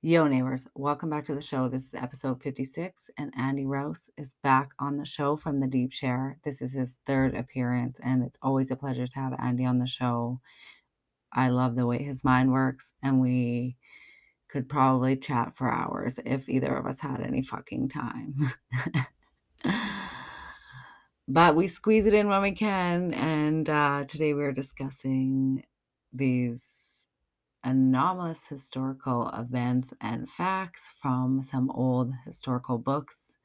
Yo, 0.00 0.28
neighbors, 0.28 0.64
welcome 0.76 1.10
back 1.10 1.26
to 1.26 1.34
the 1.34 1.42
show. 1.42 1.66
This 1.66 1.86
is 1.86 1.94
episode 1.94 2.40
56, 2.40 3.10
and 3.18 3.34
Andy 3.36 3.66
Rouse 3.66 4.08
is 4.16 4.36
back 4.44 4.70
on 4.78 4.96
the 4.96 5.04
show 5.04 5.34
from 5.34 5.58
the 5.58 5.66
Deep 5.66 5.90
Share. 5.90 6.38
This 6.44 6.62
is 6.62 6.72
his 6.72 7.00
third 7.04 7.34
appearance, 7.34 7.98
and 8.00 8.22
it's 8.22 8.38
always 8.40 8.70
a 8.70 8.76
pleasure 8.76 9.08
to 9.08 9.18
have 9.18 9.34
Andy 9.40 9.64
on 9.64 9.80
the 9.80 9.88
show. 9.88 10.40
I 11.32 11.48
love 11.48 11.74
the 11.74 11.84
way 11.84 12.00
his 12.00 12.22
mind 12.22 12.52
works, 12.52 12.92
and 13.02 13.20
we 13.20 13.76
could 14.46 14.68
probably 14.68 15.16
chat 15.16 15.56
for 15.56 15.68
hours 15.68 16.20
if 16.24 16.48
either 16.48 16.76
of 16.76 16.86
us 16.86 17.00
had 17.00 17.20
any 17.20 17.42
fucking 17.42 17.88
time. 17.88 18.52
but 21.26 21.56
we 21.56 21.66
squeeze 21.66 22.06
it 22.06 22.14
in 22.14 22.28
when 22.28 22.42
we 22.42 22.52
can, 22.52 23.12
and 23.14 23.68
uh, 23.68 24.04
today 24.06 24.32
we're 24.32 24.52
discussing 24.52 25.64
these 26.12 26.87
anomalous 27.68 28.48
historical 28.48 29.28
events 29.28 29.92
and 30.00 30.26
facts 30.26 30.90
from 30.96 31.42
some 31.42 31.70
old 31.70 32.14
historical 32.24 32.78
books. 32.78 33.36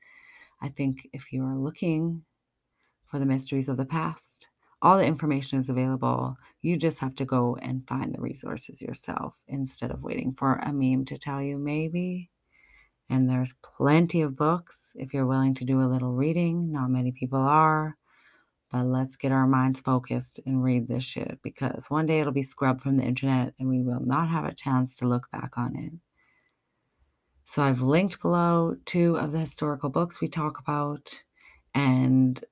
I 0.61 0.69
think 0.69 1.09
if 1.11 1.33
you 1.33 1.43
are 1.43 1.57
looking 1.57 2.23
for 3.05 3.19
the 3.19 3.25
mysteries 3.25 3.67
of 3.67 3.75
the 3.75 3.85
past, 3.85 4.47
all 4.81 4.97
the 4.97 5.05
information 5.05 5.59
is 5.59 5.67
available. 5.67 6.37
You 6.61 6.77
just 6.77 6.99
have 6.99 7.15
to 7.15 7.25
go 7.25 7.57
and 7.61 7.85
find 7.85 8.13
the 8.15 8.21
resources 8.21 8.81
yourself 8.81 9.35
instead 9.47 9.91
of 9.91 10.03
waiting 10.03 10.33
for 10.33 10.53
a 10.53 10.71
meme 10.71 11.03
to 11.05 11.17
tell 11.17 11.41
you, 11.41 11.57
maybe. 11.57 12.29
And 13.09 13.29
there's 13.29 13.55
plenty 13.61 14.21
of 14.21 14.37
books 14.37 14.95
if 14.97 15.13
you're 15.13 15.27
willing 15.27 15.53
to 15.55 15.65
do 15.65 15.81
a 15.81 15.91
little 15.91 16.13
reading. 16.13 16.71
Not 16.71 16.89
many 16.89 17.11
people 17.11 17.41
are. 17.41 17.97
But 18.73 18.87
let's 18.87 19.15
get 19.15 19.31
our 19.31 19.45
minds 19.45 19.81
focused 19.81 20.39
and 20.47 20.63
read 20.63 20.87
this 20.87 21.03
shit 21.03 21.39
because 21.43 21.91
one 21.91 22.07
day 22.07 22.19
it'll 22.19 22.33
be 22.33 22.41
scrubbed 22.41 22.81
from 22.81 22.97
the 22.97 23.03
internet 23.03 23.53
and 23.59 23.69
we 23.69 23.83
will 23.83 23.99
not 24.03 24.29
have 24.29 24.45
a 24.45 24.53
chance 24.53 24.97
to 24.97 25.07
look 25.07 25.29
back 25.31 25.59
on 25.59 25.75
it. 25.77 25.93
So 27.43 27.61
I've 27.61 27.81
linked 27.81 28.19
below 28.19 28.75
two 28.85 29.15
of 29.15 29.31
the 29.31 29.37
historical 29.37 29.89
books 29.89 30.19
we 30.19 30.27
talk 30.27 30.57
about, 30.59 31.21
and 31.75 32.43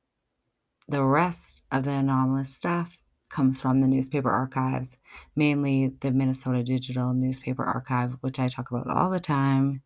the 0.87 1.03
rest 1.03 1.63
of 1.71 1.85
the 1.85 1.91
anomalous 1.91 2.53
stuff 2.53 2.99
comes 3.29 3.59
from 3.59 3.79
the 3.79 3.87
newspaper 3.87 4.29
archives, 4.29 4.97
mainly 5.35 5.93
the 6.01 6.11
Minnesota 6.11 6.61
Digital 6.61 7.13
Newspaper 7.13 7.63
Archive, 7.63 8.17
which 8.21 8.37
I 8.37 8.47
talk 8.47 8.69
about 8.69 8.87
all 8.87 9.09
the 9.09 9.19
time. 9.19 9.81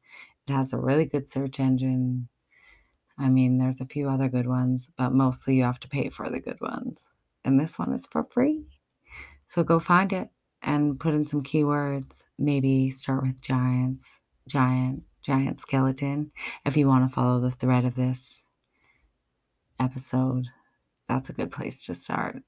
It 0.49 0.51
has 0.51 0.73
a 0.73 0.77
really 0.77 1.05
good 1.05 1.29
search 1.29 1.61
engine. 1.61 2.27
I 3.17 3.30
mean, 3.30 3.58
there's 3.58 3.80
a 3.80 3.85
few 3.85 4.09
other 4.09 4.27
good 4.27 4.47
ones, 4.47 4.89
but 4.97 5.13
mostly 5.13 5.55
you 5.55 5.63
have 5.63 5.80
to 5.81 5.88
pay 5.88 6.09
for 6.09 6.30
the 6.30 6.39
good 6.39 6.59
ones. 6.59 7.09
And 7.44 7.59
this 7.59 7.80
one 7.80 7.94
is 7.94 8.05
for 8.05 8.23
free. 8.23 8.66
So 9.47 9.63
go 9.63 9.80
find 9.80 10.11
it 10.11 10.30
and 10.61 10.99
put 10.99 11.13
in 11.13 11.25
some 11.25 11.44
keywords. 11.44 12.23
Maybe 12.38 12.91
start 12.91 13.23
with 13.23 13.41
giants, 13.41 14.19
giant, 14.47 15.03
giant 15.22 15.59
skeleton. 15.59 16.31
If 16.66 16.75
you 16.75 16.88
want 16.88 17.07
to 17.07 17.13
follow 17.13 17.39
the 17.39 17.52
thread 17.52 17.85
of 17.85 17.95
this 17.95 18.44
episode, 19.79 20.47
that's 21.07 21.29
a 21.29 21.33
good 21.33 21.52
place 21.52 21.85
to 21.85 21.95
start. 21.95 22.44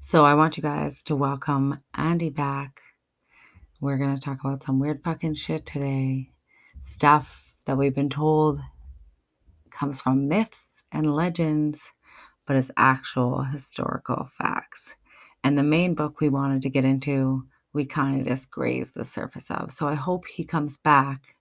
So 0.00 0.24
I 0.24 0.34
want 0.34 0.56
you 0.56 0.62
guys 0.62 1.00
to 1.02 1.16
welcome 1.16 1.80
Andy 1.94 2.28
back. 2.28 2.82
We're 3.80 3.98
going 3.98 4.14
to 4.14 4.20
talk 4.20 4.40
about 4.44 4.62
some 4.62 4.80
weird 4.80 5.02
fucking 5.02 5.34
shit 5.34 5.64
today. 5.64 6.32
Stuff 6.82 7.56
that 7.66 7.78
we've 7.78 7.94
been 7.94 8.10
told 8.10 8.60
comes 9.72 10.00
from 10.00 10.28
myths 10.28 10.82
and 10.92 11.14
legends, 11.14 11.92
but 12.46 12.56
is 12.56 12.70
actual 12.76 13.42
historical 13.42 14.28
facts. 14.38 14.96
And 15.44 15.58
the 15.58 15.62
main 15.62 15.94
book 15.94 16.20
we 16.20 16.28
wanted 16.28 16.62
to 16.62 16.70
get 16.70 16.84
into, 16.84 17.44
we 17.72 17.84
kind 17.84 18.20
of 18.20 18.26
just 18.26 18.50
grazed 18.50 18.94
the 18.94 19.04
surface 19.04 19.50
of. 19.50 19.70
So 19.70 19.88
I 19.88 19.94
hope 19.94 20.26
he 20.26 20.44
comes 20.44 20.78
back 20.78 21.34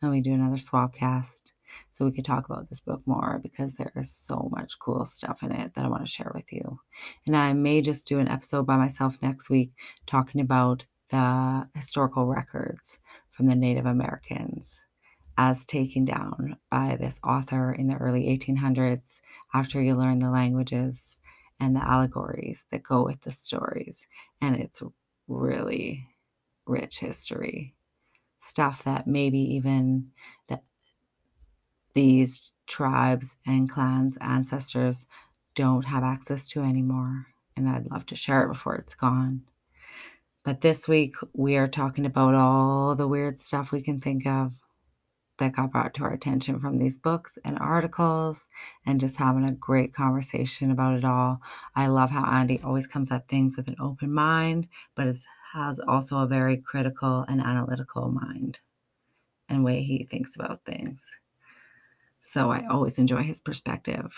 and 0.00 0.10
we 0.10 0.20
do 0.20 0.32
another 0.32 0.56
swapcast 0.56 1.52
so 1.90 2.04
we 2.04 2.12
could 2.12 2.24
talk 2.24 2.46
about 2.46 2.68
this 2.68 2.80
book 2.80 3.02
more 3.06 3.40
because 3.42 3.74
there 3.74 3.92
is 3.96 4.10
so 4.10 4.48
much 4.52 4.78
cool 4.78 5.04
stuff 5.04 5.42
in 5.42 5.52
it 5.52 5.74
that 5.74 5.84
I 5.84 5.88
want 5.88 6.04
to 6.04 6.10
share 6.10 6.32
with 6.34 6.52
you. 6.52 6.80
And 7.26 7.36
I 7.36 7.52
may 7.52 7.80
just 7.80 8.06
do 8.06 8.18
an 8.18 8.28
episode 8.28 8.66
by 8.66 8.76
myself 8.76 9.18
next 9.22 9.50
week 9.50 9.72
talking 10.06 10.40
about 10.40 10.84
the 11.10 11.68
historical 11.74 12.26
records 12.26 12.98
from 13.30 13.46
the 13.46 13.56
Native 13.56 13.86
Americans 13.86 14.82
as 15.38 15.64
taken 15.64 16.04
down 16.04 16.56
by 16.68 16.96
this 17.00 17.20
author 17.22 17.72
in 17.72 17.86
the 17.86 17.96
early 17.96 18.24
1800s 18.24 19.20
after 19.54 19.80
you 19.80 19.94
learn 19.94 20.18
the 20.18 20.30
languages 20.30 21.16
and 21.60 21.76
the 21.76 21.88
allegories 21.88 22.66
that 22.70 22.82
go 22.82 23.04
with 23.04 23.20
the 23.22 23.30
stories. 23.30 24.08
And 24.40 24.56
it's 24.56 24.82
really 25.28 26.08
rich 26.66 26.98
history. 26.98 27.76
Stuff 28.40 28.82
that 28.82 29.06
maybe 29.06 29.38
even 29.38 30.08
that 30.48 30.64
these 31.94 32.52
tribes 32.66 33.36
and 33.46 33.70
clans, 33.70 34.18
ancestors 34.20 35.06
don't 35.54 35.84
have 35.84 36.02
access 36.02 36.48
to 36.48 36.62
anymore. 36.62 37.26
And 37.56 37.68
I'd 37.68 37.90
love 37.90 38.06
to 38.06 38.16
share 38.16 38.42
it 38.42 38.48
before 38.48 38.74
it's 38.74 38.94
gone. 38.94 39.42
But 40.42 40.62
this 40.62 40.88
week, 40.88 41.14
we 41.32 41.56
are 41.56 41.68
talking 41.68 42.06
about 42.06 42.34
all 42.34 42.96
the 42.96 43.08
weird 43.08 43.38
stuff 43.38 43.70
we 43.70 43.82
can 43.82 44.00
think 44.00 44.26
of 44.26 44.52
that 45.38 45.52
got 45.52 45.72
brought 45.72 45.94
to 45.94 46.04
our 46.04 46.12
attention 46.12 46.60
from 46.60 46.78
these 46.78 46.96
books 46.96 47.38
and 47.44 47.58
articles 47.58 48.46
and 48.84 49.00
just 49.00 49.16
having 49.16 49.44
a 49.44 49.52
great 49.52 49.94
conversation 49.94 50.70
about 50.70 50.96
it 50.96 51.04
all. 51.04 51.40
I 51.74 51.86
love 51.86 52.10
how 52.10 52.24
Andy 52.24 52.60
always 52.62 52.86
comes 52.86 53.10
at 53.10 53.28
things 53.28 53.56
with 53.56 53.68
an 53.68 53.76
open 53.80 54.12
mind, 54.12 54.68
but 54.94 55.06
is, 55.06 55.26
has 55.54 55.80
also 55.80 56.18
a 56.18 56.26
very 56.26 56.56
critical 56.56 57.24
and 57.28 57.40
analytical 57.40 58.10
mind 58.10 58.58
and 59.48 59.64
way 59.64 59.82
he 59.82 60.04
thinks 60.04 60.36
about 60.36 60.64
things. 60.64 61.06
So 62.20 62.50
I 62.50 62.66
always 62.66 62.98
enjoy 62.98 63.22
his 63.22 63.40
perspective. 63.40 64.14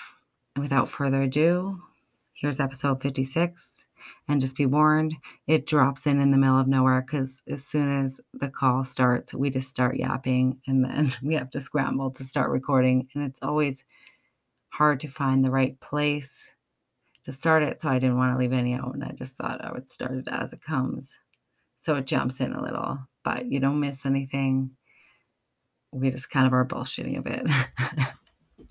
And 0.57 0.63
without 0.63 0.89
further 0.89 1.23
ado, 1.23 1.81
here's 2.41 2.59
episode 2.59 3.03
56 3.03 3.87
and 4.27 4.41
just 4.41 4.57
be 4.57 4.65
warned 4.65 5.15
it 5.47 5.67
drops 5.67 6.07
in 6.07 6.21
in 6.21 6.31
the 6.31 6.39
middle 6.39 6.59
of 6.59 6.67
nowhere 6.67 7.03
because 7.03 7.43
as 7.49 7.67
soon 7.67 8.03
as 8.03 8.19
the 8.33 8.49
call 8.49 8.83
starts 8.83 9.35
we 9.35 9.51
just 9.51 9.69
start 9.69 9.97
yapping 9.97 10.59
and 10.67 10.83
then 10.83 11.13
we 11.23 11.35
have 11.35 11.51
to 11.51 11.61
scramble 11.61 12.11
to 12.11 12.25
start 12.25 12.51
recording 12.51 13.07
and 13.15 13.25
it's 13.25 13.41
always 13.43 13.85
hard 14.71 15.01
to 15.01 15.09
find 15.09 15.45
the 15.45 15.51
right 15.51 15.79
place 15.81 16.51
to 17.23 17.31
start 17.31 17.63
it 17.63 17.83
so 17.83 17.91
i 17.91 17.99
didn't 17.99 18.17
want 18.17 18.33
to 18.33 18.39
leave 18.39 18.53
any 18.53 18.73
out 18.73 18.95
and 18.95 19.05
i 19.05 19.13
just 19.13 19.37
thought 19.37 19.63
i 19.63 19.71
would 19.71 19.89
start 19.89 20.13
it 20.13 20.29
as 20.31 20.53
it 20.53 20.63
comes. 20.63 21.13
So 21.77 21.97
it 21.97 22.07
jumps 22.07 22.41
in 22.41 22.53
a 22.53 22.63
little 22.63 22.99
but 23.25 23.47
you 23.47 23.61
don't 23.61 23.81
miss 23.81 24.07
anything. 24.07 24.71
We 25.93 26.11
just 26.11 26.31
kind 26.31 26.47
of 26.47 26.53
are 26.53 26.65
bullshitting 26.65 27.19
a 27.19 27.23
bit 27.23 27.47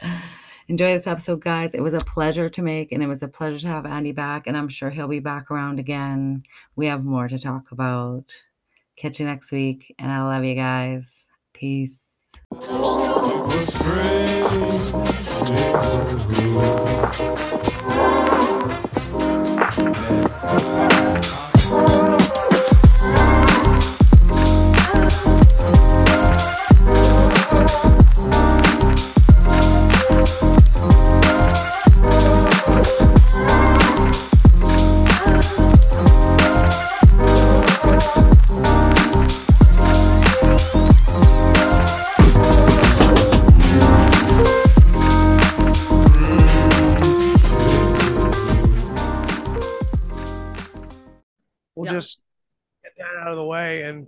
enjoy 0.70 0.94
this 0.94 1.08
episode, 1.08 1.42
guys. 1.42 1.74
It 1.74 1.82
was 1.82 1.96
a 1.96 2.00
pleasure 2.00 2.48
to 2.48 2.62
make, 2.62 2.92
and 2.92 3.04
it 3.04 3.08
was 3.08 3.24
a 3.24 3.28
pleasure 3.28 3.60
to 3.60 3.68
have 3.68 3.86
Andy 3.86 4.12
back, 4.12 4.48
and 4.48 4.56
I'm 4.56 4.70
sure 4.70 4.92
he'll 4.92 5.08
be 5.08 5.20
back 5.20 5.52
around 5.52 5.80
again. 5.80 6.44
We 6.76 6.86
have 6.86 7.04
more 7.04 7.28
to 7.28 7.40
talk 7.40 7.72
about. 7.72 8.32
Catch 8.96 9.20
you 9.20 9.26
next 9.26 9.52
week, 9.52 9.94
and 9.98 10.12
I 10.12 10.24
love 10.24 10.46
you 10.46 10.56
guys. 10.56 11.26
Peace. 11.54 12.16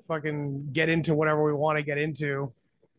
Fucking 0.08 0.70
get 0.74 0.90
into 0.90 1.14
whatever 1.14 1.44
we 1.44 1.54
want 1.54 1.78
to 1.78 1.84
get 1.84 1.98
into. 1.98 2.52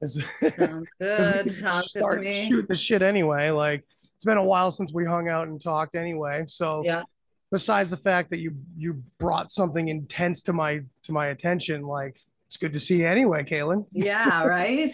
Sounds 0.05 0.88
good. 1.00 1.53
Sounds 1.59 1.87
start 1.91 2.19
good 2.19 2.25
to 2.25 2.31
me. 2.31 2.44
shoot 2.49 2.67
the 2.69 2.75
shit 2.75 3.03
anyway. 3.03 3.50
Like 3.50 3.85
it's 4.17 4.25
been 4.25 4.37
a 4.38 4.44
while 4.44 4.70
since 4.73 4.93
we 4.93 5.05
hung 5.05 5.29
out 5.29 5.49
and 5.49 5.61
talked 5.61 5.94
anyway. 5.94 6.44
So 6.49 6.82
Yeah. 6.85 7.03
besides 7.50 7.91
the 7.91 7.97
fact 7.97 8.31
that 8.31 8.38
you 8.38 8.56
you 8.76 9.03
brought 9.19 9.53
something 9.53 9.88
intense 9.88 10.43
to 10.43 10.53
my 10.53 10.81
to 11.05 11.12
my 11.12 11.29
attention, 11.29 11.82
like 11.82 12.17
it's 12.49 12.56
good 12.56 12.73
to 12.73 12.81
see 12.81 12.99
you 12.99 13.06
anyway, 13.08 13.44
Kalen. 13.44 13.87
Yeah, 13.93 14.44
right? 14.58 14.93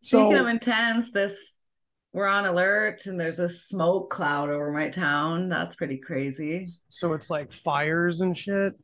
So 0.00 0.18
Speaking 0.20 0.38
of 0.38 0.46
intense, 0.48 1.12
this 1.12 1.60
we're 2.12 2.26
on 2.26 2.44
alert 2.44 3.06
and 3.06 3.18
there's 3.18 3.38
a 3.38 3.48
smoke 3.48 4.10
cloud 4.10 4.50
over 4.50 4.70
my 4.70 4.90
town. 4.90 5.48
That's 5.48 5.76
pretty 5.76 5.96
crazy. 5.96 6.68
so 6.88 7.12
it's 7.14 7.30
like 7.30 7.50
fires 7.52 8.20
and 8.20 8.36
shit. 8.36 8.74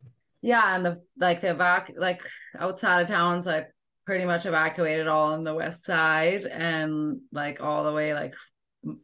Yeah, 0.42 0.76
and 0.76 0.84
the 0.86 1.02
like 1.18 1.40
the 1.40 1.48
evac 1.48 1.92
like 1.96 2.22
outside 2.58 3.02
of 3.02 3.08
town's 3.08 3.46
like 3.46 3.68
pretty 4.06 4.24
much 4.24 4.46
evacuated 4.46 5.06
all 5.08 5.32
on 5.32 5.44
the 5.44 5.54
west 5.54 5.84
side 5.84 6.44
and 6.46 7.20
like 7.32 7.60
all 7.60 7.84
the 7.84 7.92
way 7.92 8.14
like 8.14 8.34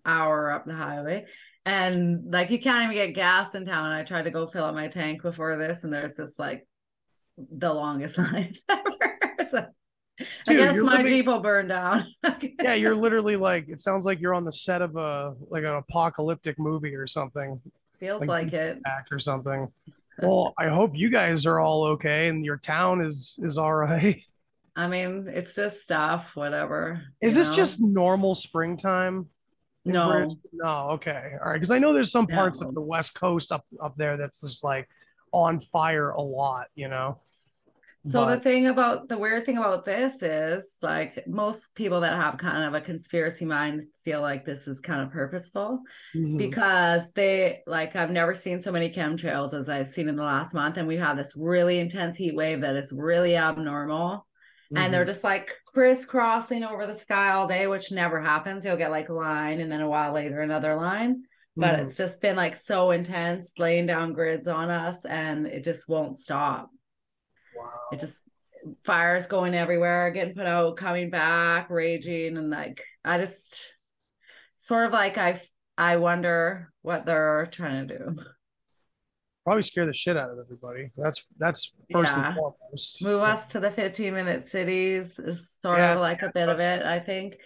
hour 0.06 0.50
up 0.52 0.64
the 0.64 0.74
highway. 0.74 1.26
And 1.66 2.32
like 2.32 2.50
you 2.50 2.58
can't 2.60 2.84
even 2.84 2.94
get 2.94 3.14
gas 3.14 3.54
in 3.54 3.64
town. 3.64 3.90
I 3.90 4.02
tried 4.04 4.24
to 4.24 4.30
go 4.30 4.46
fill 4.46 4.64
up 4.64 4.74
my 4.74 4.88
tank 4.88 5.22
before 5.22 5.56
this, 5.56 5.82
and 5.84 5.92
there's 5.92 6.14
this 6.14 6.38
like 6.38 6.66
the 7.36 7.72
longest 7.72 8.18
lines 8.32 8.62
ever. 8.68 9.18
so, 9.50 9.66
I 10.46 10.54
guess 10.54 10.76
my 10.78 10.96
living- 10.98 11.06
Jeep 11.08 11.26
will 11.26 11.40
burn 11.40 11.68
down. 11.68 12.06
Yeah, 12.62 12.74
you're 12.74 12.94
literally 12.94 13.36
like 13.36 13.68
it 13.68 13.80
sounds 13.80 14.04
like 14.06 14.20
you're 14.20 14.34
on 14.34 14.44
the 14.44 14.52
set 14.52 14.80
of 14.82 14.94
a 14.96 15.34
like 15.48 15.64
an 15.64 15.74
apocalyptic 15.74 16.58
movie 16.58 16.94
or 16.94 17.06
something, 17.06 17.60
Feels 17.98 18.20
like 18.20 18.28
like 18.28 18.52
it. 18.52 18.78
act 18.86 19.10
or 19.12 19.18
something. 19.18 19.68
Well, 20.22 20.54
I 20.58 20.68
hope 20.68 20.92
you 20.94 21.10
guys 21.10 21.46
are 21.46 21.58
all 21.60 21.84
okay 21.92 22.28
and 22.28 22.44
your 22.44 22.56
town 22.56 23.00
is 23.04 23.38
is 23.42 23.58
all 23.58 23.74
right. 23.74 24.22
I 24.76 24.88
mean, 24.88 25.28
it's 25.28 25.54
just 25.54 25.82
stuff, 25.82 26.34
whatever. 26.34 27.02
Is 27.20 27.34
this 27.34 27.48
know? 27.50 27.54
just 27.54 27.80
normal 27.80 28.34
springtime? 28.34 29.28
no? 29.84 30.26
No, 30.52 30.88
okay. 30.92 31.32
All 31.40 31.48
right. 31.50 31.54
Because 31.54 31.70
I 31.70 31.78
know 31.78 31.92
there's 31.92 32.10
some 32.10 32.26
parts 32.26 32.60
No. 32.60 32.68
of 32.68 32.74
the 32.74 32.80
West 32.80 33.14
Coast 33.14 33.52
up 33.52 33.64
up 33.80 33.96
there 33.96 34.16
that's 34.16 34.40
just 34.40 34.64
like 34.64 34.88
on 35.32 35.60
fire 35.60 36.10
a 36.10 36.22
lot, 36.22 36.66
you 36.74 36.88
know. 36.88 37.18
So 38.06 38.26
the 38.26 38.38
thing 38.38 38.66
about 38.66 39.08
the 39.08 39.16
weird 39.16 39.46
thing 39.46 39.56
about 39.56 39.84
this 39.84 40.22
is 40.22 40.76
like 40.82 41.26
most 41.26 41.74
people 41.74 42.00
that 42.00 42.12
have 42.12 42.36
kind 42.36 42.64
of 42.64 42.74
a 42.74 42.84
conspiracy 42.84 43.44
mind 43.46 43.86
feel 44.04 44.20
like 44.20 44.44
this 44.44 44.68
is 44.68 44.78
kind 44.80 45.00
of 45.00 45.10
purposeful 45.10 45.80
Mhm. 46.14 46.36
because 46.38 47.10
they 47.12 47.62
like 47.66 47.96
I've 47.96 48.10
never 48.10 48.34
seen 48.34 48.60
so 48.60 48.70
many 48.72 48.90
chemtrails 48.90 49.54
as 49.54 49.68
I've 49.70 49.86
seen 49.86 50.08
in 50.08 50.16
the 50.16 50.22
last 50.22 50.52
month 50.54 50.76
and 50.76 50.86
we've 50.86 51.00
had 51.00 51.16
this 51.16 51.34
really 51.36 51.78
intense 51.78 52.16
heat 52.16 52.34
wave 52.36 52.60
that 52.60 52.76
is 52.76 52.92
really 52.92 53.36
abnormal 53.36 54.26
and 54.76 54.92
they're 54.92 55.04
Mhm. 55.04 55.06
just 55.06 55.24
like 55.24 55.52
crisscrossing 55.72 56.62
over 56.62 56.86
the 56.86 56.94
sky 56.94 57.30
all 57.30 57.46
day 57.46 57.66
which 57.66 57.90
never 57.90 58.20
happens 58.20 58.64
you'll 58.66 58.76
get 58.76 58.90
like 58.90 59.08
a 59.08 59.14
line 59.14 59.60
and 59.60 59.72
then 59.72 59.80
a 59.80 59.88
while 59.88 60.12
later 60.12 60.40
another 60.40 60.74
line 60.76 61.22
but 61.56 61.76
Mhm. 61.76 61.78
it's 61.78 61.96
just 61.96 62.20
been 62.20 62.36
like 62.36 62.56
so 62.56 62.90
intense 62.90 63.52
laying 63.58 63.86
down 63.86 64.12
grids 64.12 64.46
on 64.48 64.70
us 64.70 65.04
and 65.06 65.46
it 65.46 65.64
just 65.64 65.88
won't 65.88 66.18
stop 66.18 66.70
Wow. 67.56 67.70
it 67.92 68.00
just 68.00 68.22
fires 68.84 69.26
going 69.26 69.54
everywhere 69.54 70.10
getting 70.10 70.34
put 70.34 70.46
out 70.46 70.76
coming 70.76 71.10
back 71.10 71.68
raging 71.68 72.36
and 72.38 72.48
like 72.50 72.82
i 73.04 73.18
just 73.18 73.74
sort 74.56 74.86
of 74.86 74.92
like 74.92 75.18
i 75.18 75.38
i 75.76 75.96
wonder 75.96 76.72
what 76.82 77.04
they're 77.04 77.46
trying 77.50 77.86
to 77.88 77.98
do 77.98 78.14
Probably 79.44 79.62
scare 79.62 79.84
the 79.84 79.92
shit 79.92 80.16
out 80.16 80.30
of 80.30 80.38
everybody. 80.38 80.90
That's 80.96 81.22
that's 81.36 81.74
first 81.92 82.16
Yeah. 82.16 82.28
and 82.28 82.36
foremost. 82.36 83.04
move 83.04 83.20
us 83.20 83.48
to 83.48 83.60
the 83.60 83.70
15 83.70 84.14
minute 84.14 84.46
cities 84.46 85.18
is 85.18 85.50
sort 85.60 85.76
Yes, 85.80 85.96
of 85.96 86.00
like 86.00 86.22
a 86.22 86.32
bit 86.32 86.48
of 86.48 86.58
it 86.60 86.82
i 86.86 86.98
think 86.98 87.36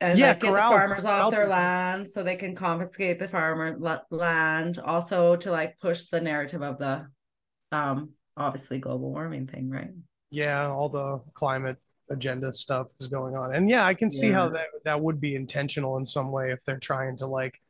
and 0.00 0.16
Yeah, 0.16 0.28
like 0.28 0.40
get 0.40 0.50
corral- 0.50 0.70
the 0.70 0.76
farmers 0.76 1.02
corral 1.02 1.22
off 1.26 1.30
their 1.32 1.48
land 1.48 2.06
so 2.06 2.22
they 2.22 2.36
can 2.36 2.54
confiscate 2.54 3.18
the 3.18 3.26
farmer 3.26 3.76
land 4.12 4.78
also 4.78 5.34
to 5.34 5.50
like 5.50 5.80
push 5.80 6.04
the 6.12 6.20
narrative 6.20 6.62
of 6.62 6.78
the 6.78 7.08
um 7.72 8.10
obviously 8.36 8.78
global 8.78 9.10
warming 9.10 9.46
thing 9.46 9.70
right 9.70 9.90
yeah, 10.34 10.66
all 10.66 10.88
the 10.88 11.20
climate 11.34 11.76
agenda 12.10 12.52
stuff 12.52 12.88
is 12.98 13.06
going 13.06 13.36
on. 13.36 13.54
And 13.54 13.70
yeah, 13.70 13.86
I 13.86 13.94
can 13.94 14.10
see 14.10 14.30
how 14.30 14.48
that 14.48 14.66
that 14.84 15.00
would 15.00 15.20
be 15.20 15.36
intentional 15.36 15.96
in 15.96 16.04
some 16.04 16.32
way 16.32 16.50
if 16.50 16.62
they're 16.64 16.78
trying 16.78 17.16
to 17.18 17.26
like 17.26 17.60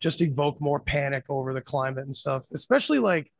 just 0.00 0.20
evoke 0.20 0.60
more 0.60 0.78
panic 0.80 1.24
over 1.30 1.54
the 1.54 1.62
climate 1.62 2.04
and 2.04 2.14
stuff. 2.14 2.42
Especially 2.52 2.98
like 2.98 3.32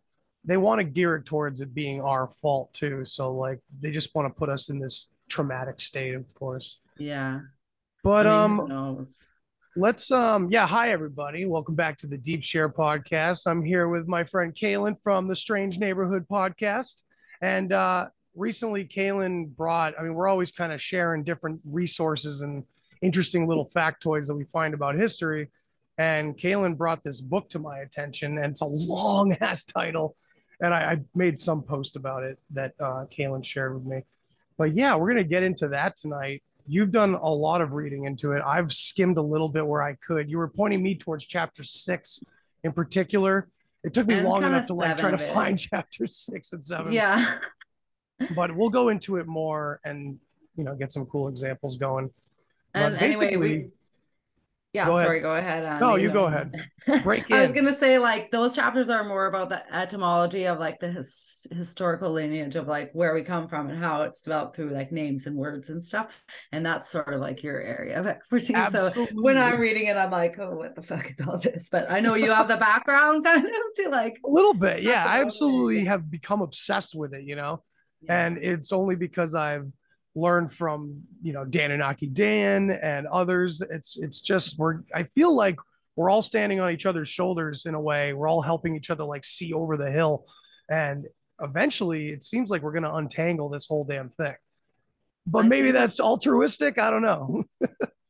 they 0.45 0.57
want 0.57 0.79
to 0.81 0.85
gear 0.85 1.17
it 1.17 1.27
towards 1.27 1.61
it 1.61 1.75
being 1.75 2.01
our 2.01 2.27
fault 2.27 2.73
too. 2.73 3.05
So 3.05 3.35
like 3.35 3.61
they 3.81 3.91
just 3.91 4.15
want 4.15 4.33
to 4.33 4.39
put 4.39 4.49
us 4.49 4.71
in 4.71 4.79
this 4.79 5.11
traumatic 5.29 5.79
state, 5.79 6.15
of 6.15 6.33
course. 6.35 6.79
yeah 6.97 7.41
But 8.03 8.27
I 8.27 8.47
mean, 8.49 8.73
um? 8.73 9.07
Let's 9.77 10.11
um 10.11 10.51
yeah, 10.51 10.67
hi 10.67 10.91
everybody. 10.91 11.45
Welcome 11.45 11.77
back 11.77 11.97
to 11.99 12.09
the 12.09 12.19
Deep 12.19 12.43
Share 12.43 12.69
podcast. 12.69 13.47
I'm 13.47 13.65
here 13.65 13.87
with 13.87 14.09
my 14.09 14.25
friend 14.25 14.53
Kalen 14.53 15.01
from 15.01 15.29
the 15.29 15.37
Strange 15.37 15.79
Neighborhood 15.79 16.27
podcast. 16.29 17.05
And 17.41 17.73
uh 17.73 18.09
recently 18.35 18.85
Kalen 18.85 19.55
brought, 19.55 19.95
I 19.97 20.03
mean, 20.03 20.15
we're 20.15 20.27
always 20.27 20.51
kind 20.51 20.73
of 20.73 20.83
sharing 20.83 21.23
different 21.23 21.61
resources 21.65 22.41
and 22.41 22.65
interesting 23.01 23.47
little 23.47 23.65
factoids 23.65 24.27
that 24.27 24.35
we 24.35 24.43
find 24.45 24.75
about 24.75 24.97
history. 24.97 25.51
And 25.99 26.37
Kalen 26.37 26.77
brought 26.77 27.05
this 27.05 27.21
book 27.21 27.49
to 27.51 27.61
my 27.61 27.79
attention, 27.79 28.39
and 28.39 28.51
it's 28.51 28.63
a 28.63 28.67
long 28.67 29.37
ass 29.41 29.65
title. 29.67 30.17
And 30.61 30.75
I, 30.75 30.79
I 30.79 31.01
made 31.15 31.39
some 31.39 31.63
post 31.63 31.95
about 31.95 32.25
it 32.25 32.41
that 32.51 32.75
uh, 32.81 33.07
Kaylin 33.07 33.45
shared 33.45 33.75
with 33.75 33.85
me. 33.85 34.03
But 34.59 34.75
yeah, 34.75 34.97
we're 34.97 35.11
gonna 35.11 35.23
get 35.23 35.45
into 35.45 35.69
that 35.69 35.95
tonight. 35.95 36.43
You've 36.71 36.93
done 36.93 37.15
a 37.15 37.29
lot 37.29 37.61
of 37.61 37.73
reading 37.73 38.05
into 38.05 38.31
it. 38.33 38.43
I've 38.47 38.73
skimmed 38.73 39.17
a 39.19 39.23
little 39.23 39.49
bit 39.49 39.67
where 39.67 39.83
I 39.83 39.95
could. 40.07 40.31
You 40.31 40.39
were 40.39 40.47
pointing 40.49 40.81
me 40.83 40.95
towards 40.95 41.27
chapter 41.27 41.65
six 41.65 42.23
in 42.63 42.71
particular. 42.73 43.49
It 43.83 43.93
took 43.93 44.07
me 44.07 44.15
And 44.15 44.29
long 44.29 44.45
enough 44.45 44.69
to 44.69 44.75
like 44.75 44.97
try 44.97 45.11
to 45.11 45.19
find 45.19 45.59
chapter 45.71 46.07
six 46.07 46.53
and 46.53 46.65
seven 46.65 46.93
yeah 46.93 47.39
but 48.37 48.55
we'll 48.55 48.69
go 48.71 48.91
into 48.91 49.17
it 49.17 49.27
more 49.27 49.81
and 49.85 50.19
you 50.57 50.65
know 50.65 50.75
get 50.75 50.93
some 50.93 51.07
cool 51.07 51.29
examples 51.29 51.77
going. 51.77 52.11
And 52.75 52.95
But 52.95 53.03
anyway, 53.03 53.37
we 53.37 53.49
basically- 53.49 53.71
yeah, 54.73 54.87
Go 54.87 54.99
ahead. 54.99 55.07
sorry, 55.07 55.21
go 55.21 55.35
ahead. 55.35 55.65
Uh, 55.65 55.69
Andy, 55.69 55.81
No, 55.81 55.97
you 55.97 56.11
go 56.11 56.27
ahead 56.27 56.55
Break 57.03 57.29
I 57.31 57.43
was 57.43 57.51
gonna 57.51 57.75
say 57.75 57.99
like 57.99 58.31
those 58.31 58.55
chapters 58.55 58.89
are 58.89 59.03
more 59.03 59.27
about 59.27 59.49
the 59.49 59.63
etymology 59.75 60.47
of 60.47 60.61
like 60.61 60.79
the 60.79 60.93
his, 60.93 61.47
historical 61.51 62.13
lineage 62.13 62.55
of 62.55 62.69
like 62.69 62.93
where 62.93 63.13
we 63.13 63.25
come 63.25 63.49
from 63.49 63.69
and 63.69 63.79
how 63.79 64.03
it's 64.03 64.23
developed 64.23 64.55
through 64.55 64.71
like 64.71 64.93
names 64.93 65.27
and 65.27 65.37
words 65.37 65.71
and 65.71 65.83
stuff. 65.83 66.13
And 66.53 66.65
that's 66.65 66.89
sort 66.89 67.13
of 67.13 67.21
like 67.21 67.43
your 67.43 67.61
area 67.61 67.99
of 67.99 68.07
expertise. 68.07 68.71
So 68.71 69.07
when 69.13 69.37
I'm 69.37 69.61
reading 69.61 69.87
it, 69.87 69.97
I'm 69.97 70.13
like, 70.13 70.39
oh, 70.39 70.55
what 70.55 70.77
the 70.77 70.83
fuck 70.83 71.11
is 71.11 71.27
all 71.27 71.37
this? 71.37 71.69
But 71.71 71.91
I 71.91 71.99
know 71.99 72.15
you 72.15 72.31
have 72.31 72.47
the 72.47 72.57
background 72.57 73.25
kind 73.25 73.45
of 73.45 73.53
to 73.77 73.89
like 73.89 74.19
a 74.25 74.31
little 74.31 74.55
bit, 74.55 74.83
yeah. 74.83 75.05
I 75.05 75.19
it. 75.19 75.27
absolutely 75.27 75.85
have 75.87 76.09
become 76.09 76.43
obsessed 76.43 76.95
with 76.95 77.13
it, 77.13 77.25
you 77.25 77.35
know, 77.35 77.65
and 78.09 78.39
it's 78.39 78.73
only 78.73 78.95
because 78.95 79.35
I've 79.35 79.67
learned 80.15 80.53
from 80.53 81.03
you 81.23 81.33
know 81.33 81.45
Dan 81.45 81.71
Anaki 81.71 82.13
Dan 82.13 82.71
and 82.71 83.07
others. 83.07 83.61
It's 83.61 83.97
it's 83.97 84.21
just 84.21 84.59
we're 84.59 84.81
I 84.95 85.05
feel 85.05 85.35
like 85.35 85.57
we're 85.97 86.11
all 86.11 86.23
standing 86.23 86.61
on 86.61 86.73
each 86.73 86.87
other's 86.87 87.09
shoulders 87.09 87.67
in 87.67 87.75
a 87.75 87.81
way. 87.81 88.13
We're 88.13 88.29
all 88.29 88.43
helping 88.43 88.77
each 88.77 88.91
other 88.91 89.05
like 89.05 89.25
see 89.25 89.53
over 89.53 89.77
the 89.77 89.91
hill, 89.91 90.27
and 90.69 91.07
eventually 91.41 92.09
it 92.09 92.25
seems 92.25 92.51
like 92.51 92.63
we're 92.63 92.73
gonna 92.73 92.95
untangle 92.95 93.49
this 93.49 93.67
whole 93.67 93.85
damn 93.85 94.11
thing. 94.11 94.35
But 95.27 95.45
I 95.45 95.49
maybe 95.49 95.71
that's 95.71 96.01
altruistic. 96.01 96.79
I 96.79 96.91
don't 96.91 97.03
know. 97.03 97.45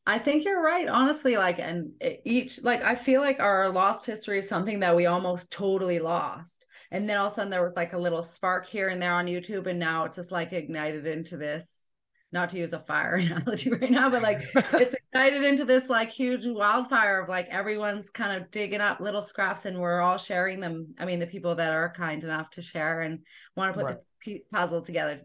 I 0.07 0.19
think 0.19 0.45
you're 0.45 0.61
right, 0.61 0.89
honestly. 0.89 1.37
Like, 1.37 1.61
and 1.61 1.93
each, 2.25 2.63
like, 2.63 2.83
I 2.83 2.97
feel 2.97 3.21
like 3.21 3.39
our 3.39 3.69
lost 3.69 4.07
history 4.07 4.39
is 4.39 4.49
something 4.49 4.81
that 4.81 4.97
we 4.97 5.07
almost 5.07 5.53
totally 5.53 5.99
lost. 5.99 6.67
And 6.91 7.09
then 7.09 7.17
all 7.17 7.27
of 7.27 7.33
a 7.33 7.35
sudden 7.37 7.51
there 7.51 7.63
was 7.63 7.77
like 7.77 7.93
a 7.93 7.99
little 7.99 8.23
spark 8.23 8.67
here 8.67 8.89
and 8.89 9.01
there 9.01 9.15
on 9.15 9.27
YouTube. 9.27 9.69
And 9.69 9.79
now 9.79 10.05
it's 10.05 10.17
just 10.17 10.33
like 10.33 10.53
ignited 10.53 11.07
into 11.07 11.37
this, 11.37 11.90
not 12.33 12.51
to 12.51 12.59
use 12.59 12.73
a 12.73 12.81
fire 12.81 13.15
analogy 13.23 13.71
right 13.71 13.91
now, 13.91 14.09
but 14.11 14.23
like 14.23 14.49
it's 14.55 14.95
ignited 15.13 15.43
into 15.43 15.65
this 15.65 15.89
like 15.89 16.11
huge 16.11 16.47
wildfire 16.47 17.21
of 17.23 17.29
like 17.29 17.49
everyone's 17.49 18.11
kind 18.11 18.41
of 18.41 18.51
digging 18.51 18.81
up 18.81 19.01
little 19.01 19.23
scraps 19.23 19.67
and 19.67 19.79
we're 19.79 20.01
all 20.01 20.17
sharing 20.19 20.61
them. 20.61 20.95
I 20.99 21.05
mean, 21.05 21.19
the 21.19 21.27
people 21.27 21.55
that 21.57 21.73
are 21.73 21.93
kind 21.93 22.23
enough 22.23 22.51
to 22.51 22.63
share 22.63 23.01
and 23.03 23.21
want 23.57 23.73
to 23.73 23.79
put 23.79 23.87
Right. 23.87 23.97
the 24.25 24.45
puzzle 24.53 24.83
together, 24.83 25.23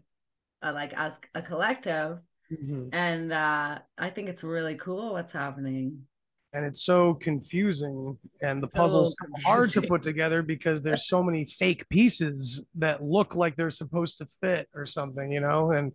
uh, 0.62 0.72
like 0.72 0.92
as 0.94 1.20
a 1.34 1.42
collective 1.42 2.18
Mhm. 2.52 2.90
and 2.92 3.32
uh 3.32 3.76
i 3.98 4.08
think 4.08 4.28
it's 4.28 4.44
really 4.44 4.76
cool 4.76 5.14
what's 5.14 5.32
happening 5.32 6.06
and 6.52 6.64
it's 6.64 6.84
so 6.84 7.12
confusing 7.14 8.16
and 8.40 8.62
the 8.62 8.68
So 8.70 8.78
puzzle's 8.78 9.16
so 9.20 9.26
hard 9.44 9.70
to 9.72 9.82
put 9.82 10.02
together 10.02 10.42
because 10.42 10.80
there's 10.80 11.08
so 11.08 11.24
many 11.24 11.44
fake 11.44 11.88
pieces 11.88 12.64
that 12.76 13.02
look 13.02 13.34
like 13.34 13.56
they're 13.56 13.68
supposed 13.70 14.18
to 14.18 14.26
fit 14.40 14.68
or 14.76 14.86
something 14.86 15.32
you 15.32 15.40
know 15.40 15.72
and 15.72 15.90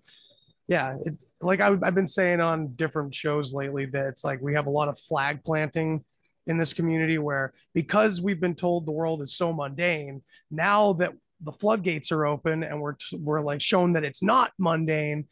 yeah 0.71 0.95
it, 1.05 1.13
like 1.41 1.59
I, 1.59 1.75
i've 1.83 1.95
been 1.95 2.07
saying 2.07 2.39
on 2.39 2.73
different 2.75 3.13
shows 3.13 3.53
lately 3.53 3.85
that 3.87 4.07
it's 4.07 4.23
like 4.23 4.41
we 4.41 4.53
have 4.53 4.67
a 4.67 4.71
lot 4.71 4.87
of 4.87 4.97
flag 4.97 5.43
planting 5.43 6.03
in 6.47 6.57
this 6.57 6.73
community 6.73 7.17
where 7.17 7.53
because 7.73 8.21
we've 8.21 8.39
been 8.39 8.55
told 8.55 8.85
the 8.85 8.91
world 8.91 9.21
is 9.21 9.35
so 9.35 9.51
mundane 9.51 10.23
now 10.49 10.93
that 10.93 11.11
the 11.43 11.51
floodgates 11.51 12.11
are 12.11 12.25
open 12.25 12.63
and 12.63 12.79
we're 12.79 12.95
we're 13.19 13.41
like 13.41 13.61
shown 13.61 13.93
that 13.93 14.05
it's 14.05 14.23
not 14.23 14.53
mundane 14.57 15.27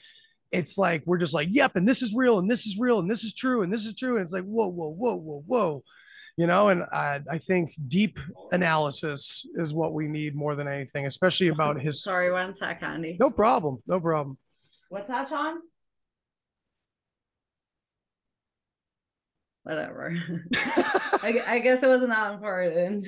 it's 0.52 0.78
like 0.78 1.02
we're 1.06 1.18
just 1.18 1.34
like 1.34 1.48
yep 1.52 1.76
and 1.76 1.88
this 1.88 2.02
is 2.02 2.14
real 2.14 2.40
and 2.40 2.52
this 2.52 2.66
is 2.66 2.78
real 2.78 3.00
and 3.00 3.10
this 3.10 3.24
is 3.24 3.34
true 3.34 3.62
and 3.62 3.72
this 3.72 3.86
is 3.86 3.96
true 3.96 4.16
and 4.18 4.24
it's 4.24 4.34
like 4.34 4.44
whoa 4.44 4.68
whoa 4.68 4.90
whoa 4.90 5.16
whoa 5.16 5.44
whoa 5.48 5.84
you 6.36 6.48
know 6.48 6.68
and 6.68 6.84
i, 6.92 7.22
I 7.32 7.38
think 7.38 7.74
deep 7.88 8.20
analysis 8.52 9.46
is 9.56 9.74
what 9.74 9.94
we 9.94 10.08
need 10.08 10.36
more 10.36 10.56
than 10.56 10.68
anything 10.68 11.06
especially 11.06 11.48
about 11.48 11.80
his 11.80 12.04
sorry 12.04 12.30
one 12.30 12.56
sec 12.56 12.84
andy. 12.84 13.16
No 13.20 13.30
problem 13.30 13.82
no 13.88 14.02
problem 14.02 14.38
what's 14.90 15.08
that 15.08 15.28
sean 15.28 15.60
whatever. 19.70 20.16
I, 21.22 21.44
I, 21.48 21.60
guess 21.60 21.84
it 21.84 21.88
was 21.88 22.02
not 22.02 22.10
that 22.10 22.34
important. 22.34 23.08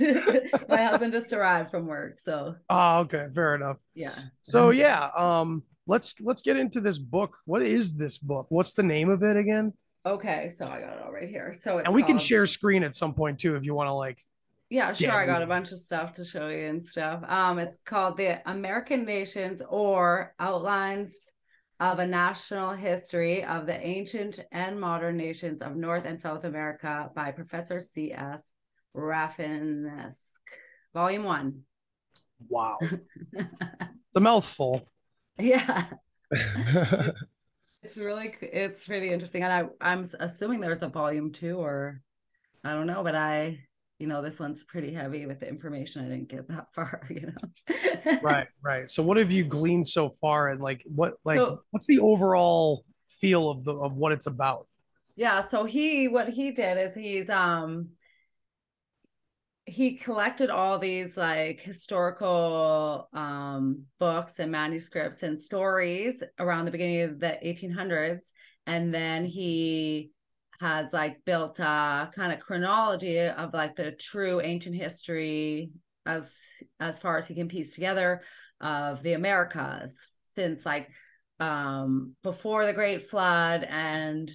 My 0.70 0.84
husband 0.84 1.12
just 1.12 1.34
arrived 1.34 1.72
from 1.72 1.88
work, 1.88 2.20
so. 2.20 2.56
Oh, 2.70 3.00
okay, 3.00 3.28
fair 3.34 3.56
enough. 3.56 3.78
Yeah. 3.96 4.14
So 4.42 4.70
yeah, 4.70 5.10
um, 5.18 5.64
let's 5.88 6.14
let's 6.22 6.42
get 6.42 6.58
into 6.58 6.80
this 6.80 7.00
book. 7.00 7.38
What 7.46 7.64
is 7.64 7.94
this 7.94 8.18
book? 8.18 8.46
What's 8.50 8.74
the 8.74 8.84
name 8.84 9.10
of 9.10 9.24
it 9.24 9.38
again? 9.38 9.74
Okay, 10.06 10.52
so 10.56 10.66
I 10.68 10.82
got 10.82 10.98
it 10.98 11.04
all 11.04 11.12
right 11.12 11.30
here. 11.30 11.54
So 11.60 11.80
and 11.80 11.94
we 11.94 12.02
called... 12.02 12.10
can 12.10 12.20
share 12.20 12.46
screen 12.46 12.84
at 12.84 12.96
some 12.96 13.14
point 13.14 13.40
too 13.40 13.56
if 13.56 13.66
you 13.66 13.74
want 13.74 13.88
to 13.88 13.94
like. 13.94 14.24
Yeah, 14.70 14.94
sure. 14.94 15.12
I 15.12 15.26
got 15.26 15.42
a 15.42 15.48
bunch 15.48 15.74
of 15.74 15.80
stuff 15.80 16.14
to 16.14 16.24
show 16.24 16.48
you 16.48 16.68
and 16.68 16.84
stuff. 16.84 17.24
Um, 17.28 17.60
it's 17.60 17.78
called 17.86 18.16
the 18.16 18.42
American 18.50 19.04
Nations 19.04 19.62
or 19.68 20.34
Outlines 20.40 21.14
of 21.82 21.98
a 21.98 22.06
National 22.06 22.74
History 22.74 23.44
of 23.44 23.66
the 23.66 23.76
Ancient 23.86 24.40
and 24.52 24.80
Modern 24.80 25.18
Nations 25.18 25.64
of 25.64 25.76
North 25.76 26.06
and 26.06 26.20
South 26.20 26.44
America 26.44 27.10
by 27.16 27.32
Professor 27.32 27.82
C.S. 27.82 28.44
Rafinesque, 28.96 30.14
Volume 30.94 31.24
One. 31.24 31.64
Wow. 32.48 32.78
the 34.14 34.20
mouthful. 34.20 34.88
Yeah. 35.40 35.86
it's 36.30 37.98
really 37.98 38.36
it's 38.42 38.84
pretty 38.84 39.12
interesting. 39.12 39.42
And 39.42 39.52
I, 39.52 39.90
I'm 39.90 40.08
assuming 40.20 40.60
there's 40.60 40.84
a 40.84 40.88
volume 40.88 41.32
two 41.32 41.58
or 41.58 42.02
I 42.64 42.74
don't 42.74 42.86
know, 42.86 43.04
but 43.04 43.16
I 43.16 43.60
you 44.01 44.08
know, 44.08 44.22
this 44.24 44.39
one's 44.39 44.63
pretty 44.63 44.91
heavy 44.91 45.27
with 45.27 45.39
the 45.39 45.48
information. 45.48 46.03
I 46.03 46.10
didn't 46.10 46.27
get 46.27 46.48
that 46.50 46.67
far, 46.74 47.08
you 47.10 47.27
know. 47.27 48.17
right, 48.24 48.48
right. 48.63 48.89
So 48.89 49.03
what 49.03 49.17
have 49.17 49.31
you 49.31 49.43
gleaned 49.43 49.88
so 49.88 50.10
far 50.20 50.50
and 50.50 50.60
like 50.60 50.84
what 50.86 51.13
like 51.24 51.38
so, 51.38 51.62
what's 51.70 51.86
the 51.86 52.00
overall 52.00 52.84
feel 53.08 53.50
of 53.50 53.63
the 53.63 53.75
of 53.75 53.93
what 53.93 54.12
it's 54.12 54.25
about? 54.25 54.67
Yeah, 55.15 55.41
so 55.41 55.65
he 55.65 56.08
what 56.08 56.29
he 56.29 56.51
did 56.51 56.77
is 56.77 56.96
he's 56.96 57.29
um 57.29 57.89
he 59.65 59.96
collected 59.96 60.50
all 60.50 60.79
these 60.79 61.15
like 61.15 61.62
historical 61.62 63.08
um 63.13 63.84
books 64.00 64.39
and 64.39 64.51
manuscripts 64.51 65.22
and 65.22 65.39
stories 65.39 66.24
around 66.39 66.65
the 66.65 66.72
beginning 66.72 67.01
of 67.01 67.20
the 67.20 67.38
1800s 67.43 68.31
and 68.65 68.93
then 68.93 69.24
he 69.24 70.12
has 70.62 70.94
like 70.94 71.25
built 71.25 71.58
a 71.60 72.10
kind 72.13 72.32
of 72.32 72.39
chronology 72.39 73.20
of 73.20 73.51
like 73.51 73.75
the 73.75 73.91
true 73.94 74.39
ancient 74.39 74.75
history 74.75 75.72
as 76.06 76.36
as 76.80 77.00
far 77.00 77.18
as 77.18 77.27
he 77.27 77.34
can 77.34 77.48
piece 77.48 77.74
together 77.74 78.22
of 78.62 79.01
the 79.01 79.13
Americas 79.13 79.98
since 80.22 80.63
like 80.63 80.88
um 81.39 82.15
before 82.22 82.68
the 82.68 82.74
great 82.74 83.01
flood 83.01 83.63
and 83.63 84.32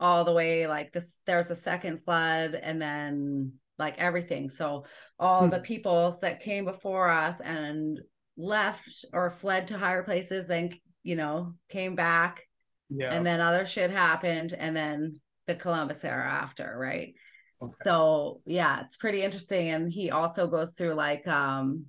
all 0.00 0.24
the 0.24 0.32
way 0.32 0.66
like 0.66 0.90
this 0.90 1.20
there's 1.26 1.50
a 1.50 1.56
second 1.56 2.02
flood 2.02 2.54
and 2.54 2.80
then 2.80 3.52
like 3.78 3.98
everything 3.98 4.48
so 4.48 4.86
all 5.18 5.44
hmm. 5.44 5.50
the 5.50 5.60
peoples 5.60 6.18
that 6.20 6.42
came 6.42 6.64
before 6.64 7.10
us 7.10 7.40
and 7.40 8.00
left 8.38 9.04
or 9.12 9.28
fled 9.28 9.66
to 9.66 9.76
higher 9.76 10.02
places 10.02 10.46
then 10.46 10.70
you 11.02 11.14
know 11.14 11.52
came 11.68 11.94
back 11.94 12.40
yeah. 12.88 13.12
And 13.12 13.26
then 13.26 13.40
other 13.40 13.66
shit 13.66 13.90
happened 13.90 14.52
and 14.52 14.76
then 14.76 15.20
the 15.46 15.54
Columbus 15.54 16.04
era 16.04 16.28
after, 16.28 16.76
right? 16.78 17.14
Okay. 17.62 17.72
So 17.82 18.40
yeah, 18.46 18.80
it's 18.82 18.96
pretty 18.96 19.22
interesting. 19.22 19.70
And 19.70 19.90
he 19.90 20.10
also 20.10 20.46
goes 20.46 20.72
through 20.72 20.94
like 20.94 21.26
um 21.26 21.86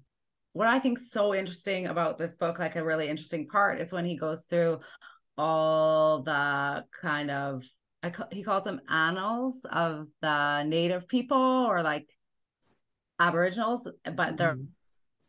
what 0.54 0.68
I 0.68 0.80
think 0.80 0.98
so 0.98 1.36
interesting 1.36 1.86
about 1.86 2.18
this 2.18 2.36
book, 2.36 2.58
like 2.58 2.76
a 2.76 2.84
really 2.84 3.08
interesting 3.08 3.48
part 3.48 3.80
is 3.80 3.92
when 3.92 4.06
he 4.06 4.18
goes 4.18 4.44
through 4.50 4.80
all 5.38 6.24
the 6.24 6.84
kind 7.00 7.30
of 7.30 7.64
I, 8.02 8.12
he 8.32 8.44
calls 8.44 8.64
them 8.64 8.82
annals 8.90 9.66
of 9.70 10.08
the 10.22 10.64
native 10.64 11.08
people 11.08 11.38
or 11.38 11.84
like 11.84 12.08
aboriginals 13.20 13.88
but 14.16 14.38
they're 14.38 14.54
mm-hmm. 14.54 14.66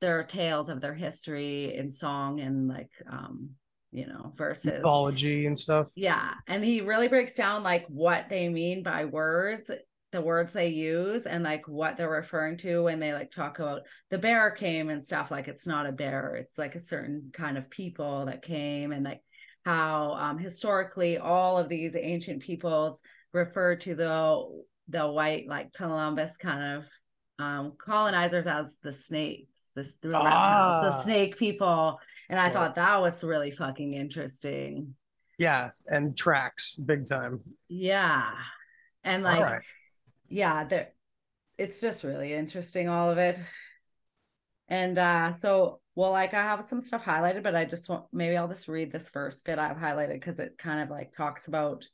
they're 0.01 0.25
tales 0.25 0.69
of 0.69 0.81
their 0.81 0.95
history 0.95 1.75
in 1.75 1.91
song 1.91 2.41
and 2.41 2.69
like 2.69 2.91
um 3.11 3.51
you 3.93 4.07
know, 4.07 4.33
versus 4.37 4.67
mythology 4.67 5.47
and 5.47 5.59
stuff. 5.59 5.87
Yeah. 5.95 6.33
And 6.47 6.65
he 6.65 6.81
really 6.81 7.09
breaks 7.09 7.35
down 7.35 7.63
like 7.63 7.87
what 7.89 8.29
they 8.29 8.49
mean 8.49 8.83
by 8.83 9.07
words, 9.07 9.71
the 10.13 10.21
words 10.21 10.53
they 10.53 10.69
use, 10.69 11.27
and 11.27 11.43
like 11.43 11.67
what 11.69 11.97
they're 11.97 12.11
referring 12.11 12.57
to 12.59 12.83
when 12.83 13.01
they 13.01 13.13
like 13.13 13.31
talk 13.31 13.59
about 13.59 13.83
the 14.11 14.19
bear 14.19 14.51
came 14.51 14.91
and 14.91 15.03
stuff. 15.03 15.31
Like 15.31 15.49
it's 15.49 15.67
not 15.67 15.87
a 15.87 15.93
bear, 15.93 16.37
it's 16.37 16.59
like 16.59 16.75
a 16.75 16.81
certain 16.81 17.31
kind 17.33 17.57
of 17.57 17.71
people 17.71 18.27
that 18.27 18.43
came, 18.43 18.93
and 18.93 19.05
like 19.05 19.23
how 19.65 20.13
um, 20.15 20.39
historically 20.39 21.19
all 21.19 21.59
of 21.59 21.69
these 21.69 21.97
ancient 21.97 22.43
peoples 22.43 23.01
refer 23.33 23.77
to 23.77 23.95
the 23.95 24.63
the 24.89 25.07
white 25.07 25.47
like 25.49 25.73
Columbus 25.73 26.37
kind 26.37 26.79
of 26.79 26.89
um, 27.39 27.75
colonizers 27.79 28.47
as 28.47 28.79
the 28.83 28.93
snakes, 28.93 29.69
the, 29.75 29.83
the 30.03 30.09
reptiles, 30.09 30.35
ah. 30.35 30.81
the 30.85 31.03
snake 31.03 31.39
people 31.39 31.99
and 32.29 32.39
I 32.39 32.47
yeah. 32.47 32.53
thought 32.53 32.75
that 32.77 33.01
was 33.01 33.25
really 33.25 33.51
fucking 33.51 33.95
interesting. 33.95 34.95
Yeah, 35.39 35.71
and 35.87 36.17
tracks 36.17 36.75
big 36.75 37.07
time. 37.07 37.41
Yeah. 37.69 38.33
And 39.05 39.23
like 39.23 39.41
right. 39.41 39.63
yeah, 40.29 40.65
there 40.65 40.89
it's 41.57 41.81
just 41.81 42.05
really 42.05 42.35
interesting 42.35 42.89
all 42.89 43.11
of 43.11 43.19
it. 43.19 43.39
And 44.69 44.99
uh 44.99 45.33
so 45.33 45.81
well 45.95 46.11
like 46.11 46.35
I 46.35 46.43
have 46.43 46.67
some 46.67 46.81
stuff 46.81 47.05
highlighted, 47.05 47.43
but 47.43 47.55
I 47.55 47.65
just 47.65 47.89
want 47.89 48.05
maybe 48.13 48.37
I'll 48.37 48.49
just 48.49 48.69
read 48.69 48.93
this 48.93 49.09
first 49.09 49.45
bit 49.45 49.59
I've 49.59 49.77
highlighted 49.77 50.15
because 50.15 50.39
it 50.39 50.59
kind 50.59 50.83
of 50.83 50.91
like 50.91 51.13
talks 51.13 51.49
about 51.49 51.87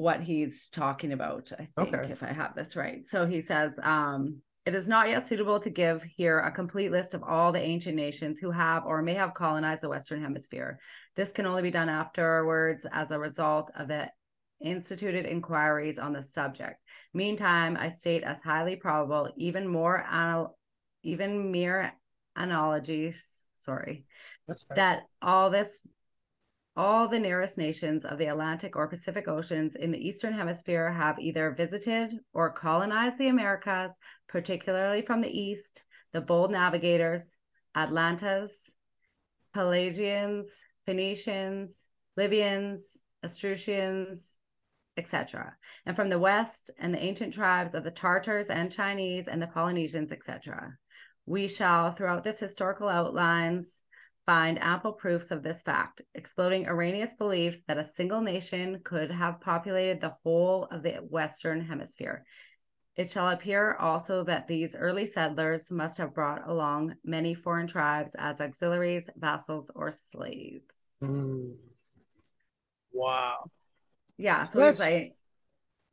what 0.00 0.22
he's 0.22 0.68
talking 0.70 1.12
about, 1.12 1.52
I 1.52 1.68
think, 1.76 1.94
okay. 1.94 2.10
if 2.10 2.22
I 2.22 2.32
have 2.32 2.54
this 2.54 2.74
right. 2.74 3.06
So 3.06 3.26
he 3.26 3.42
says, 3.42 3.78
um, 3.82 4.40
it 4.66 4.74
is 4.74 4.86
not 4.86 5.08
yet 5.08 5.26
suitable 5.26 5.58
to 5.60 5.70
give 5.70 6.02
here 6.02 6.38
a 6.40 6.50
complete 6.50 6.90
list 6.90 7.14
of 7.14 7.22
all 7.22 7.50
the 7.50 7.62
ancient 7.62 7.96
nations 7.96 8.38
who 8.38 8.50
have 8.50 8.84
or 8.84 9.02
may 9.02 9.14
have 9.14 9.34
colonized 9.34 9.82
the 9.82 9.88
Western 9.88 10.22
Hemisphere. 10.22 10.78
This 11.16 11.32
can 11.32 11.46
only 11.46 11.62
be 11.62 11.70
done 11.70 11.88
afterwards 11.88 12.86
as 12.92 13.10
a 13.10 13.18
result 13.18 13.70
of 13.74 13.88
the 13.88 14.10
instituted 14.60 15.24
inquiries 15.24 15.98
on 15.98 16.12
the 16.12 16.22
subject. 16.22 16.76
Meantime, 17.14 17.76
I 17.80 17.88
state 17.88 18.22
as 18.22 18.42
highly 18.42 18.76
probable, 18.76 19.30
even 19.36 19.66
more 19.66 20.04
anal- 20.06 20.58
even 21.02 21.50
mere 21.50 21.94
analogies, 22.36 23.46
sorry, 23.56 24.04
that 24.76 25.04
all 25.22 25.48
this 25.48 25.86
all 26.80 27.06
the 27.06 27.18
nearest 27.18 27.58
nations 27.58 28.06
of 28.06 28.16
the 28.16 28.24
Atlantic 28.24 28.74
or 28.74 28.88
Pacific 28.88 29.28
Oceans 29.28 29.76
in 29.76 29.90
the 29.90 29.98
Eastern 29.98 30.32
Hemisphere 30.32 30.90
have 30.90 31.18
either 31.18 31.50
visited 31.50 32.18
or 32.32 32.50
colonized 32.50 33.18
the 33.18 33.28
Americas, 33.28 33.92
particularly 34.30 35.02
from 35.02 35.20
the 35.20 35.28
East, 35.28 35.84
the 36.14 36.22
bold 36.22 36.50
navigators, 36.50 37.36
Atlantas, 37.76 38.78
Pelasgians, 39.54 40.46
Phoenicians, 40.86 41.86
Libyans, 42.16 43.02
Etruscans, 43.22 44.38
etc., 44.96 45.54
and 45.84 45.94
from 45.94 46.08
the 46.08 46.18
West 46.18 46.70
and 46.78 46.94
the 46.94 47.04
ancient 47.04 47.34
tribes 47.34 47.74
of 47.74 47.84
the 47.84 47.90
Tartars 47.90 48.48
and 48.48 48.72
Chinese 48.72 49.28
and 49.28 49.42
the 49.42 49.48
Polynesians, 49.48 50.12
etc. 50.12 50.78
We 51.26 51.46
shall, 51.46 51.92
throughout 51.92 52.24
this 52.24 52.40
historical 52.40 52.88
outlines, 52.88 53.82
find 54.26 54.62
ample 54.62 54.92
proofs 54.92 55.30
of 55.30 55.42
this 55.42 55.62
fact, 55.62 56.02
exploding 56.14 56.66
erroneous 56.66 57.14
beliefs 57.14 57.62
that 57.66 57.78
a 57.78 57.84
single 57.84 58.20
nation 58.20 58.80
could 58.84 59.10
have 59.10 59.40
populated 59.40 60.00
the 60.00 60.14
whole 60.22 60.64
of 60.70 60.82
the 60.82 60.94
Western 60.94 61.60
Hemisphere. 61.60 62.24
It 62.96 63.10
shall 63.10 63.30
appear 63.30 63.76
also 63.76 64.24
that 64.24 64.46
these 64.46 64.74
early 64.74 65.06
settlers 65.06 65.70
must 65.70 65.96
have 65.98 66.14
brought 66.14 66.48
along 66.48 66.94
many 67.04 67.34
foreign 67.34 67.66
tribes 67.66 68.14
as 68.18 68.40
auxiliaries, 68.40 69.08
vassals, 69.16 69.70
or 69.74 69.90
slaves. 69.90 70.74
Mm. 71.02 71.54
Wow. 72.92 73.50
Yeah. 74.18 74.42
So, 74.42 74.60
so 74.60 74.68
it's 74.68 74.80
like, 74.80 75.14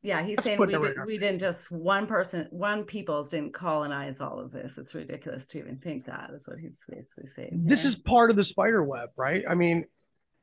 yeah, 0.04 0.22
he's 0.22 0.42
saying 0.44 0.60
we, 0.60 0.68
did, 0.68 1.06
we 1.06 1.18
didn't 1.18 1.40
just 1.40 1.72
one 1.72 2.06
person, 2.06 2.48
one 2.52 2.84
peoples 2.84 3.30
didn't 3.30 3.54
colonize 3.54 4.22
all 4.22 4.40
of 4.40 4.52
this. 4.52 4.78
It's 4.78 4.94
ridiculous 4.94 5.48
to 5.48 5.60
even 5.60 5.78
think 5.78 6.06
that 6.06 6.30
is 6.34 6.48
what 6.48 6.60
he's 6.60 6.84
basically 6.88 7.26
saying. 7.28 7.62
This 7.66 7.84
is 7.84 7.96
part 7.96 8.30
of 8.30 8.36
the 8.36 8.44
spider 8.44 8.84
web, 8.84 9.10
right? 9.18 9.44
I 9.50 9.56
mean, 9.56 9.86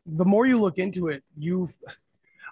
the 0.07 0.25
more 0.25 0.45
you 0.45 0.61
look 0.61 0.79
into 0.79 1.09
it, 1.09 1.23
you, 1.39 1.71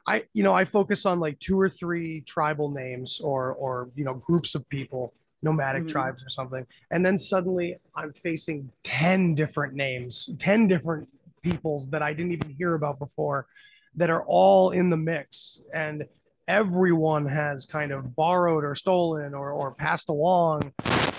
I, 0.07 0.25
you 0.33 0.45
know, 0.45 0.55
I 0.55 0.65
focus 0.65 1.05
on 1.05 1.19
like 1.19 1.39
two 1.41 1.61
or 1.61 1.69
three 1.69 2.21
tribal 2.21 2.71
names 2.71 3.21
or, 3.21 3.53
or, 3.53 3.91
you 3.97 4.05
know, 4.05 4.15
groups 4.15 4.55
of 4.55 4.67
people, 4.69 5.13
nomadic 5.43 5.83
mm-hmm. 5.83 5.91
tribes 5.91 6.23
or 6.23 6.29
something. 6.29 6.65
And 6.93 7.05
then 7.05 7.19
suddenly 7.19 7.77
I'm 7.97 8.13
facing 8.13 8.71
10 8.85 9.35
different 9.35 9.75
names, 9.75 10.31
10 10.39 10.69
different 10.69 11.09
peoples 11.43 11.91
that 11.91 12.01
I 12.01 12.13
didn't 12.13 12.33
even 12.33 12.51
hear 12.51 12.75
about 12.75 13.01
before 13.01 13.49
that 13.97 14.09
are 14.09 14.23
all 14.23 14.71
in 14.71 14.89
the 14.89 14.97
mix. 14.97 15.61
And, 15.75 16.05
everyone 16.49 17.27
has 17.27 17.67
kind 17.67 17.93
of 17.93 18.17
borrowed 18.17 18.65
or 18.65 18.75
stolen 18.75 19.35
or, 19.35 19.53
or 19.53 19.73
passed 19.73 20.09
along 20.09 20.73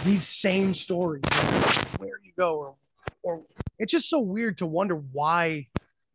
these 0.03 0.27
same 0.27 0.74
stories 0.74 1.24
where 1.98 2.20
you 2.24 2.32
go 2.38 2.58
or, 2.58 2.75
or 3.24 3.42
it's 3.80 3.92
just 3.92 4.10
so 4.10 4.20
weird 4.20 4.58
to 4.58 4.65
wonder 4.65 4.96
why 4.96 5.68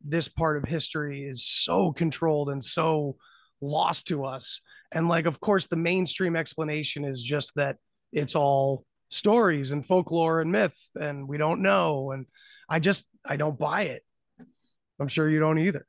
this 0.05 0.29
part 0.29 0.57
of 0.57 0.65
history 0.65 1.25
is 1.25 1.45
so 1.45 1.93
controlled 1.93 2.51
and 2.51 2.65
so 2.65 3.17
lost 3.61 4.07
to 4.09 4.25
us. 4.25 4.61
And 4.93 5.09
like, 5.09 5.27
of 5.27 5.41
course, 5.41 5.67
the 5.67 5.77
mainstream 5.77 6.37
explanation 6.37 7.05
is 7.05 7.23
just 7.23 7.55
that 7.57 7.77
it's 8.13 8.35
all 8.35 8.85
stories 9.11 9.73
and 9.73 9.85
folklore 9.85 10.41
and 10.41 10.53
myth, 10.53 10.79
and 10.99 11.29
we 11.29 11.37
don't 11.37 11.63
know. 11.63 12.13
And 12.13 12.27
I 12.69 12.79
just 12.79 13.05
I 13.27 13.37
don't 13.37 13.59
buy 13.59 13.83
it. 13.83 14.05
I'm 15.01 15.09
sure 15.09 15.29
you 15.29 15.41
don't 15.41 15.59
either. 15.59 15.87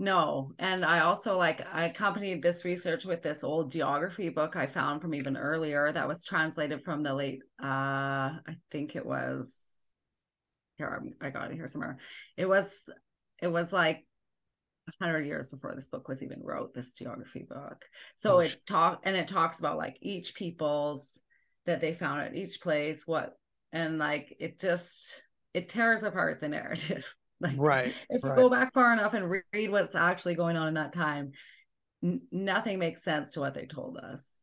No. 0.00 0.52
And 0.58 0.82
I 0.82 1.00
also 1.00 1.36
like 1.36 1.62
I 1.70 1.84
accompanied 1.84 2.42
this 2.42 2.64
research 2.64 3.04
with 3.04 3.22
this 3.22 3.44
old 3.44 3.70
geography 3.70 4.30
book 4.30 4.56
I 4.56 4.66
found 4.66 5.02
from 5.02 5.14
even 5.14 5.36
earlier 5.36 5.92
that 5.92 6.08
was 6.08 6.24
translated 6.24 6.82
from 6.82 7.02
the 7.02 7.12
late 7.12 7.42
uh 7.62 7.66
I 7.66 8.56
think 8.72 8.96
it 8.96 9.04
was 9.04 9.54
here 10.78 11.02
I 11.20 11.28
got 11.28 11.50
it 11.50 11.54
here 11.54 11.68
somewhere. 11.68 11.98
It 12.38 12.46
was 12.46 12.88
it 13.42 13.48
was 13.48 13.74
like 13.74 14.06
100 14.98 15.26
years 15.26 15.50
before 15.50 15.74
this 15.74 15.88
book 15.88 16.08
was 16.08 16.22
even 16.22 16.40
wrote 16.42 16.72
this 16.72 16.94
geography 16.94 17.46
book 17.46 17.84
so 18.16 18.40
it 18.40 18.56
talk 18.66 19.02
and 19.04 19.14
it 19.14 19.28
talks 19.28 19.58
about 19.58 19.76
like 19.76 19.98
each 20.00 20.34
people's 20.34 21.20
that 21.66 21.82
they 21.82 21.92
found 21.92 22.22
at 22.22 22.34
each 22.34 22.62
place 22.62 23.06
what 23.06 23.34
and 23.70 23.98
like 23.98 24.34
it 24.40 24.58
just 24.58 25.22
it 25.52 25.68
tears 25.68 26.02
apart 26.02 26.40
the 26.40 26.48
narrative 26.48 27.14
like 27.42 27.54
right 27.56 27.94
if 28.08 28.22
right. 28.22 28.30
you 28.30 28.36
go 28.36 28.50
back 28.50 28.72
far 28.72 28.92
enough 28.92 29.14
and 29.14 29.30
read 29.52 29.70
what's 29.70 29.94
actually 29.94 30.34
going 30.34 30.56
on 30.56 30.68
in 30.68 30.74
that 30.74 30.92
time 30.92 31.32
n- 32.04 32.20
nothing 32.30 32.78
makes 32.78 33.02
sense 33.02 33.32
to 33.32 33.40
what 33.40 33.54
they 33.54 33.66
told 33.66 33.96
us. 33.96 34.38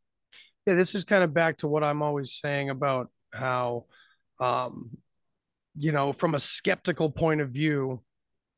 Yeah 0.66 0.76
this 0.76 0.96
is 0.96 1.06
kind 1.06 1.24
of 1.24 1.34
back 1.34 1.58
to 1.58 1.68
what 1.68 1.84
i'm 1.84 2.02
always 2.02 2.34
saying 2.34 2.70
about 2.70 3.10
how 3.34 3.86
um 4.40 4.90
you 5.76 5.92
know 5.92 6.12
from 6.12 6.36
a 6.36 6.40
skeptical 6.40 7.10
point 7.10 7.40
of 7.40 7.52
view 7.52 8.02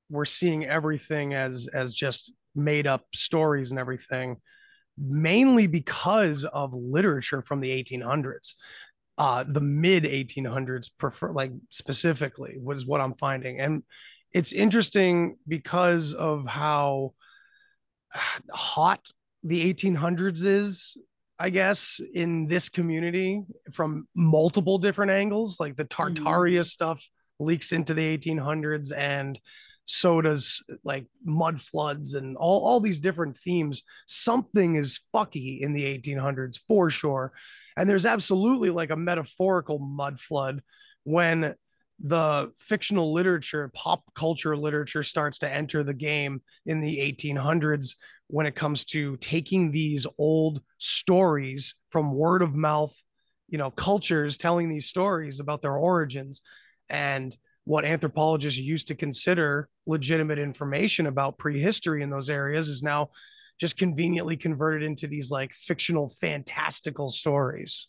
we're 0.09 0.25
seeing 0.25 0.65
everything 0.65 1.33
as 1.33 1.67
as 1.73 1.93
just 1.93 2.31
made 2.55 2.87
up 2.87 3.05
stories 3.13 3.71
and 3.71 3.79
everything 3.79 4.37
mainly 4.97 5.67
because 5.67 6.45
of 6.45 6.73
literature 6.73 7.41
from 7.41 7.59
the 7.61 7.69
1800s 7.69 8.55
uh 9.19 9.43
the 9.47 9.61
mid 9.61 10.03
1800s 10.03 10.89
prefer 10.97 11.31
like 11.31 11.51
specifically 11.69 12.57
was 12.61 12.85
what 12.85 13.01
i'm 13.01 13.13
finding. 13.13 13.59
And 13.59 13.83
it's 14.33 14.51
interesting 14.51 15.37
because 15.47 16.13
of 16.13 16.45
how 16.45 17.13
hot 18.51 19.11
the 19.43 19.73
1800s 19.73 20.43
is 20.43 20.97
i 21.39 21.49
guess 21.49 22.01
in 22.13 22.47
this 22.47 22.69
community 22.69 23.43
from 23.71 24.07
multiple 24.15 24.77
different 24.77 25.11
angles 25.11 25.59
like 25.59 25.75
the 25.75 25.85
tartaria 25.85 26.55
mm-hmm. 26.55 26.63
stuff 26.63 27.09
leaks 27.39 27.71
into 27.71 27.93
the 27.93 28.17
1800s 28.17 28.91
and 28.95 29.39
so 29.89 30.21
does 30.21 30.61
like 30.83 31.07
mud 31.25 31.59
floods 31.59 32.13
and 32.13 32.37
all, 32.37 32.63
all 32.63 32.79
these 32.79 32.99
different 32.99 33.35
themes. 33.35 33.81
Something 34.05 34.75
is 34.75 34.99
fucky 35.13 35.61
in 35.61 35.73
the 35.73 35.83
1800s 35.83 36.59
for 36.67 36.91
sure. 36.91 37.33
And 37.75 37.89
there's 37.89 38.05
absolutely 38.05 38.69
like 38.69 38.91
a 38.91 38.95
metaphorical 38.95 39.79
mud 39.79 40.19
flood 40.19 40.61
when 41.05 41.55
the 42.01 42.51
fictional 42.57 43.13
literature, 43.13 43.69
pop 43.73 44.03
culture 44.15 44.55
literature 44.55 45.03
starts 45.03 45.39
to 45.39 45.51
enter 45.51 45.83
the 45.83 45.93
game 45.93 46.41
in 46.65 46.79
the 46.79 46.97
1800s 46.97 47.95
when 48.27 48.45
it 48.45 48.55
comes 48.55 48.85
to 48.85 49.17
taking 49.17 49.71
these 49.71 50.05
old 50.17 50.61
stories 50.77 51.75
from 51.89 52.13
word 52.13 52.41
of 52.41 52.55
mouth, 52.55 52.95
you 53.49 53.57
know, 53.57 53.71
cultures 53.71 54.37
telling 54.37 54.69
these 54.69 54.85
stories 54.85 55.39
about 55.39 55.61
their 55.61 55.75
origins 55.75 56.41
and 56.89 57.35
what 57.65 57.85
anthropologists 57.85 58.59
used 58.59 58.87
to 58.87 58.95
consider 58.95 59.67
legitimate 59.85 60.39
information 60.39 61.07
about 61.07 61.37
prehistory 61.37 62.01
in 62.01 62.09
those 62.09 62.29
areas 62.29 62.67
is 62.67 62.81
now 62.81 63.09
just 63.59 63.77
conveniently 63.77 64.37
converted 64.37 64.83
into 64.83 65.05
these 65.05 65.29
like 65.31 65.53
fictional 65.53 66.09
fantastical 66.09 67.09
stories. 67.09 67.87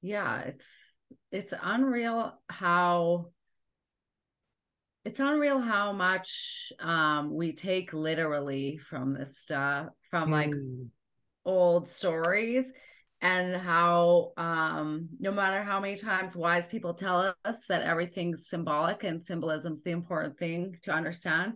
Yeah 0.00 0.40
it's 0.40 0.66
it's 1.32 1.52
unreal 1.62 2.38
how 2.48 3.26
it's 5.04 5.20
unreal 5.20 5.60
how 5.60 5.92
much 5.92 6.72
um 6.80 7.34
we 7.34 7.52
take 7.52 7.92
literally 7.92 8.76
from 8.78 9.14
this 9.14 9.38
stuff 9.38 9.88
from 10.10 10.30
like 10.30 10.50
mm. 10.50 10.86
old 11.44 11.88
stories 11.88 12.72
and 13.22 13.54
how 13.54 14.32
um, 14.38 15.08
no 15.18 15.30
matter 15.30 15.62
how 15.62 15.78
many 15.78 15.96
times 15.96 16.34
wise 16.34 16.68
people 16.68 16.94
tell 16.94 17.34
us 17.44 17.64
that 17.68 17.82
everything's 17.82 18.48
symbolic 18.48 19.04
and 19.04 19.20
symbolism's 19.20 19.82
the 19.82 19.90
important 19.90 20.38
thing 20.38 20.76
to 20.82 20.90
understand 20.90 21.54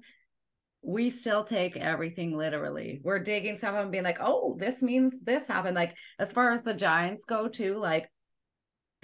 we 0.83 1.09
still 1.09 1.44
take 1.44 1.77
everything 1.79 2.37
literally 2.37 3.01
we're 3.03 3.18
digging 3.18 3.57
stuff 3.57 3.75
and 3.75 3.90
being 3.90 4.05
like 4.05 4.18
oh 4.20 4.55
this 4.59 4.83
means 4.83 5.14
this 5.22 5.46
happened 5.46 5.75
like 5.75 5.94
as 6.18 6.31
far 6.31 6.51
as 6.51 6.62
the 6.62 6.75
giants 6.75 7.25
go 7.25 7.48
too 7.48 7.79
like 7.79 8.11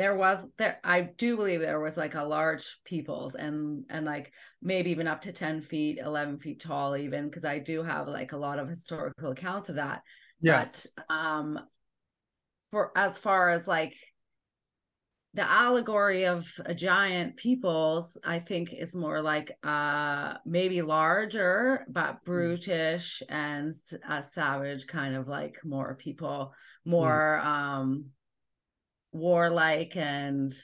there 0.00 0.16
was 0.16 0.46
there 0.56 0.80
i 0.82 1.02
do 1.02 1.36
believe 1.36 1.60
there 1.60 1.78
was 1.78 1.94
like 1.94 2.14
a 2.14 2.24
large 2.24 2.78
peoples 2.86 3.34
and 3.34 3.84
and 3.90 4.06
like 4.06 4.32
maybe 4.62 4.90
even 4.90 5.06
up 5.06 5.20
to 5.20 5.30
10 5.30 5.60
feet 5.60 5.98
11 6.02 6.38
feet 6.38 6.58
tall 6.58 6.96
even 6.96 7.26
because 7.26 7.44
i 7.44 7.58
do 7.58 7.82
have 7.82 8.08
like 8.08 8.32
a 8.32 8.36
lot 8.36 8.58
of 8.58 8.66
historical 8.66 9.32
accounts 9.32 9.68
of 9.68 9.74
that 9.74 10.00
yeah. 10.40 10.64
but 10.64 10.86
um 11.14 11.60
for 12.70 12.92
as 12.96 13.18
far 13.18 13.50
as 13.50 13.68
like 13.68 13.94
the 15.34 15.48
allegory 15.48 16.24
of 16.24 16.50
a 16.64 16.74
giant 16.74 17.36
peoples 17.36 18.16
i 18.24 18.38
think 18.38 18.72
is 18.72 18.96
more 18.96 19.20
like 19.20 19.52
uh 19.64 20.32
maybe 20.46 20.80
larger 20.80 21.84
but 21.90 22.12
hmm. 22.12 22.16
brutish 22.24 23.22
and 23.28 23.74
uh, 24.08 24.22
savage 24.22 24.86
kind 24.86 25.14
of 25.14 25.28
like 25.28 25.56
more 25.62 25.94
people 25.94 26.54
more 26.86 27.38
mm. 27.44 27.46
um 27.46 28.04
warlike 29.12 29.96
and 29.96 30.54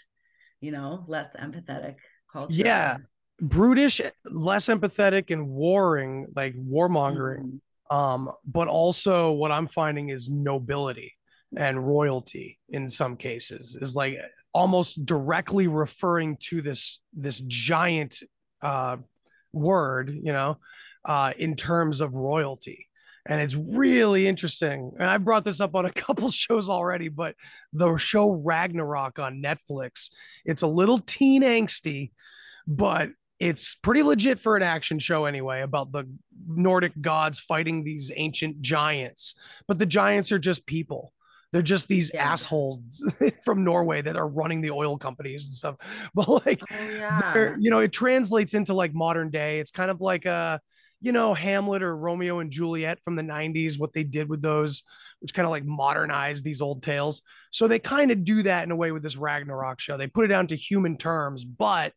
you 0.61 0.71
know 0.71 1.05
less 1.09 1.35
empathetic 1.37 1.97
culture 2.33 2.55
yeah 2.55 2.97
brutish 3.41 4.01
less 4.25 4.67
empathetic 4.67 5.31
and 5.31 5.49
warring 5.49 6.27
like 6.35 6.55
warmongering 6.57 7.61
mm. 7.91 7.95
um 7.95 8.31
but 8.47 8.69
also 8.69 9.33
what 9.33 9.53
i'm 9.53 9.67
finding 9.67 10.09
is 10.09 10.29
nobility 10.29 11.15
and 11.57 11.87
royalty 11.87 12.59
in 12.71 12.89
some 12.89 13.17
cases 13.17 13.77
is 13.81 13.95
like 13.95 14.19
almost 14.57 15.05
directly 15.05 15.69
referring 15.69 16.37
to 16.39 16.63
this 16.63 17.01
this 17.13 17.41
giant 17.41 18.23
uh, 18.63 18.97
word, 19.53 20.19
you 20.23 20.33
know, 20.33 20.59
uh, 21.05 21.33
in 21.39 21.57
terms 21.57 22.01
of 22.01 22.15
royalty. 22.15 22.86
And 23.29 23.41
it's 23.41 23.55
really 23.55 24.27
interesting. 24.27 24.93
And 24.99 25.09
I 25.09 25.19
brought 25.19 25.45
this 25.45 25.61
up 25.61 25.75
on 25.75 25.87
a 25.87 25.93
couple 25.93 26.31
shows 26.31 26.69
already, 26.69 27.09
but 27.09 27.35
the 27.73 27.97
show 27.97 28.31
Ragnarok 28.31 29.19
on 29.19 29.43
Netflix, 29.43 30.11
it's 30.45 30.63
a 30.63 30.67
little 30.67 30.99
teen 30.99 31.43
angsty, 31.43 32.13
but 32.67 33.11
it's 33.39 33.75
pretty 33.75 34.03
legit 34.03 34.39
for 34.39 34.57
an 34.57 34.63
action 34.63 34.99
show 34.99 35.27
anyway 35.27 35.61
about 35.61 35.93
the 35.93 36.09
Nordic 36.49 36.93
gods 37.01 37.39
fighting 37.39 37.85
these 37.85 38.11
ancient 38.17 38.63
giants. 38.63 39.35
But 39.69 39.79
the 39.79 39.87
giants 39.87 40.33
are 40.33 40.39
just 40.39 40.67
people 40.67 41.13
they're 41.53 41.63
just 41.63 41.89
these 41.89 42.11
yeah. 42.13 42.33
assholes 42.33 43.03
from 43.45 43.65
Norway 43.65 44.03
that 44.03 44.17
are 44.17 44.29
running 44.29 44.61
the 44.61 44.71
oil 44.71 44.99
companies 44.99 45.47
and 45.47 45.55
stuff. 45.55 45.77
But 46.15 46.29
like, 46.29 46.61
oh, 46.71 46.91
yeah. 46.91 47.55
you 47.59 47.71
know, 47.71 47.79
it 47.79 47.93
translates 47.93 48.55
into 48.55 48.75
like 48.75 48.95
modern 48.95 49.31
day. 49.31 49.61
It's 49.61 49.71
kind 49.71 49.91
of 49.91 50.01
like 50.01 50.25
a, 50.27 50.61
you 51.01 51.13
know, 51.13 51.35
Hamlet 51.35 51.83
or 51.83 51.97
Romeo 51.97 52.39
and 52.41 52.51
Juliet 52.51 53.01
from 53.05 53.17
the 53.17 53.23
90s, 53.23 53.79
what 53.79 53.93
they 53.93 54.05
did 54.05 54.29
with 54.29 54.43
those, 54.43 54.83
which 55.21 55.35
kind 55.35 55.45
of 55.45 55.51
like 55.51 55.65
modernized 55.65 56.45
these 56.45 56.61
old 56.61 56.83
tales. 56.83 57.23
So 57.51 57.69
they 57.69 57.79
kind 57.79 58.11
of 58.11 58.25
do 58.25 58.43
that 58.45 58.65
in 58.65 58.71
a 58.71 58.77
way 58.77 58.93
with 58.93 59.03
this 59.03 59.17
Ragnarok 59.17 59.79
show. 59.79 59.97
They 59.97 60.07
put 60.07 60.25
it 60.25 60.29
down 60.29 60.47
to 60.49 60.57
human 60.57 60.97
terms, 60.97 61.45
but 61.45 61.93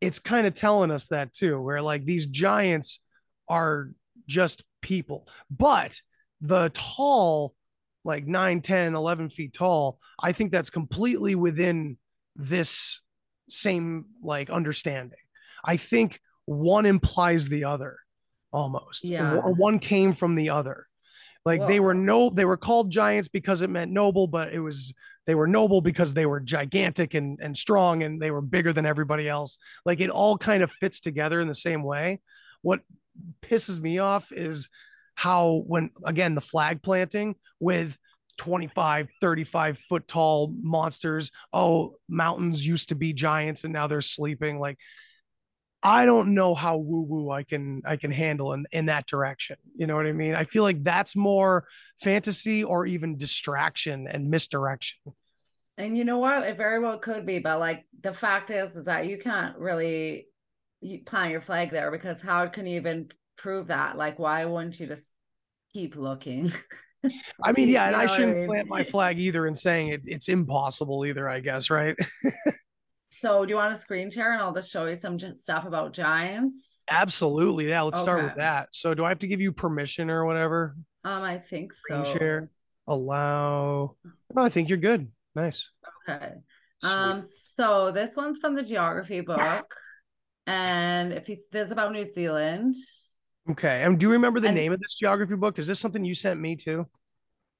it's 0.00 0.18
kind 0.18 0.46
of 0.46 0.54
telling 0.54 0.90
us 0.90 1.08
that 1.08 1.32
too, 1.32 1.60
where 1.60 1.82
like 1.82 2.04
these 2.04 2.26
giants 2.26 3.00
are 3.48 3.90
just 4.26 4.62
people. 4.80 5.28
But 5.50 6.00
the 6.40 6.70
tall 6.72 7.54
like 8.04 8.26
9 8.26 8.60
10 8.60 8.94
11 8.94 9.28
feet 9.28 9.52
tall 9.52 9.98
i 10.18 10.32
think 10.32 10.50
that's 10.50 10.70
completely 10.70 11.34
within 11.34 11.96
this 12.36 13.00
same 13.48 14.06
like 14.22 14.50
understanding 14.50 15.18
i 15.64 15.76
think 15.76 16.20
one 16.46 16.86
implies 16.86 17.48
the 17.48 17.64
other 17.64 17.98
almost 18.52 19.04
yeah. 19.04 19.34
one 19.36 19.78
came 19.78 20.12
from 20.12 20.34
the 20.34 20.50
other. 20.50 20.86
Like 21.44 21.60
Whoa. 21.60 21.68
they 21.68 21.80
were 21.80 21.94
no 21.94 22.30
they 22.30 22.44
were 22.44 22.56
called 22.56 22.90
giants 22.90 23.28
because 23.28 23.62
it 23.62 23.70
meant 23.70 23.90
noble 23.90 24.26
but 24.26 24.52
it 24.52 24.60
was 24.60 24.92
they 25.26 25.34
were 25.34 25.46
noble 25.46 25.80
because 25.80 26.12
they 26.12 26.26
were 26.26 26.40
gigantic 26.40 27.14
and 27.14 27.38
and 27.40 27.56
strong 27.56 28.02
and 28.02 28.20
they 28.20 28.30
were 28.30 28.42
bigger 28.42 28.72
than 28.72 28.84
everybody 28.84 29.28
else. 29.28 29.58
Like 29.86 30.00
it 30.00 30.10
all 30.10 30.36
kind 30.36 30.62
of 30.62 30.70
fits 30.70 31.00
together 31.00 31.40
in 31.40 31.48
the 31.48 31.54
same 31.54 31.82
way. 31.82 32.20
What 32.62 32.80
pisses 33.42 33.80
me 33.80 33.98
off 33.98 34.32
is 34.32 34.68
how 35.14 35.62
when 35.66 35.90
again 36.04 36.34
the 36.34 36.40
flag 36.40 36.82
planting 36.82 37.36
with 37.58 37.96
25 38.36 39.08
35 39.20 39.78
foot 39.78 40.08
tall 40.08 40.54
monsters 40.62 41.30
oh 41.52 41.94
mountains 42.08 42.66
used 42.66 42.88
to 42.88 42.94
be 42.94 43.12
giants 43.12 43.64
and 43.64 43.72
now 43.72 43.86
they're 43.86 44.02
sleeping. 44.02 44.58
Like 44.58 44.78
I 45.82 46.04
don't 46.04 46.34
know 46.34 46.54
how 46.54 46.76
woo 46.76 47.02
woo 47.02 47.30
I 47.30 47.42
can 47.42 47.82
I 47.86 47.96
can 47.96 48.10
handle 48.10 48.52
in 48.52 48.66
in 48.70 48.86
that 48.86 49.06
direction. 49.06 49.56
You 49.76 49.86
know 49.86 49.96
what 49.96 50.06
I 50.06 50.12
mean? 50.12 50.34
I 50.34 50.44
feel 50.44 50.62
like 50.62 50.82
that's 50.82 51.16
more 51.16 51.66
fantasy 52.00 52.62
or 52.62 52.84
even 52.86 53.16
distraction 53.16 54.06
and 54.06 54.28
misdirection. 54.28 54.98
And 55.78 55.96
you 55.96 56.04
know 56.04 56.18
what? 56.18 56.42
It 56.42 56.58
very 56.58 56.78
well 56.78 56.98
could 56.98 57.24
be, 57.24 57.38
but 57.38 57.58
like 57.58 57.86
the 58.02 58.12
fact 58.12 58.50
is, 58.50 58.76
is 58.76 58.84
that 58.84 59.06
you 59.06 59.16
can't 59.16 59.56
really 59.56 60.26
plant 61.06 61.32
your 61.32 61.40
flag 61.40 61.70
there 61.70 61.90
because 61.90 62.20
how 62.20 62.46
can 62.48 62.66
you 62.66 62.76
even 62.76 63.08
prove 63.38 63.68
that? 63.68 63.96
Like, 63.96 64.18
why 64.18 64.44
wouldn't 64.44 64.78
you 64.78 64.86
just 64.86 65.10
keep 65.72 65.96
looking? 65.96 66.52
I 67.42 67.52
mean, 67.52 67.68
yeah, 67.70 67.86
and 67.86 67.96
I 67.96 68.04
shouldn't 68.04 68.46
plant 68.46 68.68
my 68.68 68.82
flag 68.82 69.18
either 69.18 69.46
in 69.46 69.54
saying 69.54 69.88
it, 69.88 70.02
it's 70.04 70.28
impossible 70.28 71.06
either, 71.06 71.26
I 71.26 71.40
guess, 71.40 71.70
right? 71.70 71.96
so, 73.20 73.44
do 73.44 73.50
you 73.50 73.56
want 73.56 73.74
to 73.74 73.80
screen 73.80 74.10
share 74.10 74.32
and 74.32 74.40
I'll 74.40 74.54
just 74.54 74.70
show 74.70 74.86
you 74.86 74.96
some 74.96 75.18
stuff 75.18 75.66
about 75.66 75.92
giants? 75.92 76.84
Absolutely. 76.90 77.68
Yeah, 77.68 77.82
let's 77.82 77.98
okay. 77.98 78.02
start 78.02 78.24
with 78.24 78.36
that. 78.36 78.68
So, 78.72 78.94
do 78.94 79.04
I 79.04 79.10
have 79.10 79.18
to 79.20 79.26
give 79.26 79.40
you 79.40 79.52
permission 79.52 80.08
or 80.08 80.24
whatever? 80.24 80.76
Um, 81.04 81.22
I 81.22 81.38
think 81.38 81.72
screen 81.72 82.04
so. 82.04 82.16
share, 82.16 82.50
allow. 82.86 83.96
Oh, 84.36 84.42
I 84.42 84.48
think 84.48 84.68
you're 84.68 84.78
good. 84.78 85.08
Nice. 85.34 85.70
Okay. 86.08 86.32
Sweet. 86.82 86.90
Um, 86.90 87.22
so 87.22 87.92
this 87.92 88.16
one's 88.16 88.38
from 88.38 88.54
the 88.54 88.62
geography 88.62 89.20
book, 89.20 89.74
and 90.46 91.12
if 91.12 91.26
he's 91.26 91.48
this 91.48 91.70
about 91.70 91.92
New 91.92 92.06
Zealand. 92.06 92.74
Okay. 93.50 93.82
And 93.82 93.98
do 93.98 94.06
you 94.06 94.12
remember 94.12 94.40
the 94.40 94.48
and, 94.48 94.56
name 94.56 94.72
of 94.72 94.80
this 94.80 94.94
geography 94.94 95.36
book? 95.36 95.58
Is 95.58 95.66
this 95.66 95.78
something 95.78 96.04
you 96.04 96.14
sent 96.14 96.40
me 96.40 96.56
too? 96.56 96.86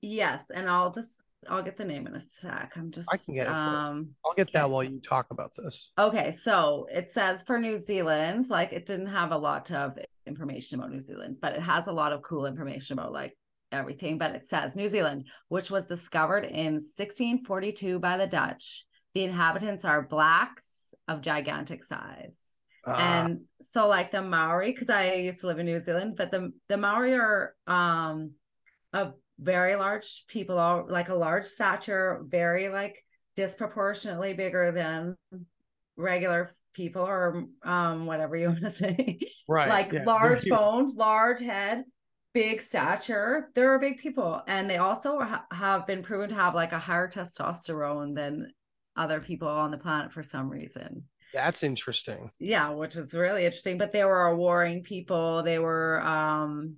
Yes, 0.00 0.50
and 0.50 0.68
I'll 0.68 0.90
just 0.90 1.22
I'll 1.48 1.62
get 1.62 1.76
the 1.76 1.84
name 1.84 2.06
in 2.06 2.14
a 2.14 2.20
sec. 2.20 2.72
I'm 2.76 2.90
just 2.90 3.08
I 3.12 3.16
can 3.16 3.34
get 3.34 3.46
it. 3.46 3.52
Um 3.52 4.10
I'll 4.24 4.34
get 4.34 4.52
that 4.52 4.68
while 4.68 4.84
you 4.84 5.00
talk 5.00 5.26
about 5.30 5.52
this. 5.56 5.90
Okay, 5.98 6.30
so 6.30 6.86
it 6.92 7.10
says 7.10 7.42
for 7.42 7.58
New 7.58 7.78
Zealand, 7.78 8.50
like 8.50 8.72
it 8.72 8.86
didn't 8.86 9.06
have 9.08 9.32
a 9.32 9.38
lot 9.38 9.70
of 9.70 9.98
information 10.26 10.78
about 10.78 10.92
New 10.92 11.00
Zealand, 11.00 11.36
but 11.40 11.54
it 11.54 11.62
has 11.62 11.86
a 11.86 11.92
lot 11.92 12.12
of 12.12 12.22
cool 12.22 12.46
information 12.46 12.98
about 12.98 13.12
like 13.12 13.36
everything, 13.72 14.18
but 14.18 14.34
it 14.34 14.46
says 14.46 14.76
New 14.76 14.88
Zealand, 14.88 15.26
which 15.48 15.70
was 15.70 15.86
discovered 15.86 16.44
in 16.44 16.74
1642 16.74 17.98
by 17.98 18.16
the 18.16 18.26
Dutch. 18.26 18.84
The 19.14 19.24
inhabitants 19.24 19.84
are 19.84 20.02
blacks 20.02 20.94
of 21.08 21.20
gigantic 21.20 21.82
size. 21.84 22.38
Uh, 22.86 22.96
and 22.98 23.40
so 23.60 23.88
like 23.88 24.10
the 24.10 24.22
Maori, 24.22 24.72
because 24.72 24.88
I 24.88 25.14
used 25.14 25.40
to 25.40 25.46
live 25.46 25.58
in 25.58 25.66
New 25.66 25.80
Zealand, 25.80 26.14
but 26.16 26.30
the 26.30 26.52
the 26.68 26.76
Maori 26.76 27.14
are 27.14 27.54
um 27.66 28.32
a 28.92 29.10
very 29.40 29.76
large 29.76 30.24
people, 30.28 30.58
all 30.58 30.86
like 30.88 31.08
a 31.08 31.14
large 31.14 31.46
stature, 31.46 32.22
very 32.26 32.68
like 32.68 33.02
disproportionately 33.36 34.34
bigger 34.34 34.70
than 34.72 35.16
regular 35.96 36.50
people 36.72 37.02
or 37.02 37.44
um 37.64 38.06
whatever 38.06 38.36
you 38.36 38.46
want 38.48 38.60
to 38.60 38.70
say. 38.70 39.18
Right. 39.48 39.68
like 39.68 39.92
yeah. 39.92 40.04
large 40.04 40.44
bones, 40.44 40.94
large 40.94 41.40
head, 41.40 41.84
big 42.34 42.60
stature. 42.60 43.50
There 43.54 43.72
are 43.72 43.78
big 43.78 43.98
people, 43.98 44.42
and 44.46 44.68
they 44.68 44.76
also 44.76 45.20
ha- 45.20 45.46
have 45.50 45.86
been 45.86 46.02
proven 46.02 46.28
to 46.28 46.34
have 46.34 46.54
like 46.54 46.72
a 46.72 46.78
higher 46.78 47.08
testosterone 47.08 48.14
than 48.14 48.52
other 48.96 49.20
people 49.20 49.48
on 49.48 49.70
the 49.70 49.78
planet 49.78 50.12
for 50.12 50.22
some 50.22 50.50
reason. 50.50 51.04
That's 51.32 51.62
interesting. 51.62 52.30
Yeah, 52.38 52.70
which 52.70 52.96
is 52.96 53.14
really 53.14 53.44
interesting. 53.44 53.78
But 53.78 53.92
they 53.92 54.04
were 54.04 54.26
a 54.26 54.36
warring 54.36 54.82
people. 54.82 55.42
They 55.42 55.58
were 55.58 56.00
um 56.02 56.76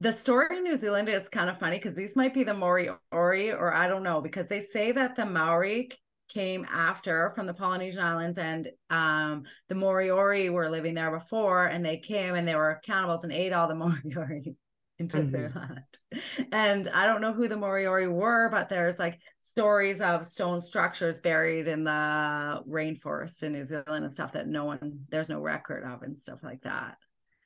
the 0.00 0.12
story 0.12 0.56
in 0.56 0.64
New 0.64 0.76
Zealand 0.76 1.08
is 1.08 1.28
kind 1.28 1.48
of 1.48 1.58
funny 1.58 1.76
because 1.76 1.94
these 1.94 2.16
might 2.16 2.34
be 2.34 2.44
the 2.44 2.52
Moriori, 2.52 3.52
or 3.52 3.72
I 3.72 3.88
don't 3.88 4.02
know, 4.02 4.20
because 4.20 4.48
they 4.48 4.60
say 4.60 4.92
that 4.92 5.16
the 5.16 5.24
Maori 5.24 5.90
came 6.28 6.66
after 6.70 7.30
from 7.30 7.46
the 7.46 7.54
Polynesian 7.54 8.00
Islands, 8.00 8.38
and 8.38 8.68
um, 8.90 9.44
the 9.68 9.74
Moriori 9.74 10.50
were 10.50 10.68
living 10.68 10.94
there 10.94 11.10
before, 11.10 11.66
and 11.66 11.84
they 11.84 11.98
came 11.98 12.34
and 12.34 12.46
they 12.46 12.54
were 12.54 12.80
cannibals 12.84 13.24
and 13.24 13.32
ate 13.32 13.52
all 13.52 13.68
the 13.68 13.74
Moriori 13.74 14.56
into 14.98 15.18
mm-hmm. 15.18 15.32
their 15.32 15.52
land. 15.54 16.52
And 16.52 16.88
I 16.88 17.06
don't 17.06 17.20
know 17.20 17.32
who 17.32 17.48
the 17.48 17.56
Moriori 17.56 18.10
were, 18.10 18.48
but 18.50 18.68
there's 18.68 18.98
like 18.98 19.18
stories 19.40 20.00
of 20.00 20.26
stone 20.26 20.60
structures 20.60 21.20
buried 21.20 21.66
in 21.66 21.84
the 21.84 22.62
rainforest 22.68 23.42
in 23.42 23.52
New 23.52 23.64
Zealand 23.64 24.04
and 24.04 24.12
stuff 24.12 24.32
that 24.32 24.46
no 24.46 24.64
one 24.64 25.00
there's 25.08 25.28
no 25.28 25.40
record 25.40 25.84
of 25.84 26.02
and 26.02 26.18
stuff 26.18 26.38
like 26.42 26.62
that. 26.62 26.96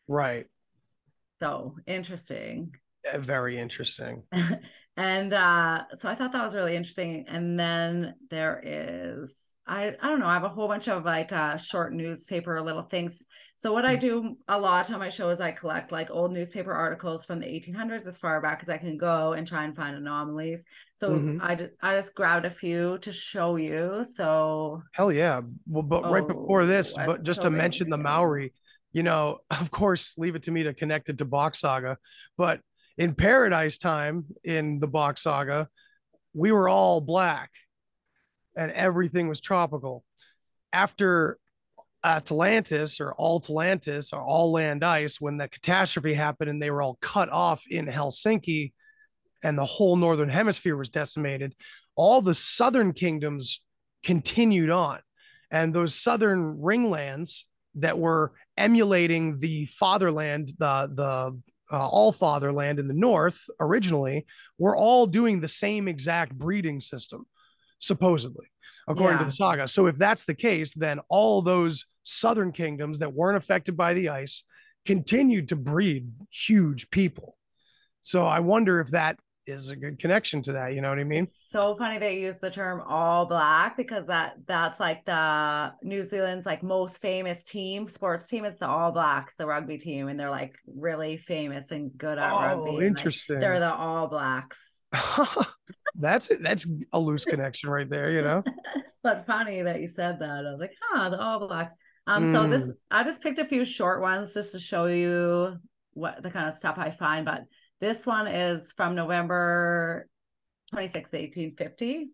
Right. 0.06 0.46
So 1.40 1.76
interesting. 1.86 2.72
very 3.16 3.58
interesting. 3.58 4.22
and 4.96 5.32
uh, 5.32 5.84
so 5.94 6.08
I 6.08 6.14
thought 6.14 6.32
that 6.32 6.42
was 6.42 6.54
really 6.54 6.76
interesting. 6.76 7.24
And 7.28 7.58
then 7.58 8.14
there 8.30 8.60
is 8.64 9.54
I 9.66 9.94
I 10.00 10.08
don't 10.08 10.20
know, 10.20 10.26
I 10.26 10.34
have 10.34 10.44
a 10.44 10.48
whole 10.48 10.66
bunch 10.66 10.88
of 10.88 11.04
like 11.04 11.32
uh, 11.32 11.56
short 11.56 11.92
newspaper 11.92 12.60
little 12.60 12.82
things. 12.82 13.24
So 13.54 13.72
what 13.72 13.84
I 13.84 13.96
mm. 13.96 14.00
do 14.00 14.36
a 14.46 14.58
lot 14.58 14.90
on 14.92 15.00
my 15.00 15.08
show 15.08 15.30
is 15.30 15.40
I 15.40 15.50
collect 15.50 15.90
like 15.90 16.10
old 16.10 16.32
newspaper 16.32 16.72
articles 16.72 17.24
from 17.24 17.40
the 17.40 17.46
1800s 17.46 18.06
as 18.06 18.16
far 18.16 18.40
back 18.40 18.60
as 18.62 18.68
I 18.68 18.78
can 18.78 18.96
go 18.96 19.32
and 19.32 19.46
try 19.46 19.64
and 19.64 19.74
find 19.74 19.96
anomalies. 19.96 20.64
So 20.96 21.10
mm-hmm. 21.10 21.42
I, 21.42 21.68
I 21.82 21.96
just 21.96 22.14
grabbed 22.14 22.46
a 22.46 22.50
few 22.50 22.98
to 22.98 23.12
show 23.12 23.56
you. 23.56 24.04
So 24.04 24.82
hell 24.92 25.12
yeah. 25.12 25.40
Well, 25.66 25.82
but 25.82 26.04
oh, 26.04 26.12
right 26.12 26.26
before 26.26 26.66
this, 26.66 26.94
but 26.94 27.24
just 27.24 27.42
to 27.42 27.50
mention 27.50 27.90
the 27.90 27.98
Maori, 27.98 28.52
you 28.92 29.02
know, 29.02 29.38
of 29.50 29.70
course, 29.70 30.14
leave 30.18 30.34
it 30.34 30.44
to 30.44 30.50
me 30.50 30.64
to 30.64 30.74
connect 30.74 31.08
it 31.08 31.18
to 31.18 31.24
Bock 31.24 31.54
Saga. 31.54 31.98
But 32.36 32.60
in 32.96 33.14
Paradise 33.14 33.78
Time 33.78 34.26
in 34.44 34.80
the 34.80 34.88
Bock 34.88 35.18
Saga, 35.18 35.68
we 36.34 36.52
were 36.52 36.68
all 36.68 37.00
black 37.00 37.50
and 38.56 38.72
everything 38.72 39.28
was 39.28 39.40
tropical. 39.40 40.04
After 40.72 41.38
Atlantis 42.04 43.00
or 43.00 43.14
Atlantis 43.20 44.12
or 44.12 44.22
all 44.22 44.52
land 44.52 44.84
ice, 44.84 45.20
when 45.20 45.36
the 45.36 45.48
catastrophe 45.48 46.14
happened 46.14 46.50
and 46.50 46.60
they 46.60 46.70
were 46.70 46.82
all 46.82 46.98
cut 47.00 47.28
off 47.30 47.64
in 47.68 47.86
Helsinki 47.86 48.72
and 49.42 49.56
the 49.56 49.64
whole 49.64 49.96
northern 49.96 50.28
hemisphere 50.28 50.76
was 50.76 50.90
decimated, 50.90 51.54
all 51.94 52.20
the 52.20 52.34
southern 52.34 52.92
kingdoms 52.92 53.62
continued 54.02 54.70
on. 54.70 54.98
And 55.50 55.72
those 55.72 55.94
southern 55.94 56.58
ringlands 56.60 57.44
that 57.80 57.98
were 57.98 58.32
emulating 58.56 59.38
the 59.38 59.66
fatherland, 59.66 60.52
the 60.58 60.90
the 60.94 61.40
uh, 61.70 61.88
all 61.88 62.12
fatherland 62.12 62.78
in 62.78 62.88
the 62.88 62.94
north 62.94 63.44
originally, 63.60 64.26
were 64.58 64.76
all 64.76 65.06
doing 65.06 65.40
the 65.40 65.48
same 65.48 65.88
exact 65.88 66.32
breeding 66.36 66.80
system, 66.80 67.26
supposedly, 67.78 68.46
according 68.86 69.16
yeah. 69.16 69.18
to 69.18 69.24
the 69.24 69.30
saga. 69.30 69.68
So 69.68 69.86
if 69.86 69.96
that's 69.96 70.24
the 70.24 70.34
case, 70.34 70.72
then 70.74 71.00
all 71.08 71.42
those 71.42 71.86
southern 72.04 72.52
kingdoms 72.52 73.00
that 73.00 73.12
weren't 73.12 73.36
affected 73.36 73.76
by 73.76 73.94
the 73.94 74.08
ice 74.08 74.44
continued 74.86 75.48
to 75.48 75.56
breed 75.56 76.10
huge 76.30 76.88
people. 76.90 77.36
So 78.00 78.26
I 78.26 78.40
wonder 78.40 78.80
if 78.80 78.92
that 78.92 79.18
is 79.48 79.70
a 79.70 79.76
good 79.76 79.98
connection 79.98 80.42
to 80.42 80.52
that. 80.52 80.74
You 80.74 80.80
know 80.80 80.90
what 80.90 80.98
I 80.98 81.04
mean? 81.04 81.26
so 81.48 81.74
funny 81.76 81.98
they 81.98 82.18
use 82.18 82.36
the 82.38 82.50
term 82.50 82.82
all 82.86 83.24
black 83.24 83.76
because 83.76 84.06
that 84.06 84.34
that's 84.46 84.78
like 84.78 85.04
the 85.06 85.72
New 85.82 86.04
Zealand's 86.04 86.46
like 86.46 86.62
most 86.62 87.00
famous 87.00 87.44
team, 87.44 87.88
sports 87.88 88.26
team 88.26 88.44
is 88.44 88.56
the 88.58 88.66
All 88.66 88.92
Blacks, 88.92 89.34
the 89.36 89.46
rugby 89.46 89.78
team, 89.78 90.08
and 90.08 90.20
they're 90.20 90.30
like 90.30 90.54
really 90.66 91.16
famous 91.16 91.70
and 91.70 91.90
good 91.96 92.18
at 92.18 92.30
rugby. 92.30 92.60
oh, 92.60 92.72
rugby. 92.72 92.86
Interesting. 92.86 93.36
Like, 93.36 93.40
they're 93.40 93.60
the 93.60 93.74
All 93.74 94.06
Blacks. 94.08 94.82
that's 95.98 96.30
it. 96.30 96.42
That's 96.42 96.66
a 96.92 97.00
loose 97.00 97.24
connection 97.24 97.70
right 97.70 97.88
there, 97.88 98.10
you 98.10 98.22
know. 98.22 98.44
but 99.02 99.26
funny 99.26 99.62
that 99.62 99.80
you 99.80 99.88
said 99.88 100.18
that. 100.20 100.46
I 100.46 100.50
was 100.50 100.60
like, 100.60 100.74
huh, 100.90 101.08
the 101.10 101.20
All 101.20 101.46
Blacks. 101.46 101.74
Um, 102.06 102.24
mm. 102.24 102.32
so 102.32 102.46
this 102.46 102.64
hmm. 102.64 102.70
I 102.90 103.04
just 103.04 103.22
picked 103.22 103.38
a 103.38 103.44
few 103.44 103.64
short 103.64 104.00
ones 104.00 104.32
just 104.34 104.52
to 104.52 104.58
show 104.58 104.86
you 104.86 105.56
what 105.92 106.22
the 106.22 106.30
kind 106.30 106.46
of 106.46 106.54
stuff 106.54 106.76
I 106.78 106.90
find, 106.90 107.24
but 107.24 107.44
this 107.80 108.06
one 108.06 108.26
is 108.26 108.72
from 108.72 108.94
November 108.94 110.08
26, 110.70 111.12
1850. 111.12 112.10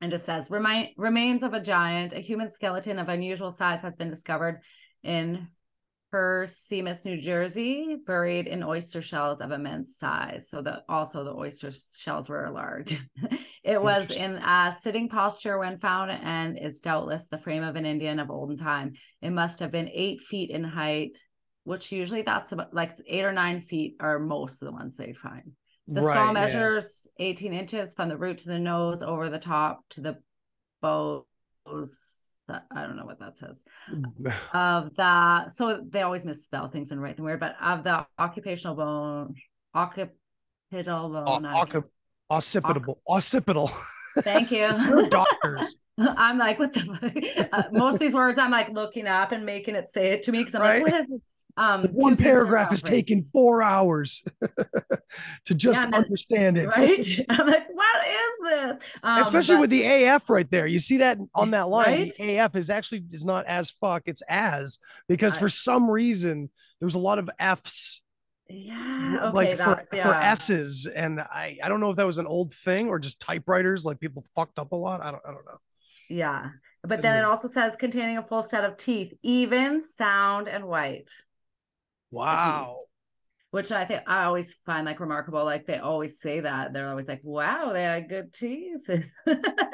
And 0.00 0.12
it 0.12 0.18
says 0.18 0.50
Remi- 0.50 0.94
remains 0.96 1.42
of 1.42 1.54
a 1.54 1.60
giant, 1.60 2.12
a 2.12 2.20
human 2.20 2.50
skeleton 2.50 2.98
of 2.98 3.08
unusual 3.08 3.50
size 3.50 3.80
has 3.82 3.96
been 3.96 4.10
discovered 4.10 4.60
in 5.02 5.48
Persemus, 6.10 7.04
New 7.04 7.20
Jersey, 7.20 7.96
buried 8.06 8.46
in 8.46 8.62
oyster 8.62 9.02
shells 9.02 9.40
of 9.40 9.50
immense 9.50 9.98
size. 9.98 10.48
So 10.48 10.62
the 10.62 10.82
also 10.88 11.22
the 11.22 11.34
oyster 11.34 11.70
shells 11.70 12.28
were 12.30 12.50
large. 12.50 12.98
it 13.64 13.80
was 13.80 14.10
in 14.10 14.36
a 14.36 14.74
sitting 14.78 15.08
posture 15.08 15.58
when 15.58 15.78
found 15.78 16.10
and 16.10 16.58
is 16.58 16.80
doubtless 16.80 17.28
the 17.28 17.36
frame 17.36 17.62
of 17.62 17.76
an 17.76 17.84
Indian 17.84 18.20
of 18.20 18.30
olden 18.30 18.56
time. 18.56 18.94
It 19.20 19.30
must 19.30 19.58
have 19.58 19.70
been 19.70 19.90
eight 19.92 20.20
feet 20.20 20.50
in 20.50 20.64
height, 20.64 21.18
which 21.68 21.92
usually 21.92 22.22
that's 22.22 22.52
about 22.52 22.72
like 22.72 22.92
eight 23.06 23.26
or 23.26 23.32
nine 23.32 23.60
feet 23.60 23.96
are 24.00 24.18
most 24.18 24.62
of 24.62 24.66
the 24.66 24.72
ones 24.72 24.96
they 24.96 25.12
find. 25.12 25.52
The 25.86 26.00
right, 26.00 26.14
skull 26.14 26.32
measures 26.32 27.06
yeah. 27.18 27.26
18 27.26 27.52
inches 27.52 27.92
from 27.92 28.08
the 28.08 28.16
root 28.16 28.38
to 28.38 28.48
the 28.48 28.58
nose, 28.58 29.02
over 29.02 29.28
the 29.28 29.38
top 29.38 29.84
to 29.90 30.00
the 30.00 30.16
bows. 30.80 31.26
I 32.48 32.82
don't 32.82 32.96
know 32.96 33.04
what 33.04 33.20
that 33.20 33.36
says. 33.36 33.62
of 34.54 34.94
the 34.96 35.50
so 35.50 35.84
they 35.86 36.00
always 36.00 36.24
misspell 36.24 36.68
things 36.68 36.90
and 36.90 37.02
write 37.02 37.16
them 37.16 37.26
weird, 37.26 37.40
but 37.40 37.54
of 37.62 37.84
the 37.84 38.06
occupational 38.18 38.74
bone, 38.74 39.34
occipital 39.74 41.10
bone, 41.10 41.44
o- 41.44 41.84
occipital, 42.30 42.98
occipital. 43.06 43.70
Thank 44.20 44.50
you. 44.50 44.58
You're 44.88 45.08
doctors. 45.10 45.76
I'm 45.98 46.38
like, 46.38 46.58
what 46.58 46.72
the 46.72 47.48
uh, 47.52 47.64
most 47.72 47.94
of 47.94 48.00
these 48.00 48.14
words 48.14 48.38
I'm 48.38 48.52
like 48.52 48.70
looking 48.70 49.06
up 49.06 49.32
and 49.32 49.44
making 49.44 49.74
it 49.74 49.88
say 49.88 50.12
it 50.12 50.22
to 50.22 50.32
me 50.32 50.38
because 50.38 50.54
I'm 50.54 50.62
Right. 50.62 50.82
like, 50.82 50.92
what 50.92 51.00
is 51.02 51.08
this? 51.08 51.22
Um, 51.58 51.82
one 51.92 52.12
two 52.12 52.16
things 52.16 52.20
are 52.20 52.30
paragraph 52.32 52.72
is 52.72 52.82
right? 52.82 52.90
taking 52.90 53.22
four 53.24 53.62
hours 53.62 54.22
to 55.46 55.54
just 55.54 55.82
Yeah, 55.82 55.96
understand 55.96 56.56
it. 56.56 56.74
right. 56.76 57.04
I'm 57.28 57.46
like, 57.46 57.66
what 57.72 58.06
is 58.06 58.30
this? 58.50 58.88
Um, 59.02 59.20
Especially 59.20 59.56
but- 59.56 59.60
with 59.62 59.70
the 59.70 59.84
AF 60.04 60.30
right 60.30 60.50
there. 60.50 60.66
You 60.66 60.78
see 60.78 60.98
that 60.98 61.18
on 61.34 61.50
that 61.50 61.68
line. 61.68 61.86
Right? 61.86 62.12
The 62.16 62.36
AF 62.38 62.56
is 62.56 62.70
actually 62.70 63.04
is 63.12 63.24
not 63.24 63.44
as 63.46 63.70
fuck, 63.70 64.02
it's 64.06 64.22
as 64.28 64.78
because 65.08 65.36
I- 65.36 65.40
for 65.40 65.48
some 65.48 65.90
reason 65.90 66.50
there's 66.80 66.94
a 66.94 66.98
lot 67.00 67.18
of 67.18 67.28
F's 67.38 68.02
yeah, 68.50 69.18
okay, 69.24 69.34
like 69.34 69.58
for, 69.58 69.74
that's 69.74 69.90
for. 69.90 70.14
S's. 70.14 70.86
And 70.86 71.20
I, 71.20 71.58
I 71.62 71.68
don't 71.68 71.80
know 71.80 71.90
if 71.90 71.96
that 71.96 72.06
was 72.06 72.16
an 72.16 72.26
old 72.26 72.50
thing 72.52 72.88
or 72.88 72.98
just 72.98 73.20
typewriters, 73.20 73.84
like 73.84 74.00
people 74.00 74.24
fucked 74.34 74.58
up 74.58 74.72
a 74.72 74.76
lot. 74.76 75.02
I 75.02 75.10
don't 75.10 75.22
I 75.26 75.32
don't 75.32 75.44
know. 75.44 75.58
Yeah. 76.08 76.50
But 76.82 77.02
then 77.02 77.16
it 77.16 77.24
also 77.24 77.48
says 77.48 77.76
containing 77.76 78.16
a 78.16 78.22
full 78.22 78.42
set 78.42 78.64
of 78.64 78.78
teeth, 78.78 79.12
even, 79.22 79.82
sound, 79.82 80.48
and 80.48 80.64
white, 80.64 81.10
Wow. 82.10 82.80
which 83.50 83.72
I 83.72 83.84
think 83.84 84.02
I 84.06 84.24
always 84.24 84.54
find 84.66 84.84
like 84.86 85.00
remarkable. 85.00 85.44
Like 85.44 85.66
they 85.66 85.78
always 85.78 86.20
say 86.20 86.40
that. 86.40 86.72
They're 86.72 86.90
always 86.90 87.08
like, 87.08 87.20
wow, 87.22 87.72
they 87.72 87.82
had 87.82 88.08
good 88.08 88.32
teeth. 88.32 88.88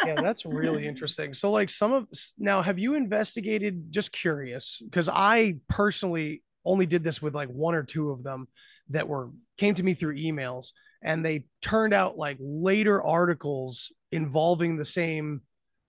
yeah 0.07 0.21
that's 0.21 0.45
really 0.45 0.87
interesting 0.93 1.33
so 1.35 1.51
like 1.51 1.69
some 1.69 1.93
of 1.93 2.07
now 2.39 2.63
have 2.63 2.79
you 2.79 2.95
investigated 2.95 3.91
just 3.91 4.13
curious 4.13 4.81
because 4.85 5.09
i 5.09 5.55
personally 5.69 6.43
only 6.65 6.87
did 6.87 7.03
this 7.05 7.21
with 7.21 7.35
like 7.35 7.49
one 7.49 7.75
or 7.75 7.83
two 7.83 8.11
of 8.11 8.23
them 8.23 8.47
that 8.91 9.09
were 9.09 9.31
came 9.57 9.75
to 9.75 9.83
me 9.83 9.95
through 9.95 10.17
emails 10.17 10.73
and 11.03 11.25
they 11.25 11.47
turned 11.63 11.95
out 11.95 12.17
like 12.17 12.37
later 12.41 13.03
articles 13.03 13.93
involving 14.13 14.77
the 14.77 14.85
same 14.85 15.41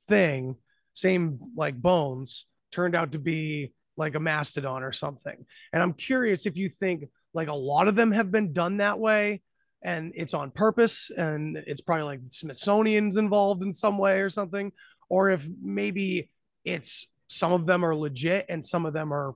thing 0.08 0.55
same 0.93 1.39
like 1.55 1.75
bones 1.75 2.45
turned 2.71 2.95
out 2.95 3.12
to 3.12 3.19
be 3.19 3.71
like 3.97 4.15
a 4.15 4.19
mastodon 4.19 4.84
or 4.84 4.91
something 4.91 5.45
and 5.73 5.81
i'm 5.81 5.93
curious 5.93 6.45
if 6.45 6.58
you 6.58 6.69
think 6.69 7.05
like 7.34 7.47
a 7.47 7.53
lot 7.53 7.88
of 7.88 7.95
them 7.95 8.12
have 8.12 8.31
been 8.31 8.53
done 8.53 8.77
that 8.77 8.99
way 8.99 9.41
and 9.86 10.13
it's 10.15 10.34
on 10.34 10.49
purpose 10.49 11.12
and 11.15 11.58
it's 11.67 11.79
probably 11.79 12.03
like 12.03 12.23
the 12.23 12.31
Smithsonian's 12.31 13.17
involved 13.17 13.63
in 13.63 13.71
some 13.71 13.99
way 13.99 14.19
or 14.19 14.31
something, 14.31 14.71
or 15.10 15.29
if 15.29 15.47
maybe 15.62 16.31
it's 16.65 17.08
some 17.27 17.53
of 17.53 17.67
them 17.67 17.86
are 17.86 17.95
legit 17.95 18.47
and 18.49 18.65
some 18.65 18.86
of 18.86 18.93
them 18.93 19.13
are 19.13 19.36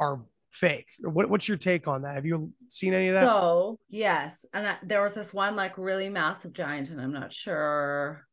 are 0.00 0.20
fake. 0.50 0.88
What, 1.00 1.30
what's 1.30 1.48
your 1.48 1.56
take 1.56 1.86
on 1.86 2.02
that? 2.02 2.16
Have 2.16 2.26
you 2.26 2.52
seen 2.68 2.92
any 2.92 3.08
of 3.08 3.14
that? 3.14 3.24
So 3.24 3.78
yes, 3.88 4.44
and 4.52 4.66
I, 4.66 4.76
there 4.82 5.02
was 5.02 5.14
this 5.14 5.32
one 5.32 5.54
like 5.54 5.78
really 5.78 6.08
massive 6.08 6.52
giant, 6.52 6.90
and 6.90 7.00
I'm 7.00 7.12
not 7.12 7.32
sure. 7.32 8.26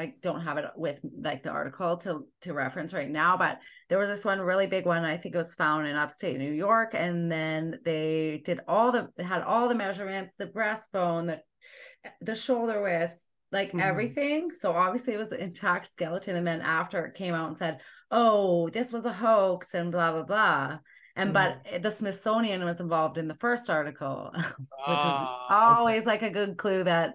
I 0.00 0.14
don't 0.22 0.40
have 0.40 0.58
it 0.58 0.64
with 0.76 1.00
like 1.20 1.42
the 1.42 1.50
article 1.50 1.96
to 1.98 2.26
to 2.42 2.54
reference 2.54 2.92
right 2.92 3.10
now, 3.10 3.36
but 3.36 3.58
there 3.88 3.98
was 3.98 4.08
this 4.08 4.24
one 4.24 4.40
really 4.40 4.66
big 4.66 4.86
one. 4.86 5.04
I 5.04 5.16
think 5.16 5.34
it 5.34 5.38
was 5.38 5.54
found 5.54 5.86
in 5.86 5.96
upstate 5.96 6.38
New 6.38 6.52
York, 6.52 6.94
and 6.94 7.30
then 7.30 7.80
they 7.84 8.42
did 8.44 8.60
all 8.66 8.92
the 8.92 9.08
had 9.22 9.42
all 9.42 9.68
the 9.68 9.74
measurements, 9.74 10.34
the 10.38 10.46
breastbone, 10.46 11.26
the 11.26 11.40
the 12.20 12.34
shoulder 12.34 12.82
width, 12.82 13.12
like 13.52 13.72
Mhm. 13.72 13.80
everything. 13.80 14.50
So 14.52 14.72
obviously 14.72 15.14
it 15.14 15.18
was 15.18 15.32
an 15.32 15.40
intact 15.40 15.86
skeleton, 15.86 16.36
and 16.36 16.46
then 16.46 16.60
after 16.62 17.04
it 17.04 17.14
came 17.14 17.34
out 17.34 17.48
and 17.48 17.58
said, 17.58 17.80
"Oh, 18.10 18.68
this 18.70 18.92
was 18.92 19.06
a 19.06 19.12
hoax," 19.12 19.74
and 19.74 19.92
blah 19.92 20.12
blah 20.12 20.22
blah. 20.22 20.78
And 21.16 21.32
but 21.32 21.58
the 21.82 21.90
Smithsonian 21.90 22.64
was 22.64 22.80
involved 22.80 23.18
in 23.18 23.28
the 23.28 23.34
first 23.34 23.68
article, 23.68 24.32
which 24.86 25.04
is 25.04 25.24
Ah, 25.48 25.72
okay. 25.72 25.76
always 25.76 26.06
like 26.06 26.22
a 26.22 26.30
good 26.30 26.56
clue 26.56 26.84
that 26.84 27.14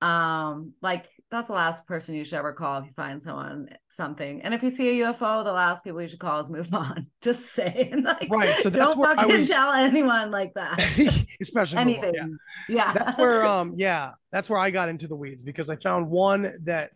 um 0.00 0.74
like 0.82 1.08
that's 1.32 1.48
the 1.48 1.54
last 1.54 1.86
person 1.86 2.14
you 2.14 2.22
should 2.24 2.38
ever 2.38 2.52
call 2.52 2.78
if 2.78 2.84
you 2.86 2.92
find 2.92 3.20
someone 3.20 3.68
something. 3.88 4.42
And 4.42 4.54
if 4.54 4.62
you 4.62 4.70
see 4.70 5.00
a 5.00 5.06
ufo 5.06 5.42
the 5.42 5.52
last 5.52 5.82
people 5.82 6.00
you 6.00 6.06
should 6.06 6.20
call 6.20 6.38
is 6.38 6.48
move 6.50 6.72
on. 6.74 7.08
Just 7.22 7.52
saying 7.54 8.02
like 8.04 8.28
Right, 8.30 8.56
so 8.56 8.70
that's 8.70 8.86
don't 8.86 8.98
where 8.98 9.10
I 9.12 9.16
fucking 9.16 9.36
was- 9.38 9.48
tell 9.48 9.72
anyone 9.72 10.30
like 10.30 10.54
that. 10.54 11.26
Especially 11.40 11.78
anything 11.78 12.14
yeah. 12.14 12.26
yeah, 12.68 12.92
that's 12.92 13.18
where 13.18 13.44
um 13.44 13.72
yeah 13.74 14.12
that's 14.30 14.48
where 14.48 14.60
i 14.60 14.70
got 14.70 14.88
into 14.88 15.08
the 15.08 15.16
weeds 15.16 15.42
because 15.42 15.68
i 15.68 15.76
found 15.76 16.08
one 16.08 16.52
that 16.64 16.92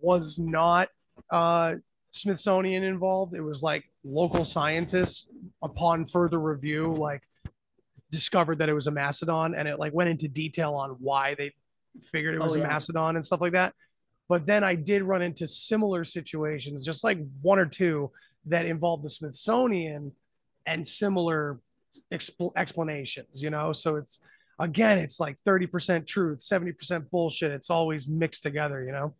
was 0.00 0.38
not 0.38 0.88
uh 1.30 1.74
smithsonian 2.10 2.82
involved. 2.84 3.34
It 3.34 3.40
was 3.40 3.62
like 3.62 3.84
local 4.04 4.44
scientists 4.44 5.28
upon 5.62 6.06
further 6.06 6.38
review 6.38 6.94
like 6.94 7.22
discovered 8.10 8.58
that 8.58 8.68
it 8.68 8.72
was 8.72 8.86
a 8.86 8.90
mastodon 8.92 9.54
and 9.54 9.66
it 9.66 9.78
like 9.78 9.92
went 9.92 10.08
into 10.08 10.28
detail 10.28 10.74
on 10.74 10.90
why 11.00 11.34
they 11.34 11.52
figured 12.02 12.34
it 12.34 12.40
Oh, 12.40 12.44
was 12.44 12.56
a 12.56 12.58
yeah. 12.58 12.68
mastodon 12.68 13.16
and 13.16 13.24
stuff 13.24 13.40
like 13.40 13.52
that. 13.52 13.74
But 14.28 14.46
then 14.46 14.64
i 14.64 14.74
did 14.74 15.02
run 15.02 15.22
into 15.22 15.46
similar 15.46 16.02
situations 16.04 16.84
just 16.84 17.04
like 17.04 17.18
one 17.42 17.58
or 17.58 17.66
two 17.66 18.10
that 18.46 18.66
involved 18.66 19.04
the 19.04 19.10
smithsonian 19.10 20.12
and 20.66 20.86
similar 20.86 21.60
expl- 22.12 22.52
explanations 22.56 23.42
you 23.42 23.50
know? 23.50 23.72
So 23.72 23.96
it's 23.96 24.20
again 24.58 24.98
it's 24.98 25.20
like 25.20 25.36
30% 25.46 26.06
truth 26.06 26.40
70% 26.40 27.10
bullshit. 27.10 27.52
It's 27.52 27.70
always 27.70 28.08
mixed 28.08 28.42
together 28.42 28.82
you 28.84 28.92
know? 28.92 29.14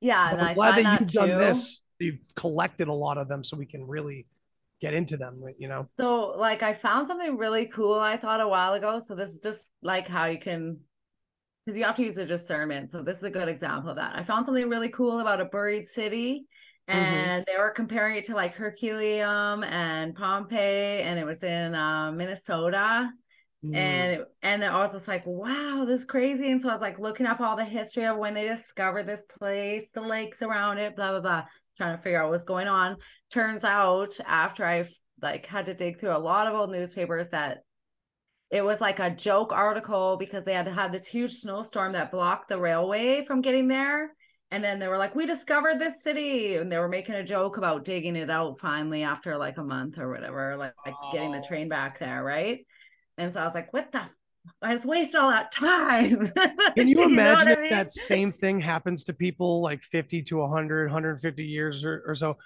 Yeah 0.00 0.20
i'm 0.38 0.54
glad 0.54 0.76
that 0.76 0.82
that 0.84 1.00
you've 1.00 1.12
done 1.12 1.38
this. 1.38 1.80
You've 1.98 2.18
collected 2.34 2.88
a 2.88 2.92
lot 2.92 3.18
of 3.18 3.28
them 3.28 3.44
so 3.44 3.56
we 3.56 3.66
can 3.66 3.86
really 3.86 4.26
get 4.80 4.94
into 4.94 5.16
them 5.18 5.34
you 5.58 5.68
know? 5.68 5.86
So, 5.98 6.34
like, 6.38 6.62
I 6.62 6.72
found 6.72 7.06
something 7.06 7.36
really 7.36 7.66
cool, 7.66 7.98
I 8.00 8.16
thought 8.16 8.40
a 8.40 8.48
while 8.48 8.72
ago. 8.72 8.98
So, 9.00 9.14
this 9.14 9.30
is 9.30 9.40
just 9.40 9.70
like 9.82 10.08
how 10.08 10.24
you 10.26 10.38
can, 10.38 10.78
because 11.70 11.78
you 11.78 11.84
have 11.84 11.94
to 11.96 12.02
use 12.02 12.18
a 12.18 12.26
discernment. 12.26 12.90
So, 12.90 13.02
this 13.02 13.18
is 13.18 13.22
a 13.22 13.30
good 13.30 13.48
example 13.48 13.90
of 13.90 13.96
that. 13.96 14.16
I 14.16 14.22
found 14.24 14.44
something 14.44 14.68
really 14.68 14.88
cool 14.88 15.20
about 15.20 15.40
a 15.40 15.44
buried 15.44 15.88
city, 15.88 16.46
Mhm. 16.88 16.94
and 16.94 17.44
they 17.46 17.56
were 17.56 17.70
comparing 17.70 18.16
it 18.16 18.24
to 18.24 18.34
like 18.34 18.54
Herculaneum 18.54 19.62
and 19.62 20.14
Pompeii, 20.16 21.02
and 21.02 21.18
it 21.18 21.24
was 21.24 21.44
in 21.44 21.74
uh, 21.74 22.10
Minnesota. 22.10 23.10
Mm. 23.64 23.76
And 23.76 24.24
and 24.42 24.64
I 24.64 24.78
was 24.78 24.92
just 24.92 25.06
like, 25.06 25.24
wow, 25.26 25.84
this 25.86 26.00
is 26.00 26.06
crazy. 26.06 26.50
And 26.50 26.60
so 26.60 26.70
I 26.70 26.72
was 26.72 26.80
like 26.80 26.98
looking 26.98 27.26
up 27.26 27.40
all 27.40 27.56
the 27.56 27.64
history 27.64 28.06
of 28.06 28.16
when 28.16 28.34
they 28.34 28.48
discovered 28.48 29.06
this 29.06 29.26
place, 29.38 29.90
the 29.92 30.00
lakes 30.00 30.42
around 30.42 30.78
it, 30.78 30.96
blah 30.96 31.10
blah 31.10 31.20
blah, 31.20 31.44
trying 31.76 31.96
to 31.96 32.02
figure 32.02 32.20
out 32.20 32.30
what's 32.30 32.44
going 32.44 32.68
on. 32.68 32.96
Turns 33.30 33.62
out 33.62 34.18
after 34.26 34.64
I've 34.64 34.92
like 35.22 35.46
had 35.46 35.66
to 35.66 35.74
dig 35.74 36.00
through 36.00 36.16
a 36.16 36.18
lot 36.18 36.48
of 36.48 36.54
old 36.54 36.72
newspapers 36.72 37.28
that 37.28 37.58
it 38.50 38.62
was 38.64 38.80
like 38.80 38.98
a 38.98 39.10
joke 39.10 39.52
article 39.52 40.16
because 40.16 40.44
they 40.44 40.54
had 40.54 40.66
had 40.66 40.92
this 40.92 41.06
huge 41.06 41.32
snowstorm 41.34 41.92
that 41.92 42.10
blocked 42.10 42.48
the 42.48 42.58
railway 42.58 43.24
from 43.24 43.42
getting 43.42 43.68
there. 43.68 44.12
And 44.50 44.64
then 44.64 44.80
they 44.80 44.88
were 44.88 44.98
like, 44.98 45.14
we 45.14 45.26
discovered 45.26 45.78
this 45.78 46.02
city. 46.02 46.56
And 46.56 46.70
they 46.70 46.78
were 46.78 46.88
making 46.88 47.14
a 47.14 47.22
joke 47.22 47.56
about 47.56 47.84
digging 47.84 48.16
it 48.16 48.28
out 48.28 48.58
finally 48.58 49.04
after 49.04 49.36
like 49.36 49.58
a 49.58 49.62
month 49.64 49.98
or 49.98 50.10
whatever, 50.10 50.56
like, 50.56 50.74
like 50.84 50.94
getting 51.12 51.30
the 51.30 51.44
train 51.46 51.68
back 51.68 52.00
there. 52.00 52.24
Right. 52.24 52.66
And 53.16 53.32
so 53.32 53.40
I 53.40 53.44
was 53.44 53.54
like, 53.54 53.72
what 53.72 53.92
the? 53.92 54.00
f- 54.00 54.10
I 54.62 54.72
just 54.74 54.86
wasted 54.86 55.20
all 55.20 55.30
that 55.30 55.52
time. 55.52 56.32
Can 56.76 56.88
you 56.88 56.96
what 56.96 57.10
imagine 57.10 57.48
I 57.48 57.52
if 57.52 57.60
mean? 57.60 57.70
that 57.70 57.92
same 57.92 58.32
thing 58.32 58.58
happens 58.58 59.04
to 59.04 59.12
people 59.12 59.60
like 59.60 59.82
50 59.82 60.22
to 60.22 60.38
100, 60.38 60.86
150 60.86 61.44
years 61.44 61.84
or, 61.84 62.02
or 62.06 62.14
so 62.16 62.36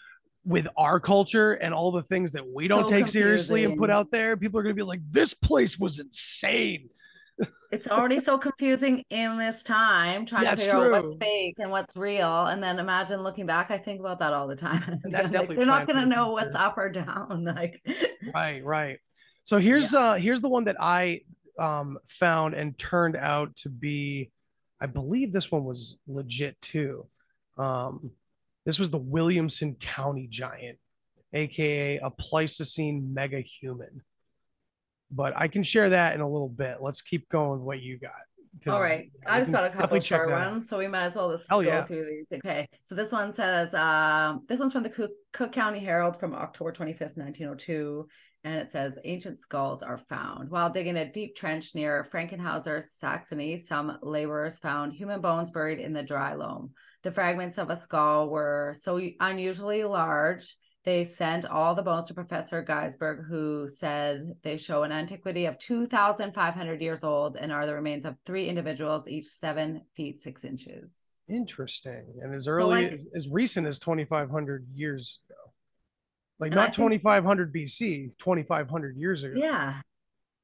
with 0.44 0.68
our 0.76 1.00
culture 1.00 1.52
and 1.54 1.72
all 1.74 1.90
the 1.92 2.02
things 2.02 2.32
that 2.32 2.46
we 2.46 2.68
don't 2.68 2.88
So 2.88 2.96
take 2.96 3.08
seriously 3.08 3.64
and 3.64 3.76
put 3.76 3.90
out 3.90 4.10
there? 4.10 4.36
People 4.36 4.60
are 4.60 4.62
going 4.62 4.74
to 4.74 4.80
be 4.80 4.86
like, 4.86 5.00
this 5.10 5.34
place 5.34 5.78
was 5.78 5.98
insane. 5.98 6.90
it's 7.72 7.88
already 7.88 8.20
so 8.20 8.38
confusing 8.38 9.02
in 9.10 9.38
this 9.38 9.62
time 9.64 10.24
trying 10.24 10.44
That's 10.44 10.62
to 10.62 10.70
figure 10.70 10.78
out 10.84 10.90
what's 10.90 11.14
fake 11.16 11.56
and 11.58 11.70
what's 11.70 11.96
real. 11.96 12.46
And 12.46 12.62
then 12.62 12.78
imagine 12.78 13.22
looking 13.22 13.46
back, 13.46 13.70
I 13.70 13.78
think 13.78 13.98
about 14.00 14.20
that 14.20 14.32
all 14.32 14.46
the 14.46 14.54
time. 14.56 15.00
That's 15.04 15.30
Like, 15.30 15.32
definitely 15.32 15.56
they're 15.56 15.66
not 15.66 15.86
gonna 15.86 16.06
know 16.06 16.26
future. 16.26 16.32
what's 16.32 16.54
up 16.54 16.78
or 16.78 16.90
down. 16.90 17.44
Like 17.56 17.82
Right, 18.34 18.64
right. 18.64 18.98
So 19.44 19.58
here's 19.58 19.92
uh 19.94 20.14
here's 20.14 20.40
the 20.40 20.48
one 20.48 20.64
that 20.64 20.76
I 20.80 21.22
um 21.58 21.98
found 22.06 22.54
and 22.54 22.76
turned 22.78 23.16
out 23.16 23.56
to 23.56 23.68
be 23.68 24.30
I 24.80 24.86
believe 24.86 25.32
this 25.32 25.50
one 25.50 25.64
was 25.64 25.98
legit 26.06 26.60
too. 26.60 27.06
Um 27.58 28.12
this 28.64 28.78
was 28.78 28.90
the 28.90 28.98
Williamson 28.98 29.74
County 29.74 30.26
giant, 30.28 30.78
aka 31.32 31.98
a 31.98 32.10
Pleistocene 32.10 33.12
mega 33.14 33.40
human. 33.40 34.02
But 35.10 35.34
I 35.36 35.48
can 35.48 35.62
share 35.62 35.90
that 35.90 36.14
in 36.14 36.20
a 36.20 36.28
little 36.28 36.48
bit. 36.48 36.78
Let's 36.80 37.02
keep 37.02 37.28
going 37.28 37.52
with 37.52 37.60
what 37.60 37.80
you 37.80 37.98
got. 37.98 38.12
All 38.66 38.80
right. 38.80 39.10
I 39.26 39.40
just 39.40 39.52
got 39.52 39.64
a 39.64 39.70
couple 39.70 39.98
short 40.00 40.30
ones, 40.30 40.68
so 40.68 40.78
we 40.78 40.86
might 40.86 41.06
as 41.06 41.16
well 41.16 41.30
just 41.36 41.48
Hell 41.48 41.62
go 41.62 41.68
yeah. 41.68 41.84
through 41.84 42.06
these. 42.06 42.38
Okay. 42.38 42.68
So 42.84 42.94
this 42.94 43.12
one 43.12 43.32
says, 43.32 43.74
um, 43.74 44.44
this 44.48 44.60
one's 44.60 44.72
from 44.72 44.84
the 44.84 44.90
Cook, 44.90 45.10
Cook 45.32 45.52
County 45.52 45.80
Herald 45.80 46.16
from 46.18 46.34
October 46.34 46.72
25th, 46.72 47.16
1902. 47.16 48.08
And 48.44 48.54
it 48.56 48.70
says, 48.70 48.98
ancient 49.04 49.40
skulls 49.40 49.82
are 49.82 49.96
found. 49.96 50.50
While 50.50 50.70
digging 50.70 50.98
a 50.98 51.10
deep 51.10 51.34
trench 51.34 51.74
near 51.74 52.06
Frankenhauser, 52.12 52.82
Saxony, 52.82 53.56
some 53.56 53.98
laborers 54.02 54.58
found 54.58 54.92
human 54.92 55.22
bones 55.22 55.50
buried 55.50 55.78
in 55.78 55.94
the 55.94 56.02
dry 56.02 56.34
loam. 56.34 56.72
The 57.02 57.10
fragments 57.10 57.56
of 57.56 57.70
a 57.70 57.76
skull 57.76 58.28
were 58.28 58.74
so 58.78 59.00
unusually 59.20 59.82
large 59.84 60.56
they 60.84 61.02
sent 61.04 61.46
all 61.46 61.74
the 61.74 61.82
bones 61.82 62.08
to 62.08 62.14
Professor 62.14 62.62
Geisberg, 62.62 63.26
who 63.26 63.66
said 63.66 64.34
they 64.42 64.58
show 64.58 64.82
an 64.82 64.92
antiquity 64.92 65.46
of 65.46 65.58
2,500 65.58 66.82
years 66.82 67.02
old 67.02 67.36
and 67.36 67.50
are 67.50 67.64
the 67.64 67.74
remains 67.74 68.04
of 68.04 68.16
three 68.26 68.48
individuals, 68.48 69.08
each 69.08 69.24
seven 69.24 69.80
feet 69.94 70.20
six 70.20 70.44
inches. 70.44 71.14
Interesting. 71.26 72.04
And 72.20 72.34
as 72.34 72.48
early 72.48 72.84
like- 72.84 72.92
as, 72.92 73.06
as 73.14 73.28
recent 73.30 73.66
as 73.66 73.78
2,500 73.78 74.66
years. 74.74 75.20
Like 76.40 76.48
And 76.50 76.56
not 76.56 76.64
think- 76.74 76.76
2,500 76.76 77.52
BC, 77.54 78.10
2,500 78.18 78.96
years 78.96 79.24
ago. 79.24 79.34
Yeah. 79.38 79.80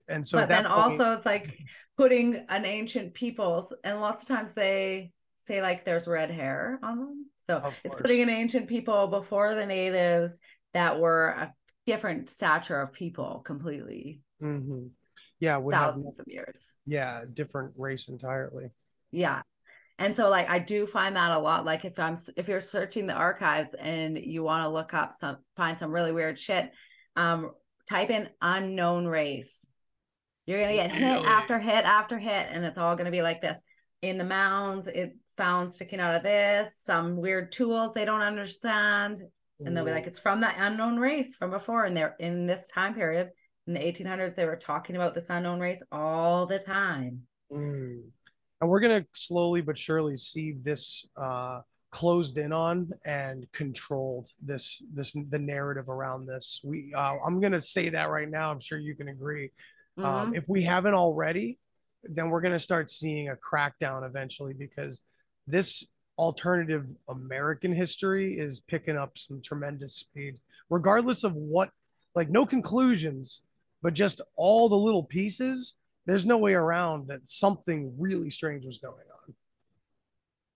And 0.09 0.27
so 0.27 0.39
but 0.39 0.49
then 0.49 0.65
point- 0.65 0.75
also 0.75 1.13
it's 1.13 1.27
like 1.27 1.59
putting 1.97 2.37
an 2.49 2.65
ancient 2.65 3.15
people's 3.15 3.73
and 3.85 4.01
lots 4.01 4.23
of 4.23 4.29
times 4.29 4.53
they 4.53 5.13
say 5.39 5.63
like 5.63 5.85
there's 5.85 6.07
red 6.09 6.31
hair 6.31 6.79
on 6.83 6.99
them. 6.99 7.27
So 7.43 7.63
it's 7.85 7.95
course. 7.95 8.03
putting 8.03 8.23
an 8.23 8.29
ancient 8.31 8.69
people 8.69 9.09
before 9.09 9.55
the 9.55 9.67
natives 9.67 10.39
that 10.75 10.99
were 11.01 11.29
a 11.29 11.55
different 11.87 12.29
stature 12.31 12.81
of 12.81 12.93
people 12.93 13.41
completely 13.45 14.21
Mhm. 14.41 14.91
yeah, 15.41 15.57
would 15.57 15.75
have 15.75 15.95
thousands 15.95 16.21
of 16.21 16.27
years. 16.29 16.73
yeah, 16.87 17.25
different 17.33 17.75
race 17.77 18.09
entirely. 18.09 18.71
Yeah. 19.11 19.43
And 20.01 20.17
so 20.17 20.29
like 20.31 20.49
I 20.51 20.59
do 20.59 20.87
find 20.87 21.15
that 21.15 21.31
a 21.31 21.39
lot 21.39 21.65
like 21.67 21.85
if 21.85 21.99
I'm 21.99 22.17
if 22.37 22.49
you're 22.49 22.61
searching 22.63 23.07
the 23.07 23.13
archives 23.13 23.75
and 23.75 24.19
you 24.19 24.43
want 24.43 24.65
to 24.65 24.69
look 24.71 24.95
up 24.95 25.13
some 25.13 25.37
find 25.57 25.79
some 25.79 25.93
really 25.93 26.11
weird 26.11 26.39
shit 26.39 26.73
um 27.17 27.51
type 27.89 28.11
in 28.11 28.29
unknown 28.41 29.07
race. 29.07 29.67
You're 30.47 30.59
going 30.59 30.71
to 30.71 30.83
get 30.83 30.91
hit 30.91 31.05
Really? 31.15 31.27
after 31.27 31.59
hit 31.61 31.85
after 31.85 32.19
hit 32.19 32.47
and 32.51 32.65
it's 32.65 32.79
all 32.79 32.97
going 32.97 33.05
to 33.05 33.11
be 33.13 33.23
like 33.23 33.41
this. 33.43 33.63
In 34.03 34.17
the 34.17 34.25
mounds 34.25 34.89
it 34.89 35.17
found 35.37 35.71
sticking 35.71 36.01
out 36.01 36.15
of 36.15 36.23
this 36.23 36.77
some 36.83 37.17
weird 37.17 37.53
tools 37.53 37.93
they 37.93 38.05
don't 38.07 38.23
understand 38.23 39.21
and 39.65 39.77
they'll 39.77 39.85
be 39.85 39.91
like 39.91 40.07
it's 40.07 40.19
from 40.19 40.41
the 40.41 40.51
unknown 40.65 40.99
race 40.99 41.37
from 41.37 41.51
before 41.51 41.85
and 41.85 41.95
they're 41.95 42.17
in 42.19 42.47
this 42.47 42.67
time 42.69 42.95
period 42.95 43.29
in 43.67 43.75
the 43.75 43.81
1800s 43.81 44.35
they 44.35 44.47
were 44.47 44.57
talking 44.57 44.97
about 44.97 45.15
this 45.15 45.29
unknown 45.29 45.61
race 45.61 45.83
all 45.93 46.47
the 46.47 46.59
time. 46.59 47.21
Mm. 47.53 48.05
And 48.61 48.69
we're 48.69 48.81
gonna 48.81 49.07
slowly 49.15 49.61
but 49.63 49.79
surely 49.79 50.17
see 50.17 50.53
this 50.53 51.09
uh, 51.17 51.61
closed 51.91 52.39
in 52.39 52.53
on 52.53 52.91
and 53.05 53.47
controlled. 53.53 54.29
This 54.43 54.83
this 54.93 55.13
the 55.31 55.39
narrative 55.39 55.89
around 55.89 56.27
this. 56.27 56.61
We 56.63 56.93
uh, 56.97 57.17
I'm 57.25 57.41
gonna 57.41 57.61
say 57.61 57.89
that 57.91 58.11
right 58.11 58.29
now. 58.29 58.51
I'm 58.51 58.61
sure 58.61 58.79
you 58.79 58.95
can 58.95 59.09
agree. 59.09 59.51
Mhm. 59.99 60.05
Um, 60.05 60.35
if 60.35 60.45
we 60.49 60.63
haven't 60.63 60.95
already, 60.95 61.59
then 62.05 62.31
we're 62.31 62.43
gonna 62.43 62.61
start 62.61 62.91
seeing 62.91 63.29
a 63.29 63.37
crackdown 63.37 64.07
eventually 64.07 64.53
because 64.55 65.03
this 65.47 65.87
alternative 66.19 66.87
American 67.09 67.73
history 67.73 68.39
is 68.39 68.61
picking 68.61 68.97
up 68.97 69.17
some 69.17 69.41
tremendous 69.43 69.95
speed, 69.97 70.39
regardless 70.69 71.25
of 71.25 71.35
what. 71.35 71.71
Like 72.17 72.29
no 72.29 72.45
conclusions, 72.45 73.45
but 73.83 73.95
just 73.95 74.21
all 74.35 74.69
the 74.69 74.75
little 74.77 75.05
pieces 75.05 75.77
there's 76.11 76.27
no 76.27 76.39
way 76.39 76.55
around 76.55 77.09
that 77.09 77.29
something 77.29 77.95
really 77.99 78.31
strange 78.31 78.65
was 78.65 78.79
going 78.79 78.95
on. 78.95 79.35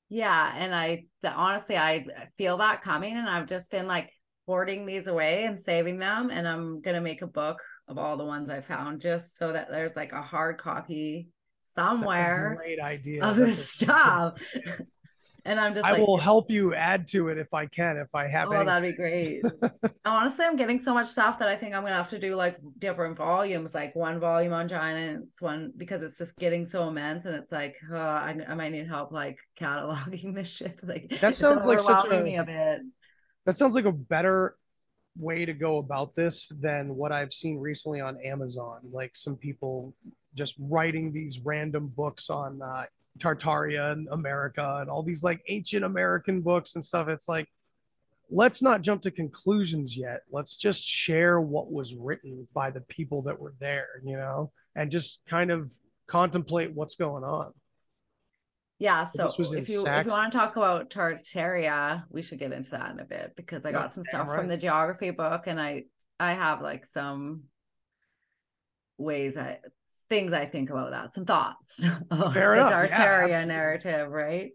Yeah, 0.08 0.52
and 0.56 0.74
I 0.74 1.04
the, 1.22 1.32
honestly 1.32 1.76
I 1.76 2.06
feel 2.36 2.58
that 2.58 2.82
coming, 2.82 3.16
and 3.16 3.28
I've 3.28 3.46
just 3.46 3.70
been 3.70 3.86
like 3.86 4.12
hoarding 4.46 4.84
these 4.84 5.06
away 5.06 5.44
and 5.44 5.58
saving 5.58 5.98
them, 5.98 6.30
and 6.30 6.46
I'm 6.46 6.80
gonna 6.80 7.00
make 7.00 7.22
a 7.22 7.26
book 7.26 7.62
of 7.88 7.98
all 7.98 8.16
the 8.16 8.24
ones 8.24 8.50
I 8.50 8.60
found, 8.60 9.00
just 9.00 9.36
so 9.38 9.52
that 9.52 9.70
there's 9.70 9.96
like 9.96 10.12
a 10.12 10.22
hard 10.22 10.58
copy 10.58 11.28
somewhere 11.62 12.56
great 12.58 12.80
idea. 12.80 13.24
of 13.24 13.36
this 13.36 13.70
stuff. 13.70 14.40
and 15.46 15.60
I'm 15.60 15.74
just 15.74 15.86
I 15.86 15.92
like, 15.92 16.06
will 16.06 16.16
help 16.16 16.50
you 16.50 16.74
add 16.74 17.06
to 17.08 17.28
it 17.28 17.36
if 17.36 17.52
I 17.52 17.66
can. 17.66 17.98
If 17.98 18.14
I 18.14 18.26
have 18.26 18.48
oh, 18.48 18.52
any. 18.52 18.64
that'd 18.64 18.92
be 18.92 18.96
great. 18.96 19.42
Honestly, 20.04 20.44
I'm 20.44 20.56
getting 20.56 20.78
so 20.78 20.94
much 20.94 21.06
stuff 21.06 21.38
that 21.38 21.48
I 21.48 21.56
think 21.56 21.74
I'm 21.74 21.82
gonna 21.82 21.96
have 21.96 22.08
to 22.10 22.18
do 22.18 22.34
like 22.34 22.58
different 22.78 23.16
volumes, 23.16 23.74
like 23.74 23.94
one 23.94 24.18
volume 24.18 24.54
on 24.54 24.68
giants, 24.68 25.42
one 25.42 25.72
because 25.76 26.02
it's 26.02 26.16
just 26.16 26.36
getting 26.36 26.64
so 26.64 26.88
immense, 26.88 27.26
and 27.26 27.34
it's 27.34 27.52
like, 27.52 27.76
uh, 27.92 27.96
I, 27.96 28.36
I 28.48 28.54
might 28.54 28.72
need 28.72 28.88
help 28.88 29.12
like 29.12 29.38
cataloging 29.58 30.34
this 30.34 30.48
shit. 30.48 30.80
Like 30.84 31.18
That 31.20 31.34
sounds 31.34 31.66
like 31.66 31.80
such 31.80 32.04
a- 32.06 32.36
a 32.36 32.44
bit. 32.44 32.82
That 33.46 33.56
sounds 33.56 33.74
like 33.74 33.84
a 33.84 33.92
better 33.92 34.56
way 35.16 35.44
to 35.44 35.52
go 35.52 35.78
about 35.78 36.14
this 36.14 36.48
than 36.60 36.96
what 36.96 37.12
I've 37.12 37.32
seen 37.32 37.58
recently 37.58 38.00
on 38.00 38.18
Amazon. 38.24 38.80
Like 38.90 39.14
some 39.14 39.36
people 39.36 39.94
just 40.34 40.56
writing 40.58 41.12
these 41.12 41.38
random 41.40 41.88
books 41.88 42.30
on 42.30 42.60
uh, 42.60 42.84
Tartaria 43.18 43.92
and 43.92 44.08
America 44.10 44.78
and 44.80 44.90
all 44.90 45.02
these 45.02 45.22
like 45.22 45.42
ancient 45.48 45.84
American 45.84 46.40
books 46.40 46.74
and 46.74 46.84
stuff. 46.84 47.08
It's 47.08 47.28
like, 47.28 47.48
let's 48.30 48.62
not 48.62 48.82
jump 48.82 49.02
to 49.02 49.10
conclusions 49.10 49.96
yet. 49.96 50.22
Let's 50.30 50.56
just 50.56 50.84
share 50.84 51.40
what 51.40 51.70
was 51.70 51.94
written 51.94 52.48
by 52.54 52.70
the 52.70 52.80
people 52.82 53.22
that 53.22 53.38
were 53.38 53.54
there, 53.60 53.88
you 54.04 54.16
know, 54.16 54.50
and 54.74 54.90
just 54.90 55.22
kind 55.26 55.50
of 55.50 55.72
contemplate 56.06 56.72
what's 56.72 56.94
going 56.94 57.24
on. 57.24 57.52
Yeah, 58.78 59.04
So 59.04 59.28
so, 59.28 59.42
if 59.42 59.52
you 59.52 59.58
if 59.60 59.68
you 59.68 59.84
want 59.84 60.32
to 60.32 60.38
talk 60.38 60.56
about 60.56 60.90
Tartaria, 60.90 62.02
we 62.10 62.22
should 62.22 62.40
get 62.40 62.52
into 62.52 62.70
that 62.70 62.90
in 62.90 62.98
a 62.98 63.04
bit 63.04 63.32
because 63.36 63.64
I 63.64 63.72
got 63.72 63.94
some 63.94 64.02
stuff 64.02 64.28
right. 64.28 64.36
from 64.36 64.48
the 64.48 64.56
geography 64.56 65.10
book 65.10 65.46
and 65.46 65.60
I 65.60 65.84
I 66.18 66.32
have 66.32 66.60
like 66.60 66.84
some 66.84 67.44
ways 68.98 69.36
I 69.36 69.58
things 70.08 70.32
I 70.32 70.46
think 70.46 70.70
about 70.70 70.90
that, 70.90 71.14
some 71.14 71.24
thoughts 71.24 71.78
Fair 72.32 72.54
the 72.54 72.60
enough, 72.60 72.90
yeah, 72.90 73.28
Tartaria 73.28 73.46
narrative, 73.46 74.10
right? 74.10 74.52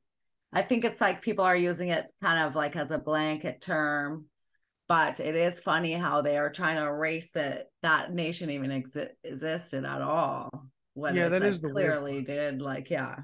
I 0.51 0.61
think 0.63 0.83
it's 0.83 0.99
like 0.99 1.21
people 1.21 1.45
are 1.45 1.55
using 1.55 1.89
it 1.89 2.05
kind 2.21 2.45
of 2.47 2.55
like 2.55 2.75
as 2.75 2.91
a 2.91 2.97
blanket 2.97 3.61
term, 3.61 4.25
but 4.87 5.19
it 5.19 5.35
is 5.35 5.59
funny 5.59 5.93
how 5.93 6.21
they 6.21 6.37
are 6.37 6.49
trying 6.49 6.77
to 6.77 6.83
erase 6.83 7.29
that 7.31 7.67
that 7.83 8.13
nation 8.13 8.49
even 8.49 8.71
exi- 8.71 9.09
existed 9.23 9.85
at 9.85 10.01
all. 10.01 10.49
When 10.95 11.15
Yeah, 11.15 11.29
that 11.29 11.41
like, 11.41 11.51
is 11.51 11.61
the 11.61 11.69
clearly 11.69 12.21
did 12.23 12.61
like 12.61 12.89
yeah. 12.89 13.17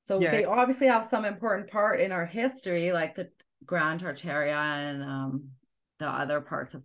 So 0.00 0.20
Yeah. 0.20 0.30
they 0.30 0.44
obviously 0.44 0.86
have 0.86 1.04
some 1.04 1.24
important 1.24 1.70
part 1.70 2.00
in 2.00 2.12
our 2.12 2.24
history, 2.24 2.92
like 2.92 3.14
the 3.14 3.28
Grand 3.66 4.00
Tartaria 4.00 4.56
and 4.56 5.02
um, 5.02 5.48
the 5.98 6.08
other 6.08 6.40
parts 6.40 6.74
of 6.74 6.82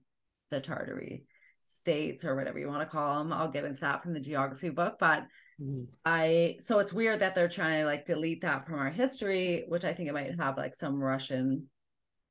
the 0.49 0.59
Tartary 0.59 1.23
states 1.63 2.23
or 2.25 2.35
whatever 2.35 2.59
you 2.59 2.67
want 2.67 2.81
to 2.81 2.85
call 2.85 3.17
them. 3.17 3.33
I'll 3.33 3.49
get 3.51 3.65
into 3.65 3.81
that 3.81 4.03
from 4.03 4.13
the 4.13 4.19
geography 4.19 4.69
book, 4.69 4.97
but 4.99 5.25
Mhm. 5.59 5.87
I 6.05 6.57
so 6.59 6.79
it's 6.79 6.91
weird 6.93 7.21
that 7.21 7.33
they're 7.33 7.47
trying 7.47 7.79
to 7.81 7.85
like 7.85 8.05
delete 8.05 8.41
that 8.41 8.65
from 8.65 8.75
our 8.79 8.89
history, 8.89 9.63
which 9.67 9.85
I 9.85 9.93
think 9.93 10.09
it 10.09 10.13
might 10.13 10.37
have 10.39 10.57
like 10.57 10.75
some 10.75 11.01
Russian 11.01 11.69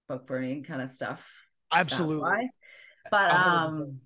book 0.08 0.26
burning 0.26 0.62
kind 0.62 0.82
of 0.82 0.90
stuff. 0.90 1.28
Absolutely. 1.72 2.50
But 3.10 3.30
A 3.30 3.38
hundred 3.38 3.68
percent. 3.70 3.88
um 3.88 4.00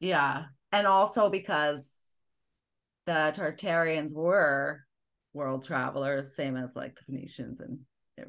yeah. 0.00 0.44
And 0.72 0.86
also 0.86 1.30
because 1.30 2.16
the 3.06 3.32
Tartarians 3.36 4.12
were 4.12 4.84
world 5.32 5.64
travelers, 5.64 6.34
same 6.34 6.56
as 6.56 6.74
like 6.74 6.96
the 6.96 7.04
Phoenicians 7.04 7.60
and 7.60 7.78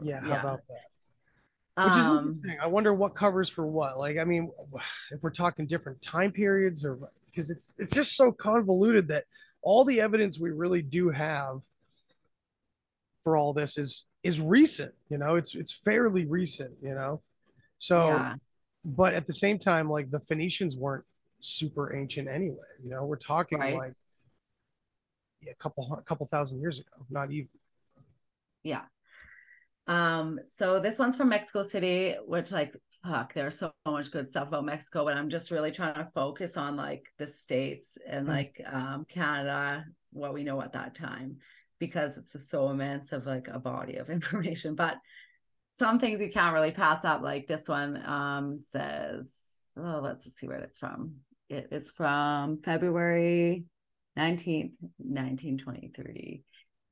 Yeah, 0.02 0.20
how 0.22 0.38
about 0.38 0.62
that? 0.68 0.82
Um, 1.76 1.90
Which 1.90 1.98
is 1.98 2.08
interesting. 2.08 2.58
I 2.62 2.68
wonder 2.68 2.94
what 2.94 3.16
covers 3.16 3.50
for 3.50 3.66
what. 3.66 3.98
Like, 3.98 4.18
I 4.18 4.24
mean, 4.26 4.52
if 5.12 5.24
we're 5.24 5.32
talking 5.32 5.66
different 5.66 6.02
time 6.02 6.32
periods, 6.32 6.86
or 6.86 7.00
because 7.26 7.50
it's 7.50 7.76
it's 7.80 7.94
just 7.94 8.16
so 8.16 8.32
convoluted 8.32 9.08
that 9.08 9.26
all 9.64 9.84
the 9.84 10.00
evidence 10.00 10.40
we 10.40 10.52
really 10.52 10.84
do 10.84 11.10
have 11.10 11.62
for 13.24 13.38
all 13.38 13.54
this 13.54 13.78
is 13.78 14.08
is 14.22 14.40
recent. 14.40 14.94
You 15.10 15.18
know, 15.18 15.36
it's 15.36 15.56
it's 15.56 15.72
fairly 15.72 16.26
recent. 16.26 16.74
You 16.84 16.94
know, 16.94 17.22
so 17.80 18.10
yeah. 18.10 18.36
but 18.86 19.16
at 19.16 19.26
the 19.26 19.34
same 19.34 19.58
time, 19.58 19.90
like 19.90 20.12
the 20.12 20.20
Phoenicians 20.20 20.78
weren't 20.78 21.06
super 21.40 21.96
ancient 21.96 22.28
anyway. 22.28 22.58
You 22.84 22.92
know, 22.92 23.06
we're 23.06 23.16
talking 23.18 23.58
Right. 23.58 23.76
like 23.76 23.94
yeah, 25.42 25.52
a 25.52 25.56
couple 25.56 25.88
hun- 25.90 26.04
couple 26.06 26.26
thousand 26.28 26.62
years 26.62 26.80
ago, 26.80 27.06
not 27.10 27.32
even. 27.32 27.50
Yeah. 28.64 28.82
Um, 29.88 30.40
so 30.44 30.80
this 30.80 30.98
one's 30.98 31.16
from 31.18 31.30
Mexico 31.30 31.62
City, 31.62 32.16
which 32.26 32.52
like 32.52 32.74
fuck, 33.04 33.34
there's 33.34 33.60
so 33.60 33.74
much 33.86 34.12
good 34.12 34.26
stuff 34.28 34.48
about 34.48 34.64
Mexico, 34.66 35.04
but 35.04 35.18
I'm 35.18 35.30
just 35.30 35.52
really 35.52 35.72
trying 35.72 35.96
to 35.96 36.10
focus 36.16 36.56
on 36.56 36.78
like 36.78 37.06
the 37.18 37.28
states 37.28 37.98
and 38.08 38.26
Mm. 38.26 38.30
like 38.30 38.62
um 38.72 39.06
Canada, 39.10 39.86
what 40.12 40.34
we 40.34 40.44
know 40.46 40.62
at 40.62 40.74
that 40.74 40.96
time, 40.96 41.38
because 41.80 42.18
it's 42.18 42.50
so 42.50 42.70
immense 42.70 43.12
of 43.12 43.26
like 43.26 43.50
a 43.50 43.60
body 43.60 43.98
of 43.98 44.10
information. 44.18 44.76
But 44.76 44.98
some 45.74 46.00
things 46.00 46.22
you 46.22 46.30
can't 46.32 46.54
really 46.54 46.72
pass 46.72 47.04
up, 47.04 47.22
like 47.22 47.48
this 47.48 47.68
one 47.68 48.02
um 48.06 48.58
says, 48.58 49.74
oh, 49.76 50.00
let's 50.02 50.24
see 50.34 50.48
where 50.48 50.60
it's 50.60 50.80
from. 50.80 51.16
It 51.50 51.68
is 51.72 51.92
from 51.92 52.62
February 52.64 53.66
19th, 54.18 54.72
1923 54.98 56.44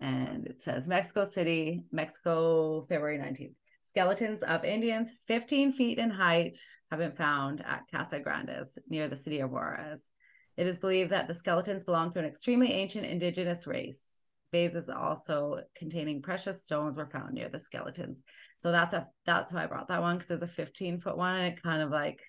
and 0.02 0.48
it 0.48 0.62
says 0.62 0.88
Mexico 0.88 1.24
City, 1.26 1.84
Mexico, 1.92 2.82
February 2.82 3.20
19th. 3.20 3.54
Skeletons 3.84 4.44
of 4.44 4.64
Indians 4.64 5.12
15 5.28 5.72
feet 5.72 5.98
in 5.98 6.10
height 6.10 6.58
have 6.90 7.00
been 7.00 7.12
found 7.12 7.64
at 7.66 7.86
Casa 7.92 8.20
Grandes 8.20 8.78
near 8.90 9.08
the 9.08 9.16
city 9.16 9.40
of 9.40 9.52
Juarez. 9.52 10.10
It 10.58 10.68
is 10.68 10.78
believed 10.78 11.12
that 11.12 11.28
the 11.28 11.34
skeletons 11.34 11.84
belong 11.84 12.12
to 12.12 12.20
an 12.20 12.26
extremely 12.26 12.74
ancient 12.74 13.06
indigenous 13.06 13.66
race. 13.66 14.28
Vases 14.52 14.90
also 14.90 15.62
containing 15.76 16.22
precious 16.22 16.64
stones 16.64 16.98
were 16.98 17.06
found 17.06 17.34
near 17.34 17.48
the 17.48 17.60
skeletons. 17.60 18.22
So 18.58 18.72
that's 18.72 18.94
a 18.94 19.08
that's 19.26 19.54
why 19.54 19.64
I 19.64 19.68
brought 19.68 19.88
that 19.88 20.02
one 20.02 20.18
because 20.18 20.28
there's 20.28 20.42
a 20.42 20.48
15 20.48 21.00
foot 21.00 21.18
one 21.18 21.38
and 21.38 21.54
it 21.54 21.64
kind 21.64 21.82
of 21.82 21.90
like 21.90 22.22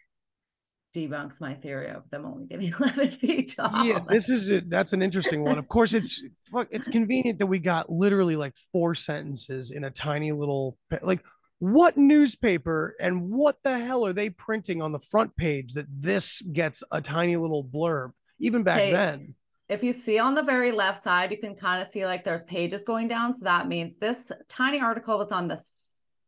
debunks 0.95 1.40
my 1.40 1.55
theory 1.55 1.88
of 1.88 2.09
them 2.11 2.24
only 2.24 2.47
getting 2.47 2.72
11 2.80 3.11
feet 3.12 3.55
tall. 3.57 3.84
Yeah, 3.84 4.01
this 4.09 4.28
is 4.28 4.49
it. 4.49 4.70
That's 4.70 4.93
an 4.93 5.03
interesting 5.03 5.45
one. 5.45 5.59
Of 5.59 5.68
course, 5.68 5.95
it's 5.95 6.22
it's 6.70 6.88
convenient 6.88 7.38
that 7.38 7.47
we 7.47 7.59
got 7.59 7.90
literally 7.90 8.36
like 8.36 8.55
four 8.72 8.95
sentences 8.95 9.70
in 9.70 9.84
a 9.84 9.90
tiny 9.90 10.32
little 10.32 10.76
like 11.03 11.22
what 11.62 11.97
newspaper 11.97 12.97
and 12.99 13.30
what 13.30 13.57
the 13.62 13.78
hell 13.78 14.05
are 14.05 14.12
they 14.12 14.28
printing 14.28 14.82
on 14.82 14.90
the 14.90 14.99
front 14.99 15.36
page 15.36 15.74
that 15.74 15.86
this 15.88 16.43
gets 16.53 16.82
a 16.90 17.01
tiny 17.01 17.36
little 17.36 17.62
blurb 17.62 18.11
even 18.40 18.64
back 18.64 18.80
hey, 18.80 18.90
then 18.90 19.32
if 19.68 19.80
you 19.80 19.93
see 19.93 20.18
on 20.18 20.34
the 20.34 20.43
very 20.43 20.72
left 20.72 21.01
side 21.01 21.30
you 21.30 21.38
can 21.38 21.55
kind 21.55 21.80
of 21.80 21.86
see 21.86 22.05
like 22.05 22.24
there's 22.24 22.43
pages 22.43 22.82
going 22.82 23.07
down 23.07 23.32
so 23.32 23.45
that 23.45 23.68
means 23.68 23.95
this 23.95 24.32
tiny 24.49 24.80
article 24.80 25.16
was 25.16 25.30
on 25.30 25.47
the 25.47 25.64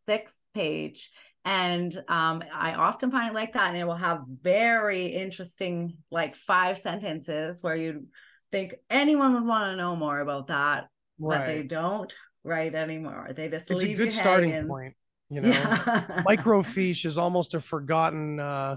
sixth 0.06 0.38
page 0.54 1.10
and 1.44 2.02
um, 2.08 2.42
i 2.52 2.74
often 2.74 3.10
find 3.10 3.30
it 3.30 3.34
like 3.34 3.52
that 3.52 3.68
and 3.68 3.76
it 3.76 3.84
will 3.84 3.94
have 3.94 4.22
very 4.42 5.06
interesting 5.06 5.96
like 6.10 6.34
five 6.34 6.78
sentences 6.78 7.62
where 7.62 7.76
you 7.76 8.06
think 8.50 8.74
anyone 8.88 9.34
would 9.34 9.44
want 9.44 9.70
to 9.70 9.76
know 9.76 9.96
more 9.96 10.20
about 10.20 10.46
that 10.46 10.88
right. 11.18 11.38
but 11.38 11.46
they 11.46 11.62
don't 11.62 12.14
write 12.44 12.74
anymore. 12.74 13.30
They 13.34 13.48
just 13.48 13.70
it's 13.70 13.82
a 13.82 13.94
good 13.94 14.12
starting 14.12 14.68
point 14.68 14.94
you 15.30 15.40
know? 15.40 15.48
Yeah. 15.48 16.22
microfiche 16.26 17.06
is 17.06 17.18
almost 17.18 17.54
a 17.54 17.60
forgotten 17.60 18.38
uh 18.38 18.76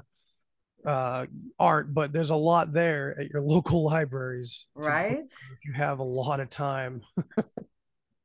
uh 0.85 1.25
art 1.59 1.93
but 1.93 2.13
there's 2.13 2.29
a 2.29 2.35
lot 2.35 2.71
there 2.71 3.19
at 3.19 3.29
your 3.29 3.41
local 3.55 3.83
libraries 3.83 4.67
right? 4.75 5.19
if 5.19 5.65
you 5.65 5.73
have 5.73 5.99
a 5.99 6.03
lot 6.03 6.39
of 6.39 6.49
time 6.49 7.01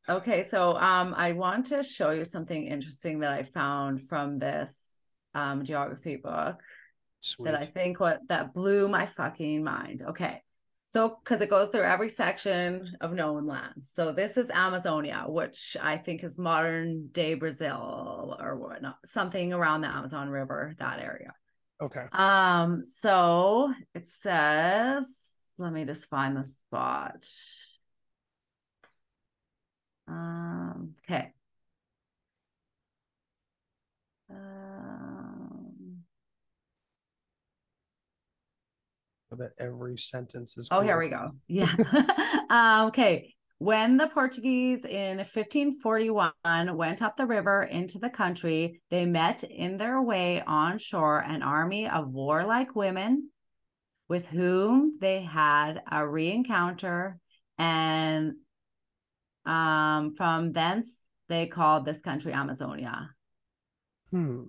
Okay, 0.09 0.43
so 0.43 0.77
um, 0.77 1.15
I 1.17 1.33
want 1.33 1.67
to 1.67 1.83
show 1.83 2.11
you 2.11 2.25
something 2.25 2.67
interesting 2.67 3.21
that 3.21 3.33
I 3.33 3.45
found 3.45 4.09
from 4.09 4.39
this 4.39 4.77
um, 5.35 5.65
geography 5.65 6.17
book 6.17 6.61
Sweet. 7.21 7.45
that 7.45 7.63
I 7.63 7.67
think 7.67 8.01
what 8.01 8.21
that 8.29 8.53
blew 8.53 8.89
my 8.89 9.07
fucking 9.07 9.63
mind. 9.63 10.03
Okay, 10.09 10.43
so 10.87 11.19
because 11.23 11.41
it 11.41 11.51
goes 11.51 11.71
through 11.71 11.85
every 11.85 12.09
section 12.09 12.97
of 13.01 13.13
known 13.13 13.47
lands. 13.47 13.93
So 13.93 14.11
this 14.11 14.37
is 14.37 14.51
Amazonia, 14.51 15.25
which 15.29 15.77
I 15.81 15.99
think 15.99 16.25
is 16.25 16.37
modern 16.37 17.09
day 17.13 17.35
Brazil 17.35 18.37
or 18.41 18.57
whatnot, 18.59 18.97
something 19.05 19.53
around 19.53 19.83
the 19.83 19.89
Amazon 19.89 20.29
River, 20.31 20.75
that 20.81 20.99
area. 20.99 21.33
Okay. 21.81 22.07
Um. 22.13 22.83
So 22.85 23.73
it 23.95 24.09
says, 24.09 25.39
let 25.59 25.73
me 25.73 25.85
just 25.85 26.11
find 26.11 26.37
the 26.37 26.45
spot. 26.45 27.25
Um, 30.13 30.95
okay. 31.05 31.33
Um, 34.31 36.03
that 39.31 39.53
every 39.59 39.97
sentence 39.97 40.57
is. 40.59 40.69
Oh, 40.71 40.81
here 40.81 40.99
we 40.99 41.09
go. 41.09 41.33
Yeah. 41.49 41.73
um, 42.51 42.89
okay. 42.89 43.35
When 43.59 43.97
the 43.97 44.09
Portuguese 44.09 44.85
in 44.85 45.19
1541 45.19 46.77
went 46.77 47.01
up 47.01 47.17
the 47.17 47.27
river 47.27 47.63
into 47.63 48.01
the 48.01 48.11
country, 48.11 48.81
they 48.91 49.07
met 49.07 49.45
in 49.45 49.79
their 49.79 50.03
way 50.03 50.43
on 50.43 50.79
shore 50.79 51.21
an 51.21 51.43
army 51.43 51.89
of 51.89 52.13
warlike 52.13 52.75
women 52.75 53.31
with 54.09 54.27
whom 54.27 54.99
they 55.01 55.23
had 55.23 55.81
a 55.91 56.07
re-encounter 56.07 57.21
and 57.57 58.33
um, 59.45 60.15
from 60.15 60.53
thence, 60.53 60.99
they 61.29 61.47
called 61.47 61.85
this 61.85 62.01
country 62.01 62.33
Amazonia. 62.33 63.11
Hmm. 64.11 64.43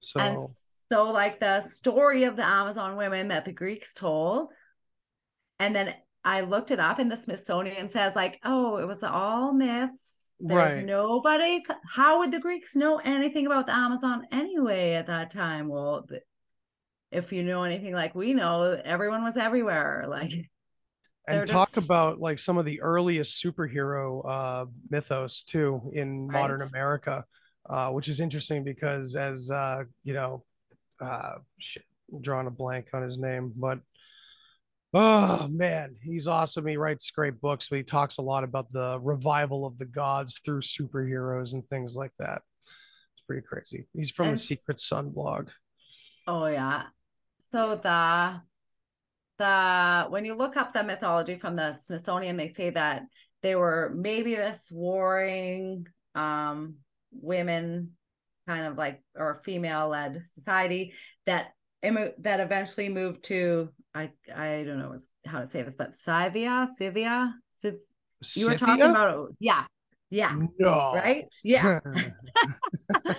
So, 0.00 0.20
and 0.20 0.38
so, 0.90 1.10
like 1.10 1.40
the 1.40 1.60
story 1.60 2.24
of 2.24 2.36
the 2.36 2.46
Amazon 2.46 2.96
women 2.96 3.28
that 3.28 3.44
the 3.44 3.52
Greeks 3.52 3.92
told, 3.94 4.48
and 5.58 5.74
then 5.74 5.94
I 6.24 6.42
looked 6.42 6.70
it 6.70 6.80
up, 6.80 6.98
and 6.98 7.10
the 7.10 7.16
Smithsonian 7.16 7.88
says, 7.88 8.16
like, 8.16 8.38
oh, 8.44 8.76
it 8.76 8.86
was 8.86 9.02
all 9.02 9.52
myths. 9.52 10.30
There's 10.38 10.74
right. 10.74 10.86
nobody. 10.86 11.62
How 11.88 12.20
would 12.20 12.30
the 12.30 12.40
Greeks 12.40 12.74
know 12.74 12.98
anything 12.98 13.46
about 13.46 13.66
the 13.66 13.74
Amazon 13.76 14.26
anyway 14.32 14.94
at 14.94 15.06
that 15.08 15.30
time? 15.30 15.68
Well, 15.68 16.06
if 17.10 17.32
you 17.32 17.42
know 17.42 17.62
anything 17.64 17.92
like 17.92 18.14
we 18.14 18.32
know, 18.32 18.80
everyone 18.84 19.22
was 19.22 19.36
everywhere. 19.36 20.06
Like, 20.10 20.32
and 21.28 21.46
talk 21.46 21.72
just... 21.74 21.84
about 21.84 22.20
like 22.20 22.38
some 22.38 22.58
of 22.58 22.64
the 22.64 22.80
earliest 22.80 23.42
superhero 23.42 24.22
uh, 24.28 24.66
mythos 24.90 25.42
too 25.42 25.90
in 25.92 26.26
right. 26.26 26.40
modern 26.40 26.62
America, 26.62 27.24
uh, 27.68 27.90
which 27.90 28.08
is 28.08 28.20
interesting 28.20 28.64
because 28.64 29.16
as 29.16 29.50
uh, 29.50 29.84
you 30.04 30.14
know, 30.14 30.44
uh, 31.00 31.34
shit, 31.58 31.84
drawing 32.20 32.46
a 32.46 32.50
blank 32.50 32.88
on 32.92 33.02
his 33.02 33.18
name, 33.18 33.52
but 33.56 33.80
oh 34.92 35.46
man, 35.48 35.94
he's 36.02 36.26
awesome. 36.26 36.66
He 36.66 36.76
writes 36.76 37.10
great 37.10 37.40
books, 37.40 37.68
but 37.68 37.76
he 37.76 37.84
talks 37.84 38.18
a 38.18 38.22
lot 38.22 38.44
about 38.44 38.70
the 38.70 38.98
revival 39.00 39.66
of 39.66 39.78
the 39.78 39.86
gods 39.86 40.40
through 40.44 40.60
superheroes 40.60 41.52
and 41.52 41.66
things 41.68 41.96
like 41.96 42.12
that. 42.18 42.42
It's 43.14 43.22
pretty 43.26 43.46
crazy. 43.46 43.86
He's 43.92 44.10
from 44.10 44.28
and... 44.28 44.36
the 44.36 44.40
Secret 44.40 44.80
Sun 44.80 45.10
blog. 45.10 45.48
Oh 46.26 46.46
yeah. 46.46 46.84
So 47.38 47.80
the 47.82 48.40
the 49.40 50.06
when 50.10 50.24
you 50.26 50.34
look 50.34 50.56
up 50.56 50.72
the 50.72 50.84
mythology 50.84 51.36
from 51.36 51.56
the 51.56 51.72
Smithsonian, 51.72 52.36
they 52.36 52.46
say 52.46 52.70
that 52.70 53.04
they 53.42 53.56
were 53.56 53.90
maybe 53.96 54.34
this 54.34 54.70
warring 54.70 55.86
um, 56.14 56.74
women, 57.10 57.92
kind 58.46 58.66
of 58.66 58.76
like 58.76 59.02
or 59.16 59.34
female 59.34 59.88
led 59.88 60.22
society 60.26 60.92
that 61.24 61.52
that 61.82 62.40
eventually 62.40 62.90
moved 62.90 63.24
to 63.24 63.70
I 63.94 64.12
I 64.34 64.64
don't 64.64 64.78
know 64.78 64.98
how 65.26 65.40
to 65.40 65.48
say 65.48 65.62
this, 65.62 65.74
but 65.74 65.94
Scythia, 65.94 66.68
Scythia, 66.76 67.34
Scythia. 67.52 67.78
You 68.34 68.48
were 68.48 68.58
talking 68.58 68.82
about 68.82 69.28
yeah, 69.40 69.64
yeah. 70.10 70.36
No. 70.58 70.92
Right? 70.94 71.34
Yeah. 71.42 71.80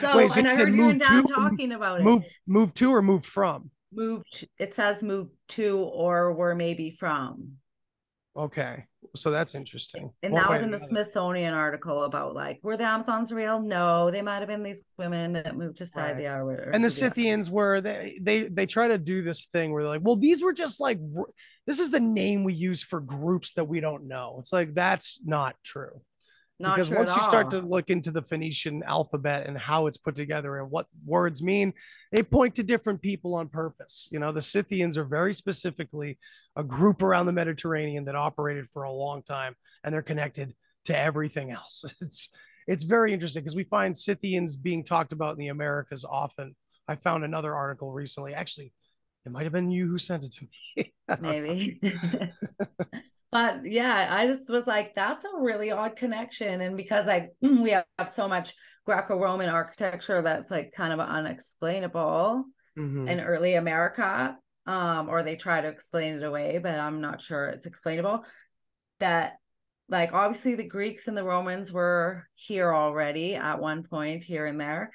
so 0.00 0.16
Wait, 0.16 0.36
and 0.36 0.48
I 0.48 0.56
heard 0.56 0.74
you 0.74 0.90
and 0.90 1.00
talking 1.00 1.70
about 1.70 2.02
move, 2.02 2.22
it. 2.22 2.24
Move 2.24 2.24
move 2.48 2.74
to 2.74 2.92
or 2.92 3.00
move 3.00 3.24
from? 3.24 3.70
Moved 3.92 4.46
it 4.58 4.74
says 4.74 5.02
moved 5.02 5.30
to 5.48 5.78
or 5.78 6.32
were 6.32 6.54
maybe 6.54 6.90
from. 6.90 7.52
Okay 8.36 8.84
so 9.14 9.30
that's 9.30 9.54
interesting. 9.54 10.10
And 10.22 10.36
that 10.36 10.48
was 10.48 10.62
in 10.62 10.70
the 10.70 10.78
smithsonian 10.78 11.54
article 11.54 12.04
about 12.04 12.34
like 12.34 12.60
were 12.62 12.76
the 12.76 12.84
amazons 12.84 13.32
real? 13.32 13.60
No 13.60 14.10
they 14.10 14.22
might 14.22 14.38
have 14.38 14.48
been 14.48 14.62
these 14.62 14.82
women 14.96 15.32
that 15.34 15.56
moved 15.56 15.78
to 15.78 15.86
scythia 15.86 16.42
right. 16.42 16.58
or, 16.58 16.68
or 16.68 16.70
and 16.70 16.84
the 16.84 16.90
scythians 16.90 17.50
were 17.50 17.80
they 17.80 18.18
they 18.20 18.44
they 18.44 18.66
try 18.66 18.88
to 18.88 18.98
do 18.98 19.22
this 19.22 19.46
thing 19.46 19.72
where 19.72 19.82
they're 19.82 19.92
like 19.92 20.02
well 20.02 20.16
these 20.16 20.42
were 20.42 20.52
just 20.52 20.80
like 20.80 20.98
this 21.66 21.80
is 21.80 21.90
the 21.90 22.00
name 22.00 22.44
we 22.44 22.54
use 22.54 22.82
for 22.82 23.00
groups 23.00 23.52
that 23.52 23.64
we 23.64 23.80
don't 23.80 24.08
know. 24.08 24.36
It's 24.38 24.52
like 24.52 24.74
that's 24.74 25.20
not 25.24 25.54
true 25.62 26.00
not 26.60 26.76
because 26.76 26.90
once 26.90 27.14
you 27.14 27.22
start 27.22 27.50
to 27.50 27.60
look 27.60 27.88
into 27.88 28.10
the 28.10 28.22
Phoenician 28.22 28.82
alphabet 28.84 29.46
and 29.46 29.56
how 29.56 29.86
it's 29.86 29.96
put 29.96 30.16
together 30.16 30.58
and 30.58 30.70
what 30.70 30.86
words 31.04 31.42
mean, 31.42 31.72
they 32.10 32.22
point 32.22 32.56
to 32.56 32.62
different 32.62 33.00
people 33.00 33.34
on 33.34 33.48
purpose. 33.48 34.08
You 34.10 34.18
know, 34.18 34.32
the 34.32 34.42
Scythians 34.42 34.98
are 34.98 35.04
very 35.04 35.32
specifically 35.32 36.18
a 36.56 36.64
group 36.64 37.02
around 37.02 37.26
the 37.26 37.32
Mediterranean 37.32 38.04
that 38.06 38.16
operated 38.16 38.68
for 38.70 38.82
a 38.82 38.92
long 38.92 39.22
time 39.22 39.54
and 39.84 39.94
they're 39.94 40.02
connected 40.02 40.54
to 40.86 40.98
everything 40.98 41.50
else. 41.50 41.84
It's 42.00 42.28
it's 42.66 42.82
very 42.82 43.14
interesting 43.14 43.42
because 43.42 43.56
we 43.56 43.64
find 43.64 43.96
Scythians 43.96 44.54
being 44.54 44.84
talked 44.84 45.14
about 45.14 45.32
in 45.32 45.38
the 45.38 45.48
Americas 45.48 46.04
often. 46.04 46.54
I 46.86 46.96
found 46.96 47.24
another 47.24 47.54
article 47.54 47.92
recently. 47.92 48.34
Actually, 48.34 48.74
it 49.24 49.32
might 49.32 49.44
have 49.44 49.52
been 49.52 49.70
you 49.70 49.88
who 49.88 49.98
sent 49.98 50.24
it 50.24 50.32
to 50.32 50.46
me. 50.76 50.92
Maybe. 51.20 51.80
but 53.30 53.60
yeah, 53.64 54.08
I 54.10 54.26
just 54.26 54.48
was 54.48 54.66
like, 54.66 54.94
that's 54.94 55.24
a 55.24 55.40
really 55.40 55.70
odd 55.70 55.96
connection. 55.96 56.60
And 56.60 56.76
because 56.76 57.06
like 57.06 57.30
we 57.40 57.70
have 57.70 57.84
so 58.12 58.28
much 58.28 58.54
Greco-Roman 58.86 59.48
architecture 59.48 60.22
that's 60.22 60.50
like 60.50 60.72
kind 60.72 60.92
of 60.92 61.00
unexplainable 61.00 62.44
mm-hmm. 62.78 63.08
in 63.08 63.20
early 63.20 63.54
America, 63.54 64.36
um, 64.66 65.08
or 65.08 65.22
they 65.22 65.36
try 65.36 65.60
to 65.60 65.68
explain 65.68 66.14
it 66.14 66.22
away, 66.22 66.58
but 66.58 66.78
I'm 66.78 67.00
not 67.00 67.20
sure 67.20 67.46
it's 67.46 67.66
explainable. 67.66 68.24
That 69.00 69.34
like 69.88 70.12
obviously 70.12 70.54
the 70.54 70.64
Greeks 70.64 71.06
and 71.08 71.16
the 71.16 71.24
Romans 71.24 71.72
were 71.72 72.26
here 72.34 72.74
already 72.74 73.34
at 73.34 73.60
one 73.60 73.82
point 73.82 74.24
here 74.24 74.46
and 74.46 74.60
there 74.60 74.90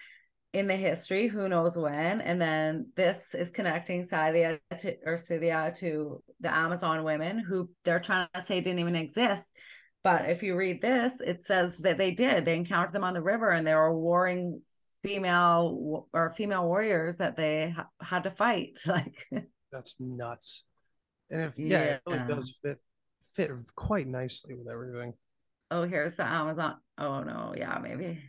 in 0.54 0.68
the 0.68 0.76
history, 0.76 1.28
who 1.28 1.50
knows 1.50 1.76
when. 1.76 2.22
And 2.22 2.40
then 2.40 2.88
this 2.96 3.34
is 3.34 3.50
connecting 3.50 4.04
Scythia 4.04 4.60
to, 4.80 4.96
or 5.06 5.18
Scythia 5.18 5.74
to 5.78 6.24
the 6.40 6.56
Amazon 6.56 7.04
women 7.04 7.40
who 7.40 7.70
they're 7.84 8.00
trying 8.00 8.28
to 8.36 8.42
say 8.42 8.62
didn't 8.62 8.80
even 8.80 8.96
exist. 8.96 9.52
But 10.04 10.30
if 10.30 10.44
you 10.44 10.56
read 10.56 10.82
this, 10.82 11.20
it 11.22 11.44
says 11.44 11.78
that 11.80 11.98
they 11.98 12.12
did. 12.12 12.46
They 12.46 12.56
encountered 12.56 12.94
them 12.94 13.04
on 13.04 13.14
the 13.14 13.22
river 13.22 13.50
and 13.50 13.66
they 13.66 13.74
were 13.74 13.98
warring 13.98 14.62
female 15.02 16.08
or 16.14 16.34
female 16.38 16.66
warriors 16.66 17.18
that 17.18 17.36
they 17.36 17.72
ha- 17.76 17.88
had 18.02 18.24
to 18.24 18.32
fight. 18.32 18.80
Like 18.86 19.26
that's 19.72 19.96
nuts. 20.00 20.66
And 21.32 21.42
if 21.42 21.58
yeah, 21.58 21.68
yeah, 21.68 21.84
it 21.84 22.02
really 22.06 22.28
does 22.28 22.60
fit 22.64 22.78
fit 23.34 23.50
quite 23.76 24.08
nicely 24.08 24.54
with 24.54 24.72
everything. 24.72 25.14
Oh, 25.72 25.84
here's 25.84 26.14
the 26.16 26.26
Amazon. 26.26 26.76
Oh 27.00 27.24
no, 27.24 27.56
yeah, 27.58 27.80
maybe. 27.82 28.22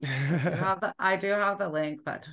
The, 0.00 0.94
I 0.98 1.16
do 1.16 1.28
have 1.28 1.58
the 1.58 1.68
link, 1.68 2.00
but 2.04 2.26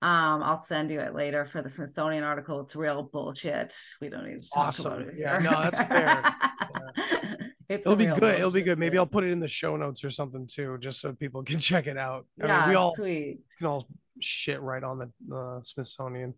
Um, 0.00 0.42
I'll 0.44 0.60
send 0.60 0.90
you 0.92 1.00
it 1.00 1.12
later 1.14 1.44
for 1.44 1.60
the 1.60 1.68
Smithsonian 1.68 2.22
article. 2.22 2.60
It's 2.60 2.76
real 2.76 3.02
bullshit. 3.02 3.74
We 4.00 4.08
don't 4.08 4.26
need 4.28 4.42
to 4.42 4.48
talk 4.48 4.68
Awesome. 4.68 4.92
about 4.92 5.08
it. 5.08 5.14
Yeah, 5.18 5.38
no, 5.38 5.50
that's 5.50 5.80
fair. 5.80 6.34
It's 7.70 7.84
It'll 7.84 7.96
be 7.96 8.06
good. 8.06 8.38
It'll 8.38 8.50
be 8.50 8.62
good. 8.62 8.78
Maybe. 8.78 8.96
I'll 8.96 9.04
put 9.06 9.24
it 9.24 9.30
in 9.30 9.40
the 9.40 9.46
show 9.48 9.76
notes 9.76 10.02
or 10.02 10.08
something 10.08 10.46
too, 10.46 10.78
just 10.80 11.02
so 11.02 11.12
people 11.12 11.42
can 11.50 11.58
check 11.58 11.86
it 11.86 11.98
out. 11.98 12.24
I 12.42 12.46
Yeah, 12.46 12.60
mean, 12.60 12.68
we 12.70 12.74
all 12.76 12.94
sweet. 12.94 13.40
can 13.58 13.66
all 13.66 13.86
shit 14.20 14.62
right 14.62 14.82
on 14.82 14.98
the 15.28 15.36
uh, 15.36 15.60
Smithsonian. 15.62 16.32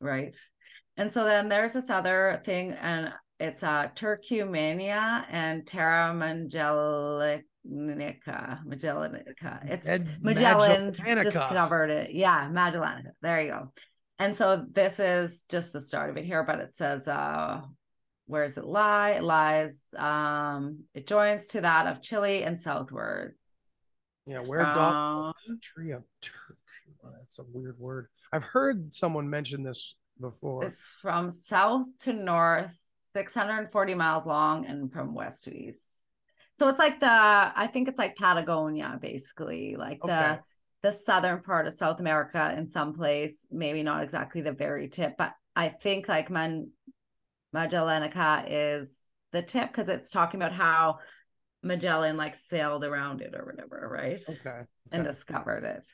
Right. 0.00 0.36
And 0.96 1.12
so 1.12 1.24
then 1.24 1.48
there's 1.48 1.72
this 1.72 1.90
other 1.90 2.40
thing, 2.44 2.70
and 2.72 3.12
it's 3.40 3.64
uh 3.64 3.88
Turcumania 3.96 5.24
and 5.28 5.66
Terra 5.66 6.14
Magellanica. 7.68 8.64
Magellanica. 8.64 9.70
It's 9.70 9.88
Ed 9.88 10.18
Magellan 10.22 10.92
Magellanica. 10.92 11.24
discovered 11.24 11.90
it. 11.90 12.12
Yeah, 12.12 12.48
Magellanica. 12.50 13.10
There 13.22 13.40
you 13.40 13.50
go. 13.50 13.72
And 14.18 14.36
so 14.36 14.64
this 14.70 14.98
is 15.00 15.42
just 15.48 15.72
the 15.72 15.80
start 15.80 16.10
of 16.10 16.16
it 16.16 16.24
here, 16.24 16.42
but 16.42 16.60
it 16.60 16.74
says 16.74 17.06
uh 17.08 17.60
where 18.26 18.46
does 18.46 18.56
it 18.56 18.64
lie? 18.64 19.10
It 19.12 19.24
lies 19.24 19.82
um 19.96 20.84
it 20.94 21.06
joins 21.06 21.48
to 21.48 21.62
that 21.62 21.86
of 21.86 22.02
Chile 22.02 22.42
and 22.44 22.58
southward. 22.58 23.36
Yeah, 24.26 24.40
where 24.40 24.62
doth 24.62 25.34
the 25.46 25.48
country 25.48 25.90
of 25.92 26.02
Turkey? 26.20 26.58
Well, 27.02 27.14
That's 27.18 27.38
a 27.38 27.44
weird 27.52 27.78
word. 27.78 28.08
I've 28.32 28.44
heard 28.44 28.94
someone 28.94 29.28
mention 29.28 29.62
this 29.62 29.94
before. 30.20 30.64
It's 30.64 30.86
from 31.00 31.30
south 31.30 31.86
to 32.00 32.12
north, 32.12 32.78
640 33.14 33.94
miles 33.94 34.26
long, 34.26 34.66
and 34.66 34.92
from 34.92 35.14
west 35.14 35.44
to 35.44 35.56
east. 35.56 35.99
So 36.60 36.68
it's 36.68 36.78
like 36.78 37.00
the, 37.00 37.08
I 37.10 37.70
think 37.72 37.88
it's 37.88 37.96
like 37.98 38.16
Patagonia, 38.16 38.98
basically, 39.00 39.76
like 39.78 40.04
Okay. 40.04 40.12
the 40.12 40.40
the 40.82 40.92
southern 40.92 41.40
part 41.40 41.66
of 41.66 41.72
South 41.72 42.00
America 42.00 42.54
in 42.54 42.68
some 42.68 42.92
place, 42.92 43.46
maybe 43.50 43.82
not 43.82 44.02
exactly 44.02 44.42
the 44.42 44.52
very 44.52 44.88
tip, 44.88 45.14
but 45.16 45.32
I 45.56 45.70
think 45.70 46.06
like 46.06 46.28
Man 46.28 46.70
Magellanica 47.56 48.44
is 48.46 49.00
the 49.32 49.40
tip 49.40 49.68
because 49.68 49.88
it's 49.88 50.10
talking 50.10 50.38
about 50.38 50.52
how 50.52 50.98
Magellan 51.62 52.18
like 52.18 52.34
sailed 52.34 52.84
around 52.84 53.22
it 53.22 53.34
or 53.34 53.46
whatever, 53.46 53.88
right? 53.90 54.20
Okay. 54.28 54.60
and 54.92 55.02
discovered 55.04 55.64
it. 55.64 55.86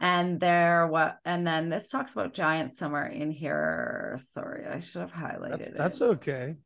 And 0.00 0.40
there 0.40 0.86
what 0.86 1.18
and 1.26 1.46
then 1.46 1.68
this 1.68 1.90
talks 1.90 2.14
about 2.14 2.32
giants 2.32 2.78
somewhere 2.78 3.08
in 3.08 3.30
here. 3.30 4.18
Sorry, 4.30 4.66
I 4.66 4.80
should 4.80 5.02
have 5.02 5.12
highlighted 5.12 5.72
That- 5.72 5.76
that's 5.76 6.00
it. 6.00 6.04
okay. 6.04 6.56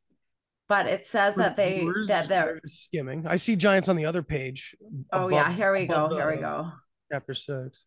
But 0.69 0.87
it 0.87 1.07
says 1.07 1.35
that 1.37 1.57
they 1.57 1.87
that 2.09 2.29
they're 2.29 2.61
skimming. 2.67 3.27
I 3.27 3.37
see 3.37 3.57
giants 3.57 3.89
on 3.89 3.97
the 3.97 4.05
other 4.05 4.23
page. 4.23 4.77
oh 5.13 5.29
yeah, 5.29 5.51
here 5.51 5.73
we 5.73 5.87
go, 5.87 6.07
above 6.07 6.19
here 6.19 6.31
we 6.31 6.37
go. 6.39 6.71
Chapter 7.11 7.35
six. 7.35 7.87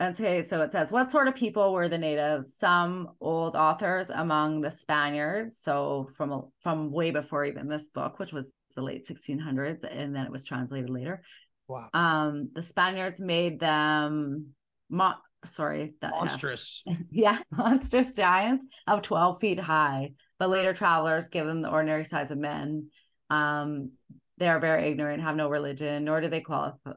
Okay, 0.00 0.42
so 0.42 0.60
it 0.62 0.70
says, 0.70 0.92
What 0.92 1.10
sort 1.10 1.26
of 1.26 1.34
people 1.34 1.72
were 1.72 1.88
the 1.88 1.98
natives? 1.98 2.54
Some 2.54 3.10
old 3.20 3.56
authors 3.56 4.10
among 4.10 4.60
the 4.60 4.70
Spaniards, 4.70 5.58
so 5.60 6.08
from 6.16 6.50
from 6.60 6.92
way 6.92 7.10
before 7.10 7.44
even 7.44 7.68
this 7.68 7.88
book, 7.88 8.18
which 8.18 8.32
was 8.32 8.52
the 8.76 8.82
late 8.82 9.08
1600s, 9.08 9.82
and 9.82 10.14
then 10.14 10.24
it 10.24 10.30
was 10.30 10.44
translated 10.44 10.88
later. 10.88 11.22
Wow. 11.66 11.88
Um, 11.92 12.50
the 12.54 12.62
Spaniards 12.62 13.20
made 13.20 13.58
them, 13.58 14.54
mo- 14.88 15.14
sorry, 15.44 15.94
that. 16.00 16.12
Monstrous. 16.12 16.84
yeah, 17.10 17.40
monstrous 17.50 18.12
giants 18.12 18.64
of 18.86 19.02
12 19.02 19.40
feet 19.40 19.58
high. 19.58 20.12
But 20.38 20.50
later 20.50 20.72
travelers 20.72 21.28
given 21.28 21.62
the 21.62 21.70
ordinary 21.70 22.04
size 22.04 22.30
of 22.30 22.38
men. 22.38 22.90
Um, 23.30 23.92
they 24.38 24.48
are 24.48 24.60
very 24.60 24.88
ignorant, 24.88 25.22
have 25.22 25.36
no 25.36 25.48
religion, 25.48 26.04
nor 26.04 26.20
do 26.20 26.28
they 26.28 26.40
qualify. 26.40 26.92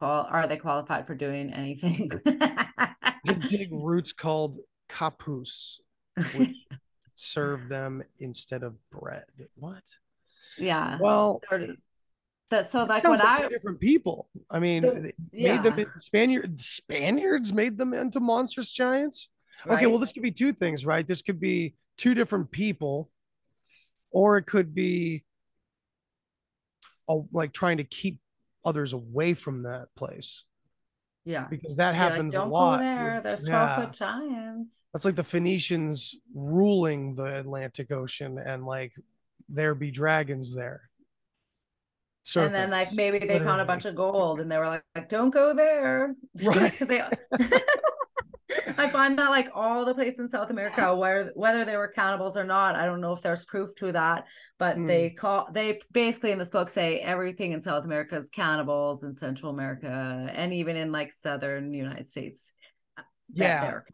Qual- 0.00 0.26
are 0.28 0.46
they 0.48 0.56
qualified 0.56 1.06
for 1.06 1.14
doing 1.14 1.52
anything? 1.52 2.10
They 2.24 3.34
dig 3.46 3.68
roots 3.72 4.12
called 4.12 4.58
capus, 4.88 5.80
which 6.34 6.56
serve 7.14 7.68
them 7.68 8.02
instead 8.18 8.62
of 8.62 8.74
bread. 8.90 9.24
What? 9.54 9.84
yeah. 10.58 10.98
Well, 11.00 11.40
that 12.50 12.68
so 12.68 12.84
like 12.84 13.04
what 13.04 13.20
like 13.20 13.38
I 13.38 13.42
two 13.42 13.48
different 13.48 13.78
people. 13.78 14.28
I 14.50 14.58
mean, 14.58 14.82
So, 14.82 14.90
they 14.94 15.12
yeah, 15.32 15.60
made 15.60 15.76
them 15.76 15.86
Spaniards. 16.00 16.66
Spaniards 16.66 17.52
made 17.52 17.78
them 17.78 17.94
into 17.94 18.18
monstrous 18.20 18.70
giants. 18.70 19.28
Okay, 19.68 19.86
well, 19.86 19.98
this 19.98 20.12
could 20.12 20.22
be 20.22 20.32
two 20.32 20.52
things, 20.52 20.84
right? 20.86 21.06
This 21.06 21.22
could 21.22 21.38
be 21.38 21.74
two 22.00 22.14
different 22.14 22.50
people, 22.50 23.10
or 24.10 24.38
it 24.38 24.44
could 24.44 24.74
be 24.74 25.22
oh, 27.06 27.28
like 27.30 27.52
trying 27.52 27.76
to 27.76 27.84
keep 27.84 28.18
others 28.64 28.94
away 28.94 29.34
from 29.34 29.64
that 29.64 29.88
place 29.96 30.44
yeah. 31.26 31.46
because 31.50 31.76
that 31.76 31.88
like, 31.88 31.96
happens 31.96 32.34
don't 32.34 32.48
a 32.48 32.50
lot. 32.50 32.80
there. 32.80 33.16
with- 33.16 33.24
There's 33.24 33.44
12 33.44 33.68
yeah. 33.68 33.76
foot 33.84 33.92
giants. 33.92 34.86
That's 34.94 35.04
like 35.04 35.14
the 35.14 35.24
Phoenicians 35.24 36.16
ruling 36.34 37.14
the 37.14 37.38
Atlantic 37.38 37.92
Ocean, 37.92 38.38
and 38.38 38.64
like 38.64 38.92
there 39.48 39.74
be 39.74 39.90
dragons 39.90 40.54
there. 40.54 40.88
And 42.36 42.54
then 42.54 42.70
like 42.70 42.88
maybe 42.94 43.18
they 43.18 43.38
found 43.38 43.60
a 43.60 43.64
bunch 43.64 43.86
of 43.86 43.94
gold 43.94 44.40
and 44.40 44.52
they 44.52 44.58
were 44.58 44.66
like, 44.66 44.84
like, 44.94 45.08
don't 45.08 45.30
go 45.30 45.54
there. 45.54 46.14
Right. 46.42 46.78
They- 46.78 47.02
I 48.78 48.88
find 48.88 49.18
that 49.18 49.30
like 49.30 49.48
all 49.54 49.84
the 49.84 49.94
places 49.94 50.20
in 50.20 50.28
South 50.28 50.50
America, 50.50 50.94
where 50.94 51.32
whether 51.34 51.64
they 51.64 51.76
were 51.76 51.88
cannibals 51.88 52.36
or 52.36 52.44
not, 52.44 52.76
I 52.76 52.84
don't 52.86 53.00
know 53.00 53.12
if 53.12 53.22
there's 53.22 53.44
proof 53.44 53.74
to 53.76 53.92
that, 53.92 54.26
but 54.58 54.76
Mm. 54.76 54.86
they 54.86 55.10
call 55.10 55.48
they 55.52 55.80
basically 55.92 56.30
in 56.32 56.38
this 56.38 56.50
book 56.50 56.68
say 56.68 56.98
everything 57.00 57.52
in 57.52 57.60
South 57.60 57.84
America 57.84 58.16
is 58.16 58.28
cannibals 58.28 59.04
in 59.04 59.14
Central 59.14 59.52
America 59.52 60.28
and 60.32 60.52
even 60.52 60.76
in 60.76 60.92
like 60.92 61.10
southern 61.12 61.72
United 61.74 62.06
States. 62.06 62.52
Yeah. 63.32 63.60
they're. 63.60 63.86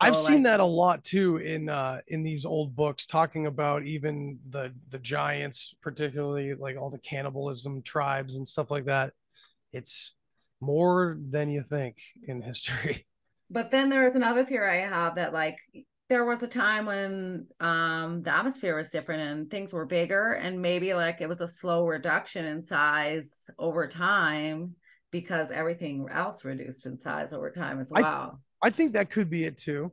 I've 0.00 0.16
So, 0.16 0.28
seen 0.28 0.44
that 0.44 0.60
a 0.60 0.64
lot 0.64 1.02
too 1.04 1.38
in 1.38 1.68
uh 1.68 1.98
in 2.08 2.22
these 2.22 2.46
old 2.46 2.74
books 2.76 3.04
talking 3.04 3.46
about 3.46 3.84
even 3.84 4.38
the 4.48 4.72
the 4.90 4.98
giants 5.00 5.74
particularly 5.82 6.54
like 6.54 6.76
all 6.76 6.88
the 6.88 6.98
cannibalism 7.00 7.82
tribes 7.82 8.36
and 8.36 8.46
stuff 8.46 8.70
like 8.70 8.84
that 8.86 9.12
it's 9.72 10.14
more 10.60 11.18
than 11.30 11.50
you 11.50 11.62
think 11.62 11.96
in 12.26 12.40
history 12.40 13.06
But 13.50 13.70
then 13.70 13.88
there 13.88 14.06
is 14.06 14.16
another 14.16 14.44
theory 14.44 14.82
I 14.82 14.88
have 14.88 15.14
that 15.16 15.32
like 15.32 15.58
there 16.08 16.24
was 16.24 16.42
a 16.42 16.48
time 16.48 16.86
when 16.86 17.46
um 17.60 18.22
the 18.22 18.34
atmosphere 18.34 18.76
was 18.76 18.90
different 18.90 19.22
and 19.22 19.50
things 19.50 19.72
were 19.72 19.86
bigger 19.86 20.32
and 20.32 20.60
maybe 20.60 20.94
like 20.94 21.20
it 21.20 21.28
was 21.28 21.40
a 21.40 21.48
slow 21.48 21.86
reduction 21.86 22.44
in 22.44 22.64
size 22.64 23.48
over 23.58 23.86
time 23.88 24.74
because 25.10 25.50
everything 25.50 26.06
else 26.10 26.44
reduced 26.44 26.86
in 26.86 26.98
size 26.98 27.32
over 27.32 27.50
time 27.50 27.80
as 27.80 27.90
I 27.92 28.02
th- 28.02 28.04
well. 28.04 28.40
i 28.62 28.70
think 28.70 28.92
that 28.92 29.10
could 29.10 29.30
be 29.30 29.44
it 29.44 29.56
too 29.56 29.92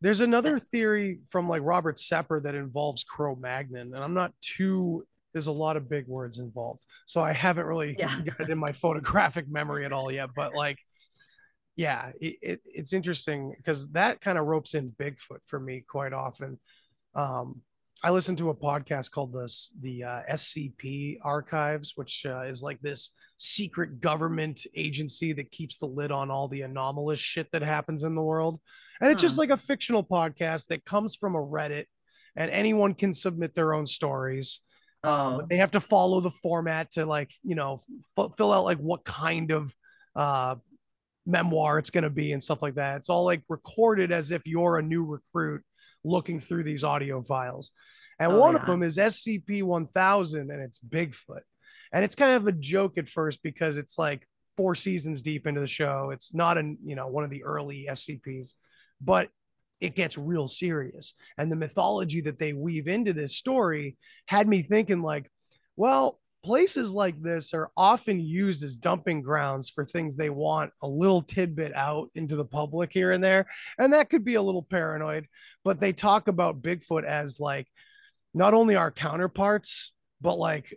there's 0.00 0.20
another 0.20 0.58
theory 0.58 1.20
from 1.28 1.48
like 1.48 1.62
robert 1.62 1.96
sepehr 1.96 2.42
that 2.42 2.54
involves 2.54 3.04
cro-magnon 3.04 3.94
and 3.94 4.02
i'm 4.02 4.14
not 4.14 4.32
too 4.40 5.06
there's 5.32 5.46
a 5.48 5.52
lot 5.52 5.76
of 5.76 5.88
big 5.88 6.06
words 6.06 6.38
involved 6.38 6.84
so 7.06 7.20
i 7.20 7.32
haven't 7.32 7.66
really 7.66 7.96
Yeah. 7.98 8.18
got 8.24 8.40
it 8.40 8.50
in 8.50 8.58
my 8.58 8.72
photographic 8.72 9.46
memory 9.48 9.84
at 9.84 9.92
all 9.92 10.10
yet 10.10 10.30
but 10.34 10.54
like 10.54 10.78
yeah 11.84 12.02
it, 12.20 12.34
it, 12.50 12.60
it's 12.78 12.92
interesting 12.92 13.40
because 13.56 13.80
that 13.92 14.20
kind 14.20 14.38
of 14.38 14.46
ropes 14.46 14.74
in 14.74 14.90
bigfoot 15.02 15.42
for 15.46 15.58
me 15.58 15.76
quite 15.96 16.12
often. 16.12 16.50
Um 17.14 17.46
i 18.02 18.10
listen 18.10 18.34
to 18.36 18.48
a 18.48 18.54
podcast 18.68 19.10
called 19.10 19.30
this 19.32 19.54
the 19.86 19.96
uh, 20.12 20.22
scp 20.44 21.18
archives 21.22 21.88
which 21.98 22.24
uh, 22.24 22.40
is 22.52 22.62
like 22.68 22.80
this 22.80 23.10
secret 23.36 23.90
government 24.00 24.58
agency 24.74 25.30
that 25.34 25.50
keeps 25.58 25.76
the 25.76 25.86
lid 25.98 26.10
on 26.10 26.30
all 26.30 26.48
the 26.48 26.62
anomalous 26.62 27.18
shit 27.20 27.46
that 27.52 27.62
happens 27.62 28.02
in 28.04 28.14
the 28.14 28.22
world. 28.32 28.58
And 29.00 29.10
it's 29.10 29.22
just 29.26 29.38
like 29.38 29.50
a 29.50 29.56
fictional 29.70 30.04
podcast 30.04 30.62
that 30.68 30.84
comes 30.92 31.14
from 31.20 31.34
a 31.34 31.46
reddit 31.56 31.86
and 32.36 32.50
anyone 32.50 32.94
can 32.94 33.12
submit 33.12 33.54
their 33.54 33.72
own 33.74 33.86
stories 33.86 34.60
um, 35.04 35.12
Oh. 35.12 35.36
but 35.38 35.48
they 35.50 35.56
have 35.56 35.70
to 35.72 35.80
follow 35.80 36.20
the 36.20 36.30
format 36.44 36.90
to 36.92 37.04
like 37.16 37.30
you 37.50 37.54
know 37.60 37.72
f- 38.18 38.32
fill 38.38 38.52
out 38.52 38.64
like 38.70 38.78
what 38.90 39.04
kind 39.04 39.50
of 39.50 39.74
uh 40.16 40.54
memoir 41.30 41.78
it's 41.78 41.90
going 41.90 42.04
to 42.04 42.10
be 42.10 42.32
and 42.32 42.42
stuff 42.42 42.62
like 42.62 42.74
that. 42.74 42.96
It's 42.96 43.08
all 43.08 43.24
like 43.24 43.42
recorded 43.48 44.12
as 44.12 44.30
if 44.30 44.42
you're 44.46 44.78
a 44.78 44.82
new 44.82 45.04
recruit 45.04 45.62
looking 46.04 46.40
through 46.40 46.64
these 46.64 46.84
audio 46.84 47.22
files. 47.22 47.70
And 48.18 48.32
Oh, 48.32 48.38
one 48.38 48.56
of 48.56 48.66
them 48.66 48.82
is 48.82 48.98
scp-1000 48.98 50.40
and 50.40 50.50
it's 50.50 50.78
bigfoot. 50.78 51.42
And 51.92 52.04
it's 52.04 52.14
kind 52.14 52.36
of 52.36 52.46
a 52.46 52.52
joke 52.52 52.98
at 52.98 53.08
first 53.08 53.42
because 53.42 53.76
it's 53.76 53.98
like 53.98 54.26
four 54.56 54.74
seasons 54.74 55.22
deep 55.22 55.46
into 55.46 55.60
the 55.60 55.66
show. 55.66 56.10
It's 56.12 56.34
not 56.34 56.58
an 56.58 56.78
you 56.84 56.94
know 56.94 57.06
one 57.06 57.24
of 57.24 57.30
the 57.30 57.44
early 57.44 57.88
scps 57.90 58.54
but 59.00 59.30
it 59.80 59.94
gets 59.94 60.18
real 60.18 60.46
serious. 60.46 61.14
And 61.38 61.50
the 61.50 61.56
mythology 61.56 62.20
that 62.22 62.38
they 62.38 62.52
weave 62.52 62.86
into 62.86 63.14
this 63.14 63.36
story 63.36 63.96
had 64.26 64.46
me 64.46 64.62
thinking 64.62 65.02
like 65.02 65.30
well 65.76 66.19
places 66.42 66.94
like 66.94 67.20
this 67.20 67.52
are 67.52 67.70
often 67.76 68.18
used 68.18 68.62
as 68.62 68.76
dumping 68.76 69.20
grounds 69.20 69.68
for 69.68 69.84
things 69.84 70.16
they 70.16 70.30
want 70.30 70.72
a 70.82 70.88
little 70.88 71.22
tidbit 71.22 71.74
out 71.74 72.08
into 72.14 72.36
the 72.36 72.44
public 72.44 72.92
here 72.92 73.12
and 73.12 73.22
there 73.22 73.46
and 73.78 73.92
that 73.92 74.08
could 74.08 74.24
be 74.24 74.36
a 74.36 74.42
little 74.42 74.62
paranoid 74.62 75.26
but 75.64 75.80
they 75.80 75.92
talk 75.92 76.28
about 76.28 76.62
bigfoot 76.62 77.04
as 77.04 77.40
like 77.40 77.66
not 78.32 78.54
only 78.54 78.74
our 78.74 78.90
counterparts 78.90 79.92
but 80.20 80.38
like 80.38 80.74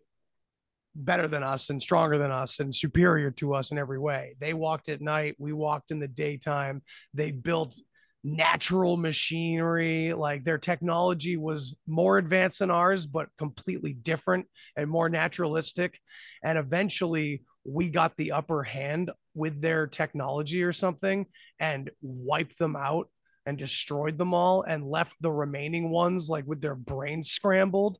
better 0.95 1.27
than 1.27 1.43
us 1.43 1.69
and 1.69 1.81
stronger 1.81 2.17
than 2.17 2.31
us 2.31 2.59
and 2.59 2.73
superior 2.73 3.31
to 3.31 3.55
us 3.55 3.71
in 3.71 3.77
every 3.77 3.97
way. 3.97 4.35
They 4.39 4.53
walked 4.53 4.89
at 4.89 5.01
night 5.01 5.35
we 5.39 5.53
walked 5.53 5.91
in 5.91 5.99
the 5.99 6.07
daytime 6.07 6.81
they 7.13 7.31
built 7.31 7.79
natural 8.23 8.97
machinery. 8.97 10.13
Like 10.13 10.43
their 10.43 10.57
technology 10.57 11.37
was 11.37 11.75
more 11.87 12.17
advanced 12.17 12.59
than 12.59 12.71
ours, 12.71 13.05
but 13.05 13.29
completely 13.37 13.93
different 13.93 14.47
and 14.77 14.89
more 14.89 15.09
naturalistic. 15.09 15.99
And 16.43 16.57
eventually 16.57 17.43
we 17.65 17.89
got 17.89 18.15
the 18.17 18.31
upper 18.31 18.63
hand 18.63 19.11
with 19.33 19.61
their 19.61 19.87
technology 19.87 20.63
or 20.63 20.73
something 20.73 21.25
and 21.59 21.89
wiped 22.01 22.57
them 22.57 22.75
out 22.75 23.09
and 23.45 23.57
destroyed 23.57 24.17
them 24.17 24.33
all 24.33 24.61
and 24.63 24.89
left 24.89 25.15
the 25.21 25.31
remaining 25.31 25.89
ones 25.89 26.29
like 26.29 26.45
with 26.45 26.61
their 26.61 26.75
brains 26.75 27.29
scrambled 27.29 27.97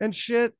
and 0.00 0.14
shit. 0.14 0.54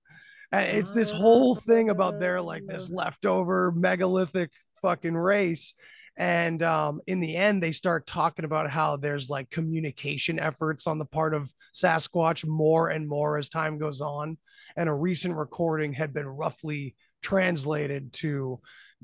It's 0.53 0.93
this 0.93 1.11
whole 1.11 1.55
thing 1.55 1.89
about 1.89 2.21
their 2.21 2.41
like 2.41 2.67
this 2.67 2.91
leftover 2.91 3.73
megalithic 3.73 4.51
fucking 4.83 5.17
race 5.17 5.75
and 6.17 6.63
um, 6.63 7.01
in 7.07 7.21
the 7.21 7.37
end, 7.37 7.63
they 7.63 7.73
start 7.73 8.07
talking 8.07 8.45
about 8.45 8.71
how 8.71 8.97
there's 8.97 9.31
like 9.31 9.51
communication 9.51 10.39
efforts 10.39 10.87
on 10.87 10.99
the 10.99 11.07
part 11.07 11.33
of 11.33 11.51
Sasquatch 11.75 12.47
more 12.47 12.91
and 12.91 13.09
more 13.09 13.39
as 13.39 13.49
time 13.49 13.79
goes 13.79 14.01
on. 14.01 14.37
And 14.77 14.89
a 14.89 14.95
recent 14.95 15.37
recording 15.37 15.93
had 15.93 16.13
been 16.13 16.27
roughly 16.27 16.97
translated 17.23 18.13
to 18.15 18.61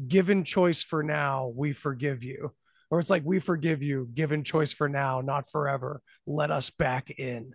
given 0.06 0.44
choice 0.44 0.82
for 0.82 1.02
now, 1.02 1.52
we 1.54 1.72
forgive 1.72 2.24
you. 2.24 2.52
Or 2.90 3.00
it's 3.00 3.10
like, 3.10 3.24
we 3.24 3.38
forgive 3.38 3.82
you, 3.82 4.08
given 4.14 4.44
choice 4.44 4.72
for 4.72 4.88
now, 4.88 5.20
not 5.20 5.50
forever. 5.50 6.00
Let 6.26 6.50
us 6.50 6.70
back 6.70 7.10
in. 7.10 7.54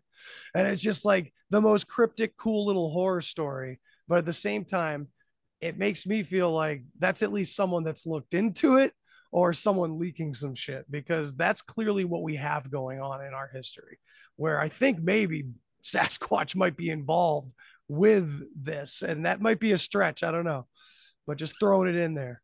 And 0.56 0.68
it's 0.68 0.82
just 0.82 1.06
like 1.06 1.34
the 1.50 1.62
most 1.62 1.88
cryptic, 1.88 2.38
cool 2.38 2.66
little 2.66 2.90
horror 2.90 3.22
story. 3.22 3.80
But 4.08 4.20
at 4.20 4.26
the 4.26 4.34
same 4.34 4.64
time, 4.66 5.08
it 5.62 5.78
makes 5.78 6.06
me 6.06 6.24
feel 6.24 6.52
like 6.52 6.84
that's 7.00 7.24
at 7.24 7.32
least 7.32 7.56
someone 7.56 7.84
that's 7.84 8.06
looked 8.06 8.34
into 8.34 8.78
it 8.78 8.94
or 9.34 9.52
someone 9.52 9.98
leaking 9.98 10.32
some 10.34 10.54
shit 10.54 10.86
because 10.92 11.36
that's 11.36 11.64
clearly 11.64 12.06
what 12.06 12.22
we 12.22 12.36
have 12.36 12.70
going 12.70 13.02
on 13.02 13.26
in 13.26 13.34
our 13.34 13.50
history 13.54 13.98
where 14.36 14.60
i 14.62 14.70
think 14.70 15.02
maybe 15.02 15.44
sasquatch 15.84 16.56
might 16.56 16.78
be 16.78 16.90
involved 16.90 17.52
with 17.90 18.42
this 18.56 19.02
and 19.02 19.26
that 19.26 19.42
might 19.42 19.60
be 19.60 19.74
a 19.74 19.78
stretch 19.78 20.24
i 20.24 20.32
don't 20.32 20.46
know 20.46 20.66
but 21.28 21.38
just 21.38 21.60
throwing 21.60 21.90
it 21.90 21.96
in 21.96 22.14
there. 22.14 22.42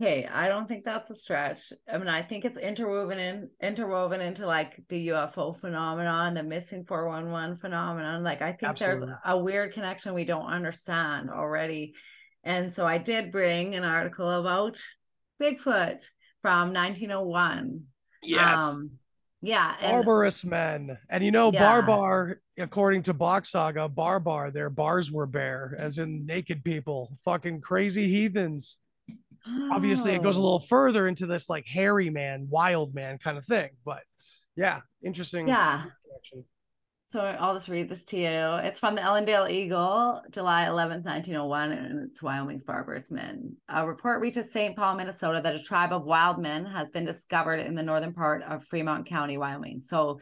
Hey 0.00 0.26
i 0.26 0.48
don't 0.48 0.66
think 0.66 0.84
that's 0.84 1.10
a 1.10 1.14
stretch. 1.14 1.72
I 1.90 1.98
mean 1.98 2.08
i 2.08 2.20
think 2.20 2.44
it's 2.44 2.58
interwoven 2.58 3.18
in 3.18 3.50
interwoven 3.62 4.20
into 4.20 4.44
like 4.46 4.82
the 4.88 5.08
ufo 5.08 5.56
phenomenon 5.56 6.34
the 6.34 6.42
missing 6.42 6.84
411 6.84 7.56
phenomenon. 7.56 8.24
Like 8.24 8.42
i 8.42 8.50
think 8.52 8.70
Absolutely. 8.70 9.06
there's 9.06 9.18
a 9.24 9.38
weird 9.38 9.72
connection 9.72 10.14
we 10.14 10.24
don't 10.24 10.46
understand 10.46 11.30
already. 11.30 11.94
And 12.42 12.72
so 12.72 12.86
i 12.86 12.98
did 12.98 13.30
bring 13.30 13.76
an 13.76 13.84
article 13.84 14.28
about 14.28 14.78
Bigfoot 15.40 16.04
from 16.40 16.72
1901. 16.72 17.82
Yes. 18.22 18.60
Um, 18.60 18.98
yeah. 19.42 19.74
And, 19.80 19.92
Barbarous 19.92 20.44
men. 20.44 20.98
And 21.10 21.22
you 21.22 21.30
know, 21.30 21.52
yeah. 21.52 21.60
Barbar, 21.60 22.40
according 22.58 23.02
to 23.02 23.14
Bock 23.14 23.46
Saga, 23.46 23.88
Barbar, 23.88 24.50
their 24.50 24.70
bars 24.70 25.12
were 25.12 25.26
bare, 25.26 25.74
as 25.78 25.98
in 25.98 26.26
naked 26.26 26.64
people, 26.64 27.16
fucking 27.24 27.60
crazy 27.60 28.08
heathens. 28.08 28.78
Oh. 29.46 29.70
Obviously, 29.72 30.12
it 30.12 30.22
goes 30.22 30.36
a 30.36 30.40
little 30.40 30.62
oh. 30.62 30.66
further 30.66 31.06
into 31.06 31.26
this 31.26 31.50
like 31.50 31.66
hairy 31.66 32.08
man, 32.08 32.46
wild 32.48 32.94
man 32.94 33.18
kind 33.18 33.36
of 33.36 33.44
thing. 33.44 33.70
But 33.84 34.02
yeah, 34.56 34.80
interesting. 35.02 35.48
Yeah. 35.48 35.84
Connection. 36.06 36.44
So 37.14 37.22
I'll 37.24 37.54
just 37.54 37.68
read 37.68 37.88
this 37.88 38.04
to 38.06 38.16
you. 38.16 38.66
It's 38.66 38.80
from 38.80 38.96
the 38.96 39.00
Ellendale 39.00 39.48
Eagle, 39.48 40.20
July 40.32 40.64
11th, 40.64 41.04
1901, 41.04 41.70
and 41.70 42.08
it's 42.08 42.20
Wyoming's 42.20 42.64
Barbarous 42.64 43.08
Men. 43.12 43.54
A 43.68 43.86
report 43.86 44.20
reaches 44.20 44.50
St. 44.50 44.74
Paul, 44.74 44.96
Minnesota, 44.96 45.40
that 45.40 45.54
a 45.54 45.62
tribe 45.62 45.92
of 45.92 46.02
wild 46.02 46.40
men 46.40 46.66
has 46.66 46.90
been 46.90 47.04
discovered 47.04 47.60
in 47.60 47.76
the 47.76 47.84
northern 47.84 48.14
part 48.14 48.42
of 48.42 48.64
Fremont 48.64 49.06
County, 49.06 49.38
Wyoming. 49.38 49.80
So 49.80 50.18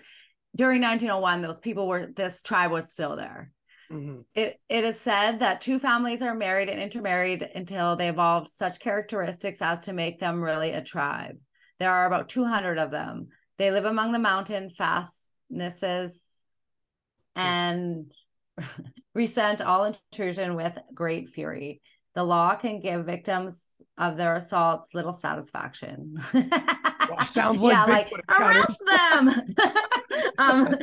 during 0.55 0.83
1901, 0.83 1.41
those 1.41 1.61
people 1.61 1.89
were, 1.89 2.09
this 2.15 2.43
tribe 2.43 2.73
was 2.73 2.93
still 2.93 3.17
there. 3.17 3.53
Mm-hmm. 3.91 4.21
It, 4.35 4.61
it 4.69 4.85
is 4.85 5.01
said 5.01 5.39
that 5.39 5.63
two 5.63 5.79
families 5.79 6.21
are 6.21 6.35
married 6.35 6.69
and 6.69 6.79
intermarried 6.79 7.49
until 7.55 7.97
they 7.97 8.11
evolved 8.11 8.49
such 8.49 8.81
characteristics 8.81 9.63
as 9.63 9.81
to 9.81 9.95
make 9.95 10.21
them 10.21 10.43
really 10.43 10.73
a 10.73 10.85
tribe. 10.85 11.39
There 11.79 11.91
are 11.91 12.05
about 12.05 12.29
200 12.29 12.77
of 12.77 12.91
them. 12.91 13.29
They 13.57 13.71
live 13.71 13.87
among 13.87 14.13
the 14.13 14.19
mountain 14.19 14.69
fastnesses 14.69 16.32
and 17.37 18.13
resent 19.15 19.61
all 19.61 19.85
intrusion 19.85 20.55
with 20.55 20.77
great 20.95 21.29
fury. 21.29 21.81
The 22.15 22.25
law 22.25 22.55
can 22.55 22.81
give 22.81 23.07
victims 23.07 23.63
of 23.99 24.17
their 24.17 24.35
assaults 24.37 24.95
little 24.95 25.13
satisfaction. 25.13 26.23
well, 26.33 27.25
sounds 27.25 27.63
like 27.63 27.73
yeah, 27.73 27.85
like 27.85 28.11
arrest 28.29 28.83
them. 28.87 29.55
um, 30.39 30.79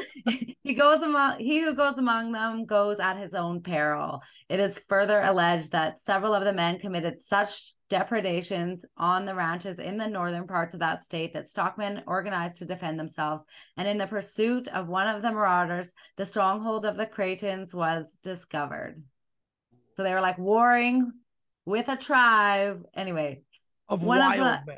he 0.63 0.73
goes 0.73 1.01
among 1.01 1.39
he 1.39 1.61
who 1.61 1.75
goes 1.75 1.97
among 1.97 2.31
them 2.31 2.65
goes 2.65 2.99
at 2.99 3.17
his 3.17 3.33
own 3.33 3.61
peril. 3.61 4.21
It 4.47 4.59
is 4.59 4.81
further 4.87 5.21
alleged 5.21 5.71
that 5.71 5.99
several 5.99 6.33
of 6.33 6.43
the 6.43 6.53
men 6.53 6.79
committed 6.79 7.21
such 7.21 7.73
depredations 7.89 8.85
on 8.97 9.25
the 9.25 9.33
ranches 9.33 9.79
in 9.79 9.97
the 9.97 10.07
northern 10.07 10.45
parts 10.45 10.75
of 10.75 10.79
that 10.81 11.03
state 11.03 11.33
that 11.33 11.47
stockmen 11.47 12.03
organized 12.05 12.57
to 12.57 12.65
defend 12.65 12.99
themselves. 12.99 13.43
And 13.77 13.87
in 13.87 13.97
the 13.97 14.07
pursuit 14.07 14.67
of 14.67 14.87
one 14.87 15.07
of 15.07 15.23
the 15.23 15.31
marauders, 15.31 15.91
the 16.15 16.25
stronghold 16.25 16.85
of 16.85 16.97
the 16.97 17.07
cretins 17.07 17.73
was 17.73 18.17
discovered. 18.23 19.01
So 19.95 20.03
they 20.03 20.13
were 20.13 20.21
like 20.21 20.37
warring 20.37 21.11
with 21.69 21.87
a 21.87 21.95
tribe. 21.95 22.83
Anyway, 22.95 23.41
of 23.87 24.03
one 24.03 24.19
wild 24.19 24.33
of 24.33 24.65
the, 24.65 24.73
men. 24.73 24.77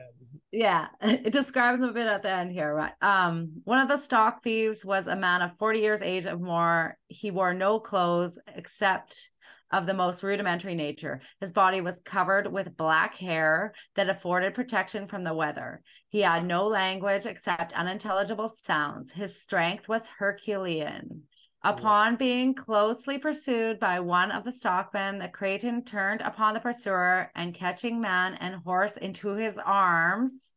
Yeah, 0.51 0.87
it 1.01 1.31
describes 1.31 1.81
a 1.81 1.87
bit 1.87 2.07
at 2.07 2.21
the 2.21 2.29
end 2.29 2.51
here, 2.51 2.73
right? 2.73 2.93
Um, 3.01 3.61
one 3.63 3.79
of 3.79 3.87
the 3.87 3.97
stock 3.97 4.43
thieves 4.43 4.83
was 4.83 5.07
a 5.07 5.15
man 5.15 5.41
of 5.41 5.57
40 5.57 5.79
years 5.79 6.01
age 6.01 6.27
or 6.27 6.37
more. 6.37 6.97
He 7.07 7.31
wore 7.31 7.53
no 7.53 7.79
clothes 7.79 8.37
except 8.53 9.29
of 9.71 9.85
the 9.85 9.93
most 9.93 10.21
rudimentary 10.21 10.75
nature. 10.75 11.21
His 11.39 11.53
body 11.53 11.79
was 11.79 12.01
covered 12.03 12.51
with 12.51 12.75
black 12.75 13.15
hair 13.15 13.73
that 13.95 14.09
afforded 14.09 14.53
protection 14.53 15.07
from 15.07 15.23
the 15.23 15.33
weather. 15.33 15.81
He 16.09 16.19
had 16.19 16.45
no 16.45 16.67
language 16.67 17.25
except 17.25 17.71
unintelligible 17.71 18.49
sounds. 18.49 19.13
His 19.13 19.41
strength 19.41 19.87
was 19.87 20.09
Herculean. 20.19 21.23
Upon 21.63 22.15
being 22.15 22.55
closely 22.55 23.19
pursued 23.19 23.79
by 23.79 23.99
one 23.99 24.31
of 24.31 24.43
the 24.43 24.51
stockmen, 24.51 25.19
the 25.19 25.27
cretin 25.27 25.83
turned 25.83 26.21
upon 26.21 26.55
the 26.55 26.59
pursuer 26.59 27.29
and 27.35 27.53
catching 27.53 28.01
man 28.01 28.33
and 28.35 28.55
horse 28.55 28.97
into 28.97 29.35
his 29.35 29.59
arms, 29.59 30.53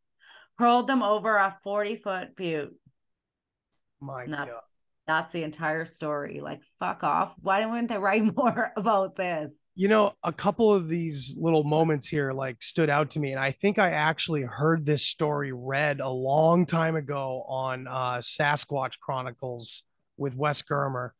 hurled 0.58 0.88
them 0.88 1.02
over 1.02 1.36
a 1.36 1.58
40 1.62 1.96
foot 1.96 2.36
butte. 2.36 2.74
My 4.00 4.26
God. 4.26 4.48
That's 5.06 5.32
the 5.32 5.42
entire 5.42 5.84
story. 5.84 6.40
Like, 6.40 6.62
fuck 6.78 7.04
off. 7.04 7.34
Why 7.38 7.66
wouldn't 7.66 7.88
they 7.88 7.98
write 7.98 8.24
more 8.36 8.72
about 8.74 9.16
this? 9.16 9.52
You 9.74 9.88
know, 9.88 10.14
a 10.22 10.32
couple 10.32 10.72
of 10.72 10.88
these 10.88 11.36
little 11.38 11.64
moments 11.64 12.06
here 12.06 12.32
like 12.32 12.62
stood 12.62 12.88
out 12.88 13.10
to 13.10 13.20
me. 13.20 13.32
And 13.32 13.40
I 13.40 13.50
think 13.50 13.78
I 13.78 13.90
actually 13.90 14.42
heard 14.42 14.86
this 14.86 15.04
story 15.04 15.52
read 15.52 16.00
a 16.00 16.08
long 16.08 16.64
time 16.64 16.96
ago 16.96 17.44
on 17.46 17.86
uh, 17.86 18.18
Sasquatch 18.22 18.98
Chronicles 19.00 19.82
with 20.16 20.36
Wes 20.36 20.62
Germer. 20.62 21.10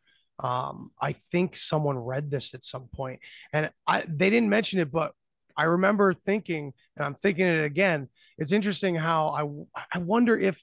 Um, 0.41 0.91
I 1.01 1.13
think 1.13 1.57
someone 1.57 1.97
read 1.97 2.31
this 2.31 2.55
at 2.55 2.65
some 2.65 2.89
point 2.93 3.21
and 3.53 3.71
I, 3.87 4.03
they 4.09 4.31
didn't 4.31 4.49
mention 4.49 4.81
it, 4.81 4.91
but 4.91 5.13
I 5.57 5.65
remember 5.65 6.13
thinking, 6.13 6.73
and 6.97 7.07
I'm 7.07 7.15
thinking 7.15 7.47
it 7.47 7.65
again. 7.65 8.09
It's 8.39 8.53
interesting 8.53 8.97
how 8.97 9.67
I, 9.77 9.87
I 9.95 9.99
wonder 9.99 10.37
if 10.37 10.61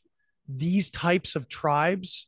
these 0.47 0.89
types 0.89 1.35
of 1.35 1.47
tribes 1.47 2.27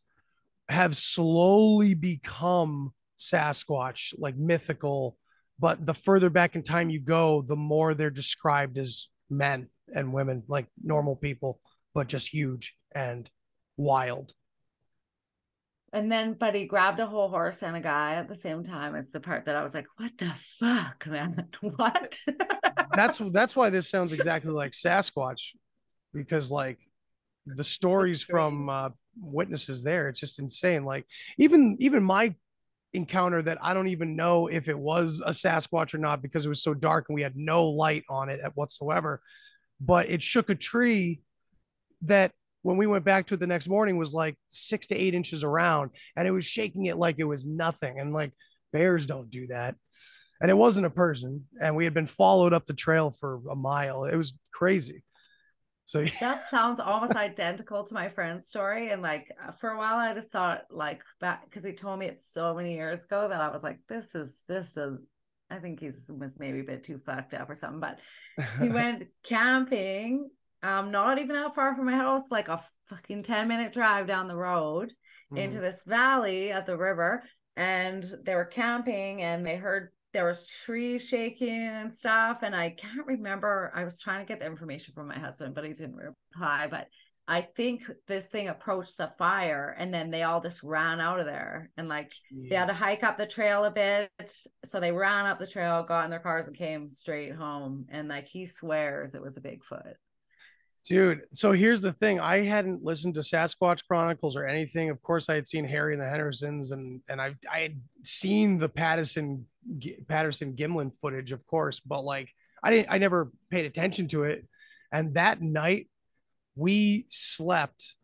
have 0.70 0.96
slowly 0.96 1.94
become 1.94 2.94
Sasquatch, 3.20 4.14
like 4.18 4.38
mythical. 4.38 5.18
But 5.60 5.86
the 5.86 5.94
further 5.94 6.30
back 6.30 6.56
in 6.56 6.64
time 6.64 6.90
you 6.90 7.00
go, 7.00 7.42
the 7.42 7.56
more 7.56 7.94
they're 7.94 8.10
described 8.10 8.78
as 8.78 9.08
men 9.30 9.68
and 9.94 10.14
women, 10.14 10.44
like 10.48 10.68
normal 10.82 11.16
people, 11.16 11.60
but 11.94 12.08
just 12.08 12.30
huge 12.30 12.76
and 12.96 13.30
wild. 13.78 14.34
And 15.94 16.12
then, 16.12 16.34
but 16.34 16.56
he 16.56 16.66
grabbed 16.66 17.00
a 17.00 17.06
whole 17.06 17.30
horse 17.30 17.62
and 17.62 17.78
a 17.78 17.80
guy 17.80 18.16
at 18.16 18.28
the 18.28 18.36
same 18.36 18.64
time. 18.64 18.96
Is 18.96 19.12
the 19.12 19.20
part 19.20 19.46
that 19.46 19.56
I 19.56 19.64
was 19.64 19.76
like, 19.76 19.86
"What 19.98 20.12
the 20.18 20.34
fuck, 20.60 21.06
man? 21.06 21.48
what?" 21.62 22.20
that's 22.96 23.22
that's 23.32 23.56
why 23.56 23.70
this 23.70 23.90
sounds 23.90 24.12
exactly 24.12 24.52
like 24.52 24.72
Sasquatch, 24.72 25.56
because 26.12 26.50
like 26.50 26.80
the 27.46 27.64
stories 27.64 28.24
from 28.24 28.70
uh, 28.70 28.90
witnesses 29.22 29.84
there. 29.84 30.10
It's 30.10 30.20
just 30.20 30.40
insane. 30.40 30.84
Like 30.84 31.06
even 31.38 31.78
even 31.80 32.04
my 32.04 32.34
encounter 32.94 33.44
that 33.44 33.60
I 33.62 33.76
don't 33.76 33.88
even 33.88 34.16
know 34.16 34.48
if 34.48 34.68
it 34.68 34.78
was 34.78 35.22
a 35.24 35.32
Sasquatch 35.32 35.94
or 35.94 36.00
not 36.00 36.24
because 36.24 36.46
it 36.46 36.50
was 36.50 36.64
so 36.64 36.74
dark 36.74 37.06
and 37.10 37.16
we 37.16 37.22
had 37.22 37.36
no 37.36 37.68
light 37.70 38.04
on 38.10 38.30
it 38.30 38.42
whatsoever. 38.56 39.22
But 39.80 40.10
it 40.10 40.24
shook 40.24 40.50
a 40.50 40.56
tree 40.56 41.22
that 42.04 42.32
when 42.64 42.78
we 42.78 42.88
went 42.88 43.06
back 43.06 43.28
to 43.28 43.36
it 43.36 43.40
the 43.40 43.48
next 43.48 43.70
morning 43.70 43.98
was 43.98 44.14
like 44.14 44.36
six 44.50 44.88
to 44.88 44.96
eight 44.96 45.14
inches 45.14 45.44
around 45.44 45.92
and 46.16 46.28
it 46.28 46.32
was 46.32 46.46
shaking 46.46 46.86
it 46.86 46.98
like 46.98 47.20
it 47.20 47.26
was 47.26 47.46
nothing. 47.46 48.00
And 48.00 48.14
like 48.14 48.32
bears 48.72 49.06
don't 49.06 49.30
do 49.30 49.48
that. 49.48 49.76
And 50.42 50.50
it 50.50 50.56
wasn't 50.56 50.88
a 50.88 50.90
person. 50.90 51.46
And 51.62 51.76
we 51.76 51.84
had 51.84 51.94
been 51.94 52.08
followed 52.08 52.54
up 52.54 52.66
the 52.66 52.74
trail 52.74 53.12
for 53.12 53.40
a 53.50 53.56
mile. 53.56 54.06
It 54.06 54.16
was 54.16 54.34
crazy. 54.52 55.04
So 55.86 56.06
that 56.20 56.44
sounds 56.44 56.80
almost 56.80 57.16
identical 57.16 57.84
to 57.84 57.94
my 57.94 58.10
friend's 58.10 58.48
story. 58.48 58.90
And 58.92 59.02
like 59.02 59.32
for 59.60 59.70
a 59.70 59.78
while, 59.78 59.98
I 59.98 60.14
just 60.14 60.32
thought 60.32 60.64
like 60.72 61.02
back 61.20 61.46
because 61.46 61.64
he 61.64 61.74
told 61.74 62.00
me 62.00 62.08
it 62.08 62.22
so 62.22 62.54
many 62.54 62.74
years 62.74 63.04
ago 63.04 63.28
that 63.28 63.42
I 63.42 63.50
was 63.50 63.64
like, 63.64 63.80
this 63.88 64.16
is 64.16 64.44
this 64.48 64.78
is. 64.78 65.00
I 65.50 65.60
think 65.60 65.82
he's 65.82 66.10
was 66.10 66.40
maybe 66.40 66.62
a 66.62 66.64
bit 66.64 66.84
too 66.84 67.00
fucked 67.06 67.36
up 67.36 67.48
or 67.48 67.54
something. 67.54 67.82
But 67.82 68.00
he 68.60 68.70
went 68.70 69.08
camping, 69.24 70.30
um, 70.64 70.92
not 70.92 71.20
even 71.20 71.36
that 71.36 71.54
far 71.54 71.76
from 71.76 71.86
my 71.86 71.96
house, 71.96 72.32
like 72.32 72.48
a 72.48 72.64
fucking 72.90 73.24
ten 73.24 73.48
minute 73.48 73.74
drive 73.74 74.08
down 74.08 74.28
the 74.28 74.36
road 74.36 74.92
mm. 75.32 75.38
into 75.38 75.60
this 75.60 75.82
valley 75.86 76.52
at 76.52 76.66
the 76.66 76.78
river, 76.78 77.24
and 77.56 78.04
they 78.24 78.36
were 78.36 78.46
camping 78.46 79.22
and 79.22 79.46
they 79.46 79.56
heard 79.56 79.92
there 80.14 80.26
was 80.26 80.46
trees 80.46 81.08
shaking 81.08 81.50
and 81.50 81.94
stuff 81.94 82.40
and 82.44 82.56
i 82.56 82.70
can't 82.70 83.06
remember 83.06 83.72
i 83.76 83.84
was 83.84 84.00
trying 84.00 84.24
to 84.24 84.28
get 84.28 84.40
the 84.40 84.46
information 84.46 84.94
from 84.94 85.08
my 85.08 85.18
husband 85.18 85.54
but 85.54 85.66
he 85.66 85.74
didn't 85.74 85.96
reply 85.96 86.68
but 86.70 86.88
i 87.28 87.42
think 87.42 87.82
this 88.08 88.28
thing 88.28 88.48
approached 88.48 88.98
the 88.98 89.12
fire 89.18 89.76
and 89.78 89.94
then 89.94 90.12
they 90.12 90.24
all 90.24 90.40
just 90.40 90.62
ran 90.64 91.00
out 91.00 91.20
of 91.20 91.26
there 91.26 91.70
and 91.78 91.90
like 91.90 92.12
Jeez. 92.32 92.50
they 92.50 92.56
had 92.56 92.68
to 92.68 92.74
hike 92.74 93.04
up 93.04 93.18
the 93.18 93.26
trail 93.26 93.66
a 93.66 93.72
bit 93.72 94.10
so 94.66 94.80
they 94.80 94.92
ran 94.92 95.26
up 95.26 95.40
the 95.40 95.48
trail 95.48 95.84
got 95.84 96.06
in 96.06 96.12
their 96.12 96.20
cars 96.20 96.48
and 96.48 96.56
came 96.56 96.90
straight 96.90 97.34
home 97.34 97.86
and 97.90 98.08
like 98.08 98.28
he 98.28 98.46
swears 98.46 99.16
it 99.16 99.22
was 99.22 99.38
a 99.38 99.42
bigfoot 99.42 99.94
Dude, 100.86 101.22
so 101.32 101.54
here's 101.54 101.82
the 101.82 101.94
thing. 101.94 102.20
I 102.20 102.44
hadn't 102.44 102.84
listened 102.84 103.14
to 103.14 103.22
Sasquatch 103.22 103.88
Chronicles 103.88 104.36
or 104.36 104.46
anything. 104.46 104.90
Of 104.90 105.02
course, 105.02 105.30
I 105.30 105.36
had 105.36 105.48
seen 105.48 105.64
Harry 105.64 105.94
and 105.94 106.02
the 106.02 106.10
Hendersons 106.10 106.72
and 106.72 107.02
and 107.08 107.22
I 107.22 107.36
I 107.52 107.60
had 107.60 107.82
seen 108.04 108.58
the 108.58 108.68
Patterson 108.68 109.46
Patterson 110.10 110.54
Gimlin 110.54 110.92
footage, 111.00 111.32
of 111.32 111.46
course, 111.48 111.80
but 111.80 112.04
like 112.04 112.30
I 112.62 112.72
didn't 112.72 112.92
I 112.92 112.98
never 112.98 113.32
paid 113.50 113.66
attention 113.66 114.10
to 114.10 114.24
it. 114.24 114.46
And 114.92 115.14
that 115.14 115.42
night 115.42 115.88
we 116.56 117.06
slept 117.10 117.96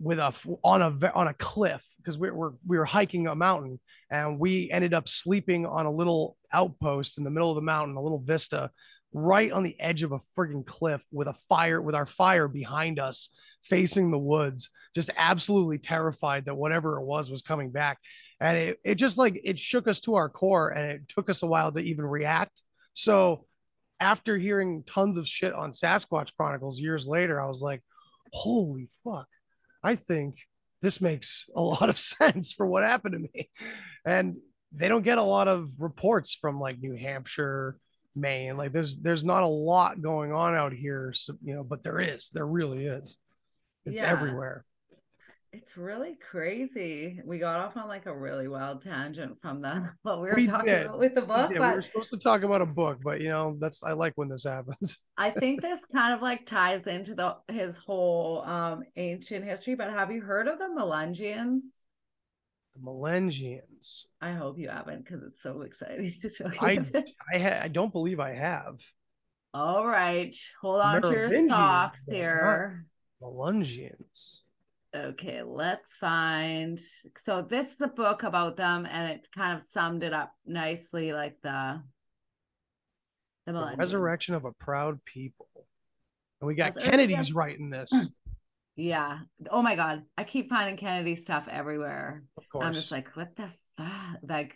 with 0.00 0.18
a 0.18 0.32
on 0.64 0.80
a 0.80 1.12
on 1.14 1.28
a 1.28 1.34
cliff 1.34 1.84
because 1.98 2.16
we 2.16 2.30
were 2.30 2.54
we 2.66 2.78
were 2.78 2.86
hiking 2.86 3.26
a 3.26 3.34
mountain 3.34 3.80
and 4.10 4.38
we 4.38 4.70
ended 4.70 4.94
up 4.94 5.10
sleeping 5.10 5.66
on 5.66 5.84
a 5.84 5.90
little 5.90 6.38
outpost 6.54 7.18
in 7.18 7.24
the 7.24 7.30
middle 7.30 7.50
of 7.50 7.56
the 7.56 7.60
mountain, 7.60 7.96
a 7.96 8.02
little 8.02 8.20
vista 8.20 8.70
right 9.12 9.52
on 9.52 9.62
the 9.62 9.78
edge 9.80 10.02
of 10.02 10.12
a 10.12 10.20
frigging 10.36 10.66
cliff 10.66 11.02
with 11.10 11.28
a 11.28 11.32
fire 11.32 11.80
with 11.80 11.94
our 11.94 12.06
fire 12.06 12.46
behind 12.46 12.98
us 12.98 13.30
facing 13.62 14.10
the 14.10 14.18
woods 14.18 14.70
just 14.94 15.10
absolutely 15.16 15.78
terrified 15.78 16.44
that 16.44 16.54
whatever 16.54 16.98
it 16.98 17.04
was 17.04 17.30
was 17.30 17.42
coming 17.42 17.70
back. 17.70 17.98
And 18.40 18.56
it, 18.56 18.80
it 18.84 18.94
just 18.96 19.18
like 19.18 19.40
it 19.42 19.58
shook 19.58 19.88
us 19.88 20.00
to 20.00 20.14
our 20.16 20.28
core 20.28 20.68
and 20.68 20.92
it 20.92 21.08
took 21.08 21.30
us 21.30 21.42
a 21.42 21.46
while 21.46 21.72
to 21.72 21.80
even 21.80 22.04
react. 22.04 22.62
So 22.94 23.46
after 23.98 24.36
hearing 24.36 24.84
tons 24.84 25.18
of 25.18 25.26
shit 25.26 25.52
on 25.52 25.70
sasquatch 25.70 26.32
chronicles 26.36 26.78
years 26.78 27.08
later 27.08 27.40
i 27.40 27.46
was 27.46 27.60
like 27.60 27.82
holy 28.32 28.88
fuck. 29.04 29.28
I 29.82 29.94
think 29.94 30.36
this 30.82 31.00
makes 31.00 31.48
a 31.54 31.62
lot 31.62 31.88
of 31.88 31.98
sense 31.98 32.52
for 32.52 32.66
what 32.66 32.84
happened 32.84 33.14
to 33.14 33.20
me. 33.20 33.50
And 34.04 34.36
they 34.72 34.88
don't 34.88 35.02
get 35.02 35.18
a 35.18 35.22
lot 35.22 35.48
of 35.48 35.70
reports 35.78 36.34
from 36.34 36.60
like 36.60 36.78
new 36.78 36.94
hampshire 36.94 37.76
Maine. 38.20 38.56
Like 38.56 38.72
there's 38.72 38.96
there's 38.96 39.24
not 39.24 39.42
a 39.42 39.48
lot 39.48 40.00
going 40.00 40.32
on 40.32 40.54
out 40.54 40.72
here, 40.72 41.12
so, 41.12 41.34
you 41.42 41.54
know, 41.54 41.64
but 41.64 41.82
there 41.82 42.00
is. 42.00 42.30
There 42.30 42.46
really 42.46 42.86
is. 42.86 43.16
It's 43.84 44.00
yeah. 44.00 44.10
everywhere. 44.10 44.64
It's 45.50 45.78
really 45.78 46.18
crazy. 46.30 47.20
We 47.24 47.38
got 47.38 47.60
off 47.60 47.76
on 47.78 47.88
like 47.88 48.04
a 48.04 48.14
really 48.14 48.48
wild 48.48 48.82
tangent 48.82 49.38
from 49.40 49.62
that 49.62 49.82
what 50.02 50.20
we 50.20 50.28
were 50.28 50.34
we 50.36 50.46
talking 50.46 50.66
did. 50.66 50.86
about 50.86 50.98
with 50.98 51.14
the 51.14 51.22
book. 51.22 51.50
Yeah, 51.52 51.58
but 51.58 51.68
we 51.70 51.74
were 51.76 51.82
supposed 51.82 52.10
to 52.10 52.18
talk 52.18 52.42
about 52.42 52.60
a 52.60 52.66
book, 52.66 52.98
but 53.02 53.20
you 53.22 53.28
know, 53.28 53.56
that's 53.58 53.82
I 53.82 53.92
like 53.92 54.12
when 54.16 54.28
this 54.28 54.44
happens. 54.44 54.98
I 55.16 55.30
think 55.30 55.62
this 55.62 55.80
kind 55.90 56.12
of 56.12 56.20
like 56.20 56.44
ties 56.44 56.86
into 56.86 57.14
the 57.14 57.36
his 57.48 57.78
whole 57.78 58.42
um 58.42 58.82
ancient 58.96 59.44
history. 59.44 59.74
But 59.74 59.90
have 59.90 60.12
you 60.12 60.20
heard 60.20 60.48
of 60.48 60.58
the 60.58 60.66
Melungeons? 60.66 61.60
The 62.78 62.90
Melangians. 62.90 64.04
I 64.20 64.32
hope 64.32 64.58
you 64.58 64.68
haven't 64.68 65.04
because 65.04 65.22
it's 65.22 65.42
so 65.42 65.62
exciting 65.62 66.12
to 66.22 66.30
show 66.30 66.46
you. 66.46 66.58
I 66.60 66.82
I, 67.34 67.38
ha- 67.38 67.60
I 67.62 67.68
don't 67.68 67.92
believe 67.92 68.20
I 68.20 68.34
have. 68.34 68.80
All 69.54 69.86
right, 69.86 70.34
hold 70.60 70.80
on 70.80 71.02
to 71.02 71.10
your 71.10 71.48
socks 71.48 72.04
here. 72.08 72.84
Melungeons. 73.22 74.42
Okay, 74.94 75.42
let's 75.42 75.94
find. 75.96 76.78
So 77.18 77.42
this 77.42 77.72
is 77.72 77.80
a 77.80 77.88
book 77.88 78.22
about 78.22 78.56
them, 78.56 78.86
and 78.90 79.12
it 79.12 79.28
kind 79.34 79.56
of 79.56 79.62
summed 79.62 80.02
it 80.02 80.12
up 80.12 80.32
nicely, 80.46 81.12
like 81.12 81.36
the 81.42 81.82
the, 83.46 83.52
the 83.52 83.74
resurrection 83.76 84.34
of 84.34 84.44
a 84.44 84.52
proud 84.52 85.04
people. 85.04 85.48
And 86.40 86.46
we 86.46 86.54
got 86.54 86.78
Kennedy's 86.78 87.32
writing 87.32 87.70
this. 87.70 87.90
Yeah. 88.78 89.18
Oh 89.50 89.60
my 89.60 89.74
God. 89.74 90.04
I 90.16 90.22
keep 90.22 90.48
finding 90.48 90.76
Kennedy 90.76 91.16
stuff 91.16 91.48
everywhere. 91.50 92.22
Of 92.36 92.48
course. 92.48 92.64
I'm 92.64 92.72
just 92.72 92.92
like, 92.92 93.08
what 93.16 93.34
the 93.34 93.50
fuck? 93.76 94.20
Like, 94.22 94.54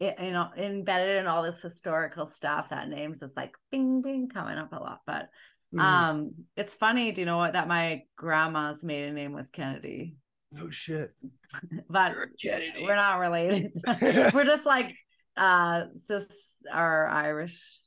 it, 0.00 0.16
you 0.20 0.32
know, 0.32 0.50
embedded 0.56 1.18
in 1.18 1.28
all 1.28 1.44
this 1.44 1.62
historical 1.62 2.26
stuff, 2.26 2.70
that 2.70 2.88
name's 2.88 3.20
just 3.20 3.36
like 3.36 3.54
bing, 3.70 4.02
bing 4.02 4.28
coming 4.28 4.58
up 4.58 4.72
a 4.72 4.76
lot. 4.76 5.02
But 5.06 5.28
mm. 5.72 5.80
um, 5.80 6.32
it's 6.56 6.74
funny. 6.74 7.12
Do 7.12 7.20
you 7.20 7.26
know 7.26 7.38
what? 7.38 7.52
That 7.52 7.68
my 7.68 8.02
grandma's 8.16 8.82
maiden 8.82 9.14
name 9.14 9.32
was 9.32 9.50
Kennedy. 9.50 10.16
No 10.50 10.68
shit. 10.70 11.12
but 11.88 12.16
we're 12.44 12.96
not 12.96 13.20
related. 13.20 13.70
we're 14.34 14.44
just 14.44 14.66
like, 14.66 14.96
uh, 15.36 15.84
just 16.08 16.32
our 16.72 17.06
Irish 17.06 17.78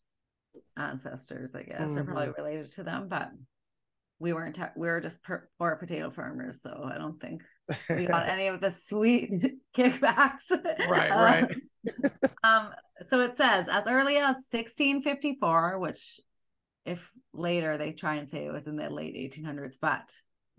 ancestors, 0.78 1.54
I 1.54 1.64
guess, 1.64 1.82
mm-hmm. 1.82 1.98
are 1.98 2.04
probably 2.06 2.34
related 2.38 2.72
to 2.76 2.84
them. 2.84 3.10
But 3.10 3.32
we 4.20 4.34
weren't 4.34 4.58
we 4.76 4.88
were 4.88 5.02
just 5.02 5.20
poor 5.24 5.76
potato 5.76 6.10
farmers 6.10 6.62
so 6.62 6.90
i 6.92 6.98
don't 6.98 7.20
think 7.20 7.42
we 7.90 8.06
got 8.06 8.28
any 8.30 8.48
of 8.48 8.62
the 8.62 8.72
sweet 8.72 9.32
kickbacks. 9.78 10.50
Right 10.88 11.12
right. 11.12 11.56
um 12.44 12.70
so 13.08 13.22
it 13.22 13.38
says 13.38 13.68
as 13.70 13.84
early 13.88 14.18
as 14.18 14.48
1654 14.50 15.80
which 15.80 16.20
if 16.86 17.10
later 17.34 17.78
they 17.78 17.92
try 17.92 18.16
and 18.16 18.30
say 18.30 18.46
it 18.46 18.54
was 18.54 18.68
in 18.68 18.76
the 18.76 18.90
late 18.90 19.16
1800s 19.16 19.76
but 19.80 20.10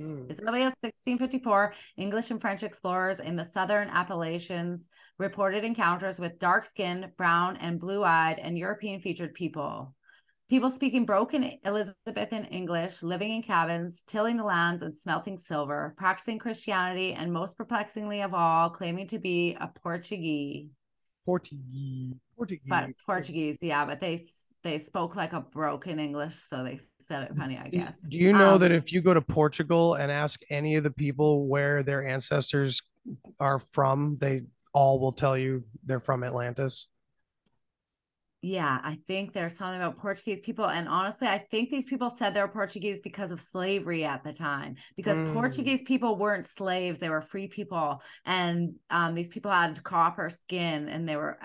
mm. 0.00 0.30
as 0.30 0.40
early 0.40 0.60
as 0.60 0.74
1654 0.80 1.74
english 1.96 2.30
and 2.30 2.40
french 2.40 2.62
explorers 2.62 3.18
in 3.18 3.34
the 3.34 3.44
southern 3.44 3.88
appalachians 3.88 4.86
reported 5.18 5.64
encounters 5.64 6.20
with 6.20 6.38
dark 6.38 6.64
skinned 6.64 7.10
brown 7.16 7.56
and 7.56 7.80
blue 7.80 8.04
eyed 8.04 8.38
and 8.38 8.56
european 8.56 9.00
featured 9.00 9.34
people 9.34 9.94
People 10.48 10.70
speaking 10.70 11.04
broken 11.04 11.58
Elizabethan 11.66 12.46
English, 12.46 13.02
living 13.02 13.32
in 13.34 13.42
cabins, 13.42 14.02
tilling 14.06 14.38
the 14.38 14.44
lands, 14.44 14.80
and 14.80 14.96
smelting 14.96 15.36
silver, 15.36 15.94
practicing 15.98 16.38
Christianity, 16.38 17.12
and 17.12 17.30
most 17.30 17.58
perplexingly 17.58 18.22
of 18.22 18.32
all, 18.32 18.70
claiming 18.70 19.06
to 19.08 19.18
be 19.18 19.58
a 19.60 19.68
Portuguese. 19.68 20.70
Portuguese. 21.26 22.14
Portuguese. 22.34 22.66
But 22.66 22.86
Portuguese, 23.04 23.58
yeah, 23.60 23.84
but 23.84 24.00
they 24.00 24.22
they 24.62 24.78
spoke 24.78 25.16
like 25.16 25.34
a 25.34 25.40
broken 25.40 25.98
English, 25.98 26.36
so 26.36 26.64
they 26.64 26.80
said 26.98 27.24
it 27.24 27.36
funny, 27.36 27.58
I 27.58 27.68
guess. 27.68 27.98
Do 28.08 28.16
you 28.16 28.32
know 28.32 28.54
um, 28.54 28.60
that 28.60 28.72
if 28.72 28.90
you 28.90 29.02
go 29.02 29.12
to 29.12 29.20
Portugal 29.20 29.96
and 29.96 30.10
ask 30.10 30.40
any 30.48 30.76
of 30.76 30.82
the 30.82 30.90
people 30.90 31.46
where 31.46 31.82
their 31.82 32.06
ancestors 32.06 32.80
are 33.38 33.58
from, 33.58 34.16
they 34.18 34.42
all 34.72 34.98
will 34.98 35.12
tell 35.12 35.36
you 35.36 35.64
they're 35.84 36.00
from 36.00 36.24
Atlantis? 36.24 36.86
Yeah, 38.40 38.78
I 38.84 38.98
think 39.08 39.32
there's 39.32 39.56
something 39.56 39.80
about 39.80 39.98
Portuguese 39.98 40.40
people. 40.40 40.66
And 40.66 40.88
honestly, 40.88 41.26
I 41.26 41.38
think 41.38 41.70
these 41.70 41.86
people 41.86 42.08
said 42.08 42.34
they're 42.34 42.46
Portuguese 42.46 43.00
because 43.00 43.32
of 43.32 43.40
slavery 43.40 44.04
at 44.04 44.22
the 44.22 44.32
time, 44.32 44.76
because 44.96 45.18
mm. 45.18 45.32
Portuguese 45.32 45.82
people 45.82 46.16
weren't 46.16 46.46
slaves, 46.46 47.00
they 47.00 47.08
were 47.08 47.20
free 47.20 47.48
people. 47.48 48.00
And 48.24 48.74
um, 48.90 49.14
these 49.14 49.28
people 49.28 49.50
had 49.50 49.82
copper 49.82 50.30
skin 50.30 50.88
and 50.88 51.08
they 51.08 51.16
were 51.16 51.38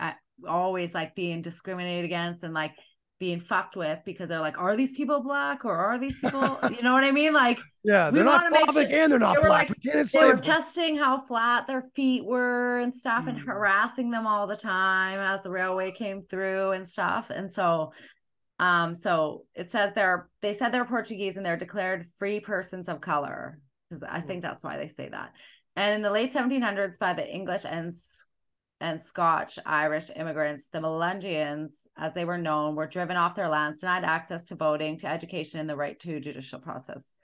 always 0.47 0.93
like 0.93 1.15
being 1.15 1.41
discriminated 1.41 2.05
against 2.05 2.43
and 2.43 2.53
like 2.53 2.75
being 3.23 3.39
fucked 3.39 3.77
with 3.77 4.01
because 4.03 4.27
they're 4.27 4.41
like, 4.41 4.57
are 4.57 4.75
these 4.75 4.91
people 4.91 5.21
black 5.21 5.63
or 5.63 5.73
are 5.73 5.97
these 5.97 6.17
people, 6.17 6.59
you 6.69 6.81
know 6.81 6.91
what 6.91 7.05
I 7.05 7.11
mean? 7.11 7.33
Like, 7.33 7.57
yeah, 7.85 8.09
they're 8.09 8.25
not 8.25 8.43
Slavic 8.49 8.89
sure. 8.89 8.99
and 8.99 9.09
they're 9.09 9.17
not 9.17 9.37
they 9.37 9.47
black. 9.47 9.69
Like, 9.69 10.11
they 10.11 10.25
were 10.25 10.35
testing 10.35 10.97
how 10.97 11.17
flat 11.17 11.65
their 11.65 11.83
feet 11.95 12.25
were 12.25 12.79
and 12.79 12.93
stuff, 12.93 13.23
mm. 13.23 13.29
and 13.29 13.39
harassing 13.39 14.11
them 14.11 14.27
all 14.27 14.45
the 14.45 14.57
time 14.57 15.21
as 15.21 15.41
the 15.41 15.49
railway 15.49 15.91
came 15.91 16.23
through 16.23 16.71
and 16.71 16.85
stuff. 16.85 17.29
And 17.29 17.49
so, 17.53 17.93
um, 18.59 18.93
so 18.93 19.45
it 19.55 19.71
says 19.71 19.93
they're 19.95 20.29
they 20.41 20.51
said 20.51 20.73
they're 20.73 20.83
Portuguese 20.83 21.37
and 21.37 21.45
they're 21.45 21.55
declared 21.55 22.05
free 22.17 22.41
persons 22.41 22.89
of 22.89 22.99
color 22.99 23.57
because 23.89 24.03
I 24.03 24.19
think 24.19 24.41
that's 24.41 24.65
why 24.65 24.75
they 24.75 24.89
say 24.89 25.07
that. 25.07 25.31
And 25.77 25.95
in 25.95 26.01
the 26.01 26.11
late 26.11 26.33
1700s, 26.33 26.99
by 26.99 27.13
the 27.13 27.25
English 27.25 27.63
and 27.63 27.93
and 28.83 28.99
Scotch 28.99 29.57
Irish 29.65 30.11
immigrants, 30.13 30.67
the 30.67 30.79
Melungeons, 30.79 31.71
as 31.97 32.13
they 32.13 32.25
were 32.25 32.37
known, 32.37 32.75
were 32.75 32.85
driven 32.85 33.15
off 33.15 33.33
their 33.33 33.47
lands, 33.47 33.79
denied 33.79 34.03
access 34.03 34.43
to 34.45 34.55
voting, 34.55 34.97
to 34.97 35.07
education, 35.07 35.61
and 35.61 35.69
the 35.69 35.75
right 35.77 35.97
to 36.01 36.19
judicial 36.19 36.59
process. 36.59 37.15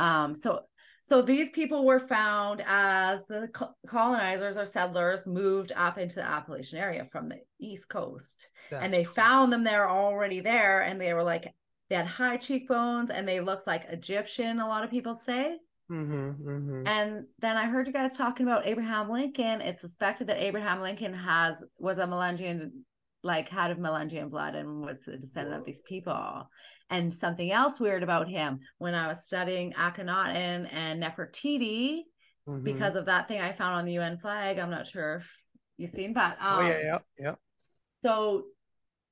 Um, 0.00 0.34
so, 0.34 0.62
so 1.04 1.22
these 1.22 1.50
people 1.50 1.84
were 1.84 2.00
found 2.00 2.60
as 2.66 3.26
the 3.26 3.48
colonizers 3.86 4.56
or 4.56 4.66
settlers 4.66 5.28
moved 5.28 5.70
up 5.76 5.96
into 5.96 6.16
the 6.16 6.24
Appalachian 6.24 6.80
area 6.80 7.04
from 7.04 7.28
the 7.28 7.38
East 7.60 7.88
Coast, 7.88 8.48
That's 8.68 8.82
and 8.82 8.92
they 8.92 9.04
cool. 9.04 9.14
found 9.14 9.52
them 9.52 9.62
there 9.62 9.88
already 9.88 10.40
there, 10.40 10.80
and 10.80 11.00
they 11.00 11.14
were 11.14 11.22
like 11.22 11.54
they 11.88 11.94
had 11.94 12.06
high 12.06 12.36
cheekbones 12.36 13.10
and 13.10 13.28
they 13.28 13.38
looked 13.38 13.68
like 13.68 13.84
Egyptian, 13.88 14.58
a 14.58 14.66
lot 14.66 14.82
of 14.82 14.90
people 14.90 15.14
say. 15.14 15.56
Mm-hmm, 15.90 16.48
mm-hmm. 16.48 16.86
And 16.86 17.26
then 17.38 17.56
I 17.56 17.66
heard 17.66 17.86
you 17.86 17.92
guys 17.92 18.16
talking 18.16 18.46
about 18.46 18.66
Abraham 18.66 19.10
Lincoln. 19.10 19.60
It's 19.60 19.80
suspected 19.80 20.26
that 20.26 20.42
Abraham 20.42 20.80
Lincoln 20.80 21.14
has 21.14 21.62
was 21.78 21.98
a 21.98 22.06
Melangian, 22.06 22.70
like 23.22 23.48
had 23.48 23.70
of 23.70 23.78
Melangian 23.78 24.28
blood 24.30 24.54
and 24.54 24.80
was 24.80 25.06
a 25.06 25.16
descendant 25.16 25.56
of 25.56 25.64
these 25.64 25.82
people. 25.82 26.48
And 26.90 27.12
something 27.12 27.50
else 27.50 27.78
weird 27.78 28.02
about 28.02 28.28
him 28.28 28.60
when 28.78 28.94
I 28.94 29.06
was 29.06 29.24
studying 29.24 29.72
Akhenaten 29.72 30.68
and 30.72 31.02
Nefertiti, 31.02 32.02
Mhm. 32.48 32.62
because 32.62 32.94
of 32.94 33.06
that 33.06 33.26
thing 33.26 33.40
I 33.40 33.52
found 33.52 33.74
on 33.74 33.84
the 33.84 33.94
UN 33.94 34.18
flag. 34.18 34.58
I'm 34.58 34.70
not 34.70 34.86
sure 34.86 35.16
if 35.16 35.26
you've 35.78 35.90
seen, 35.90 36.12
but 36.12 36.36
um, 36.40 36.58
oh 36.58 36.60
yeah, 36.60 36.80
yeah, 36.80 36.98
yeah. 37.18 37.34
so 38.02 38.44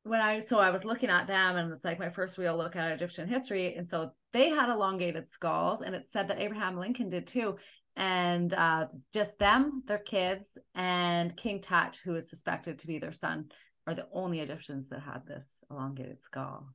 when 0.04 0.20
I 0.20 0.38
so 0.38 0.60
I 0.60 0.70
was 0.70 0.84
looking 0.84 1.10
at 1.10 1.26
them 1.26 1.56
and 1.56 1.72
it's 1.72 1.84
like 1.84 1.98
my 1.98 2.10
first 2.10 2.38
real 2.38 2.56
look 2.56 2.76
at 2.76 2.92
Egyptian 2.92 3.26
history. 3.26 3.74
And 3.74 3.88
so 3.88 4.12
they 4.35 4.51
had 4.51 4.68
elongated 4.68 5.28
skulls, 5.28 5.80
and 5.80 5.95
it 5.95 6.09
said 6.09 6.28
that 6.28 6.41
Abraham 6.41 6.76
Lincoln 6.76 7.09
did 7.09 7.26
too. 7.26 7.57
And 7.97 8.53
uh, 8.53 8.89
just 9.12 9.39
them, 9.39 9.85
their 9.87 9.99
kids, 9.99 10.59
and 10.74 11.37
King 11.37 11.61
Tut, 11.62 12.01
who 12.05 12.16
is 12.16 12.28
suspected 12.28 12.80
to 12.80 12.89
be 12.89 12.99
their 12.99 13.12
son, 13.12 13.47
are 13.87 13.95
the 13.95 14.09
only 14.12 14.41
Egyptians 14.41 14.89
that 14.89 15.01
had 15.01 15.24
this 15.24 15.62
elongated 15.70 16.20
skull. 16.20 16.66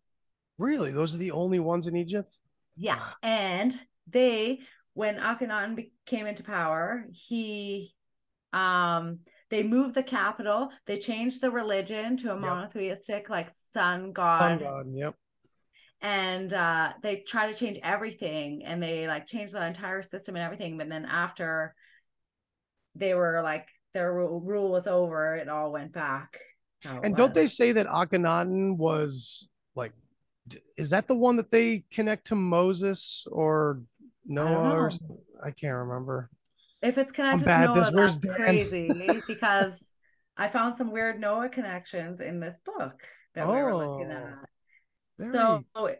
Really, 0.57 0.91
those 0.91 1.13
are 1.13 1.17
the 1.17 1.31
only 1.31 1.59
ones 1.59 1.87
in 1.87 1.97
Egypt. 1.97 2.33
Yeah. 2.77 2.99
And 3.21 3.77
they, 4.07 4.59
when 4.93 5.17
Akhenaten 5.17 5.91
came 6.05 6.25
into 6.25 6.43
power, 6.43 7.05
he 7.11 7.93
um 8.51 9.19
they 9.51 9.61
moved 9.61 9.93
the 9.95 10.03
capital, 10.03 10.69
they 10.87 10.97
changed 10.97 11.41
the 11.41 11.51
religion 11.51 12.17
to 12.17 12.31
a 12.31 12.35
Yep. 12.35 12.41
monotheistic 12.41 13.29
like 13.29 13.49
sun 13.49 14.11
god, 14.11 14.59
God, 14.59 14.87
yep. 14.93 15.15
And 16.01 16.53
uh 16.53 16.93
they 17.03 17.17
try 17.27 17.51
to 17.51 17.57
change 17.57 17.77
everything 17.83 18.63
and 18.63 18.81
they 18.81 19.07
like 19.07 19.25
changed 19.25 19.53
the 19.53 19.65
entire 19.65 20.01
system 20.01 20.35
and 20.35 20.43
everything. 20.43 20.77
But 20.77 20.89
then 20.89 21.05
after 21.05 21.75
they 22.95 23.13
were 23.13 23.41
like 23.43 23.67
their 23.93 24.13
ru- 24.13 24.39
rule 24.39 24.71
was 24.71 24.87
over, 24.87 25.35
it 25.35 25.49
all 25.49 25.71
went 25.71 25.93
back. 25.93 26.37
And 26.83 27.15
don't 27.15 27.33
they 27.33 27.47
say 27.47 27.73
that 27.73 27.87
Akhenaten 27.87 28.77
was 28.77 29.49
like, 29.75 29.91
is 30.77 30.91
that 30.91 31.07
the 31.07 31.15
one 31.15 31.35
that 31.35 31.51
they 31.51 31.83
connect 31.91 32.27
to 32.27 32.35
Moses 32.35 33.25
or 33.29 33.81
Noah 34.25 34.71
or 34.71 34.91
I 35.43 35.51
can't 35.51 35.75
remember. 35.75 36.29
If 36.81 36.97
it's 36.97 37.11
connected 37.11 37.45
to 37.45 37.59
Noah, 37.65 37.73
this. 37.73 37.89
That's 37.89 38.25
crazy 38.37 39.21
because 39.27 39.91
I 40.37 40.47
found 40.47 40.77
some 40.77 40.91
weird 40.91 41.19
Noah 41.19 41.49
connections 41.49 42.21
in 42.21 42.39
this 42.39 42.59
book 42.65 43.01
that 43.35 43.47
we 43.47 43.55
were 43.55 43.75
looking 43.75 44.11
Oh, 44.11 44.15
at. 44.15 44.48
Very- 45.19 45.33
So 45.33 45.95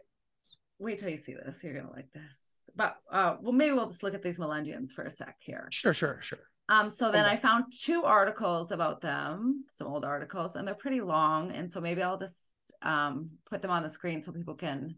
wait 0.78 0.98
till 0.98 1.10
you 1.10 1.16
see 1.16 1.34
this. 1.34 1.62
You're 1.62 1.74
gonna 1.74 1.92
like 1.92 2.10
this. 2.12 2.70
But 2.74 2.96
uh 3.10 3.36
well 3.40 3.52
maybe 3.52 3.72
we'll 3.72 3.88
just 3.88 4.02
look 4.02 4.14
at 4.14 4.22
these 4.22 4.38
Melangians 4.38 4.92
for 4.92 5.02
a 5.04 5.10
sec 5.10 5.36
here. 5.40 5.68
Sure, 5.70 5.94
sure, 5.94 6.18
sure. 6.20 6.38
Um 6.68 6.88
so 6.90 7.10
then 7.10 7.24
Okay. 7.26 7.34
I 7.34 7.36
found 7.36 7.64
two 7.78 8.04
articles 8.04 8.70
about 8.72 9.00
them, 9.00 9.64
some 9.72 9.86
old 9.88 10.04
articles, 10.04 10.56
and 10.56 10.66
they're 10.66 10.74
pretty 10.74 11.00
long. 11.00 11.52
And 11.52 11.70
so 11.70 11.80
maybe 11.80 12.02
I'll 12.02 12.18
just 12.18 12.72
um 12.82 13.30
put 13.48 13.62
them 13.62 13.70
on 13.70 13.82
the 13.82 13.88
screen 13.88 14.22
so 14.22 14.32
people 14.32 14.54
can 14.54 14.94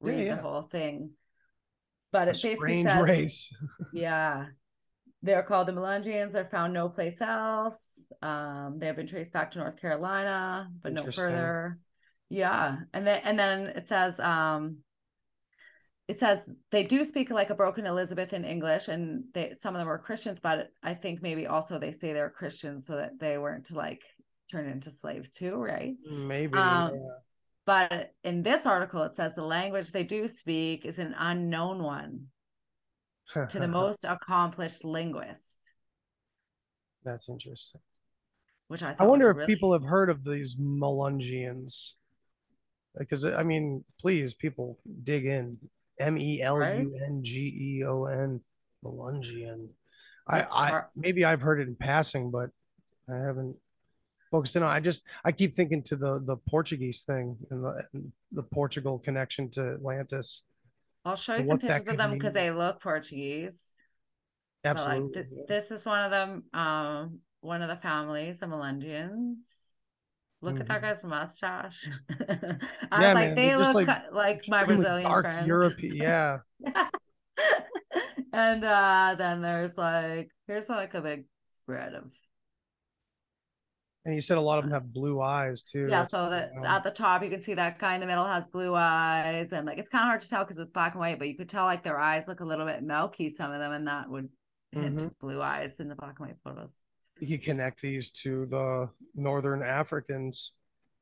read 0.00 0.26
yeah. 0.26 0.36
the 0.36 0.42
whole 0.42 0.62
thing. 0.62 1.10
But 2.10 2.28
A 2.28 2.30
it 2.32 2.42
basically 2.42 2.82
strange 2.82 2.90
says 2.90 3.02
race. 3.08 3.54
yeah. 3.92 4.46
They're 5.24 5.44
called 5.44 5.68
the 5.68 5.72
Melangians. 5.72 6.32
They're 6.32 6.44
found 6.44 6.72
no 6.74 6.88
place 6.88 7.20
else. 7.20 8.08
Um, 8.22 8.78
they 8.78 8.86
have 8.86 8.96
been 8.96 9.06
traced 9.06 9.32
back 9.32 9.52
to 9.52 9.60
North 9.60 9.76
Carolina, 9.80 10.68
but 10.82 10.92
no 10.92 11.08
further. 11.12 11.78
Yeah. 12.32 12.78
And 12.94 13.06
then 13.06 13.20
and 13.24 13.38
then 13.38 13.60
it 13.76 13.86
says 13.86 14.18
um 14.18 14.78
it 16.08 16.18
says 16.18 16.40
they 16.70 16.82
do 16.82 17.04
speak 17.04 17.30
like 17.30 17.50
a 17.50 17.54
broken 17.54 17.86
Elizabethan 17.86 18.44
English, 18.44 18.88
and 18.88 19.24
they 19.34 19.52
some 19.58 19.74
of 19.74 19.78
them 19.80 19.86
were 19.86 19.98
Christians, 19.98 20.40
but 20.40 20.68
I 20.82 20.94
think 20.94 21.20
maybe 21.22 21.46
also 21.46 21.78
they 21.78 21.92
say 21.92 22.14
they're 22.14 22.30
Christians 22.30 22.86
so 22.86 22.96
that 22.96 23.18
they 23.20 23.36
weren't 23.36 23.66
to 23.66 23.74
like 23.76 24.00
turn 24.50 24.66
into 24.66 24.90
slaves 24.90 25.32
too, 25.34 25.56
right? 25.56 25.94
Maybe. 26.10 26.54
Um, 26.54 26.94
yeah. 26.94 27.00
But 27.66 28.14
in 28.24 28.42
this 28.42 28.64
article, 28.64 29.02
it 29.02 29.14
says 29.14 29.34
the 29.34 29.44
language 29.44 29.92
they 29.92 30.02
do 30.02 30.26
speak 30.26 30.86
is 30.86 30.98
an 30.98 31.14
unknown 31.18 31.82
one 31.82 32.28
to 33.50 33.58
the 33.58 33.68
most 33.68 34.04
accomplished 34.04 34.84
linguist, 34.86 35.58
That's 37.04 37.28
interesting. 37.28 37.82
which 38.68 38.82
I 38.82 38.94
thought 38.94 39.04
I 39.04 39.06
wonder 39.06 39.30
if 39.30 39.36
really- 39.36 39.46
people 39.46 39.74
have 39.74 39.84
heard 39.84 40.08
of 40.08 40.24
these 40.24 40.56
Melungeons. 40.56 41.92
Because 42.98 43.24
I 43.24 43.42
mean, 43.42 43.84
please, 44.00 44.34
people 44.34 44.78
dig 45.04 45.26
in. 45.26 45.58
M 45.98 46.18
E 46.18 46.42
L 46.42 46.58
U 46.58 47.00
N 47.04 47.20
G 47.22 47.78
E 47.78 47.84
O 47.84 48.04
N 48.04 48.40
Melungeon. 48.84 49.68
I, 50.28 50.42
I 50.42 50.82
maybe 50.96 51.24
I've 51.24 51.40
heard 51.40 51.60
it 51.60 51.68
in 51.68 51.74
passing, 51.74 52.30
but 52.30 52.50
I 53.08 53.16
haven't 53.16 53.56
focused 54.30 54.56
in 54.56 54.62
on. 54.62 54.70
I 54.70 54.80
just 54.80 55.04
I 55.24 55.32
keep 55.32 55.52
thinking 55.52 55.82
to 55.84 55.96
the 55.96 56.22
the 56.24 56.36
Portuguese 56.48 57.02
thing 57.02 57.36
and 57.50 57.64
the 57.64 57.84
the 58.32 58.42
Portugal 58.42 58.98
connection 58.98 59.48
to 59.50 59.74
Atlantis. 59.74 60.42
I'll 61.04 61.16
show 61.16 61.36
you 61.36 61.44
some 61.44 61.58
pictures 61.58 61.88
of 61.88 61.96
them 61.96 62.12
because 62.12 62.34
they 62.34 62.50
look 62.50 62.80
Portuguese. 62.80 63.58
But, 64.62 64.76
like, 64.76 64.86
Absolutely. 64.86 65.22
th- 65.24 65.48
this 65.48 65.70
is 65.72 65.84
one 65.84 66.04
of 66.04 66.10
them. 66.10 66.44
Um, 66.54 67.18
one 67.40 67.62
of 67.62 67.68
the 67.68 67.76
families, 67.76 68.38
the 68.38 68.46
Melungeons. 68.46 69.34
Look 70.42 70.60
at 70.60 70.68
that 70.68 70.82
guy's 70.82 71.04
mustache. 71.04 71.88
I 72.92 73.00
Yeah, 73.00 73.06
was 73.06 73.14
man, 73.14 73.14
like, 73.14 73.34
they 73.34 73.56
they're 73.56 73.64
look 73.64 73.74
like, 73.74 73.88
like, 74.12 74.44
my 74.46 74.64
Brazilian 74.64 75.08
dark 75.08 75.24
friends. 75.24 75.46
Europe. 75.46 75.76
Yeah. 75.80 76.38
and 78.32 78.64
uh 78.64 79.14
then 79.18 79.42
there's 79.42 79.76
like 79.76 80.30
here's 80.46 80.68
like 80.68 80.94
a 80.94 81.00
big 81.00 81.24
spread 81.50 81.94
of 81.94 82.10
And 84.04 84.14
you 84.14 84.20
said 84.20 84.36
a 84.38 84.40
lot 84.40 84.58
of 84.58 84.64
them 84.64 84.72
have 84.72 84.92
blue 84.92 85.20
eyes 85.20 85.62
too. 85.62 85.88
yeah 85.88 86.04
so 86.04 86.30
that 86.30 86.52
at 86.64 86.84
the 86.84 86.90
top 86.90 87.22
you 87.24 87.30
can 87.30 87.40
see 87.40 87.54
that 87.54 87.78
guy 87.78 87.94
in 87.94 88.00
the 88.00 88.06
middle 88.06 88.24
has 88.26 88.46
blue 88.48 88.74
eyes 88.74 89.52
and 89.52 89.66
like 89.66 89.78
it's 89.78 89.88
kind 89.88 90.02
of 90.02 90.08
hard 90.08 90.20
to 90.20 90.28
tell 90.28 90.44
because 90.44 90.58
it's 90.58 90.70
black 90.70 90.92
and 90.92 91.00
white 91.00 91.18
but 91.18 91.28
you 91.28 91.36
could 91.36 91.48
tell 91.48 91.64
like 91.64 91.82
their 91.82 91.98
eyes 91.98 92.28
look 92.28 92.40
a 92.40 92.44
little 92.44 92.66
bit 92.66 92.82
milky 92.82 93.28
some 93.28 93.50
of 93.52 93.58
them 93.58 93.72
and 93.72 93.86
that 93.88 94.08
would 94.08 94.28
hint 94.72 95.04
Mhm. 95.04 95.10
blue 95.20 95.42
eyes 95.42 95.80
in 95.80 95.88
the 95.88 95.94
black 95.96 96.18
and 96.20 96.28
white 96.28 96.36
photos 96.44 96.70
you 97.20 97.38
connect 97.38 97.80
these 97.80 98.10
to 98.10 98.46
the 98.46 98.88
northern 99.14 99.62
Africans. 99.62 100.52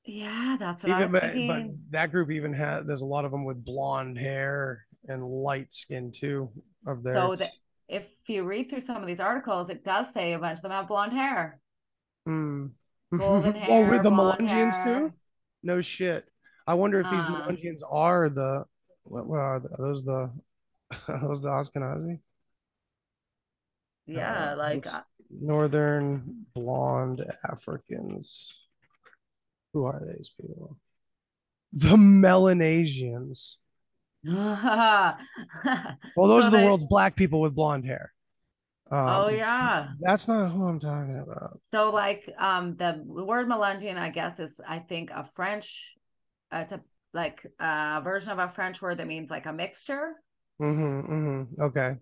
yeah 0.05 0.57
that's 0.59 0.83
what 0.83 0.93
i 0.93 1.03
was 1.05 1.13
but, 1.13 1.35
but 1.47 1.63
that 1.91 2.11
group 2.11 2.31
even 2.31 2.53
had 2.53 2.87
there's 2.87 3.03
a 3.03 3.07
lot 3.07 3.25
of 3.25 3.31
them 3.31 3.45
with 3.45 3.65
blonde 3.65 4.19
hair 4.19 4.87
and 5.09 5.25
light 5.27 5.73
skin 5.73 6.11
too 6.13 6.51
of 6.87 7.03
theirs. 7.03 7.15
so 7.17 7.35
that 7.37 7.51
if 7.89 8.05
you 8.27 8.43
read 8.45 8.69
through 8.69 8.81
some 8.81 8.97
of 8.97 9.07
these 9.07 9.21
articles 9.21 9.71
it 9.71 9.83
does 9.85 10.13
say 10.13 10.33
a 10.33 10.39
bunch 10.39 10.59
of 10.59 10.63
them 10.63 10.73
have 10.73 10.89
blonde 10.89 11.13
hair 11.13 11.59
Mm. 12.29 12.71
golden 13.17 13.57
oh, 13.57 13.59
hair 13.59 13.91
with 13.91 14.03
the 14.03 14.11
hair. 14.47 15.09
too? 15.09 15.13
No 15.63 15.81
shit. 15.81 16.27
I 16.67 16.75
wonder 16.75 17.01
if 17.01 17.09
these 17.11 17.25
Uh. 17.25 17.29
Melungeons 17.29 17.81
are 17.91 18.29
the 18.29 18.65
what, 19.05 19.27
what 19.27 19.39
are, 19.41 19.59
the, 19.61 19.69
are 19.71 19.79
those 19.89 20.05
the 20.05 20.31
are 21.09 21.21
those 21.27 21.41
the 21.43 21.49
Ashkenazi? 21.49 22.21
yeah 24.07 24.53
Uh, 24.53 24.57
like 24.57 24.87
Northern 25.31 26.47
blonde 26.55 27.25
Africans. 27.49 28.67
Who 29.73 29.85
are 29.85 30.01
these 30.05 30.31
people? 30.41 30.77
The 31.73 31.97
Melanesians. 31.97 33.59
uh, 34.29 35.13
Well, 36.17 36.29
those 36.29 36.43
So 36.43 36.49
are 36.49 36.51
the 36.51 36.57
they- 36.59 36.65
world's 36.65 36.85
black 36.85 37.17
people 37.17 37.41
with 37.41 37.55
blonde 37.55 37.85
hair. 37.85 38.13
Um, 38.93 39.07
oh 39.07 39.29
yeah 39.29 39.91
That's 40.01 40.27
not 40.27 40.51
who 40.51 40.67
I'm 40.67 40.81
talking 40.81 41.17
about. 41.21 41.61
So 41.71 41.91
like 41.91 42.29
um 42.37 42.75
the 42.77 43.01
word 43.07 43.47
Melungeon, 43.49 43.97
I 43.97 44.11
guess, 44.11 44.41
is 44.41 44.61
I 44.67 44.81
think 44.81 45.11
a 45.15 45.23
French 45.23 45.95
uh, 46.53 46.59
it's 46.65 46.73
a 46.73 46.81
like 47.15 47.47
a 47.61 48.01
version 48.03 48.33
of 48.33 48.41
a 48.41 48.49
French 48.49 48.83
word 48.83 48.99
that 48.99 49.07
means 49.07 49.31
like 49.31 49.47
a 49.47 49.53
mixture. 49.53 50.15
Mm-hmm, 50.61 51.13
mm-hmm. 51.13 51.63
Okay. 51.63 51.95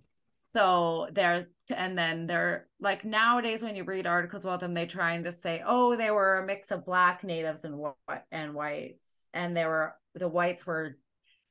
So 0.54 1.08
they're 1.12 1.48
and 1.70 1.96
then 1.98 2.26
they're 2.26 2.68
like 2.80 3.04
nowadays 3.04 3.62
when 3.62 3.76
you 3.76 3.84
read 3.84 4.06
articles 4.06 4.44
about 4.44 4.60
them, 4.60 4.74
they 4.74 4.86
trying 4.86 5.24
to 5.24 5.32
say, 5.32 5.62
oh, 5.64 5.96
they 5.96 6.10
were 6.10 6.38
a 6.38 6.46
mix 6.46 6.70
of 6.70 6.86
black 6.86 7.22
natives 7.22 7.64
and 7.64 7.76
white 7.76 8.22
and 8.32 8.54
whites, 8.54 9.28
and 9.34 9.56
they 9.56 9.66
were 9.66 9.94
the 10.14 10.28
whites 10.28 10.66
were 10.66 10.96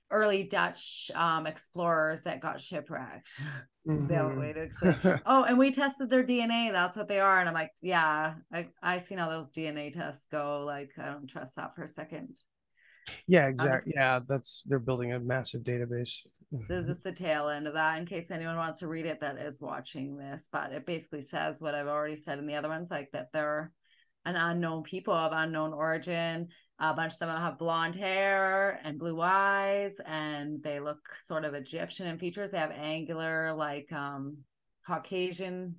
early 0.10 0.44
Dutch 0.44 1.12
um 1.16 1.46
explorers 1.46 2.22
that 2.24 2.40
got 2.42 2.60
shipwrecked. 2.62 3.28
Mhm. 3.88 4.10
to 4.80 5.22
Oh, 5.26 5.44
and 5.44 5.58
we 5.58 5.72
tested 5.72 6.10
their 6.10 6.24
DNA. 6.24 6.72
That's 6.72 6.98
what 6.98 7.08
they 7.08 7.20
are. 7.20 7.40
And 7.40 7.48
I'm 7.48 7.56
like, 7.56 7.72
yeah, 7.82 8.36
I 8.52 8.68
I 8.82 8.98
seen 9.00 9.18
how 9.18 9.30
those 9.30 9.48
DNA 9.50 9.94
tests 9.94 10.26
go. 10.32 10.64
Like, 10.66 10.92
I 10.98 11.06
don't 11.06 11.28
trust 11.28 11.56
that 11.56 11.76
for 11.76 11.84
a 11.84 11.88
second. 11.88 12.38
yeah, 13.28 13.48
exactly. 13.48 13.94
Yeah, 13.96 14.20
that's 14.28 14.64
they're 14.66 14.80
building 14.80 15.14
a 15.14 15.20
massive 15.20 15.62
database. 15.62 16.26
This 16.52 16.88
is 16.88 17.02
the 17.02 17.12
tail 17.12 17.50
end 17.50 17.68
of 17.68 17.74
that. 17.74 17.98
In 17.98 18.06
case 18.06 18.32
anyone 18.32 18.56
wants 18.56 18.80
to 18.80 18.88
read 18.88 19.06
it, 19.06 19.20
that 19.20 19.38
is 19.38 19.60
watching 19.60 20.18
this. 20.18 20.48
But 20.52 20.72
it 20.72 20.86
basically 20.86 21.22
says 21.22 21.60
what 21.60 21.76
I've 21.76 21.88
already 21.88 22.16
said 22.16 22.40
in 22.40 22.48
the 22.48 22.56
other 22.56 22.70
ones, 22.70 22.90
like 22.90 23.12
that 23.12 23.34
they're 23.34 23.72
an 24.26 24.36
unknown 24.36 24.84
people 24.84 25.14
of 25.14 25.34
unknown 25.34 25.74
origin. 25.74 26.48
A 26.80 26.94
bunch 26.94 27.14
of 27.14 27.20
them 27.20 27.30
have 27.30 27.58
blonde 27.58 27.96
hair 27.96 28.80
and 28.84 29.00
blue 29.00 29.20
eyes, 29.20 30.00
and 30.06 30.62
they 30.64 30.80
look 30.80 31.00
sort 31.26 31.44
of 31.44 31.54
Egyptian 31.54 32.08
in 32.08 32.20
features. 32.20 32.52
They 32.52 32.60
have 32.60 32.72
angular, 32.72 33.54
like 33.54 33.92
um, 33.92 34.38
Caucasian 34.86 35.78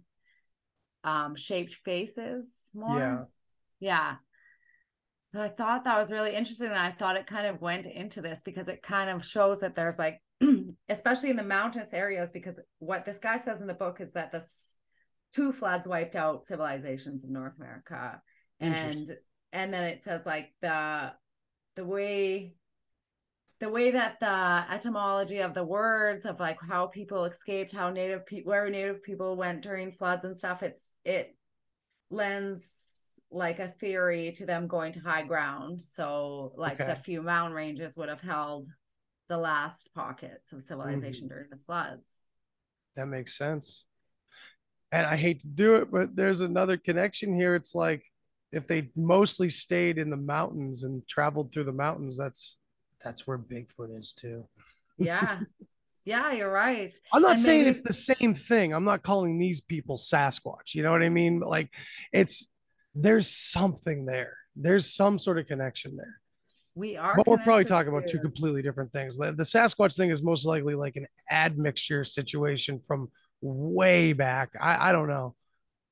um, 1.04 1.34
shaped 1.36 1.74
faces 1.84 2.52
more. 2.74 2.98
Yeah. 2.98 3.24
Yeah. 3.80 4.14
I 5.34 5.48
thought 5.48 5.84
that 5.84 5.98
was 5.98 6.10
really 6.10 6.34
interesting. 6.34 6.68
And 6.68 6.78
I 6.78 6.90
thought 6.90 7.16
it 7.16 7.26
kind 7.26 7.46
of 7.46 7.60
went 7.60 7.86
into 7.86 8.22
this 8.22 8.42
because 8.44 8.68
it 8.68 8.82
kind 8.82 9.10
of 9.10 9.24
shows 9.24 9.60
that 9.60 9.74
there's 9.74 9.98
like, 9.98 10.20
especially 10.88 11.30
in 11.30 11.36
the 11.36 11.42
mountainous 11.42 11.92
areas, 11.92 12.30
because 12.32 12.58
what 12.78 13.04
this 13.04 13.18
guy 13.18 13.36
says 13.36 13.60
in 13.60 13.66
the 13.66 13.74
book 13.74 14.00
is 14.00 14.12
that 14.12 14.32
the 14.32 14.42
two 15.32 15.52
floods 15.52 15.86
wiped 15.86 16.16
out 16.16 16.46
civilizations 16.46 17.24
in 17.24 17.32
North 17.32 17.54
America. 17.58 18.20
And 18.60 19.16
and 19.52 19.72
then 19.72 19.84
it 19.84 20.02
says 20.02 20.26
like 20.26 20.52
the 20.60 21.12
the 21.76 21.84
way 21.84 22.54
the 23.60 23.68
way 23.68 23.90
that 23.90 24.20
the 24.20 24.64
etymology 24.72 25.40
of 25.40 25.54
the 25.54 25.64
words 25.64 26.26
of 26.26 26.38
like 26.40 26.58
how 26.60 26.86
people 26.86 27.24
escaped 27.24 27.72
how 27.72 27.90
native 27.90 28.26
people 28.26 28.50
where 28.50 28.68
native 28.68 29.02
people 29.02 29.36
went 29.36 29.62
during 29.62 29.92
floods 29.92 30.24
and 30.24 30.36
stuff 30.36 30.62
it's 30.62 30.94
it 31.04 31.36
lends 32.10 32.97
like 33.30 33.58
a 33.58 33.68
theory 33.68 34.32
to 34.32 34.46
them 34.46 34.66
going 34.66 34.92
to 34.92 35.00
high 35.00 35.22
ground 35.22 35.80
so 35.82 36.52
like 36.56 36.80
Okay. 36.80 36.86
the 36.94 36.96
few 36.96 37.20
mountain 37.22 37.54
ranges 37.54 37.96
would 37.96 38.08
have 38.08 38.20
held 38.22 38.68
the 39.28 39.36
last 39.36 39.90
pockets 39.94 40.52
of 40.52 40.62
civilization 40.62 41.24
Mm-hmm. 41.24 41.34
during 41.34 41.50
the 41.50 41.58
floods 41.66 42.26
That 42.96 43.06
makes 43.06 43.36
sense. 43.36 43.84
And 44.90 45.06
I 45.06 45.16
hate 45.16 45.40
to 45.40 45.48
do 45.48 45.74
it, 45.76 45.90
but 45.92 46.16
there's 46.16 46.40
another 46.40 46.78
connection 46.78 47.34
here. 47.38 47.54
It's 47.54 47.74
like 47.74 48.02
if 48.52 48.66
they 48.66 48.88
mostly 48.96 49.50
stayed 49.50 49.98
in 49.98 50.08
the 50.08 50.16
mountains 50.16 50.82
and 50.84 51.06
traveled 51.06 51.52
through 51.52 51.64
the 51.64 51.72
mountains, 51.72 52.16
that's 52.16 52.56
that's 53.04 53.26
where 53.26 53.36
Bigfoot 53.38 53.96
is 53.98 54.14
too. 54.14 54.48
yeah 54.96 55.40
yeah 56.06 56.32
you're 56.32 56.50
right 56.50 56.94
I'm 57.12 57.20
not 57.20 57.32
And 57.32 57.38
saying 57.40 57.58
maybe- 57.60 57.70
it's 57.70 57.82
the 57.82 57.92
same 57.92 58.32
thing. 58.34 58.72
I'm 58.72 58.84
not 58.86 59.02
calling 59.02 59.38
these 59.38 59.60
people 59.60 59.98
Sasquatch. 59.98 60.74
You 60.74 60.82
know 60.82 60.90
what 60.92 61.02
I 61.02 61.10
mean? 61.10 61.38
But 61.40 61.50
like 61.50 61.68
it's 62.14 62.48
there's 63.00 63.28
something 63.28 64.04
there. 64.06 64.36
There's 64.56 64.92
some 64.92 65.18
sort 65.18 65.38
of 65.38 65.46
connection 65.46 65.96
there. 65.96 66.20
we 66.74 66.96
are 66.96 67.16
But 67.16 67.26
we're 67.26 67.38
probably 67.38 67.64
talking 67.64 67.90
about 67.90 68.08
two 68.08 68.18
completely 68.18 68.62
different 68.62 68.92
things. 68.92 69.16
The, 69.16 69.32
the 69.32 69.44
Sasquatch 69.44 69.96
thing 69.96 70.10
is 70.10 70.22
most 70.22 70.44
likely 70.44 70.74
like 70.74 70.96
an 70.96 71.06
admixture 71.30 72.04
situation 72.04 72.80
from 72.86 73.10
way 73.40 74.12
back. 74.12 74.50
I, 74.60 74.88
I 74.88 74.92
don't 74.92 75.08
know. 75.08 75.34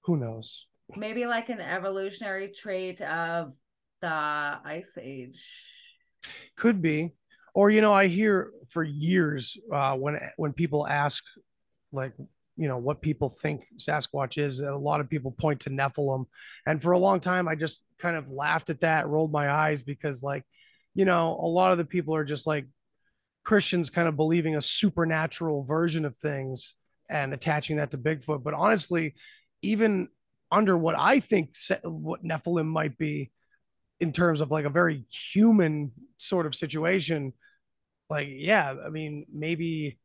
Who 0.04 0.16
knows? 0.16 0.66
maybe 0.94 1.26
like 1.26 1.48
an 1.48 1.60
evolutionary 1.60 2.48
trait 2.48 3.00
of 3.00 3.52
the 4.00 4.08
ice 4.08 4.96
age 5.00 5.44
Could 6.56 6.80
be. 6.82 7.12
Or 7.54 7.70
you 7.70 7.80
know, 7.80 7.92
I 7.92 8.06
hear 8.06 8.50
for 8.68 8.84
years 8.84 9.56
uh, 9.72 9.96
when 9.96 10.20
when 10.36 10.52
people 10.52 10.86
ask, 10.86 11.24
like, 11.90 12.12
you 12.56 12.68
know, 12.68 12.78
what 12.78 13.02
people 13.02 13.28
think 13.28 13.66
Sasquatch 13.76 14.38
is, 14.38 14.60
a 14.60 14.74
lot 14.74 15.00
of 15.00 15.10
people 15.10 15.30
point 15.30 15.60
to 15.60 15.70
Nephilim, 15.70 16.26
and 16.66 16.80
for 16.80 16.92
a 16.92 16.98
long 16.98 17.20
time, 17.20 17.48
I 17.48 17.54
just 17.54 17.84
kind 17.98 18.16
of 18.16 18.30
laughed 18.30 18.70
at 18.70 18.80
that, 18.80 19.08
rolled 19.08 19.32
my 19.32 19.50
eyes 19.50 19.82
because, 19.82 20.22
like, 20.22 20.44
you 20.94 21.04
know, 21.04 21.38
a 21.40 21.46
lot 21.46 21.72
of 21.72 21.78
the 21.78 21.84
people 21.84 22.14
are 22.14 22.24
just 22.24 22.46
like 22.46 22.66
Christians, 23.44 23.90
kind 23.90 24.08
of 24.08 24.16
believing 24.16 24.56
a 24.56 24.62
supernatural 24.62 25.64
version 25.64 26.04
of 26.04 26.16
things 26.16 26.74
and 27.08 27.34
attaching 27.34 27.76
that 27.76 27.90
to 27.92 27.98
Bigfoot. 27.98 28.42
But 28.42 28.54
honestly, 28.54 29.14
even 29.62 30.08
under 30.50 30.76
what 30.76 30.96
I 30.98 31.20
think 31.20 31.54
what 31.82 32.24
Nephilim 32.24 32.66
might 32.66 32.96
be, 32.96 33.30
in 34.00 34.12
terms 34.12 34.40
of 34.40 34.50
like 34.50 34.64
a 34.64 34.70
very 34.70 35.04
human 35.08 35.92
sort 36.18 36.46
of 36.46 36.54
situation 36.54 37.32
like 38.10 38.28
yeah 38.30 38.74
i 38.84 38.88
mean 38.88 39.26
maybe 39.32 39.98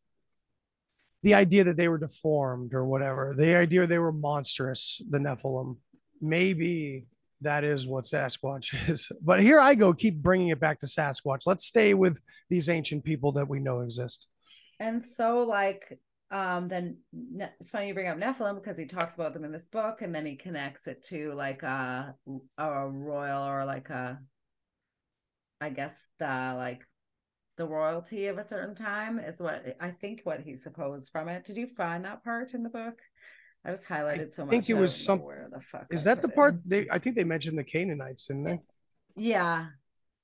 the 1.24 1.34
idea 1.34 1.64
that 1.64 1.78
they 1.78 1.88
were 1.88 1.98
deformed 1.98 2.74
or 2.74 2.86
whatever 2.86 3.34
the 3.38 3.56
idea 3.56 3.86
they 3.86 4.00
were 4.00 4.12
monstrous 4.12 5.02
the 5.10 5.20
nephilim. 5.20 5.78
Maybe 6.22 7.08
that 7.42 7.64
is 7.64 7.88
what 7.88 8.06
sasquatch 8.06 8.76
is. 8.90 9.12
But 9.22 9.42
here 9.42 9.60
i 9.60 9.76
go 9.76 9.94
keep 9.94 10.16
bringing 10.16 10.50
it 10.50 10.60
back 10.60 10.80
to 10.80 10.86
sasquatch. 10.86 11.42
Let's 11.46 11.66
stay 11.66 11.94
with 11.94 12.22
these 12.50 12.70
ancient 12.70 13.04
people 13.04 13.32
that 13.34 13.48
we 13.48 13.60
know 13.60 13.82
exist. 13.82 14.28
And 14.80 15.04
so, 15.04 15.44
like, 15.44 16.00
um, 16.32 16.70
then 16.70 16.98
it's 17.40 17.70
funny 17.70 17.90
you 17.90 17.94
bring 17.94 18.08
up 18.08 18.18
Nephilim 18.18 18.56
because 18.56 18.78
he 18.78 18.86
talks 18.86 19.16
about 19.16 19.34
them 19.34 19.44
in 19.44 19.52
this 19.52 19.68
book, 19.68 20.02
and 20.02 20.16
then 20.16 20.26
he 20.26 20.36
connects 20.36 20.88
it 20.88 21.04
to 21.10 21.34
like 21.34 21.62
a 21.62 22.16
a 22.58 22.88
royal 22.88 23.44
or 23.44 23.66
like 23.66 23.90
a, 23.90 24.18
I 25.60 25.70
guess 25.70 25.94
the 26.20 26.56
like 26.58 26.82
the 27.62 27.68
royalty 27.68 28.26
of 28.26 28.40
a 28.40 28.44
certain 28.44 28.74
time 28.74 29.20
is 29.20 29.40
what 29.40 29.78
I 29.80 29.92
think 29.92 30.22
what 30.24 30.40
he 30.42 30.56
supposed 30.56 31.12
from 31.12 31.30
it. 31.30 31.46
Did 31.46 31.58
you 31.58 31.68
find 31.68 32.04
that 32.06 32.24
part 32.24 32.56
in 32.56 32.64
the 32.64 32.70
book? 32.70 32.98
I 33.64 33.70
was 33.70 33.84
highlighted 33.84 34.34
so 34.34 34.46
much. 34.46 34.48
I 34.48 34.58
think 34.58 34.70
it 34.72 34.74
was 34.74 34.96
some- 34.96 35.20
Where 35.22 35.48
the 35.54 35.62
fuck 35.62 35.86
is 35.92 36.08
I 36.08 36.16
that 36.16 36.24
the 36.24 36.30
part 36.30 36.56
they 36.66 36.90
i 36.90 36.98
think 36.98 37.16
they 37.16 37.24
mentioned 37.24 37.60
the 37.60 37.64
canaanites 37.64 38.26
didn't 38.26 38.46
they 38.46 38.60
Yeah. 39.16 39.68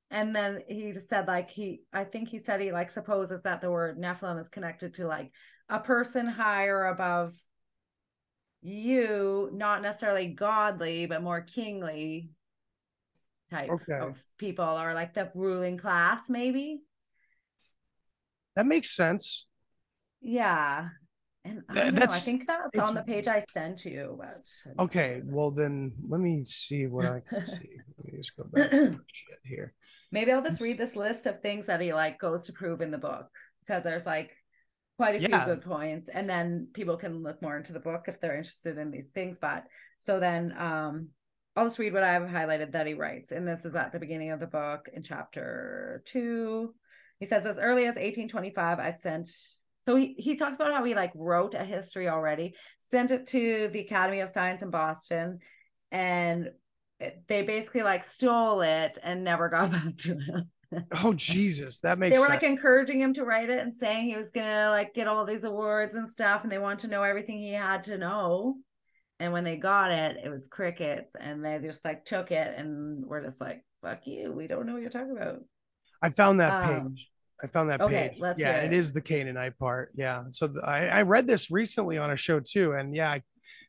And 0.09 0.35
then 0.35 0.63
he 0.67 0.91
just 0.93 1.09
said 1.09 1.27
like 1.27 1.51
he 1.51 1.81
I 1.93 2.05
think 2.05 2.27
he 2.29 2.39
said 2.39 2.59
he 2.59 2.71
like 2.71 2.89
supposes 2.89 3.43
that 3.43 3.61
the 3.61 3.69
word 3.69 3.99
Nephilim 3.99 4.39
is 4.39 4.49
connected 4.49 4.95
to 4.95 5.05
like 5.05 5.29
a 5.69 5.79
person 5.79 6.25
higher 6.25 6.85
above 6.87 7.35
you, 8.63 9.51
not 9.53 9.83
necessarily 9.83 10.29
godly, 10.29 11.05
but 11.05 11.21
more 11.21 11.41
kingly 11.41 12.31
type 13.51 13.69
Okay. 13.69 13.99
of 13.99 14.19
people 14.39 14.65
or 14.65 14.93
like 14.95 15.13
the 15.13 15.29
ruling 15.35 15.77
class, 15.77 16.29
maybe. 16.29 16.81
That 18.57 18.65
makes 18.65 18.95
sense. 18.95 19.45
Yeah. 20.21 20.89
And 21.45 21.61
I, 21.69 21.73
Th- 21.73 21.85
don't 21.85 21.93
know, 21.93 21.97
I 21.97 21.99
that's- 22.01 22.25
think 22.25 22.47
that's 22.47 22.87
on 22.89 22.95
the 22.95 23.03
page 23.03 23.27
I 23.27 23.39
sent 23.51 23.85
you, 23.85 24.19
but 24.19 24.43
okay 24.83 25.21
well 25.23 25.51
then 25.51 25.93
let 26.09 26.19
me 26.19 26.43
see 26.43 26.87
what 26.87 27.05
i 27.05 27.21
can 27.29 27.43
see. 27.43 27.69
Let 27.97 28.05
me 28.13 28.17
just 28.17 28.35
go 28.35 28.43
back 28.51 28.69
to 28.71 28.99
shit 29.13 29.39
here. 29.45 29.73
Maybe 30.11 30.31
I'll 30.31 30.43
just 30.43 30.59
read 30.61 30.77
this 30.77 30.95
list 30.95 31.25
of 31.27 31.41
things 31.41 31.67
that 31.67 31.79
he 31.81 31.93
like 31.93 32.19
goes 32.19 32.43
to 32.47 32.53
prove 32.53 32.81
in 32.81 32.91
the 32.91 32.97
book 32.97 33.27
because 33.61 33.83
there's 33.83 34.05
like 34.05 34.31
quite 34.97 35.15
a 35.15 35.21
Yeah. 35.21 35.45
few 35.45 35.53
good 35.55 35.63
points 35.63 36.09
and 36.09 36.27
then 36.29 36.67
people 36.73 36.97
can 36.97 37.23
look 37.23 37.41
more 37.41 37.55
into 37.55 37.71
the 37.73 37.79
book 37.79 38.05
if 38.07 38.19
they're 38.19 38.35
interested 38.35 38.77
in 38.77 38.91
these 38.91 39.09
things 39.11 39.37
but 39.39 39.63
so 39.99 40.19
then 40.19 40.53
um 40.57 41.09
I'll 41.55 41.65
just 41.67 41.79
read 41.79 41.93
what 41.93 42.03
I 42.03 42.13
have 42.13 42.23
highlighted 42.23 42.71
that 42.73 42.87
he 42.87 42.93
writes 42.93 43.31
and 43.31 43.47
this 43.47 43.63
is 43.63 43.75
at 43.75 43.91
the 43.93 43.99
beginning 43.99 44.31
of 44.31 44.39
the 44.41 44.47
book 44.47 44.89
in 44.93 45.01
chapter 45.03 46.03
2 46.07 46.73
he 47.19 47.25
says 47.25 47.45
as 47.45 47.59
early 47.59 47.83
as 47.83 47.95
1825 47.95 48.79
I 48.79 48.91
sent 48.91 49.31
so 49.85 49.95
he, 49.95 50.15
he 50.17 50.35
talks 50.35 50.57
about 50.57 50.73
how 50.73 50.83
he 50.83 50.95
like 50.95 51.13
wrote 51.15 51.53
a 51.53 51.63
history 51.63 52.09
already 52.09 52.55
sent 52.77 53.11
it 53.11 53.27
to 53.27 53.69
the 53.71 53.79
Academy 53.79 54.19
of 54.19 54.29
Science 54.29 54.61
in 54.61 54.69
Boston 54.69 55.39
and 55.91 56.49
they 57.27 57.43
basically 57.43 57.83
like 57.83 58.03
stole 58.03 58.61
it 58.61 58.97
and 59.03 59.23
never 59.23 59.49
got 59.49 59.71
back 59.71 59.97
to 59.97 60.17
him. 60.19 60.49
oh 61.01 61.13
jesus 61.13 61.79
that 61.79 61.97
makes. 61.97 62.13
They 62.13 62.19
were 62.19 62.27
sense 62.27 62.41
like 62.41 62.51
encouraging 62.51 62.99
him 62.99 63.13
to 63.13 63.23
write 63.23 63.49
it 63.49 63.59
and 63.59 63.73
saying 63.73 64.09
he 64.09 64.17
was 64.17 64.31
gonna 64.31 64.69
like 64.69 64.93
get 64.93 65.07
all 65.07 65.25
these 65.25 65.45
awards 65.45 65.95
and 65.95 66.09
stuff, 66.09 66.43
and 66.43 66.51
they 66.51 66.57
want 66.57 66.79
to 66.79 66.89
know 66.89 67.03
everything 67.03 67.39
he 67.39 67.53
had 67.53 67.85
to 67.85 67.97
know. 67.97 68.57
And 69.19 69.31
when 69.31 69.45
they 69.45 69.55
got 69.55 69.91
it, 69.91 70.17
it 70.23 70.29
was 70.29 70.47
crickets, 70.47 71.15
and 71.17 71.43
they 71.43 71.57
just 71.63 71.85
like 71.85 72.03
took 72.03 72.31
it 72.31 72.53
and 72.57 73.05
were 73.05 73.23
just 73.23 73.39
like, 73.39 73.63
"Fuck 73.81 74.07
you, 74.07 74.33
we 74.33 74.47
don't 74.47 74.65
know 74.65 74.73
what 74.73 74.81
you're 74.81 74.91
talking 74.91 75.15
about." 75.15 75.39
I 76.01 76.09
found 76.09 76.39
that 76.39 76.53
Um, 76.53 76.89
page. 76.93 77.09
I 77.43 77.47
found 77.47 77.69
that 77.69 77.81
okay, 77.81 78.09
page. 78.09 78.19
let's 78.19 78.39
yeah, 78.39 78.57
it 78.57 78.73
it. 78.73 78.77
is 78.77 78.91
the 78.91 79.01
Canaanite 79.01 79.57
part. 79.59 79.91
Yeah. 79.95 80.23
So 80.31 80.47
the, 80.47 80.61
I, 80.61 80.87
I 80.87 81.01
read 81.03 81.27
this 81.27 81.51
recently 81.51 81.97
on 81.97 82.09
a 82.11 82.15
show 82.15 82.39
too, 82.39 82.73
and 82.73 82.95
yeah, 82.95 83.11
I, 83.11 83.23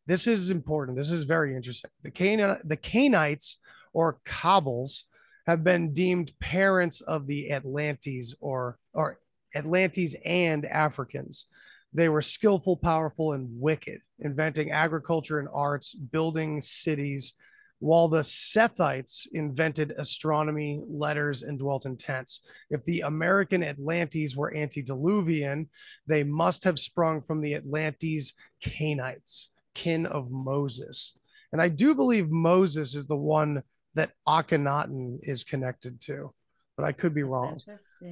this 0.06 0.26
is 0.26 0.50
important. 0.50 0.96
This 0.96 1.10
is 1.10 1.24
very 1.24 1.54
interesting. 1.54 1.90
The 2.02 2.10
Canaan, 2.10 2.58
the 2.64 2.76
Canaanites 2.76 3.58
or 3.92 4.20
Kabbals 4.26 5.02
have 5.46 5.64
been 5.64 5.92
deemed 5.92 6.32
parents 6.40 7.00
of 7.02 7.26
the 7.26 7.50
Atlantes 7.50 8.34
or 8.40 8.78
or 8.94 9.18
Atlantes 9.54 10.14
and 10.24 10.64
Africans. 10.64 11.46
They 11.92 12.08
were 12.10 12.22
skillful, 12.22 12.76
powerful, 12.76 13.32
and 13.32 13.48
wicked, 13.60 14.00
inventing 14.20 14.70
agriculture 14.70 15.40
and 15.40 15.48
arts, 15.52 15.94
building 15.94 16.60
cities, 16.62 17.32
while 17.80 18.08
the 18.08 18.20
Sethites 18.20 19.26
invented 19.32 19.94
astronomy, 19.98 20.82
letters, 20.88 21.42
and 21.42 21.58
dwelt 21.58 21.86
in 21.86 21.96
tents. 21.96 22.40
If 22.70 22.84
the 22.84 23.02
American 23.02 23.62
Atlantes 23.62 24.36
were 24.36 24.54
antediluvian, 24.56 25.68
they 26.06 26.24
must 26.24 26.64
have 26.64 26.78
sprung 26.78 27.22
from 27.22 27.40
the 27.40 27.54
Atlantes 27.54 28.34
Canaanites, 28.60 29.50
kin 29.74 30.06
of 30.06 30.30
Moses. 30.30 31.16
And 31.52 31.62
I 31.62 31.68
do 31.68 31.94
believe 31.94 32.30
Moses 32.30 32.94
is 32.94 33.06
the 33.06 33.16
one 33.16 33.62
that 33.94 34.12
Akhenaten 34.26 35.18
is 35.22 35.44
connected 35.44 36.00
to, 36.02 36.32
but 36.76 36.84
I 36.84 36.92
could 36.92 37.14
be 37.14 37.22
That's 37.22 37.30
wrong. 37.30 37.58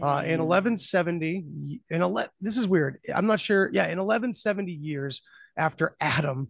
Uh, 0.03 0.23
in 0.23 0.41
1170, 0.41 1.81
in 1.91 2.03
ele- 2.03 2.29
this 2.41 2.57
is 2.57 2.69
weird. 2.69 2.99
I'm 3.13 3.27
not 3.27 3.41
sure. 3.41 3.69
Yeah, 3.73 3.85
in 3.85 3.99
1170 3.99 4.73
years 4.73 5.23
after 5.57 5.97
Adam, 6.01 6.49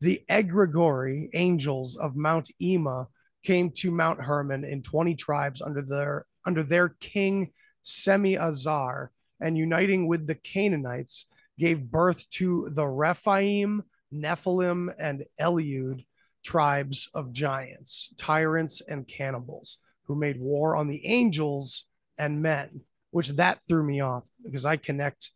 the 0.00 0.22
egregori 0.30 1.28
angels 1.34 1.96
of 1.96 2.16
Mount 2.16 2.50
Ema 2.60 3.08
came 3.42 3.70
to 3.70 3.90
Mount 3.90 4.20
Hermon 4.20 4.64
in 4.64 4.82
20 4.82 5.14
tribes 5.14 5.62
under 5.62 5.82
their 5.82 6.26
under 6.44 6.62
their 6.62 6.90
king 7.00 7.52
Semi-Azar 7.82 9.10
and 9.40 9.56
uniting 9.56 10.06
with 10.06 10.26
the 10.26 10.34
Canaanites 10.34 11.26
gave 11.58 11.90
birth 11.90 12.28
to 12.30 12.68
the 12.72 12.86
Rephaim, 12.86 13.82
Nephilim, 14.12 14.94
and 14.98 15.24
Eliud 15.40 16.04
tribes 16.44 17.08
of 17.14 17.32
giants, 17.32 18.14
tyrants, 18.16 18.80
and 18.80 19.06
cannibals 19.06 19.78
who 20.04 20.14
made 20.14 20.40
war 20.40 20.76
on 20.76 20.88
the 20.88 21.04
angels 21.06 21.84
and 22.18 22.40
men, 22.40 22.80
which 23.10 23.30
that 23.30 23.58
threw 23.68 23.82
me 23.82 24.00
off 24.00 24.26
because 24.42 24.64
I 24.64 24.76
connect 24.76 25.32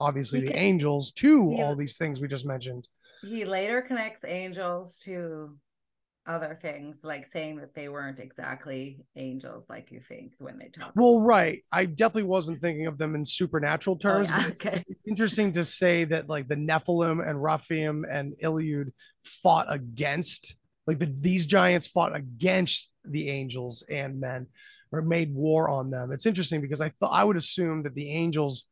obviously 0.00 0.40
He 0.40 0.46
the 0.46 0.56
angels 0.56 1.12
to 1.12 1.50
he- 1.50 1.62
all 1.62 1.76
these 1.76 1.96
things 1.96 2.20
we 2.20 2.28
just 2.28 2.46
mentioned. 2.46 2.88
He 3.22 3.44
later 3.44 3.82
connects 3.82 4.24
angels 4.24 4.98
to 5.00 5.56
other 6.26 6.58
things, 6.60 6.98
like 7.02 7.26
saying 7.26 7.56
that 7.56 7.74
they 7.74 7.88
weren't 7.88 8.20
exactly 8.20 9.04
angels 9.16 9.66
like 9.68 9.90
you 9.90 10.00
think 10.00 10.32
when 10.38 10.58
they 10.58 10.68
talk. 10.68 10.92
Well, 10.94 11.20
right. 11.20 11.62
I 11.72 11.86
definitely 11.86 12.24
wasn't 12.24 12.60
thinking 12.60 12.86
of 12.86 12.98
them 12.98 13.14
in 13.14 13.24
supernatural 13.24 13.96
Oh, 13.96 14.02
terms, 14.02 14.30
yeah, 14.30 14.50
but 14.62 14.84
it's 14.86 15.00
interesting 15.06 15.52
to 15.52 15.64
say 15.64 16.04
that 16.04 16.28
like 16.28 16.48
the 16.48 16.56
Nephilim 16.56 17.26
and 17.26 17.42
Rephaim 17.42 18.04
and 18.10 18.34
Iliud 18.42 18.92
fought 19.22 19.66
against 19.68 20.56
like 20.86 20.98
the 20.98 21.12
these 21.20 21.46
giants 21.46 21.86
fought 21.86 22.14
against 22.14 22.94
the 23.04 23.28
angels 23.28 23.84
and 23.90 24.20
men 24.20 24.46
or 24.92 25.02
made 25.02 25.34
war 25.34 25.68
on 25.68 25.90
them. 25.90 26.12
It's 26.12 26.26
interesting 26.26 26.60
because 26.60 26.80
I 26.80 26.88
thought 26.88 27.12
I 27.12 27.24
would 27.24 27.36
assume 27.36 27.84
that 27.84 27.94
the 27.94 28.10
angels, 28.10 28.64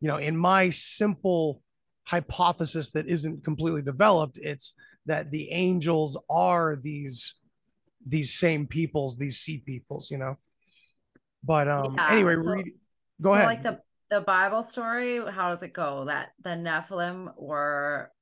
you 0.00 0.08
know, 0.08 0.16
in 0.16 0.36
my 0.36 0.70
simple 0.70 1.62
hypothesis 2.06 2.90
that 2.90 3.06
isn't 3.08 3.44
completely 3.44 3.82
developed, 3.82 4.38
it's 4.38 4.74
that 5.06 5.30
the 5.30 5.50
angels 5.50 6.16
are 6.30 6.76
these 6.76 7.34
these 8.08 8.34
same 8.38 8.66
peoples, 8.66 9.16
these 9.16 9.38
sea 9.38 9.58
peoples, 9.58 10.10
you 10.10 10.18
know. 10.18 10.36
But 11.44 11.68
um 11.68 11.94
Yeah, 11.96 12.12
anyway, 12.12 12.36
so- 12.36 12.50
read 12.50 12.72
go 13.20 13.30
so 13.30 13.34
ahead. 13.34 13.46
like 13.46 13.62
the 13.62 13.80
the 14.08 14.20
Bible 14.20 14.62
story, 14.62 15.18
how 15.30 15.52
does 15.52 15.62
it 15.64 15.72
go? 15.72 16.04
That 16.04 16.30
the 16.42 16.50
Nephilim 16.50 17.36
were, 17.36 18.12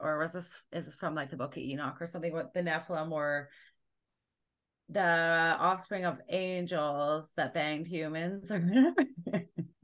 or 0.00 0.18
was 0.18 0.32
this 0.32 0.52
is 0.72 0.86
this 0.86 0.94
from 0.96 1.14
like 1.14 1.30
the 1.30 1.36
Book 1.36 1.56
of 1.56 1.62
Enoch 1.62 1.96
or 2.00 2.06
something? 2.06 2.32
What 2.32 2.52
the 2.54 2.60
Nephilim 2.62 3.08
were 3.10 3.48
the 4.90 5.00
offspring 5.60 6.06
of 6.06 6.18
angels 6.28 7.30
that 7.36 7.54
banged 7.54 7.86
humans, 7.86 8.50
or 8.50 8.58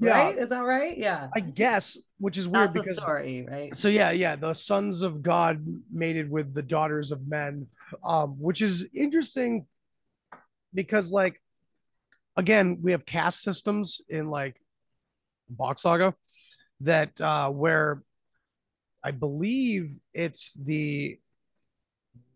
Yeah. 0.05 0.19
right? 0.19 0.39
Is 0.39 0.49
that 0.51 0.61
right? 0.61 0.97
Yeah, 0.97 1.29
I 1.35 1.41
guess, 1.41 1.97
which 2.19 2.37
is 2.37 2.49
weird 2.49 2.69
that's 2.69 2.75
the 2.75 2.81
because 2.81 2.97
story, 2.97 3.47
right? 3.51 3.77
so 3.77 3.89
yeah, 3.89 4.11
yeah, 4.11 4.37
the 4.37 4.55
sons 4.55 5.03
of 5.03 5.23
God 5.23 5.65
mated 5.93 6.31
with 6.31 6.55
the 6.55 6.63
daughters 6.63 7.13
of 7.13 7.27
men, 7.27 7.67
um, 8.05 8.31
which 8.41 8.63
is 8.63 8.87
interesting 8.95 9.67
because 10.73 11.13
like 11.13 11.41
again, 12.37 12.79
we 12.83 12.93
have 12.93 13.07
caste 13.07 13.43
systems 13.43 14.01
in 14.09 14.31
like 14.31 14.57
Bock 15.49 15.79
Saga 15.79 16.15
that 16.81 17.21
uh 17.21 17.51
where 17.51 18.03
I 19.03 19.11
believe 19.11 19.95
it's 20.13 20.55
the 20.55 21.19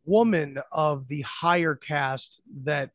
woman 0.04 0.58
of 0.70 1.08
the 1.08 1.22
higher 1.22 1.74
caste 1.74 2.40
that 2.64 2.90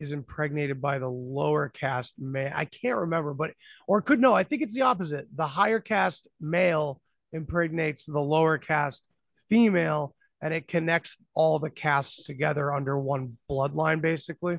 is 0.00 0.12
impregnated 0.12 0.80
by 0.80 0.98
the 0.98 1.08
lower 1.08 1.68
caste 1.68 2.14
man. 2.18 2.52
I 2.54 2.64
can't 2.64 2.96
remember, 2.96 3.34
but 3.34 3.52
or 3.86 4.00
could 4.00 4.20
no, 4.20 4.34
I 4.34 4.42
think 4.44 4.62
it's 4.62 4.74
the 4.74 4.82
opposite. 4.82 5.26
The 5.34 5.46
higher 5.46 5.80
caste 5.80 6.28
male 6.40 7.00
impregnates 7.32 8.06
the 8.06 8.20
lower 8.20 8.58
caste 8.58 9.06
female 9.48 10.14
and 10.42 10.54
it 10.54 10.66
connects 10.66 11.16
all 11.34 11.58
the 11.58 11.70
castes 11.70 12.24
together 12.24 12.72
under 12.72 12.98
one 12.98 13.36
bloodline 13.50 14.00
basically. 14.00 14.58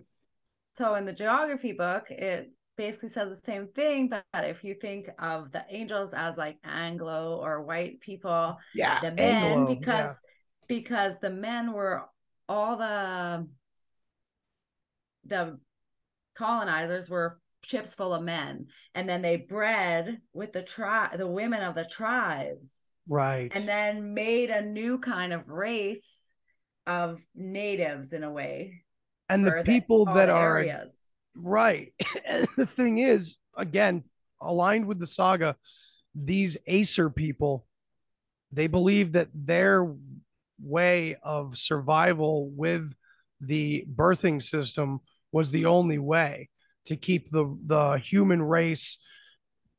So 0.77 0.95
in 0.95 1.05
the 1.05 1.13
geography 1.13 1.73
book, 1.73 2.09
it 2.11 2.51
basically 2.77 3.09
says 3.09 3.29
the 3.29 3.51
same 3.51 3.67
thing, 3.67 4.09
but 4.09 4.23
if 4.45 4.63
you 4.63 4.75
think 4.75 5.09
of 5.19 5.51
the 5.51 5.65
angels 5.69 6.13
as 6.15 6.37
like 6.37 6.57
Anglo 6.63 7.39
or 7.43 7.61
white 7.61 7.99
people, 7.99 8.57
Yeah, 8.73 8.99
the 9.01 9.11
men 9.11 9.43
Anglo, 9.43 9.75
because 9.75 10.21
yeah. 10.21 10.67
because 10.67 11.15
the 11.21 11.29
men 11.29 11.73
were 11.73 12.05
all 12.47 12.77
the 12.77 13.47
the 15.25 15.59
colonizers 16.35 17.09
were 17.09 17.39
ships 17.63 17.93
full 17.93 18.13
of 18.13 18.23
men 18.23 18.65
and 18.95 19.07
then 19.07 19.21
they 19.21 19.37
bred 19.37 20.19
with 20.33 20.51
the 20.51 20.63
tribe 20.63 21.15
the 21.17 21.27
women 21.27 21.61
of 21.61 21.75
the 21.75 21.85
tribes 21.85 22.89
right. 23.07 23.51
and 23.53 23.67
then 23.67 24.13
made 24.15 24.49
a 24.49 24.61
new 24.61 24.97
kind 24.97 25.31
of 25.31 25.47
race 25.47 26.31
of 26.87 27.23
natives 27.35 28.13
in 28.13 28.23
a 28.23 28.31
way 28.31 28.81
and 29.31 29.47
the 29.47 29.63
people 29.65 30.05
that 30.05 30.29
are 30.29 30.57
areas. 30.57 30.93
Right. 31.35 31.93
And 32.25 32.47
the 32.57 32.65
thing 32.65 32.97
is, 32.97 33.37
again, 33.57 34.03
aligned 34.41 34.85
with 34.85 34.99
the 34.99 35.07
saga, 35.07 35.55
these 36.13 36.57
Acer 36.67 37.09
people, 37.09 37.65
they 38.51 38.67
believe 38.67 39.13
that 39.13 39.29
their 39.33 39.89
way 40.61 41.15
of 41.23 41.57
survival 41.57 42.49
with 42.49 42.93
the 43.39 43.85
birthing 43.93 44.41
system 44.41 44.99
was 45.31 45.51
the 45.51 45.65
only 45.65 45.97
way 45.97 46.49
to 46.85 46.95
keep 46.95 47.29
the 47.29 47.45
the 47.65 47.97
human 47.97 48.41
race 48.41 48.97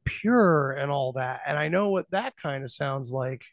pure 0.04 0.72
and 0.72 0.90
all 0.90 1.12
that. 1.12 1.40
And 1.46 1.58
I 1.58 1.68
know 1.68 1.90
what 1.90 2.10
that 2.10 2.36
kind 2.36 2.64
of 2.64 2.70
sounds 2.70 3.12
like 3.12 3.44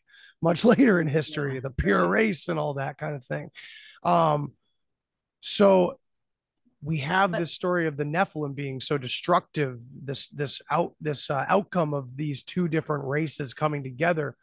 much 0.41 0.63
later 0.73 0.99
in 0.99 1.07
history, 1.07 1.55
Yeah, 1.55 1.61
the 1.61 1.69
pure 1.71 2.07
race 2.07 2.47
and 2.47 2.59
all 2.59 2.75
that 2.75 2.97
kind 2.97 3.15
of 3.15 3.25
thing. 3.25 3.49
Um 4.03 4.53
so 5.41 5.99
we 6.81 6.97
have 6.99 7.31
But- 7.31 7.39
this 7.39 7.53
story 7.53 7.87
of 7.87 7.97
the 7.97 8.03
Nephilim 8.05 8.55
being 8.55 8.79
so 8.79 8.97
destructive, 8.97 9.79
this 10.03 10.29
this 10.29 10.61
out 10.71 10.93
this 11.01 11.29
uh, 11.29 11.45
outcome 11.47 11.93
of 11.93 12.15
these 12.15 12.43
two 12.43 12.67
different 12.67 13.05
races 13.05 13.53
coming 13.53 13.83
together, 13.83 14.35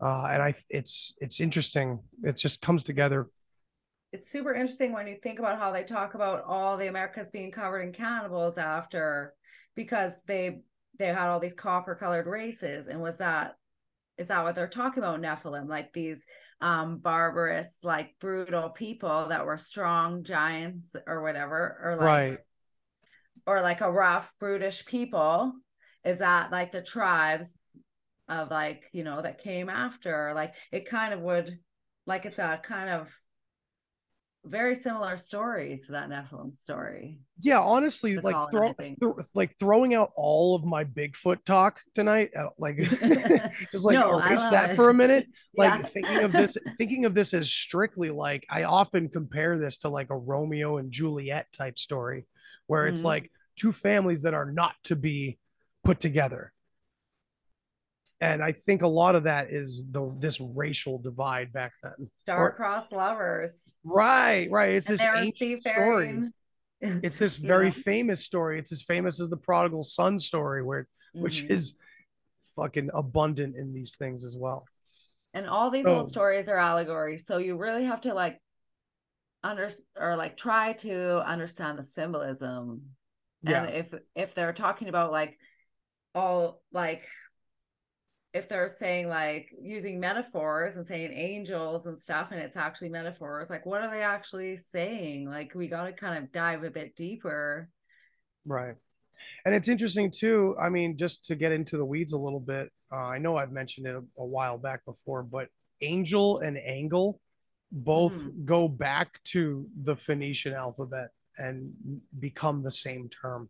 uh, 0.00 0.24
and 0.32 0.42
I 0.42 0.54
it's 0.70 1.14
it's 1.20 1.38
interesting. 1.40 2.00
It 2.24 2.36
just 2.36 2.60
comes 2.60 2.82
together. 2.82 3.26
It's 4.14 4.30
super 4.30 4.54
interesting 4.54 4.92
when 4.92 5.08
you 5.08 5.16
think 5.20 5.40
about 5.40 5.58
how 5.58 5.72
they 5.72 5.82
talk 5.82 6.14
about 6.14 6.44
all 6.44 6.76
the 6.76 6.86
Americas 6.86 7.30
being 7.30 7.50
covered 7.50 7.80
in 7.80 7.92
cannibals 7.92 8.58
after 8.58 9.34
because 9.74 10.12
they 10.28 10.60
they 11.00 11.06
had 11.06 11.26
all 11.26 11.40
these 11.40 11.52
copper 11.52 11.96
colored 11.96 12.28
races 12.28 12.86
and 12.86 13.02
was 13.02 13.18
that 13.18 13.56
is 14.16 14.28
that 14.28 14.44
what 14.44 14.54
they're 14.54 14.68
talking 14.68 15.02
about 15.02 15.20
Nephilim? 15.20 15.68
Like 15.68 15.92
these 15.92 16.24
um 16.60 16.98
barbarous 16.98 17.78
like 17.82 18.14
brutal 18.20 18.70
people 18.70 19.26
that 19.30 19.44
were 19.44 19.58
strong 19.58 20.22
giants 20.22 20.94
or 21.08 21.20
whatever 21.20 21.80
or 21.82 21.96
like 21.96 22.06
right. 22.06 22.38
or 23.48 23.62
like 23.62 23.80
a 23.80 23.90
rough 23.90 24.32
brutish 24.38 24.86
people. 24.86 25.54
Is 26.04 26.20
that 26.20 26.52
like 26.52 26.70
the 26.70 26.82
tribes 26.82 27.52
of 28.28 28.52
like 28.52 28.84
you 28.92 29.02
know 29.02 29.20
that 29.20 29.42
came 29.42 29.68
after? 29.68 30.30
Like 30.36 30.54
it 30.70 30.88
kind 30.88 31.12
of 31.12 31.20
would 31.22 31.58
like 32.06 32.26
it's 32.26 32.38
a 32.38 32.60
kind 32.62 32.90
of 32.90 33.12
very 34.44 34.74
similar 34.76 35.16
stories 35.16 35.86
to 35.86 35.92
that 35.92 36.08
nephilim 36.08 36.54
story 36.54 37.18
Yeah, 37.40 37.60
honestly, 37.60 38.14
The 38.14 38.22
like 38.22 38.36
throw, 38.50 38.72
th- 39.00 39.26
like 39.34 39.56
throwing 39.58 39.94
out 39.94 40.10
all 40.16 40.54
of 40.54 40.64
my 40.64 40.84
Bigfoot 40.84 41.44
talk 41.44 41.80
tonight, 41.94 42.30
uh, 42.36 42.50
like 42.58 42.76
just 43.72 43.84
like 43.84 43.98
No, 43.98 44.18
erase 44.18 44.46
that 44.46 44.70
it. 44.70 44.76
for 44.76 44.88
a 44.90 44.94
minute. 44.94 45.28
Like 45.56 45.72
Yeah. 45.74 45.82
thinking 45.82 46.22
of 46.24 46.32
this, 46.32 46.56
thinking 46.76 47.04
of 47.04 47.14
this 47.14 47.32
as 47.34 47.48
strictly 47.50 48.10
like 48.10 48.44
I 48.50 48.64
often 48.64 49.08
compare 49.08 49.58
this 49.58 49.76
to 49.78 49.88
like 49.88 50.10
a 50.10 50.16
Romeo 50.16 50.78
and 50.78 50.90
Juliet 50.90 51.46
type 51.52 51.78
story, 51.78 52.26
where 52.66 52.86
it's 52.88 53.02
Mhm. 53.02 53.04
like 53.04 53.30
two 53.54 53.70
families 53.72 54.22
that 54.22 54.34
are 54.34 54.50
not 54.50 54.74
to 54.84 54.96
be 54.96 55.38
put 55.84 56.00
together. 56.00 56.53
And 58.24 58.42
I 58.42 58.52
think 58.52 58.82
a 58.82 58.88
lot 58.88 59.14
of 59.14 59.24
that 59.24 59.50
is 59.50 59.84
the 59.90 60.14
this 60.18 60.40
racial 60.40 60.98
divide 60.98 61.52
back 61.52 61.72
then. 61.82 62.10
Star-crossed 62.14 62.92
lovers 62.92 63.76
right, 63.84 64.48
right. 64.50 64.70
It's 64.70 64.88
and 64.88 64.98
this 64.98 65.06
ancient 65.42 65.62
story 65.62 66.30
it's 66.80 67.16
this 67.16 67.36
very 67.52 67.66
know? 67.66 67.70
famous 67.72 68.24
story. 68.24 68.58
It's 68.58 68.72
as 68.72 68.82
famous 68.82 69.20
as 69.20 69.28
the 69.30 69.36
prodigal 69.36 69.84
son 69.84 70.18
story, 70.18 70.62
where 70.62 70.86
which 71.12 71.42
Mhm. 71.44 71.50
is 71.50 71.74
fucking 72.56 72.90
abundant 72.94 73.56
in 73.56 73.72
these 73.72 73.94
things 73.96 74.24
as 74.24 74.36
well. 74.36 74.66
and 75.36 75.48
all 75.48 75.68
these 75.70 75.84
So- 75.84 75.96
old 75.96 76.08
stories 76.08 76.48
are 76.48 76.56
allegories 76.58 77.26
so 77.26 77.38
you 77.38 77.56
really 77.56 77.84
have 77.84 78.00
to 78.02 78.14
like 78.14 78.40
under 79.42 79.68
or 79.96 80.14
like 80.14 80.36
try 80.36 80.72
to 80.74 81.20
understand 81.26 81.76
the 81.78 81.82
symbolism 81.82 82.94
Yeah, 83.42 83.64
and 83.64 83.74
if 83.74 83.92
if 84.14 84.34
they're 84.34 84.52
talking 84.52 84.88
about 84.88 85.10
like 85.10 85.36
all 86.14 86.62
like 86.72 87.08
if 88.34 88.48
they're 88.48 88.68
saying 88.68 89.08
like 89.08 89.54
using 89.62 90.00
metaphors 90.00 90.76
and 90.76 90.84
saying 90.84 91.12
angels 91.12 91.86
and 91.86 91.96
stuff 91.96 92.32
and 92.32 92.40
it's 92.40 92.56
actually 92.56 92.88
metaphors 92.88 93.48
like 93.48 93.64
what 93.64 93.80
are 93.80 93.90
they 93.90 94.02
actually 94.02 94.56
saying 94.56 95.30
like 95.30 95.54
we 95.54 95.68
got 95.68 95.86
to 95.86 95.92
kind 95.92 96.18
of 96.18 96.30
dive 96.32 96.64
a 96.64 96.70
bit 96.70 96.94
deeper 96.96 97.70
right. 98.44 98.74
And 99.46 99.54
it's 99.54 99.68
interesting 99.68 100.10
too. 100.10 100.54
I 100.60 100.68
mean, 100.68 100.98
just 100.98 101.24
to 101.26 101.36
get 101.36 101.52
into 101.52 101.78
the 101.78 101.84
weeds 101.84 102.12
a 102.12 102.18
little 102.18 102.40
bit, 102.40 102.70
uh, 102.92 102.96
I 102.96 103.18
know 103.18 103.36
I've 103.36 103.52
mentioned 103.52 103.86
it 103.86 103.94
a, 103.94 104.02
a 104.20 104.26
while 104.26 104.58
back 104.58 104.84
before, 104.84 105.22
but 105.22 105.48
angel 105.80 106.40
and 106.40 106.58
angle, 106.58 107.20
both 107.70 108.12
Mhm. 108.12 108.44
go 108.44 108.68
back 108.68 109.22
to 109.32 109.66
the 109.80 109.96
Phoenician 109.96 110.52
alphabet 110.52 111.10
and 111.38 111.72
become 112.18 112.62
the 112.62 112.70
same 112.70 113.08
term. 113.08 113.48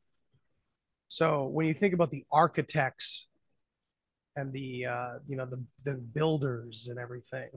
So 1.09 1.47
when 1.47 1.67
you 1.67 1.75
think 1.75 1.95
about 1.95 2.11
the 2.11 2.25
architects 2.31 3.27
and 4.37 4.53
the 4.53 4.87
uh, 4.87 5.13
you 5.29 5.37
know 5.37 5.47
the 5.47 5.63
the 5.85 5.95
builders 5.95 6.89
and 6.91 6.99
everything, 6.99 7.49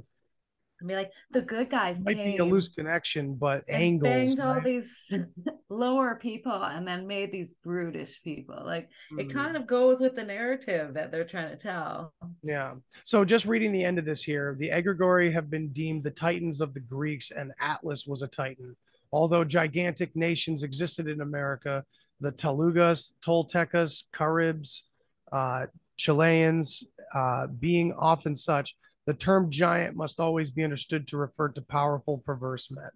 I 0.82 0.86
mean, 0.86 0.98
like 0.98 1.12
the 1.32 1.42
good 1.42 1.70
guys 1.70 2.04
might 2.04 2.18
be 2.18 2.38
a 2.38 2.46
loose 2.46 2.68
connection, 2.68 3.34
but 3.36 3.64
angles. 3.68 4.04
banged 4.36 4.40
all 4.40 4.62
these 4.62 5.14
lower 5.70 6.16
people 6.16 6.54
and 6.64 6.88
then 6.88 7.08
made 7.08 7.32
these 7.32 7.54
brutish 7.64 8.22
people. 8.24 8.62
Like 8.64 8.90
it 9.18 9.28
Mm. 9.30 9.34
kind 9.34 9.58
of 9.58 9.66
goes 9.68 10.00
with 10.00 10.16
the 10.16 10.24
narrative 10.24 10.94
that 10.94 11.12
they're 11.12 11.26
trying 11.26 11.50
to 11.50 11.58
tell. 11.58 12.14
Yeah. 12.44 12.76
So 13.06 13.26
just 13.26 13.46
reading 13.46 13.72
the 13.72 13.84
end 13.84 13.98
of 14.00 14.06
this 14.06 14.24
here, 14.24 14.56
the 14.60 14.70
Egregori 14.70 15.32
have 15.34 15.50
been 15.50 15.70
deemed 15.70 16.04
the 16.04 16.12
titans 16.12 16.62
of 16.62 16.74
the 16.74 16.80
Greeks, 16.80 17.32
and 17.32 17.52
Atlas 17.60 18.06
was 18.06 18.22
a 18.22 18.28
titan. 18.28 18.76
Although 19.12 19.44
gigantic 19.46 20.16
nations 20.16 20.64
existed 20.64 21.08
in 21.08 21.22
America, 21.22 21.84
the 22.20 22.32
Talugas, 22.32 23.14
Toltecas, 23.26 24.04
Caribs, 24.14 24.84
uh, 25.32 25.66
Chileans, 25.98 26.84
uh, 27.14 27.48
being 27.48 27.94
often 27.94 28.36
such, 28.36 28.76
the 29.06 29.14
term 29.14 29.50
giant 29.50 29.96
must 29.96 30.20
always 30.20 30.50
be 30.52 30.64
understood 30.64 31.08
to 31.10 31.18
refer 31.18 31.50
to 31.50 31.62
powerful, 31.62 32.18
perverse 32.20 32.70
men. 32.72 32.90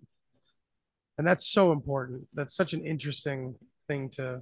And 1.17 1.27
that's 1.27 1.45
so 1.45 1.71
important. 1.71 2.27
That's 2.33 2.55
such 2.55 2.73
an 2.73 2.85
interesting 2.85 3.55
thing 3.87 4.09
to 4.11 4.41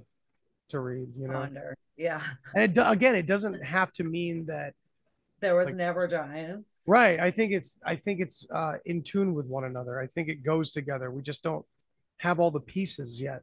to 0.70 0.78
read, 0.78 1.08
you 1.18 1.26
know. 1.26 1.48
Yeah. 1.96 2.22
And 2.54 2.76
it, 2.78 2.80
again, 2.86 3.16
it 3.16 3.26
doesn't 3.26 3.60
have 3.64 3.92
to 3.94 4.04
mean 4.04 4.46
that 4.46 4.74
There 5.40 5.56
was 5.56 5.66
Like- 5.66 5.76
never 5.76 6.06
giants. 6.06 6.70
Right. 6.86 7.18
I 7.18 7.30
think 7.30 7.52
it's 7.52 7.78
I 7.84 7.96
think 7.96 8.20
it's 8.20 8.48
uh 8.50 8.74
in 8.84 9.02
tune 9.02 9.34
with 9.34 9.46
one 9.46 9.64
another. 9.64 9.98
I 9.98 10.06
think 10.06 10.28
it 10.28 10.42
goes 10.44 10.70
together. 10.70 11.10
We 11.10 11.22
just 11.22 11.42
don't 11.42 11.64
have 12.18 12.38
all 12.38 12.50
the 12.50 12.60
pieces 12.60 13.20
yet 13.20 13.42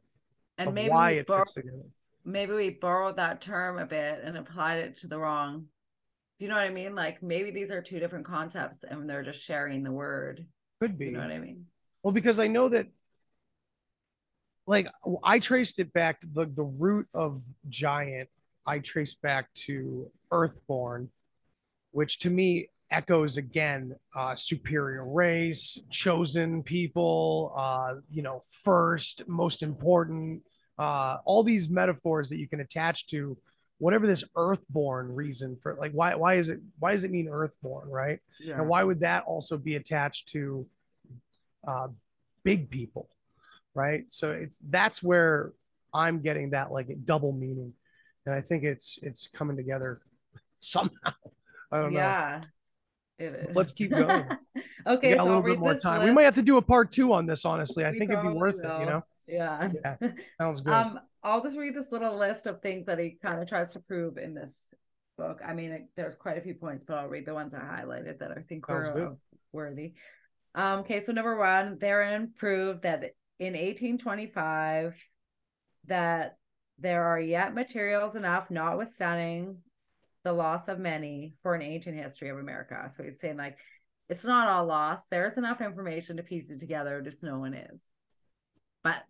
And 0.58 0.68
of 0.68 0.74
maybe 0.74 0.90
why 0.90 1.10
it 1.12 1.26
fits 1.26 1.52
together. 1.54 1.84
Maybe 2.28 2.52
we 2.52 2.70
borrowed 2.70 3.16
that 3.16 3.40
term 3.40 3.78
a 3.78 3.86
bit 3.86 4.20
and 4.22 4.36
applied 4.36 4.78
it 4.78 4.96
to 4.98 5.06
the 5.06 5.18
wrong. 5.18 5.66
Do 6.38 6.44
you 6.44 6.48
know 6.48 6.56
what 6.56 6.64
I 6.64 6.70
mean? 6.70 6.94
Like 6.94 7.22
maybe 7.22 7.50
these 7.50 7.70
are 7.70 7.82
two 7.82 7.98
different 7.98 8.26
concepts 8.26 8.84
and 8.84 9.08
they're 9.08 9.24
just 9.24 9.42
sharing 9.42 9.82
the 9.82 9.90
word. 9.90 10.46
Could 10.80 10.98
be. 10.98 11.06
You 11.06 11.12
know 11.12 11.20
what 11.20 11.32
I 11.32 11.38
mean? 11.38 11.66
Well, 12.02 12.12
because 12.12 12.38
I 12.38 12.46
know 12.46 12.68
that 12.68 12.86
like 14.66 14.86
I 15.24 15.38
traced 15.38 15.80
it 15.80 15.92
back 15.92 16.20
to 16.20 16.26
the 16.32 16.44
the 16.44 16.62
root 16.62 17.08
of 17.14 17.42
giant, 17.68 18.28
I 18.66 18.78
traced 18.78 19.20
back 19.22 19.52
to 19.66 20.10
Earthborn, 20.30 21.08
which 21.90 22.20
to 22.20 22.30
me 22.30 22.68
echoes 22.90 23.36
again 23.36 23.94
uh 24.14 24.34
superior 24.34 25.04
race, 25.04 25.78
chosen 25.90 26.62
people, 26.62 27.52
uh, 27.56 27.94
you 28.12 28.22
know, 28.22 28.42
first, 28.62 29.26
most 29.26 29.62
important, 29.62 30.42
uh, 30.78 31.18
all 31.24 31.42
these 31.42 31.68
metaphors 31.68 32.28
that 32.28 32.38
you 32.38 32.48
can 32.48 32.60
attach 32.60 33.06
to 33.08 33.36
whatever 33.78 34.06
this 34.06 34.24
earthborn 34.36 35.14
reason 35.14 35.56
for 35.62 35.76
like 35.80 35.92
why 35.92 36.14
why 36.14 36.34
is 36.34 36.48
it 36.48 36.60
why 36.78 36.92
does 36.92 37.04
it 37.04 37.10
mean 37.10 37.28
earthborn, 37.28 37.88
right? 37.88 38.20
Yeah. 38.40 38.58
And 38.58 38.68
why 38.68 38.82
would 38.82 39.00
that 39.00 39.24
also 39.24 39.56
be 39.56 39.76
attached 39.76 40.28
to 40.30 40.66
uh, 41.66 41.88
big 42.44 42.70
people, 42.70 43.08
right? 43.74 44.04
So 44.08 44.32
it's 44.32 44.58
that's 44.58 45.02
where 45.02 45.52
I'm 45.94 46.20
getting 46.20 46.50
that 46.50 46.72
like 46.72 46.88
double 47.04 47.32
meaning, 47.32 47.72
and 48.26 48.34
I 48.34 48.40
think 48.40 48.64
it's 48.64 48.98
it's 49.02 49.28
coming 49.28 49.56
together 49.56 50.00
somehow. 50.60 51.12
I 51.70 51.80
don't 51.80 51.92
know. 51.92 51.98
yeah. 51.98 52.42
It 53.18 53.48
is. 53.48 53.56
Let's 53.56 53.72
keep 53.72 53.90
going. 53.90 54.28
okay, 54.86 55.10
We 55.10 55.14
got 55.16 55.24
so 55.24 55.24
a 55.24 55.26
little 55.26 55.34
I'll 55.34 55.42
bit 55.42 55.58
more 55.58 55.74
time. 55.74 56.04
We 56.04 56.12
might 56.12 56.22
have 56.22 56.36
to 56.36 56.42
do 56.42 56.56
a 56.56 56.62
part 56.62 56.92
two 56.92 57.12
on 57.12 57.26
this. 57.26 57.44
Honestly, 57.44 57.84
I 57.84 57.90
We 57.90 57.98
think 57.98 58.12
it'd 58.12 58.22
be 58.22 58.28
worth 58.28 58.60
it. 58.62 58.80
You 58.80 58.86
know, 58.86 59.04
Yeah. 59.28 59.70
yeah, 59.84 59.96
sounds 60.40 60.60
good. 60.60 60.72
Um, 60.72 61.00
I'll 61.22 61.42
just 61.42 61.56
read 61.56 61.74
this 61.74 61.92
little 61.92 62.16
list 62.16 62.46
of 62.46 62.62
things 62.62 62.86
that 62.86 62.98
he 62.98 63.18
kind 63.22 63.40
of 63.40 63.48
tries 63.48 63.72
to 63.74 63.80
prove 63.80 64.18
in 64.18 64.34
this 64.34 64.70
book. 65.16 65.40
I 65.46 65.52
mean, 65.52 65.72
it, 65.72 65.88
there's 65.96 66.16
quite 66.16 66.38
a 66.38 66.40
few 66.40 66.54
points, 66.54 66.84
but 66.86 66.96
I'll 66.96 67.08
read 67.08 67.26
the 67.26 67.34
ones 67.34 67.52
I 67.54 67.58
highlighted 67.58 68.20
that 68.20 68.30
I 68.30 68.42
think 68.42 68.66
Sounds 68.66 68.88
were 68.88 69.06
uh, 69.06 69.10
worthy. 69.52 69.94
Um, 70.54 70.80
okay, 70.80 71.00
so 71.00 71.12
number 71.12 71.36
one, 71.36 71.78
therein 71.78 72.32
proved 72.36 72.82
that 72.82 73.02
in 73.38 73.52
1825 73.52 74.96
that 75.86 76.36
there 76.78 77.04
are 77.04 77.20
yet 77.20 77.54
materials 77.54 78.14
enough, 78.14 78.50
notwithstanding 78.50 79.58
the 80.24 80.32
loss 80.32 80.68
of 80.68 80.78
many, 80.78 81.34
for 81.42 81.54
an 81.54 81.62
ancient 81.62 81.96
history 81.96 82.28
of 82.28 82.38
America. 82.38 82.90
So 82.94 83.02
he's 83.02 83.20
saying 83.20 83.36
like 83.36 83.58
it's 84.08 84.24
not 84.24 84.48
all 84.48 84.64
lost. 84.64 85.06
There's 85.10 85.36
enough 85.36 85.60
information 85.60 86.16
to 86.16 86.22
piece 86.22 86.50
it 86.50 86.60
together, 86.60 87.02
just 87.02 87.22
no 87.22 87.38
one 87.38 87.54
is. 87.54 87.88
But 88.82 89.02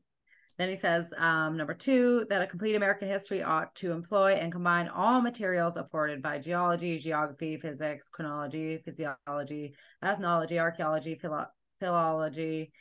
then 0.58 0.68
he 0.68 0.76
says, 0.76 1.06
um, 1.16 1.56
number 1.56 1.72
two, 1.74 2.26
that 2.30 2.42
a 2.42 2.46
complete 2.46 2.74
American 2.74 3.08
history 3.08 3.42
ought 3.42 3.74
to 3.76 3.92
employ 3.92 4.32
and 4.32 4.50
combine 4.50 4.88
all 4.88 5.20
materials 5.20 5.76
afforded 5.76 6.20
by 6.20 6.38
geology, 6.40 6.98
geography, 6.98 7.56
physics, 7.56 8.08
chronology, 8.08 8.78
physiology, 8.84 9.74
ethnology, 10.02 10.58
archaeology, 10.58 11.14
philo- 11.14 11.46
philology 11.78 12.72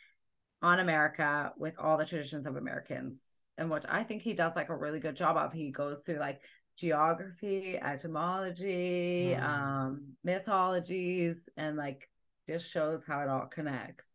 on 0.63 0.79
America 0.79 1.53
with 1.57 1.75
all 1.77 1.97
the 1.97 2.05
traditions 2.05 2.47
of 2.47 2.55
Americans. 2.55 3.43
And 3.59 3.69
which 3.69 3.83
I 3.87 4.03
think 4.03 4.23
he 4.23 4.33
does 4.33 4.55
like 4.55 4.69
a 4.69 4.75
really 4.75 4.99
good 4.99 5.15
job 5.15 5.37
of. 5.37 5.53
He 5.53 5.69
goes 5.71 6.01
through 6.01 6.17
like 6.17 6.41
geography, 6.77 7.77
etymology, 7.77 9.35
Mm. 9.35 9.43
um, 9.43 10.01
mythologies, 10.23 11.47
and 11.57 11.77
like 11.77 12.09
just 12.47 12.69
shows 12.69 13.03
how 13.05 13.21
it 13.21 13.29
all 13.29 13.47
connects. 13.47 14.11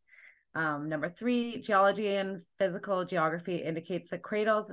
Um, 0.54 0.88
number 0.88 1.08
three, 1.08 1.60
geology 1.60 2.16
and 2.16 2.42
physical 2.58 3.04
geography 3.04 3.56
indicates 3.56 4.08
the 4.08 4.18
cradles 4.18 4.72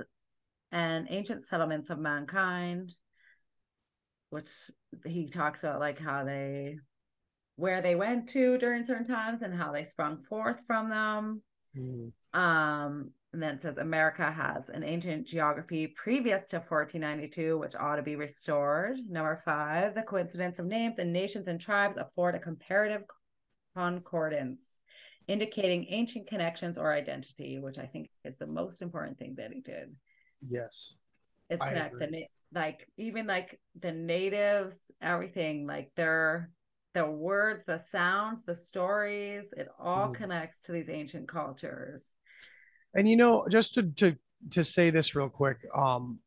and 0.72 1.06
ancient 1.10 1.42
settlements 1.42 1.90
of 1.90 1.98
mankind, 1.98 2.94
which 4.30 4.50
he 5.04 5.28
talks 5.28 5.64
about 5.64 5.80
like 5.80 5.98
how 5.98 6.24
they 6.24 6.76
where 7.56 7.82
they 7.82 7.94
went 7.94 8.28
to 8.30 8.56
during 8.58 8.84
certain 8.84 9.06
times 9.06 9.42
and 9.42 9.54
how 9.54 9.70
they 9.70 9.84
sprung 9.84 10.22
forth 10.22 10.60
from 10.66 10.88
them. 10.88 11.42
Mm. 11.76 12.12
Um, 12.32 13.10
and 13.32 13.42
then 13.42 13.54
it 13.54 13.62
says 13.62 13.78
America 13.78 14.30
has 14.30 14.70
an 14.70 14.82
ancient 14.82 15.26
geography 15.26 15.86
previous 15.86 16.48
to 16.48 16.56
1492, 16.56 17.58
which 17.58 17.76
ought 17.76 17.96
to 17.96 18.02
be 18.02 18.16
restored. 18.16 18.96
Number 19.08 19.40
five, 19.44 19.94
the 19.94 20.02
coincidence 20.02 20.58
of 20.58 20.66
names 20.66 20.98
and 20.98 21.12
nations 21.12 21.46
and 21.46 21.60
tribes 21.60 21.96
afford 21.96 22.34
a 22.34 22.40
comparative 22.40 23.02
concordance, 23.76 24.80
indicating 25.30 25.86
ancient 25.90 26.26
connections 26.26 26.76
or 26.76 26.92
identity, 26.92 27.58
which 27.60 27.78
I 27.78 27.86
think 27.86 28.10
is 28.24 28.36
the 28.36 28.46
most 28.46 28.82
important 28.82 29.18
thing 29.18 29.36
that 29.36 29.52
he 29.52 29.60
did. 29.60 29.94
Yes. 30.48 30.94
Is 31.48 31.60
connect 31.60 31.98
the 31.98 32.06
na- 32.08 32.26
like 32.52 32.88
even 32.96 33.26
like 33.26 33.60
the 33.78 33.92
natives, 33.92 34.78
everything 35.00 35.66
like 35.66 35.90
their 35.96 36.50
the 36.94 37.06
words, 37.06 37.62
the 37.64 37.78
sounds, 37.78 38.40
the 38.44 38.54
stories, 38.54 39.54
it 39.56 39.68
all 39.78 40.08
Mhm. 40.08 40.14
connects 40.14 40.62
to 40.62 40.72
these 40.72 40.88
ancient 40.88 41.28
cultures. 41.28 42.12
And 42.94 43.08
you 43.08 43.16
know, 43.16 43.46
just 43.48 43.74
to 43.74 43.84
to 43.84 44.16
to 44.50 44.64
say 44.64 44.90
this 44.90 45.14
real 45.14 45.28
quick, 45.28 45.58
um, 45.74 46.18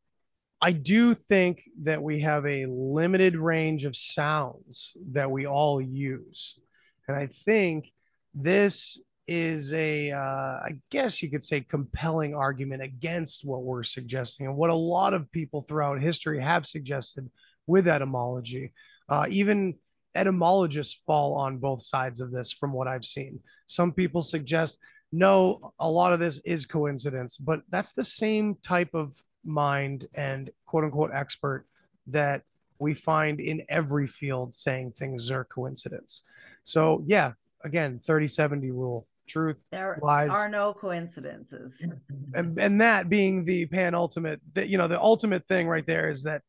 I 0.62 0.72
do 0.72 1.14
think 1.14 1.62
that 1.82 2.02
we 2.02 2.20
have 2.20 2.46
a 2.46 2.64
limited 2.66 3.36
range 3.36 3.84
of 3.84 3.94
sounds 3.94 4.96
that 5.12 5.30
we 5.30 5.46
all 5.46 5.78
use, 5.80 6.58
and 7.06 7.16
I 7.16 7.26
think 7.26 7.92
this 8.34 8.98
is 9.26 9.72
a, 9.72 10.10
uh, 10.10 10.18
I 10.18 10.76
guess 10.90 11.22
you 11.22 11.30
could 11.30 11.44
say, 11.44 11.60
compelling 11.60 12.34
argument 12.34 12.82
against 12.82 13.44
what 13.44 13.62
we're 13.62 13.82
suggesting 13.82 14.46
and 14.46 14.56
what 14.56 14.70
a 14.70 14.74
lot 14.74 15.14
of 15.14 15.30
people 15.32 15.62
throughout 15.62 16.00
history 16.00 16.40
have 16.42 16.66
suggested 16.66 17.30
with 17.66 17.88
etymology. 17.88 18.72
Uh, 19.08 19.26
even 19.30 19.74
etymologists 20.14 21.00
fall 21.06 21.34
on 21.34 21.58
both 21.58 21.82
sides 21.82 22.20
of 22.20 22.30
this, 22.30 22.52
from 22.52 22.72
what 22.72 22.86
I've 22.88 23.04
seen. 23.04 23.40
Some 23.66 23.92
people 23.92 24.22
suggest 24.22 24.78
no, 25.16 25.72
a 25.78 25.88
lot 25.88 26.12
of 26.12 26.18
this 26.18 26.40
is 26.44 26.66
coincidence, 26.66 27.36
but 27.36 27.60
that's 27.70 27.92
the 27.92 28.02
same 28.02 28.56
type 28.64 28.94
of 28.94 29.14
mind 29.44 30.08
and 30.14 30.50
quote 30.66 30.82
unquote 30.82 31.12
expert 31.14 31.66
that 32.08 32.42
we 32.80 32.94
find 32.94 33.38
in 33.38 33.62
every 33.68 34.08
field 34.08 34.54
saying 34.54 34.90
things 34.90 35.30
are 35.30 35.44
coincidence. 35.44 36.22
So, 36.64 37.04
yeah, 37.06 37.32
again, 37.64 37.98
30 37.98 38.28
70 38.28 38.70
rule 38.70 39.06
truth, 39.26 39.56
There 39.72 39.98
lies, 40.02 40.30
are 40.30 40.48
no 40.48 40.74
coincidences. 40.74 41.84
and, 42.34 42.58
and 42.58 42.80
that 42.80 43.08
being 43.08 43.42
the 43.44 43.66
penultimate, 43.66 44.40
that 44.52 44.68
you 44.68 44.78
know, 44.78 44.86
the 44.88 45.00
ultimate 45.00 45.46
thing 45.48 45.66
right 45.66 45.86
there 45.86 46.10
is 46.10 46.22
that 46.24 46.42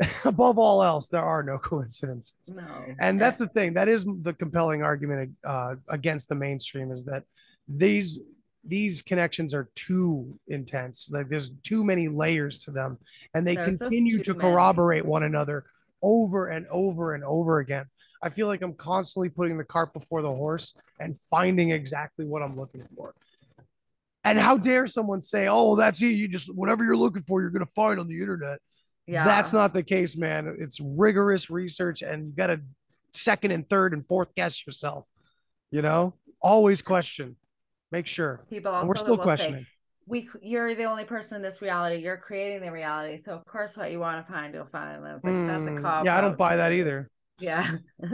above 0.24 0.58
all 0.58 0.82
else, 0.82 1.08
there 1.08 1.22
are 1.24 1.42
no 1.42 1.58
coincidences 1.58 2.38
No. 2.48 2.64
and 2.98 3.20
that's 3.20 3.38
the 3.38 3.46
thing 3.46 3.74
that 3.74 3.88
is 3.88 4.04
the 4.22 4.32
compelling 4.32 4.82
argument 4.82 5.30
uh, 5.46 5.76
against 5.88 6.28
the 6.28 6.34
mainstream 6.34 6.90
is 6.90 7.04
that 7.04 7.22
these 7.68 8.20
these 8.64 9.02
connections 9.02 9.54
are 9.54 9.68
too 9.74 10.38
intense 10.48 11.08
like 11.12 11.28
there's 11.28 11.50
too 11.64 11.82
many 11.84 12.08
layers 12.08 12.58
to 12.58 12.70
them 12.70 12.96
and 13.34 13.46
they 13.46 13.54
There's 13.56 13.78
continue 13.78 14.18
to 14.22 14.34
many. 14.34 14.40
corroborate 14.40 15.04
one 15.04 15.24
another 15.24 15.64
over 16.02 16.48
and 16.48 16.66
over 16.68 17.14
and 17.14 17.24
over 17.24 17.58
again. 17.58 17.86
I 18.22 18.28
feel 18.28 18.46
like 18.46 18.62
I'm 18.62 18.74
constantly 18.74 19.28
putting 19.28 19.58
the 19.58 19.64
cart 19.64 19.92
before 19.92 20.22
the 20.22 20.28
horse 20.28 20.76
and 21.00 21.18
finding 21.18 21.70
exactly 21.70 22.24
what 22.24 22.42
I'm 22.42 22.56
looking 22.56 22.86
for. 22.96 23.14
And 24.24 24.38
how 24.38 24.56
dare 24.56 24.86
someone 24.86 25.20
say, 25.20 25.48
"Oh, 25.50 25.74
that's 25.74 26.00
it. 26.00 26.06
You 26.06 26.28
just 26.28 26.54
whatever 26.54 26.84
you're 26.84 26.96
looking 26.96 27.22
for, 27.22 27.40
you're 27.40 27.50
going 27.50 27.66
to 27.66 27.72
find 27.72 27.98
on 27.98 28.06
the 28.06 28.20
internet." 28.20 28.60
Yeah. 29.06 29.24
That's 29.24 29.52
not 29.52 29.74
the 29.74 29.82
case, 29.82 30.16
man. 30.16 30.56
It's 30.60 30.78
rigorous 30.80 31.50
research, 31.50 32.02
and 32.02 32.26
you 32.26 32.32
got 32.32 32.46
to 32.46 32.60
second 33.12 33.50
and 33.50 33.68
third 33.68 33.92
and 33.92 34.06
fourth 34.06 34.32
guess 34.36 34.64
yourself. 34.64 35.08
You 35.72 35.82
know, 35.82 36.14
always 36.40 36.82
question. 36.82 37.36
Make 37.90 38.06
sure. 38.06 38.44
people 38.48 38.72
we're 38.84 38.94
still 38.94 39.16
will 39.16 39.18
say, 39.18 39.22
questioning. 39.24 39.66
We 40.12 40.28
you're 40.42 40.74
the 40.74 40.84
only 40.84 41.04
person 41.04 41.36
in 41.36 41.42
this 41.42 41.62
reality. 41.62 41.96
You're 41.96 42.18
creating 42.18 42.60
the 42.60 42.70
reality. 42.70 43.16
So 43.16 43.32
of 43.32 43.44
course 43.46 43.76
what 43.76 43.90
you 43.90 43.98
want 43.98 44.24
to 44.24 44.30
find, 44.32 44.54
you'll 44.54 44.66
find. 44.66 44.98
And 44.98 45.06
I 45.06 45.14
was 45.14 45.24
like, 45.24 45.34
that's 45.46 45.66
a 45.66 45.70
Mm, 45.70 45.82
cop. 45.82 46.04
yeah, 46.04 46.16
I 46.18 46.20
don't 46.20 46.36
buy 46.36 46.56
that 46.56 46.72
either. 46.72 47.10
Yeah. 47.40 47.68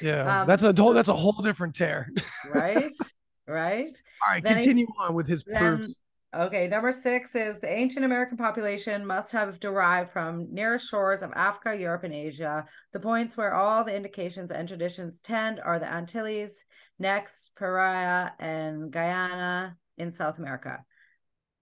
Yeah, 0.00 0.40
Um, 0.40 0.46
that's 0.48 0.62
a 0.62 0.72
whole 0.72 0.94
that's 0.94 1.10
a 1.10 1.14
whole 1.14 1.40
different 1.42 1.74
tear. 1.76 2.10
right? 2.52 2.90
Right? 3.46 3.88
All 4.26 4.32
right, 4.34 4.42
Then 4.42 4.56
he- 4.56 4.62
continue 4.62 4.86
on 4.98 5.14
with 5.14 5.26
his 5.26 5.42
Then 5.42 5.58
proofs. 5.78 5.98
okay, 6.34 6.68
number 6.68 6.90
six 6.92 7.34
is 7.34 7.58
the 7.58 7.68
ancient 7.68 8.04
American 8.04 8.36
population 8.38 9.04
must 9.04 9.32
have 9.32 9.58
derived 9.60 10.10
from 10.12 10.46
nearest 10.54 10.88
shores 10.88 11.22
of 11.22 11.32
Africa, 11.34 11.76
Europe, 11.76 12.04
and 12.04 12.14
Asia. 12.14 12.64
The 12.92 13.00
points 13.00 13.36
where 13.36 13.52
all 13.52 13.82
the 13.84 13.94
indications 13.94 14.52
and 14.52 14.66
traditions 14.66 15.20
tend 15.20 15.60
are 15.60 15.78
the 15.80 15.92
Antilles, 15.92 16.64
next 17.00 17.50
Paria 17.58 18.32
and 18.38 18.90
Guyana 18.92 19.76
in 19.98 20.10
South 20.12 20.38
America. 20.38 20.84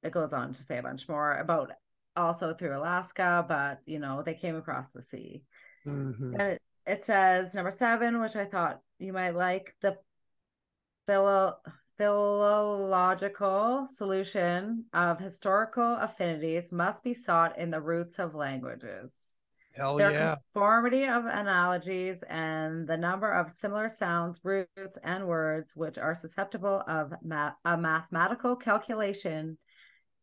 It 0.03 0.13
goes 0.13 0.33
on 0.33 0.53
to 0.53 0.63
say 0.63 0.79
a 0.79 0.83
bunch 0.83 1.09
more 1.09 1.35
about 1.35 1.73
also 2.17 2.55
through 2.55 2.77
Alaska, 2.77 3.45
but 3.47 3.81
you 3.87 3.99
know, 3.99 4.23
they 4.23 4.35
came 4.35 4.57
across 4.57 4.93
the 4.93 5.03
sea. 5.03 5.43
Mhm. 5.87 6.33
And 6.33 6.43
it, 6.43 6.63
it 6.87 7.05
says 7.05 7.55
number 7.55 7.71
seven, 7.71 8.21
which 8.21 8.37
I 8.37 8.45
thought 8.45 8.81
you 8.99 9.13
might 9.13 9.35
like, 9.35 9.77
the 9.81 9.97
philo- 11.07 11.59
philological 11.99 13.87
solution 13.89 14.87
of 14.93 15.19
historical 15.19 15.97
affinities 15.97 16.73
must 16.73 17.05
be 17.05 17.15
sought 17.15 17.59
in 17.59 17.71
the 17.71 17.81
roots 17.81 18.19
of 18.19 18.35
languages. 18.35 19.15
Hell 19.73 19.97
Their 19.97 20.11
yeah. 20.11 20.37
conformity 20.53 21.05
of 21.05 21.27
analogies 21.27 22.25
and 22.25 22.89
the 22.89 22.97
number 22.97 23.31
of 23.31 23.51
similar 23.51 23.89
sounds, 23.89 24.41
roots, 24.43 24.99
and 25.05 25.29
words 25.29 25.77
which 25.77 25.97
are 25.97 26.15
susceptible 26.15 26.83
of 26.89 27.13
ma- 27.23 27.53
a 27.65 27.77
mathematical 27.77 28.57
calculation 28.57 29.59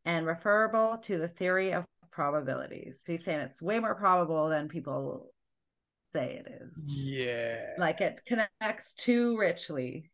and 0.07 0.25
referable 0.25 0.97
to 1.03 1.17
the 1.19 1.27
theory 1.27 1.73
of 1.73 1.85
probabilities. 2.11 3.03
He's 3.05 3.23
saying 3.23 3.41
it's 3.41 3.61
way 3.61 3.79
more 3.79 3.95
probable 3.95 4.49
than 4.49 4.69
people 4.69 5.31
say 6.03 6.41
it 6.45 6.51
is. 6.61 6.77
Yeah. 6.87 7.57
Like 7.77 8.01
it 8.01 8.21
connects 8.25 8.93
too 8.93 9.37
richly. 9.37 10.09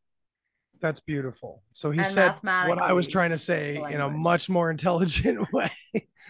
That's 0.81 0.99
beautiful. 0.99 1.61
So 1.71 1.91
he 1.91 1.99
And 1.99 2.07
said 2.07 2.35
what 2.43 2.79
I 2.79 2.91
was 2.93 3.07
trying 3.07 3.29
to 3.29 3.37
say 3.37 3.75
the 3.75 3.85
in 3.85 4.01
a 4.01 4.09
much 4.09 4.49
more 4.49 4.69
intelligent 4.69 5.47
way. 5.53 5.71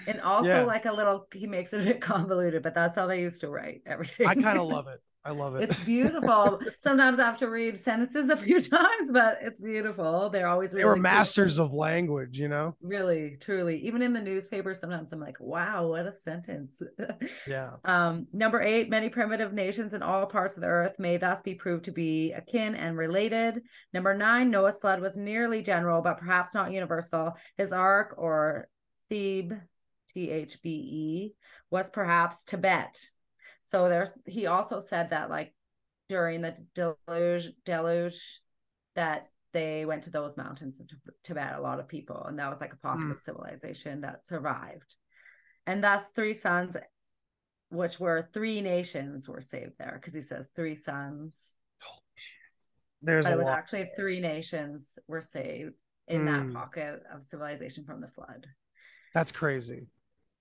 And 0.06 0.20
also 0.22 0.50
Yeah. 0.50 0.62
like 0.66 0.86
a 0.86 0.92
little 0.92 1.28
he 1.34 1.48
makes 1.48 1.74
it 1.74 1.82
a 1.82 1.86
bit 1.86 2.02
convoluted, 2.02 2.62
but 2.62 2.74
that's 2.76 2.96
how 2.96 3.08
they 3.08 3.22
used 3.22 3.42
to 3.42 3.50
write 3.50 3.82
everything. 3.86 4.28
I 4.28 4.36
kind 4.36 4.60
of 4.60 4.68
love 4.68 4.88
it. 4.88 5.02
I 5.26 5.32
love 5.32 5.56
it. 5.56 5.70
It's 5.70 5.80
beautiful. 5.86 6.60
Sometimes 6.80 7.18
I 7.20 7.26
have 7.26 7.38
to 7.40 7.50
read 7.50 7.78
sentences 7.78 8.30
a 8.30 8.36
few 8.36 8.62
times, 8.70 9.12
but 9.12 9.40
it's 9.42 9.62
beautiful. 9.62 10.30
They're 10.30 10.48
always 10.48 10.72
they 10.72 10.84
were 10.84 10.98
masters 10.98 11.60
of 11.60 11.74
language, 11.74 12.38
you 12.38 12.50
know? 12.50 12.76
Really, 12.82 13.38
truly. 13.40 13.78
Even 13.86 14.02
in 14.02 14.12
the 14.14 14.22
newspaper, 14.22 14.74
sometimes 14.74 15.14
I'm 15.14 15.20
like, 15.22 15.38
wow, 15.40 15.88
what 15.88 16.06
a 16.06 16.12
sentence. 16.14 16.82
Yeah. 17.48 17.72
um, 17.86 18.28
number 18.34 18.62
eight, 18.62 18.90
many 18.90 19.10
primitive 19.10 19.54
nations 19.54 19.94
in 19.94 20.02
all 20.02 20.26
parts 20.26 20.56
of 20.56 20.62
the 20.62 20.68
earth 20.68 20.96
may 21.00 21.18
thus 21.18 21.42
be 21.42 21.56
proved 21.56 21.86
to 21.86 21.92
be 21.92 22.32
akin 22.32 22.76
and 22.76 22.98
related. 22.98 23.62
Number 23.94 24.14
nine, 24.14 24.50
Noah's 24.50 24.78
flood 24.78 25.02
was 25.02 25.16
nearly 25.18 25.62
general, 25.62 26.02
but 26.02 26.18
perhaps 26.18 26.54
not 26.54 26.72
universal. 26.72 27.34
His 27.58 27.72
ark 27.72 28.16
or 28.18 28.68
Thebe, 29.10 29.54
T 30.14 30.30
H 30.30 30.62
B 30.62 30.70
E, 30.70 31.34
was 31.70 31.90
perhaps 31.90 32.44
Tibet. 32.44 33.08
So 33.64 33.90
there's 33.90 34.12
he 34.26 34.46
also 34.48 34.80
said 34.80 35.10
that 35.12 35.30
like 35.30 35.54
during 36.10 36.42
the 36.42 36.56
deluge 36.76 37.50
deluge 37.66 38.42
that 38.96 39.30
they 39.54 39.86
went 39.86 40.04
to 40.04 40.10
those 40.10 40.36
mountains 40.38 40.80
in 40.80 40.88
Tib- 40.88 41.14
Tibet, 41.24 41.56
a 41.56 41.62
lot 41.62 41.80
of 41.80 41.88
people, 41.88 42.24
and 42.26 42.40
that 42.40 42.50
was 42.50 42.60
like 42.62 42.74
a 42.74 42.78
pocket 42.78 43.06
Mm. 43.06 43.12
of 43.12 43.20
civilization 43.20 44.02
that 44.02 44.28
survived. 44.28 44.96
And 45.66 45.84
thus 45.84 46.08
three 46.10 46.34
sons, 46.34 46.76
which 47.70 48.00
were 48.00 48.30
three 48.34 48.62
nations, 48.62 49.30
were 49.30 49.42
saved 49.42 49.74
there 49.78 49.94
because 50.00 50.14
he 50.14 50.22
says 50.22 50.50
three 50.56 50.76
sons, 50.76 51.56
There's 53.02 53.26
but 53.26 53.34
it 53.34 53.38
was 53.38 53.46
lot. 53.48 53.58
actually 53.60 53.90
three 53.96 54.20
nations 54.20 54.98
were 55.08 55.22
saved 55.22 55.74
in 56.08 56.26
that 56.26 56.48
Mm. 56.48 56.54
pocket 56.54 57.04
of 57.12 57.24
civilization 57.24 57.86
from 57.86 58.02
the 58.02 58.08
flood. 58.08 58.48
That's 59.14 59.32
crazy. 59.32 59.88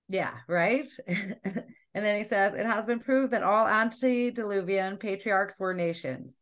Yeah, 0.09 0.33
right. 0.49 0.89
and 1.95 2.05
then 2.05 2.17
he 2.17 2.25
says 2.25 2.55
it 2.55 2.67
has 2.67 2.87
been 2.87 2.99
proved 3.01 3.33
that 3.33 3.43
all 3.43 3.67
antediluvian 3.67 4.97
patriarchs 4.97 5.59
were 5.61 5.75
nations, 5.75 6.39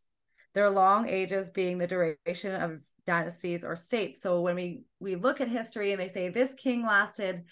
their 0.54 0.70
long 0.70 1.08
ages 1.08 1.50
being 1.50 1.78
the 1.78 1.86
duration 1.86 2.60
of 2.60 2.80
dynasties 3.06 3.64
or 3.64 3.74
states. 3.76 4.22
So 4.22 4.40
when 4.40 4.56
we 4.56 4.82
we 5.00 5.16
look 5.16 5.40
at 5.40 5.48
history 5.48 5.92
and 5.92 6.00
they 6.00 6.08
say 6.08 6.28
this 6.28 6.54
king 6.54 6.84
lasted 6.84 7.44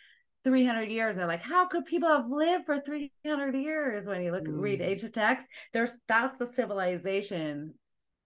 300 0.45 0.91
years, 0.91 1.17
they're 1.17 1.27
like, 1.27 1.43
how 1.43 1.67
could 1.67 1.85
people 1.85 2.09
have 2.09 2.31
lived 2.31 2.67
for 2.67 2.81
300 2.81 3.55
years? 3.57 4.07
When 4.07 4.23
you 4.23 4.31
look 4.33 4.45
read 4.47 4.81
Mm. 4.81 4.89
ancient 4.89 5.15
texts, 5.15 5.49
there's 5.73 5.93
that's 6.07 6.37
the 6.39 6.47
civilization. 6.47 7.75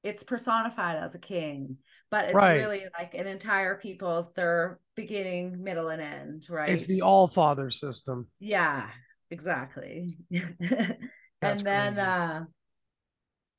It's 0.03 0.25
personified 0.25 0.97
as 0.97 1.15
a 1.15 1.19
king, 1.19 1.79
but 2.11 2.25
it's 2.25 2.35
Right. 2.35 2.59
really 2.59 2.85
like 2.99 3.15
an 3.15 3.29
entire 3.29 3.77
people's 3.77 4.33
their 4.33 4.81
beginning, 4.97 5.63
middle, 5.63 5.89
and 5.89 6.03
end, 6.03 6.47
right? 6.51 6.71
It's 6.71 6.85
the 6.87 7.03
all 7.03 7.29
father 7.29 7.71
system. 7.71 8.27
Yeah, 8.41 8.91
exactly. 9.33 10.17
and 11.43 11.65
then 11.65 11.95
crazy. 11.95 12.01
uh 12.01 12.41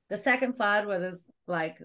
the 0.09 0.17
second 0.17 0.53
flood 0.55 0.85
was 0.85 1.31
like 1.47 1.79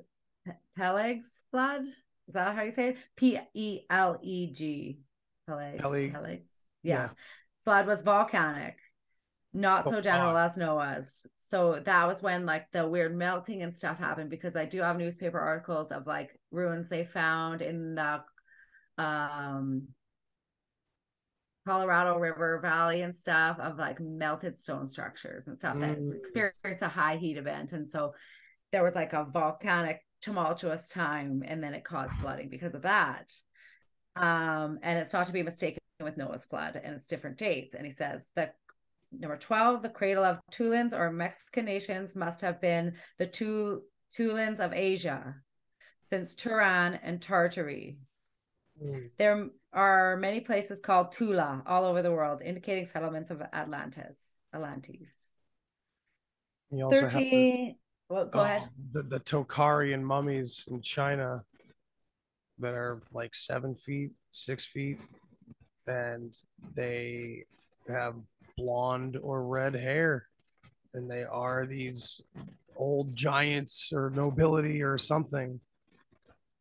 Pe- 0.47 0.53
Peleg's 0.77 1.43
flood. 1.51 1.83
Is 2.29 2.35
that 2.35 2.55
how 2.55 2.63
you 2.63 2.73
say 2.73 2.91
it? 2.91 2.97
P 3.17 3.39
E 3.55 3.81
L 3.91 4.19
E 4.23 4.53
G. 4.53 5.01
Peleg. 5.47 5.79
Peleg. 5.81 6.13
Peleg. 6.13 6.43
Yeah. 6.83 6.95
Yeah. 6.95 7.09
Flood 7.65 7.87
was 7.87 8.03
volcanic, 8.03 8.77
not 9.53 9.87
Oh, 9.87 9.91
so 9.93 10.01
general 10.01 10.33
God. 10.33 10.45
as 10.45 10.57
Noah's. 10.57 11.27
So 11.39 11.81
that 11.85 12.07
was 12.07 12.23
when 12.23 12.45
like 12.45 12.67
the 12.73 12.87
weird 12.87 13.17
melting 13.17 13.63
and 13.63 13.75
stuff 13.75 13.99
happened 13.99 14.29
because 14.31 14.57
I 14.57 14.67
do 14.67 14.83
have 14.83 14.99
newspaper 14.99 15.39
articles 15.41 15.91
of 15.91 16.07
like 16.07 16.39
ruins 16.51 16.89
they 16.91 17.05
found 17.05 17.63
in 17.63 17.95
the 17.95 18.23
um 18.99 19.89
Colorado 21.69 22.17
River 22.17 22.59
Valley 22.61 23.03
and 23.03 23.15
stuff 23.15 23.61
of 23.61 23.77
like 23.77 24.01
melted 24.01 24.57
stone 24.57 24.89
structures 24.89 25.49
and 25.49 25.59
stuff 25.59 25.79
that 25.81 25.99
Mm. 25.99 26.17
experienced 26.17 26.81
a 26.81 26.89
high 26.89 27.17
heat 27.17 27.37
event. 27.37 27.75
And 27.75 27.89
so 27.89 28.15
there 28.73 28.83
was 28.83 28.95
like 28.95 29.13
a 29.13 29.25
volcanic 29.31 30.01
tumultuous 30.23 30.89
time 30.89 31.43
and 31.47 31.63
then 31.63 31.75
it 31.75 31.85
caused 31.85 32.15
flooding 32.21 32.49
because 32.49 32.75
of 32.75 32.83
that. 32.83 33.31
Um, 34.17 34.79
and 34.83 34.99
it's 34.99 35.13
not 35.13 35.27
to 35.27 35.33
be 35.33 35.43
mistaken 35.43 35.79
with 36.03 36.17
Noah's 36.17 36.47
flood 36.47 36.81
and 36.83 36.95
it's 36.95 37.07
different 37.07 37.37
dates. 37.37 37.75
And 37.75 37.85
he 37.85 37.93
says 37.93 38.27
that 38.35 38.55
number 39.13 39.37
12, 39.37 39.83
the 39.83 39.91
cradle 39.91 40.25
of 40.25 40.41
Tulans 40.51 40.95
or 40.95 41.13
Mexican 41.13 41.67
nations 41.67 42.17
must 42.17 42.41
have 42.41 42.63
been 42.63 42.95
the 43.19 43.27
two 43.27 43.83
Tulans 44.17 44.59
of 44.59 44.73
Asia 44.73 45.35
since 46.01 46.35
Turan 46.35 46.95
and 47.03 47.21
Tartary. 47.21 47.99
Mm. 48.83 49.11
There 49.19 49.49
are 49.73 50.17
many 50.17 50.41
places 50.41 50.81
called 50.81 51.13
Tula 51.13 51.63
all 51.67 51.85
over 51.85 52.03
the 52.03 52.13
world, 52.13 52.43
indicating 52.45 52.87
settlements 52.87 53.31
of 53.31 53.43
Atlantis. 53.53 54.19
Atlantis. 54.55 55.11
You 56.71 56.85
also 56.85 57.03
have 57.03 57.13
the- 57.13 57.19
13. 57.19 57.77
Well, 58.09 58.27
go 58.27 58.41
oh, 58.41 58.43
ahead. 58.43 58.69
The, 58.93 59.03
the 59.03 59.21
Tokharian 59.21 60.03
mummies 60.03 60.67
in 60.71 60.81
China 60.81 61.45
that 62.59 62.73
are 62.73 63.03
like 63.13 63.35
seven 63.35 63.75
feet, 63.75 64.13
six 64.33 64.65
feet, 64.65 64.99
and 65.87 66.35
they 66.75 67.45
have 67.87 68.15
blonde 68.57 69.19
or 69.23 69.45
red 69.45 69.75
hair, 69.75 70.27
and 70.95 71.11
they 71.11 71.25
are 71.25 71.67
these 71.67 72.23
old 72.77 73.15
giants 73.15 73.93
or 73.93 74.11
nobility 74.11 74.83
or 74.83 74.97
something. 74.97 75.61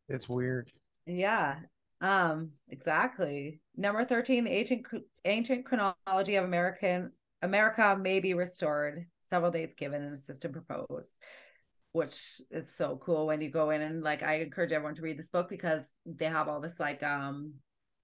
It's 0.08 0.28
weird. 0.28 0.70
Yeah. 1.06 1.56
Um, 2.00 2.52
exactly. 2.68 3.60
Number 3.76 4.04
13, 4.04 4.44
the 4.44 4.50
ancient 4.50 4.86
ancient 5.24 5.64
chronology 5.64 6.36
of 6.36 6.44
American 6.44 7.12
America 7.42 7.96
may 8.00 8.20
be 8.20 8.34
restored. 8.34 9.06
Several 9.24 9.50
dates 9.50 9.74
given 9.74 10.02
and 10.02 10.14
a 10.14 10.20
system 10.20 10.52
proposed, 10.52 11.10
which 11.92 12.40
is 12.50 12.74
so 12.74 12.98
cool 13.02 13.26
when 13.26 13.40
you 13.40 13.50
go 13.50 13.70
in 13.70 13.82
and 13.82 14.02
like 14.02 14.22
I 14.22 14.36
encourage 14.36 14.72
everyone 14.72 14.94
to 14.94 15.02
read 15.02 15.18
this 15.18 15.28
book 15.28 15.48
because 15.48 15.82
they 16.06 16.26
have 16.26 16.48
all 16.48 16.60
this 16.60 16.80
like 16.80 17.02
um 17.02 17.54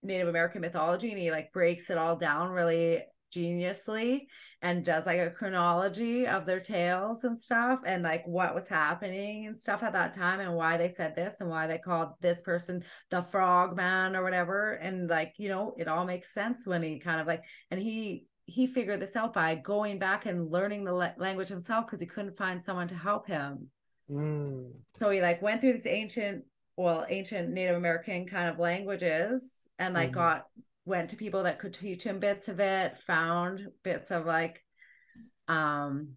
Native 0.03 0.29
American 0.29 0.61
mythology 0.61 1.11
and 1.11 1.19
he 1.19 1.31
like 1.31 1.53
breaks 1.53 1.89
it 1.89 1.97
all 1.97 2.17
down 2.17 2.51
really 2.51 3.03
geniusly 3.35 4.27
and 4.63 4.85
does 4.85 5.07
like 5.07 5.19
a 5.19 5.31
chronology 5.31 6.27
of 6.27 6.47
their 6.47 6.61
tales 6.61 7.25
and 7.25 7.39
stuff 7.39 7.81
and 7.85 8.03
like 8.03 8.27
what 8.27 8.55
was 8.55 8.69
happening 8.69 9.47
and 9.47 9.59
stuff 9.59 9.83
at 9.83 9.93
that 9.93 10.13
time 10.15 10.41
and 10.41 10.55
why 10.55 10.77
they 10.77 10.89
said 10.89 11.15
this 11.17 11.37
and 11.41 11.49
why 11.51 11.67
they 11.67 11.79
called 11.79 12.11
this 12.21 12.41
person 12.41 12.83
the 13.11 13.21
frog 13.21 13.77
man 13.77 14.15
or 14.17 14.23
whatever 14.23 14.73
and 14.75 15.09
like 15.09 15.35
you 15.39 15.49
know 15.49 15.75
it 15.79 15.89
all 15.89 16.05
makes 16.05 16.33
sense 16.33 16.67
when 16.67 16.83
he 16.83 16.99
kind 16.99 17.21
of 17.21 17.27
like 17.27 17.43
and 17.71 17.81
he 17.81 18.25
he 18.47 18.67
figured 18.67 19.01
this 19.01 19.17
out 19.17 19.33
by 19.33 19.55
going 19.55 19.99
back 19.99 20.27
and 20.27 20.51
learning 20.51 20.85
the 20.85 20.93
la- 20.93 21.11
language 21.17 21.49
himself 21.49 21.87
because 21.87 22.01
he 22.01 22.07
couldn't 22.07 22.37
find 22.37 22.63
someone 22.63 22.89
to 22.89 22.95
help 22.97 23.27
him 23.27 23.69
Mm. 24.11 24.71
so 24.97 25.09
he 25.09 25.23
like 25.23 25.41
went 25.41 25.63
through 25.63 25.73
this 25.73 25.87
ancient 25.87 26.45
well 26.77 27.07
ancient 27.09 27.49
native 27.49 27.75
american 27.77 28.27
kind 28.27 28.51
of 28.51 28.59
languages 28.59 29.67
and 29.79 29.95
like 29.95 30.11
Mhm. 30.11 30.15
got 30.15 30.45
went 30.85 31.11
to 31.11 31.17
people 31.17 31.43
that 31.45 31.59
could 31.59 31.73
teach 31.73 32.03
him 32.03 32.19
bits 32.19 32.49
of 32.49 32.61
it 32.61 32.97
found 32.97 33.69
bits 33.83 34.11
of 34.11 34.27
like 34.27 34.63
um 35.49 36.11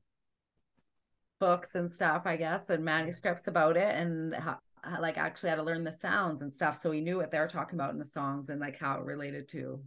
books 1.39 1.75
and 1.75 1.91
stuff 1.91 2.23
i 2.25 2.35
guess 2.35 2.69
and 2.69 2.83
manuscripts 2.83 3.47
about 3.47 3.77
it 3.77 3.95
and 3.95 4.33
how, 4.33 4.57
like 4.99 5.17
actually 5.17 5.49
had 5.49 5.57
to 5.57 5.63
learn 5.63 5.83
the 5.83 5.91
sounds 5.91 6.41
and 6.41 6.53
stuff 6.53 6.81
so 6.81 6.91
he 6.91 7.01
knew 7.01 7.17
what 7.17 7.31
they 7.31 7.39
were 7.39 7.47
talking 7.47 7.75
about 7.75 7.91
in 7.91 7.99
the 7.99 8.05
songs 8.05 8.49
and 8.49 8.59
like 8.59 8.77
how 8.77 8.97
it 8.97 9.05
related 9.05 9.47
to 9.47 9.79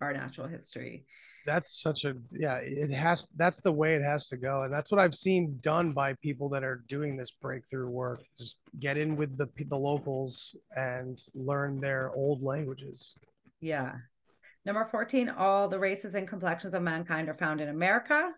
our 0.00 0.12
natural 0.12 0.46
history 0.46 1.04
That's 1.44 1.80
such 1.80 2.04
a 2.04 2.14
yeah. 2.30 2.58
It 2.62 2.90
has. 2.92 3.26
That's 3.36 3.60
the 3.60 3.72
way 3.72 3.94
it 3.94 4.02
has 4.02 4.28
to 4.28 4.36
go, 4.36 4.62
and 4.62 4.72
that's 4.72 4.92
what 4.92 5.00
I've 5.00 5.14
seen 5.14 5.58
done 5.60 5.92
by 5.92 6.14
people 6.14 6.48
that 6.50 6.62
are 6.62 6.84
doing 6.88 7.16
this 7.16 7.32
breakthrough 7.32 7.88
work. 7.88 8.22
Just 8.38 8.58
get 8.78 8.96
in 8.96 9.16
with 9.16 9.36
the 9.36 9.48
the 9.68 9.76
locals 9.76 10.56
and 10.76 11.20
learn 11.34 11.80
their 11.80 12.12
old 12.14 12.42
languages. 12.42 13.18
Yeah. 13.62 13.92
Number 14.66 14.84
14, 14.84 15.30
all 15.30 15.68
the 15.68 15.78
races 15.78 16.14
and 16.14 16.28
complexions 16.28 16.74
of 16.74 16.82
mankind 16.82 17.28
are 17.28 17.34
found 17.34 17.60
in 17.60 17.68
America. 17.68 18.30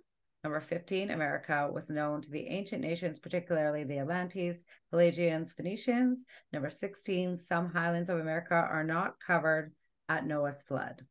Number 0.44 0.60
15, 0.60 1.10
America 1.10 1.70
was 1.72 1.88
known 1.88 2.20
to 2.22 2.30
the 2.30 2.46
ancient 2.46 2.82
nations, 2.82 3.18
particularly 3.18 3.82
the 3.84 3.98
Atlantes, 3.98 4.62
Pelasgians, 4.92 5.54
Phoenicians. 5.56 6.22
Number 6.52 6.68
16, 6.68 7.38
some 7.38 7.72
highlands 7.72 8.10
of 8.10 8.20
America 8.20 8.54
are 8.54 8.84
not 8.84 9.14
covered 9.26 9.72
at 10.08 10.26
Noah's 10.26 10.62
flood. 10.62 11.02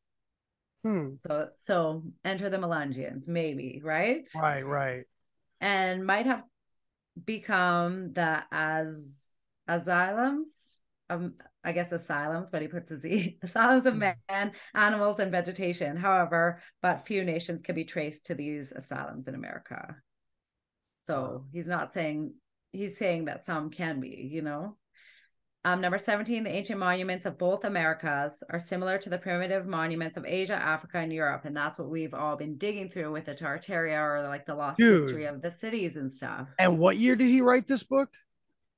Hmm. 0.84 1.15
So 1.18 1.49
so 1.57 2.03
enter 2.23 2.49
the 2.49 2.57
Melungeons, 2.57 3.27
maybe, 3.27 3.81
right? 3.84 4.27
Right. 4.35 4.65
Right. 4.65 5.06
And 5.61 6.06
might 6.06 6.26
have 6.26 6.44
become 7.26 8.14
the 8.14 8.44
as 8.52 9.22
asylums 9.68 10.49
um 11.10 11.35
I 11.64 11.72
guess 11.72 11.91
asylums, 11.91 12.52
but 12.52 12.61
he 12.61 12.68
puts 12.68 12.94
Z 12.94 13.38
asylums 13.41 13.85
of 13.88 13.95
man, 13.95 14.52
animals, 14.73 15.19
and 15.19 15.31
vegetation. 15.31 15.95
However, 15.95 16.61
but 16.81 17.07
few 17.07 17.23
nations 17.23 17.61
can 17.61 17.76
be 17.76 17.85
traced 17.85 18.26
to 18.27 18.35
these 18.35 18.72
asylums 18.72 19.27
in 19.27 19.35
America. 19.35 19.95
So 21.02 21.45
he's 21.52 21.68
not 21.68 21.94
saying 21.94 22.34
he's 22.72 22.98
saying 22.98 23.26
that 23.26 23.45
some 23.45 23.69
can 23.69 23.99
be, 23.99 24.30
you 24.31 24.41
know. 24.41 24.77
Um, 25.65 25.80
number 25.80 25.98
17, 25.98 26.44
the 26.44 26.49
ancient 26.49 26.77
monuments 26.77 27.26
of 27.26 27.38
both 27.38 27.64
Americas 27.64 28.44
are 28.49 28.60
similar 28.60 28.98
to 28.98 29.10
the 29.10 29.18
primitive 29.18 29.65
monuments 29.65 30.18
of 30.18 30.26
Asia, 30.26 30.56
Africa, 30.56 30.98
and 30.98 31.14
Europe. 31.14 31.45
And 31.45 31.56
that's 31.56 31.80
what 31.80 31.90
we've 31.90 32.14
all 32.14 32.35
been 32.35 32.57
digging 32.57 32.90
through 32.90 33.14
with 33.14 33.26
the 33.26 33.34
Tartaria 33.34 34.02
or 34.02 34.27
like 34.27 34.45
the 34.45 34.56
lost 34.56 34.77
Dude. 34.77 35.03
history 35.03 35.23
of 35.23 35.41
the 35.41 35.49
cities 35.49 35.95
and 35.95 36.11
stuff. 36.11 36.49
And 36.60 36.80
what 36.80 36.98
year 36.98 37.15
did 37.15 37.30
he 37.30 37.40
write 37.40 37.65
this 37.65 37.84
book? 37.84 38.10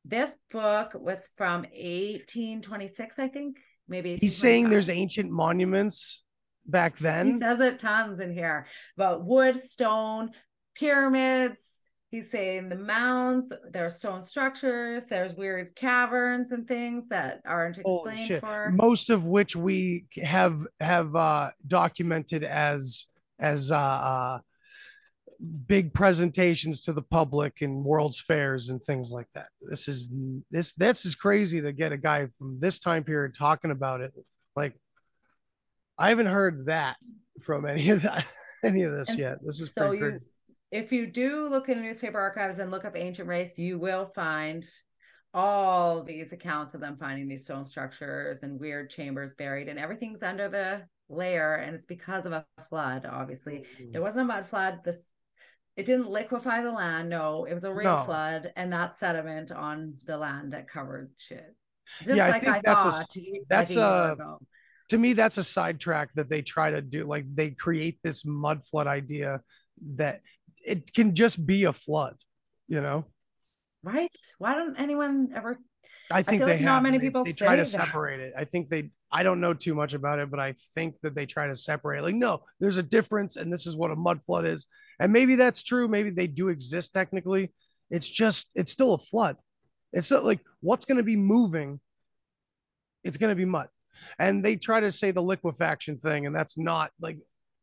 This 0.08 0.38
book 0.52 0.94
was 0.94 1.30
from 1.36 1.62
1826, 1.64 3.18
I 3.18 3.28
think. 3.28 3.58
Maybe 3.88 4.18
He's 4.22 4.38
saying 4.38 4.70
there's 4.70 4.90
ancient 4.90 5.32
monuments 5.32 6.24
back 6.68 6.98
then. 6.98 7.34
he 7.34 7.40
says 7.40 7.60
it 7.60 7.80
tons 7.80 8.20
in 8.20 8.32
here 8.32 8.68
about 8.98 9.26
wood, 9.26 9.60
stone, 9.62 10.32
pyramids. 10.76 11.82
He's 12.12 12.32
saying 12.32 12.70
the 12.70 12.78
mounds, 12.78 13.52
there 13.72 13.86
are 13.86 13.90
stone 13.90 14.22
structures, 14.24 15.04
there's 15.10 15.34
weird 15.34 15.76
caverns 15.76 16.52
and 16.52 16.68
things 16.68 17.10
that 17.10 17.42
aren't 17.46 17.80
explained 17.80 18.40
for. 18.40 18.72
Most 18.72 19.10
of 19.10 19.26
which 19.26 19.56
we 19.56 20.06
have 20.24 20.66
have 20.80 21.16
uh, 21.16 21.50
documented 21.68 22.44
as 22.44 23.08
as 23.40 23.72
uh, 23.72 23.76
uh, 23.76 24.40
big 25.68 25.94
presentations 25.94 26.82
to 26.82 26.94
the 26.94 27.02
public 27.02 27.62
and 27.62 27.84
world's 27.84 28.20
fairs 28.20 28.70
and 28.70 28.82
things 28.84 29.12
like 29.12 29.28
that. 29.34 29.48
This 29.62 29.88
is 29.88 30.08
this 30.52 30.74
this 30.74 31.06
is 31.06 31.16
crazy 31.16 31.62
to 31.62 31.72
get 31.72 31.92
a 31.92 31.98
guy 31.98 32.28
from 32.38 32.60
this 32.60 32.80
time 32.80 33.04
period 33.04 33.36
talking 33.38 33.72
about 33.72 34.02
it. 34.02 34.14
Like 34.56 34.80
I 35.98 36.10
haven't 36.10 36.28
heard 36.28 36.68
that 36.68 36.98
from 37.42 37.66
any 37.66 37.90
of 37.90 38.02
that 38.04 38.26
any 38.64 38.84
of 38.84 38.92
this 38.92 39.10
And 39.10 39.20
yet. 39.20 39.38
This 39.46 39.60
is 39.60 39.74
so 39.74 39.88
pretty 39.88 39.98
you 39.98 40.10
crazy. 40.12 40.26
if 40.72 40.92
you 40.92 41.08
do 41.08 41.50
look 41.50 41.70
in 41.70 41.82
newspaper 41.82 42.20
archives 42.20 42.60
and 42.60 42.72
look 42.72 42.86
up 42.86 42.96
ancient 42.96 43.28
race, 43.28 43.58
you 43.58 43.80
will 43.80 44.06
find 44.06 44.66
all 45.34 46.02
these 46.02 46.32
accounts 46.32 46.74
of 46.74 46.80
them 46.80 46.96
finding 46.98 47.28
these 47.28 47.44
stone 47.44 47.66
structures 47.66 48.42
and 48.42 48.58
weird 48.58 48.90
chambers 48.90 49.34
buried, 49.34 49.68
and 49.68 49.78
everything's 49.78 50.24
under 50.24 50.48
the 50.48 50.82
layer, 51.10 51.56
and 51.56 51.76
it's 51.76 51.86
because 51.86 52.26
of 52.26 52.32
a 52.32 52.46
flood. 52.70 53.06
Obviously, 53.06 53.66
mm. 53.82 53.92
there 53.92 54.02
wasn't 54.02 54.24
a 54.24 54.26
mud 54.26 54.48
flood. 54.48 54.80
This 54.86 55.12
it 55.76 55.86
didn't 55.86 56.10
liquefy 56.10 56.62
the 56.64 56.72
land. 56.72 57.10
No, 57.10 57.46
it 57.46 57.54
was 57.54 57.64
a 57.66 57.74
rain 57.74 57.86
No. 57.86 58.04
flood, 58.06 58.52
and 58.56 58.72
that 58.74 58.94
sediment 58.96 59.52
on 59.52 59.96
the 60.06 60.18
land 60.18 60.54
that 60.54 60.68
covered 60.70 61.12
shit. 61.18 61.56
Just 62.06 62.18
Yeah, 62.18 62.28
I 62.28 62.40
think 62.40 62.54
I 62.56 62.62
that's 62.64 62.82
a- 62.82 62.92
thought. 62.92 63.10
like 63.16 63.42
that's 63.50 63.76
a- 63.76 64.38
to 64.90 64.98
me 64.98 65.14
that's 65.14 65.38
a 65.38 65.44
sidetrack 65.44 66.14
that 66.14 66.30
they 66.30 66.42
try 66.42 66.70
to 66.72 66.82
do 66.82 67.06
like 67.06 67.26
they 67.34 67.50
create 67.52 68.00
this 68.04 68.24
mud 68.26 68.64
flood 68.66 68.86
idea 68.88 69.42
that 69.96 70.22
it 70.64 70.94
can 70.94 71.16
just 71.16 71.44
be 71.46 71.64
a 71.66 71.74
flood 71.74 72.16
you 72.68 72.82
know 72.82 73.04
right. 73.84 74.12
Why 74.38 74.54
don't 74.56 74.80
anyone 74.80 75.32
ever 75.36 75.60
i 76.12 76.22
think 76.22 76.40
feel 76.42 76.48
they 76.48 76.54
like 76.54 76.62
have 76.62 76.66
not 76.68 76.84
many 76.84 76.98
they, 77.00 77.04
people 77.06 77.24
they 77.24 77.34
try 77.34 77.56
to 77.56 77.64
that. 77.64 77.68
separate 77.68 78.20
it 78.20 78.34
i 78.38 78.46
think 78.46 78.70
they 78.70 78.92
i 79.12 79.24
don't 79.24 79.42
know 79.42 79.54
too 79.56 79.74
much 79.74 79.96
about 79.96 80.20
it 80.20 80.30
but 80.30 80.40
i 80.40 80.54
think 80.76 80.96
that 81.02 81.16
they 81.16 81.26
try 81.26 81.48
to 81.48 81.56
separate 81.56 82.04
like 82.04 82.14
no 82.16 82.44
there's 82.60 82.78
a 82.78 82.84
difference 82.84 83.36
and 83.38 83.52
this 83.52 83.66
is 83.66 83.76
what 83.76 83.90
a 83.92 83.96
mud 83.96 84.22
flood 84.24 84.46
is 84.46 84.68
and 85.00 85.12
maybe 85.12 85.36
that's 85.36 85.64
true. 85.64 85.88
Maybe 85.88 86.10
they 86.10 86.28
do 86.28 86.50
exist 86.50 86.94
technically. 86.94 87.52
It's 87.90 88.10
just 88.10 88.48
it's 88.56 88.72
still 88.72 88.94
a 88.94 89.00
flood. 89.00 89.38
It's 89.94 90.12
not 90.12 90.26
like 90.26 90.42
what's 90.62 90.86
going 90.86 90.98
to 90.98 91.04
be 91.04 91.16
moving 91.16 91.80
it's 93.06 93.18
going 93.18 93.30
to 93.30 93.36
be 93.36 93.46
mud. 93.46 93.70
And 94.20 94.44
they 94.44 94.58
try 94.58 94.82
to 94.82 94.92
say 94.92 95.12
the 95.12 95.22
liquefaction 95.22 95.98
thing 96.00 96.26
and 96.26 96.36
that's 96.36 96.58
not 96.58 96.92
like 97.00 97.18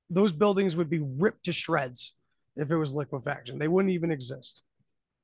those 0.08 0.32
buildings 0.32 0.76
would 0.76 0.88
be 0.88 1.00
ripped 1.02 1.44
to 1.44 1.52
shreds 1.52 2.14
if 2.56 2.70
it 2.70 2.76
was 2.76 2.94
liquefaction. 2.94 3.58
They 3.58 3.68
wouldn't 3.68 3.92
even 3.92 4.10
exist. 4.10 4.62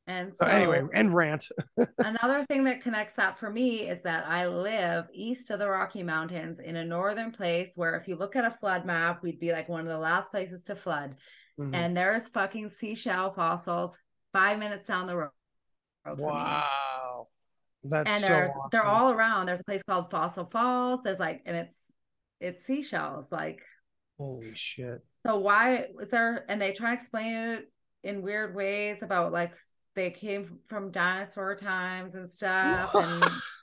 And 0.06 0.34
so, 0.34 0.46
so, 0.46 0.50
anyway 0.50 0.82
and 0.94 1.14
rant. 1.14 1.46
another 1.98 2.44
thing 2.46 2.64
that 2.64 2.82
connects 2.82 3.14
that 3.14 3.38
for 3.38 3.50
me 3.50 3.88
is 3.88 4.02
that 4.02 4.26
I 4.26 4.46
live 4.46 5.06
east 5.12 5.50
of 5.50 5.58
the 5.58 5.68
Rocky 5.68 6.02
Mountains 6.02 6.58
in 6.58 6.76
a 6.76 6.84
northern 6.84 7.30
place 7.30 7.72
where 7.76 7.94
if 7.94 8.08
you 8.08 8.16
look 8.16 8.34
at 8.34 8.46
a 8.46 8.50
flood 8.50 8.86
map, 8.86 9.22
we'd 9.22 9.40
be 9.40 9.52
like 9.52 9.68
one 9.68 9.82
of 9.82 9.88
the 9.88 9.98
last 9.98 10.30
places 10.30 10.64
to 10.64 10.76
flood. 10.76 11.14
Mhm. 11.58 11.74
And 11.74 11.96
there's 11.96 12.28
fucking 12.28 12.70
seashell 12.70 13.32
fossils 13.32 13.98
five 14.32 14.58
minutes 14.58 14.86
down 14.86 15.06
the 15.06 15.16
road. 15.16 15.30
wow 16.04 17.26
that's 17.84 18.10
And 18.10 18.22
so 18.22 18.28
there's 18.28 18.50
they're 18.72 18.84
all 18.84 19.10
around. 19.12 19.46
There's 19.46 19.60
a 19.60 19.64
place 19.64 19.82
called 19.82 20.10
Fossil 20.10 20.46
Falls. 20.46 21.02
There's 21.02 21.20
like 21.20 21.42
and 21.46 21.56
it's 21.56 21.92
it's 22.40 22.64
seashells. 22.64 23.30
Like 23.32 23.60
holy 24.18 24.52
shit 24.54 25.04
so 25.24 25.36
why 25.38 25.86
is 26.00 26.10
there 26.10 26.44
and 26.48 26.60
they 26.60 26.72
try 26.72 26.90
to 26.90 26.94
explain 26.94 27.36
it 27.36 27.72
in 28.02 28.20
weird 28.20 28.52
ways 28.54 29.02
about 29.02 29.32
like 29.32 29.52
they 29.94 30.10
came 30.10 30.58
from 30.68 30.90
dinosaur 30.90 31.54
times 31.54 32.16
and 32.16 32.28
stuff 32.28 32.92
and 32.96 33.24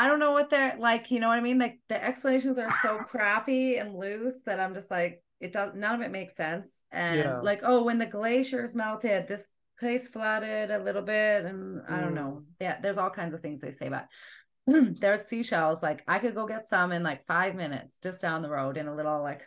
I 0.00 0.06
don't 0.06 0.18
know 0.18 0.32
what 0.32 0.50
they're 0.50 0.76
like, 0.78 1.10
you 1.10 1.20
know 1.20 1.28
what 1.28 1.38
I 1.38 1.42
mean? 1.42 1.58
Like 1.58 1.78
the 1.88 2.02
explanations 2.02 2.58
are 2.58 2.70
so 2.82 2.98
crappy 3.10 3.76
and 3.76 3.94
loose 3.96 4.42
that 4.46 4.60
I'm 4.60 4.74
just 4.74 4.90
like, 4.90 5.22
it 5.40 5.52
does 5.52 5.74
none 5.74 5.94
of 5.94 6.00
it 6.00 6.10
makes 6.10 6.36
sense. 6.36 6.82
And 6.90 7.16
Yeah. 7.18 7.40
like, 7.42 7.60
oh, 7.62 7.82
when 7.84 7.98
the 7.98 8.06
glaciers 8.06 8.74
melted, 8.74 9.28
this 9.28 9.48
place 9.78 10.08
flooded 10.08 10.70
a 10.70 10.78
little 10.78 11.02
bit, 11.02 11.44
and 11.44 11.82
I 11.88 12.00
don't 12.00 12.12
Mm. 12.12 12.14
know. 12.14 12.42
Yeah, 12.60 12.80
there's 12.80 12.98
all 12.98 13.10
kinds 13.10 13.34
of 13.34 13.40
things 13.40 13.60
they 13.60 13.70
say 13.70 13.86
about. 13.86 14.04
there's 14.66 15.22
seashells. 15.22 15.82
Like 15.82 16.02
I 16.08 16.18
could 16.18 16.34
go 16.34 16.46
get 16.46 16.68
some 16.68 16.92
in 16.92 17.02
like 17.02 17.26
five 17.26 17.54
minutes 17.54 18.00
just 18.00 18.20
down 18.22 18.42
the 18.42 18.50
road 18.50 18.76
in 18.76 18.88
a 18.88 18.94
little 18.94 19.22
like 19.22 19.42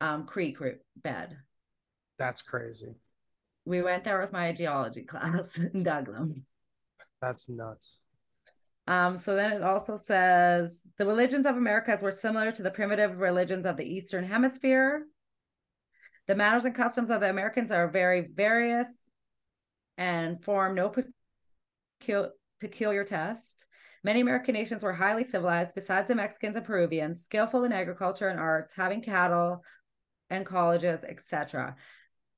um 0.00 0.26
creek 0.26 0.60
root 0.60 0.80
bed. 0.96 1.36
that's 2.18 2.42
crazy 2.42 2.94
We 3.64 3.82
went 3.82 4.04
there 4.04 4.20
with 4.20 4.30
my 4.32 4.52
geology 4.52 5.02
class 5.04 5.58
and 5.58 5.84
dug 5.84 6.06
them. 6.06 6.46
that's 7.20 7.48
nuts 7.48 8.00
Um, 8.86 9.16
so 9.16 9.36
then 9.36 9.52
it 9.52 9.62
also 9.62 9.96
says 9.96 10.82
the 10.98 11.06
religions 11.06 11.46
of 11.46 11.56
Americas 11.56 12.02
were 12.02 12.10
similar 12.10 12.50
to 12.52 12.62
the 12.62 12.70
primitive 12.70 13.18
religions 13.18 13.64
of 13.64 13.76
the 13.76 13.84
Eastern 13.84 14.24
Hemisphere. 14.24 15.06
The 16.26 16.34
manners 16.34 16.64
and 16.64 16.74
customs 16.74 17.10
of 17.10 17.20
the 17.20 17.30
Americans 17.30 17.70
are 17.70 17.88
very 17.88 18.28
various 18.34 18.88
and 19.98 20.42
form 20.42 20.74
no 20.74 20.90
pecu- 20.90 22.30
peculiar 22.60 23.04
test. 23.04 23.64
Many 24.04 24.20
American 24.20 24.54
nations 24.54 24.82
were 24.82 24.92
highly 24.92 25.22
civilized, 25.22 25.76
besides 25.76 26.08
the 26.08 26.16
Mexicans 26.16 26.56
and 26.56 26.64
Peruvians, 26.64 27.22
skillful 27.22 27.62
in 27.62 27.72
agriculture 27.72 28.28
and 28.28 28.40
arts, 28.40 28.74
having 28.74 29.00
cattle 29.00 29.62
and 30.28 30.44
colleges, 30.44 31.04
etc. 31.04 31.76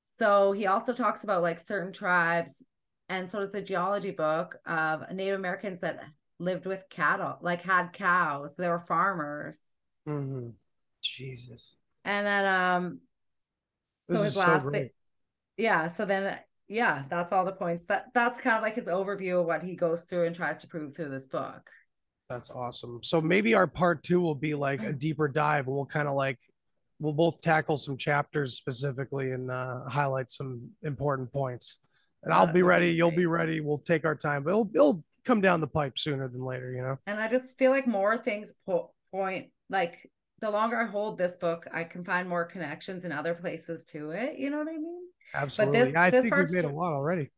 So 0.01 0.53
he 0.53 0.67
also 0.67 0.93
talks 0.93 1.25
about 1.25 1.43
like 1.43 1.59
certain 1.59 1.93
tribes, 1.93 2.63
and 3.09 3.31
so 3.31 3.41
does 3.41 3.53
the 3.53 3.63
geology 3.63 4.11
book 4.11 4.57
of 4.67 5.11
Native 5.11 5.39
Americans 5.39 5.81
that 5.81 6.05
lived 6.39 6.67
with 6.67 6.85
cattle, 6.91 7.39
like 7.41 7.63
had 7.63 7.93
cows. 7.93 8.57
They 8.57 8.69
were 8.69 8.79
farmers. 8.79 9.61
Mm-hmm. 10.09 10.51
Jesus. 11.03 11.77
And 12.05 12.27
then 12.27 12.47
um 12.47 13.01
This 14.09 14.19
so 14.19 14.25
is 14.25 14.35
his 14.35 14.35
so 14.35 14.41
last 14.41 14.63
great. 14.65 14.81
thing, 14.81 14.91
yeah, 15.57 15.87
so 15.89 16.05
then 16.05 16.39
yeah, 16.69 17.05
that's 17.09 17.33
all 17.33 17.45
the 17.45 17.53
points. 17.53 17.85
That 17.87 18.07
that's 18.15 18.41
kind 18.41 18.57
of 18.57 18.63
like 18.63 18.75
his 18.75 18.87
overview 18.87 19.41
of 19.41 19.47
what 19.47 19.63
he 19.63 19.77
goes 19.77 20.05
through 20.05 20.27
and 20.27 20.35
tries 20.35 20.61
to 20.63 20.67
prove 20.69 20.97
through 20.97 21.11
this 21.11 21.27
book. 21.27 21.71
That's 22.31 22.51
awesome. 22.51 23.01
So 23.03 23.21
maybe 23.21 23.55
our 23.55 23.67
part 23.67 24.03
two 24.03 24.21
will 24.21 24.35
be 24.35 24.55
like 24.55 24.83
a 24.83 24.93
deeper 24.93 25.29
dive, 25.29 25.67
and 25.67 25.77
we'll 25.77 25.85
kind 25.87 26.09
of 26.09 26.15
like 26.15 26.39
we'll 26.99 27.13
both 27.13 27.41
tackle 27.41 27.77
some 27.77 27.97
chapters 27.97 28.55
specifically 28.55 29.33
and 29.33 29.51
uh, 29.51 29.85
highlight 29.89 30.31
some 30.31 30.71
important 30.83 31.33
points. 31.33 31.79
And 32.23 32.33
I'll 32.33 32.47
be 32.47 32.55
be 32.55 32.63
ready. 32.63 32.93
You'll 32.93 33.11
be 33.11 33.27
ready. 33.27 33.61
We'll 33.61 33.79
take 33.79 34.07
our 34.07 34.15
time, 34.15 34.43
but 34.43 34.51
it'll 34.51 34.71
it'll 34.75 35.05
come 35.25 35.41
down 35.41 35.61
the 35.61 35.67
pipe 35.67 35.99
sooner 35.99 36.29
than 36.29 36.45
later. 36.45 36.73
You 36.73 36.83
know. 36.83 36.99
And 37.07 37.19
I 37.19 37.29
just 37.29 37.59
feel 37.59 37.71
like 37.71 37.87
more 37.87 38.17
things 38.19 38.55
po- 38.67 38.93
point 39.13 39.49
like 39.71 40.11
the 40.41 40.51
longer 40.51 40.77
I 40.77 40.87
hold 40.87 41.17
this 41.17 41.37
book, 41.37 41.67
I 41.73 41.85
can 41.85 42.05
find 42.05 42.29
more 42.29 42.45
connections 42.45 43.05
in 43.05 43.13
other 43.13 43.35
places 43.35 43.85
to 43.87 44.11
it. 44.11 44.39
You 44.39 44.51
know 44.51 44.59
what 44.59 44.69
I 44.69 44.73
mean? 44.77 45.01
Absolutely. 45.35 45.97
I 45.97 46.11
this 46.11 46.23
think 46.23 46.35
we've 46.35 46.39
part's- 46.41 46.53
made 46.53 46.65
a 46.65 46.69
lot 46.69 46.93
already. 46.93 47.31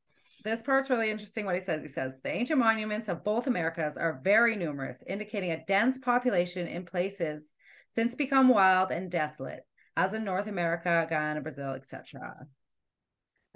This 0.45 0.63
part's 0.63 0.91
really 0.91 1.11
interesting 1.11 1.45
what 1.45 1.57
he 1.57 1.61
says. 1.61 1.83
He 1.83 1.89
says 1.89 2.15
the 2.23 2.33
ancient 2.33 2.61
monuments 2.61 3.09
of 3.09 3.25
both 3.25 3.49
Americas 3.49 3.97
are 3.97 4.21
very 4.23 4.55
numerous, 4.55 5.03
indicating 5.07 5.51
a 5.51 5.65
dense 5.67 5.99
population 5.99 6.69
in 6.69 6.85
places 6.85 7.51
since 7.91 8.15
become 8.15 8.49
wild 8.49 8.93
and 8.93 9.11
desolate, 9.11 9.65
as 9.97 10.15
in 10.15 10.25
North 10.25 10.47
America, 10.47 11.07
Guyana, 11.09 11.41
Brazil, 11.41 11.71
etc. 11.73 12.47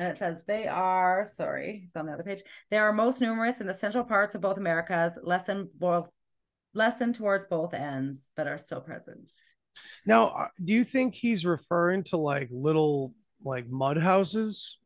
And 0.00 0.08
it 0.08 0.16
says 0.16 0.42
they 0.46 0.66
are, 0.66 1.28
sorry, 1.36 1.82
it's 1.86 1.94
on 1.96 2.06
the 2.06 2.12
other 2.12 2.22
page. 2.22 2.42
They 2.70 2.78
are 2.78 2.90
most 2.90 3.20
numerous 3.20 3.60
in 3.60 3.66
the 3.66 3.74
central 3.74 4.02
parts 4.02 4.34
of 4.34 4.40
both 4.40 4.56
Americas, 4.56 5.18
less 5.22 5.44
than 5.44 5.68
both 5.78 6.08
lessen 6.72 7.12
towards 7.12 7.44
both 7.44 7.74
ends, 7.74 8.30
but 8.34 8.46
are 8.48 8.56
still 8.56 8.80
present. 8.80 9.30
Now, 10.06 10.28
uh, 10.28 10.46
do 10.64 10.72
you 10.72 10.84
think 10.84 11.14
he's 11.14 11.44
referring 11.44 12.04
to 12.04 12.16
like 12.16 12.48
little 12.50 13.12
like 13.44 13.68
mud 13.68 13.98
houses? 13.98 14.78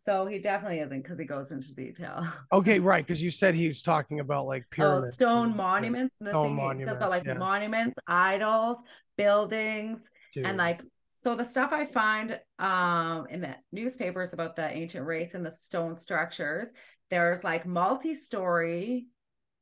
So 0.00 0.26
he 0.26 0.38
definitely 0.38 0.78
isn't 0.78 1.02
because 1.02 1.18
he 1.18 1.24
goes 1.24 1.50
into 1.50 1.74
detail. 1.74 2.24
Okay, 2.52 2.78
right, 2.78 3.04
because 3.04 3.20
you 3.22 3.32
said 3.32 3.56
he 3.56 3.66
was 3.66 3.82
talking 3.82 4.20
about 4.20 4.46
like 4.46 4.64
Oh, 4.78 5.04
stone 5.06 5.48
and- 5.48 5.56
monuments. 5.56 6.14
The 6.20 6.28
Stone 6.30 6.46
thing 6.46 6.54
monuments, 6.56 6.96
about 6.98 7.10
like 7.10 7.24
yeah. 7.24 7.34
monuments, 7.34 7.98
idols, 8.06 8.78
buildings, 9.16 10.08
Dude. 10.34 10.46
and 10.46 10.56
like 10.56 10.82
so 11.22 11.36
the 11.36 11.44
stuff 11.44 11.72
I 11.72 11.84
find 11.84 12.40
um 12.58 13.26
in 13.30 13.40
the 13.42 13.54
newspapers 13.70 14.32
about 14.32 14.56
the 14.56 14.68
ancient 14.68 15.06
race 15.06 15.34
and 15.34 15.46
the 15.46 15.50
stone 15.52 15.94
structures, 15.94 16.68
there's 17.10 17.44
like 17.44 17.64
multi-story 17.64 19.06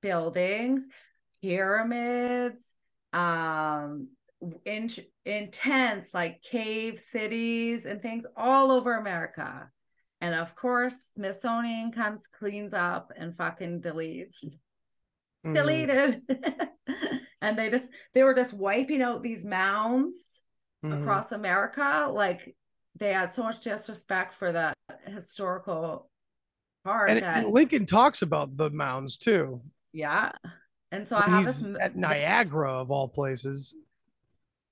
buildings, 0.01 0.87
pyramids, 1.43 2.73
um 3.12 4.09
in, 4.65 4.89
intense 5.27 6.15
like 6.15 6.41
cave 6.43 6.99
cities 6.99 7.85
and 7.85 8.01
things 8.01 8.24
all 8.37 8.73
over 8.73 8.97
America. 8.97 9.70
And 10.23 10.35
of 10.35 10.55
course, 10.55 10.97
Smithsonian 11.15 11.93
comes, 11.93 12.23
cleans 12.39 12.73
up 12.73 13.12
and 13.16 13.37
fucking 13.37 13.82
deletes 13.82 14.45
Mhm. 15.45 15.55
deleted. 15.55 16.23
and 17.43 17.59
they 17.59 17.70
just 17.70 17.87
they 18.15 18.23
were 18.23 18.35
just 18.35 18.55
wiping 18.55 19.03
out 19.03 19.23
these 19.23 19.45
mounds 19.45 20.40
Mhm. 20.85 21.02
across 21.02 21.32
America. 21.32 22.09
Like 22.11 22.55
they 22.97 23.12
had 23.12 23.32
so 23.32 23.43
much 23.43 23.61
disrespect 23.61 24.35
for 24.35 24.52
that 24.52 24.74
historical 25.07 26.11
part 26.85 27.11
And, 27.11 27.23
that 27.23 27.44
and 27.44 27.52
Lincoln 27.52 27.86
talks 27.86 28.23
about 28.23 28.57
the 28.57 28.70
mounds 28.70 29.16
too. 29.16 29.61
yeah. 29.93 30.32
And 30.93 31.07
so 31.07 31.16
I 31.16 31.28
have 31.28 31.44
this 31.44 31.65
at 31.81 31.94
Niagara 31.94 32.73
of 32.81 32.90
all 32.90 33.07
places. 33.09 33.77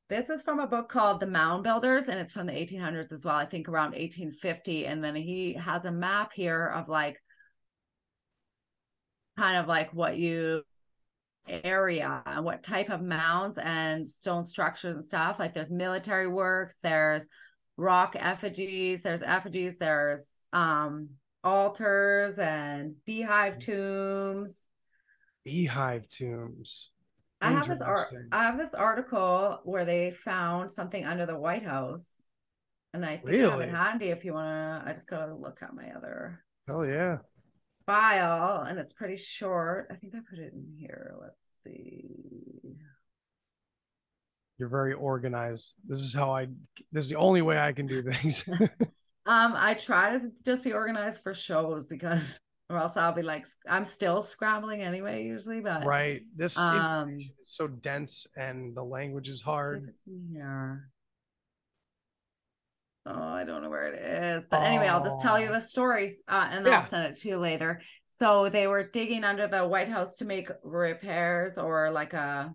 This 0.09 0.31
is 0.31 0.43
from 0.43 0.59
a 0.59 0.67
book 0.67 0.89
called 0.89 1.21
The 1.21 1.27
Mound 1.27 1.63
Builders, 1.63 2.09
and 2.09 2.19
it's 2.19 2.33
from 2.33 2.47
the 2.47 2.53
1800s 2.53 3.13
as 3.13 3.25
well. 3.25 3.37
I 3.37 3.45
think 3.45 3.69
around 3.69 3.95
1850. 3.95 4.87
And 4.87 5.05
then 5.05 5.15
he 5.15 5.53
has 5.53 5.85
a 5.85 5.93
map 5.93 6.33
here 6.33 6.67
of 6.67 6.89
like, 6.89 7.23
kind 9.37 9.59
of 9.59 9.69
like 9.69 9.93
what 9.95 10.17
you 10.17 10.63
area 11.49 12.23
and 12.27 12.45
what 12.45 12.63
type 12.63 12.91
of 12.91 13.03
mounds 13.03 13.59
and 13.59 14.07
stone 14.07 14.45
structures 14.45 14.95
and 14.95 15.05
stuff. 15.05 15.39
Like 15.39 15.55
there's 15.55 15.71
military 15.71 16.29
works, 16.29 16.77
there's 16.83 17.27
rock 17.77 18.17
effigies, 18.19 19.03
there's 19.03 19.23
effigies, 19.23 19.77
there's 19.79 20.45
um 20.53 21.11
altars 21.45 22.39
and 22.39 22.95
beehive 23.05 23.59
tombs. 23.59 24.67
Beehive 25.45 26.09
tombs. 26.09 26.91
I 27.41 27.53
have 27.53 27.69
this 27.69 27.81
art. 27.81 28.09
I 28.33 28.45
have 28.45 28.59
this 28.59 28.75
article 28.75 29.61
where 29.65 29.85
they 29.85 30.11
found 30.11 30.71
something 30.71 31.05
under 31.05 31.25
the 31.25 31.39
White 31.39 31.63
House, 31.65 32.27
and 32.93 33.07
I 33.07 33.17
think 33.17 33.45
I 33.45 33.51
have 33.51 33.61
it 33.61 33.71
handy 33.71 34.09
if 34.09 34.25
you 34.25 34.35
want 34.35 34.83
to. 34.85 34.91
I 34.91 34.93
just 34.93 35.09
gotta 35.09 35.35
look 35.35 35.63
at 35.63 35.75
my 35.75 35.91
other 35.97 36.43
Hell 36.69 36.85
yeah. 36.85 37.19
File, 37.89 38.65
and 38.69 38.79
it's 38.79 38.93
pretty 38.93 39.17
short. 39.17 39.89
I 39.91 39.95
think 39.95 40.15
I 40.15 40.19
put 40.29 40.39
it 40.39 40.53
in 40.53 40.67
here. 40.79 41.15
Let's 41.21 41.63
see. 41.65 42.77
You're 44.59 44.69
very 44.69 44.93
organized. 44.93 45.75
This 45.87 46.01
is 46.01 46.13
how 46.13 46.31
I 46.35 46.49
this 46.93 47.05
is 47.07 47.11
the 47.11 47.17
only 47.17 47.41
way 47.43 47.59
I 47.59 47.73
can 47.73 47.87
do 47.87 48.03
things. 48.03 48.45
Um, 49.27 49.53
I 49.59 49.75
try 49.75 50.17
to 50.17 50.31
just 50.43 50.65
be 50.65 50.73
organized 50.73 51.21
for 51.21 51.35
shows 51.35 51.87
because, 51.87 52.41
or 52.71 52.79
else 52.79 52.97
I'll 52.97 53.13
be 53.13 53.21
like, 53.21 53.45
I'm 53.69 53.85
still 53.85 54.23
scrambling 54.23 54.81
anyway, 54.81 55.23
usually. 55.25 55.61
But 55.61 55.85
right. 55.85 56.23
This 56.35 56.57
Um, 56.57 57.19
is 57.19 57.29
so 57.43 57.67
dense 57.69 58.27
and 58.37 58.75
the 58.75 58.83
language 58.83 59.29
is 59.29 59.35
let's 59.35 59.39
see 59.41 59.43
if 59.43 59.45
hard. 59.45 59.95
here. 60.33 60.91
Oh, 63.07 63.23
I 63.23 63.45
don't 63.45 63.63
know 63.63 63.71
where 63.71 63.93
it 63.93 64.35
is. 64.37 64.47
But 64.51 64.63
anyway, 64.63 64.87
I'll 64.89 65.03
just 65.03 65.23
tell 65.23 65.41
you 65.41 65.49
Oh. 65.49 65.53
the 65.55 65.61
stories 65.61 66.21
uh, 66.29 66.49
and 66.51 66.67
Yeah. 66.67 66.81
I'll 66.81 66.87
send 66.87 67.07
it 67.07 67.17
to 67.21 67.29
you 67.29 67.39
later. 67.39 67.81
So 68.07 68.49
they 68.49 68.67
were 68.67 68.83
digging 68.89 69.25
under 69.25 69.47
the 69.47 69.67
White 69.67 69.89
House 69.89 70.17
to 70.17 70.25
make 70.25 70.51
repairs 70.63 71.57
or 71.57 71.91
like 71.91 72.13
a 72.13 72.53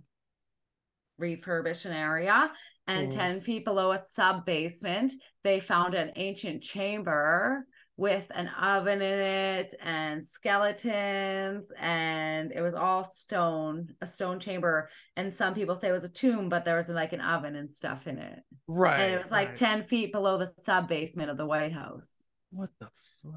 refurbish 1.19 1.85
an 1.85 1.93
area. 1.93 2.51
And 2.85 3.09
Mhm. 3.09 3.15
10 3.15 3.41
feet 3.41 3.63
below 3.63 3.91
a 3.93 3.97
sub 3.97 4.45
basement, 4.45 5.13
they 5.43 5.59
found 5.61 5.93
an 5.95 6.11
ancient 6.17 6.61
chamber 6.61 7.65
with 7.95 8.31
an 8.33 8.47
oven 8.59 9.01
in 9.01 9.19
it 9.19 9.73
and 9.81 10.25
skeletons. 10.25 11.71
And 11.79 12.51
it 12.51 12.61
was 12.61 12.73
all 12.73 13.03
stone, 13.03 13.93
a 14.01 14.07
stone 14.07 14.39
chamber. 14.39 14.89
And 15.15 15.31
some 15.33 15.53
people 15.53 15.75
say 15.75 15.89
it 15.89 15.91
was 15.93 16.03
a 16.03 16.09
tomb, 16.09 16.49
but 16.49 16.65
there 16.65 16.77
was 16.77 16.89
like 16.89 17.13
an 17.13 17.21
oven 17.21 17.55
and 17.55 17.73
stuff 17.73 18.07
in 18.07 18.17
it 18.17 18.39
Right. 18.67 18.99
and 18.99 19.13
it 19.13 19.21
was 19.21 19.31
like 19.31 19.49
right. 19.49 19.55
10 19.55 19.83
feet 19.83 20.11
below 20.11 20.37
the 20.37 20.47
sub 20.47 20.87
basement 20.87 21.29
of 21.29 21.37
the 21.37 21.45
White 21.45 21.71
House. 21.73 22.09
What 22.51 22.69
the 22.79 22.89
fuck? 23.21 23.33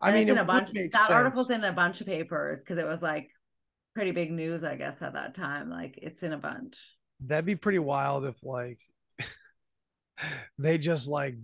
I 0.00 0.08
And 0.08 0.14
mean, 0.14 0.22
it's 0.22 0.30
in 0.30 0.38
a 0.38 0.44
bunch. 0.44 0.70
That 0.92 0.92
sense. 0.92 1.10
article's 1.10 1.50
in 1.50 1.64
a 1.64 1.72
bunch 1.72 2.00
of 2.00 2.06
papers 2.06 2.60
because 2.60 2.78
it 2.78 2.86
was 2.86 3.02
like 3.02 3.30
pretty 3.94 4.10
big 4.10 4.30
news, 4.30 4.62
I 4.64 4.76
guess, 4.76 5.00
at 5.02 5.14
that 5.14 5.34
time. 5.34 5.70
Like 5.70 5.98
it's 6.02 6.22
in 6.22 6.32
a 6.32 6.38
bunch. 6.38 6.76
That'd 7.20 7.46
be 7.46 7.56
pretty 7.56 7.78
wild 7.78 8.24
if 8.26 8.42
like 8.42 8.80
they 10.58 10.78
just 10.78 11.08
like 11.08 11.36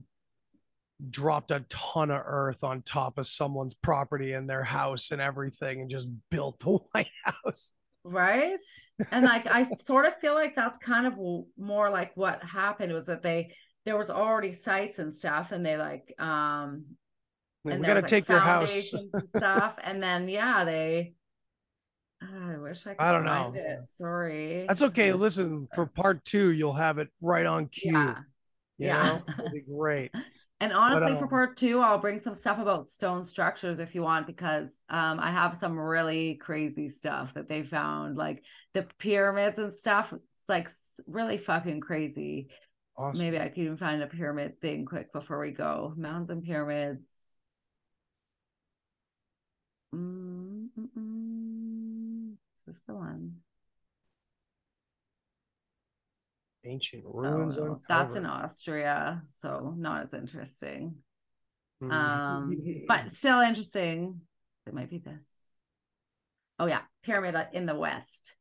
dropped 1.10 1.50
a 1.50 1.64
ton 1.68 2.10
of 2.10 2.22
earth 2.24 2.62
on 2.64 2.82
top 2.82 3.18
of 3.18 3.26
someone's 3.26 3.74
property 3.74 4.32
and 4.32 4.48
their 4.48 4.64
house 4.64 5.10
and 5.10 5.20
everything 5.20 5.80
and 5.80 5.90
just 5.90 6.08
built 6.30 6.58
the 6.60 6.70
White 6.92 7.10
House. 7.24 7.72
Right. 8.04 8.58
And 9.12 9.24
like 9.24 9.46
I 9.46 9.68
sort 9.84 10.06
of 10.06 10.16
feel 10.16 10.34
like 10.34 10.56
that's 10.56 10.78
kind 10.78 11.06
of 11.06 11.14
more 11.56 11.88
like 11.88 12.16
what 12.16 12.42
happened 12.42 12.92
was 12.92 13.06
that 13.06 13.22
they 13.22 13.54
there 13.84 13.96
was 13.96 14.10
already 14.10 14.52
sites 14.52 14.98
and 14.98 15.12
stuff 15.12 15.52
and 15.52 15.64
they 15.64 15.76
like 15.76 16.12
um 16.18 16.84
and 17.64 17.80
we 17.80 17.86
got 17.86 17.94
to 17.94 18.00
like, 18.00 18.08
take 18.08 18.28
your 18.28 18.40
house. 18.40 18.92
and 18.92 19.22
stuff 19.36 19.76
and 19.84 20.02
then 20.02 20.28
yeah 20.28 20.64
they 20.64 21.14
I 22.22 22.56
wish 22.56 22.86
I 22.86 22.94
could 22.94 23.00
I 23.02 23.12
don't 23.12 23.24
know. 23.24 23.52
it. 23.54 23.78
Sorry. 23.88 24.64
That's 24.68 24.82
okay. 24.82 25.12
Listen, 25.12 25.66
for 25.74 25.86
part 25.86 26.24
two, 26.24 26.52
you'll 26.52 26.72
have 26.72 26.98
it 26.98 27.08
right 27.20 27.46
on 27.46 27.66
cue. 27.66 27.92
Yeah. 27.92 28.14
you 28.78 28.86
yeah. 28.86 29.02
know? 29.02 29.22
It'll 29.38 29.50
be 29.50 29.60
great. 29.60 30.10
And 30.62 30.72
honestly, 30.72 31.16
for 31.16 31.24
um, 31.24 31.28
part 31.28 31.56
two, 31.56 31.80
I'll 31.80 31.98
bring 31.98 32.20
some 32.20 32.36
stuff 32.36 32.60
about 32.60 32.88
stone 32.88 33.24
structures 33.24 33.80
if 33.80 33.96
you 33.96 34.02
want, 34.02 34.28
because 34.28 34.82
um, 34.88 35.18
I 35.18 35.32
have 35.32 35.56
some 35.56 35.76
really 35.76 36.36
crazy 36.36 36.88
stuff 36.88 37.34
that 37.34 37.48
they 37.48 37.64
found, 37.64 38.16
like 38.16 38.44
the 38.72 38.86
pyramids 38.98 39.58
and 39.58 39.74
stuff. 39.74 40.12
It's 40.12 40.48
like 40.48 40.68
really 41.08 41.36
fucking 41.36 41.80
crazy. 41.80 42.46
Awesome. 42.96 43.24
Maybe 43.24 43.40
I 43.40 43.48
can 43.48 43.64
even 43.64 43.76
find 43.76 44.04
a 44.04 44.06
pyramid 44.06 44.60
thing 44.60 44.86
quick 44.86 45.12
before 45.12 45.40
we 45.40 45.50
go. 45.50 45.94
Mounds 45.96 46.30
and 46.30 46.44
pyramids. 46.44 47.08
Mm, 49.92 50.68
mm, 50.78 50.88
mm. 50.96 52.32
Is 52.56 52.64
this 52.66 52.82
the 52.86 52.94
one? 52.94 53.34
Ancient 56.64 57.04
ruins. 57.04 57.58
Oh. 57.58 57.80
That's 57.88 58.14
in 58.14 58.24
Austria, 58.24 59.22
so 59.40 59.74
not 59.76 60.04
as 60.04 60.14
interesting. 60.14 60.96
Mm-hmm. 61.82 61.92
Um, 61.92 62.56
but 62.88 63.10
still 63.10 63.40
interesting. 63.40 64.20
It 64.66 64.74
might 64.74 64.90
be 64.90 64.98
this. 64.98 65.14
Oh 66.58 66.66
yeah, 66.66 66.82
pyramid 67.02 67.34
in 67.52 67.66
the 67.66 67.74
west. 67.74 68.36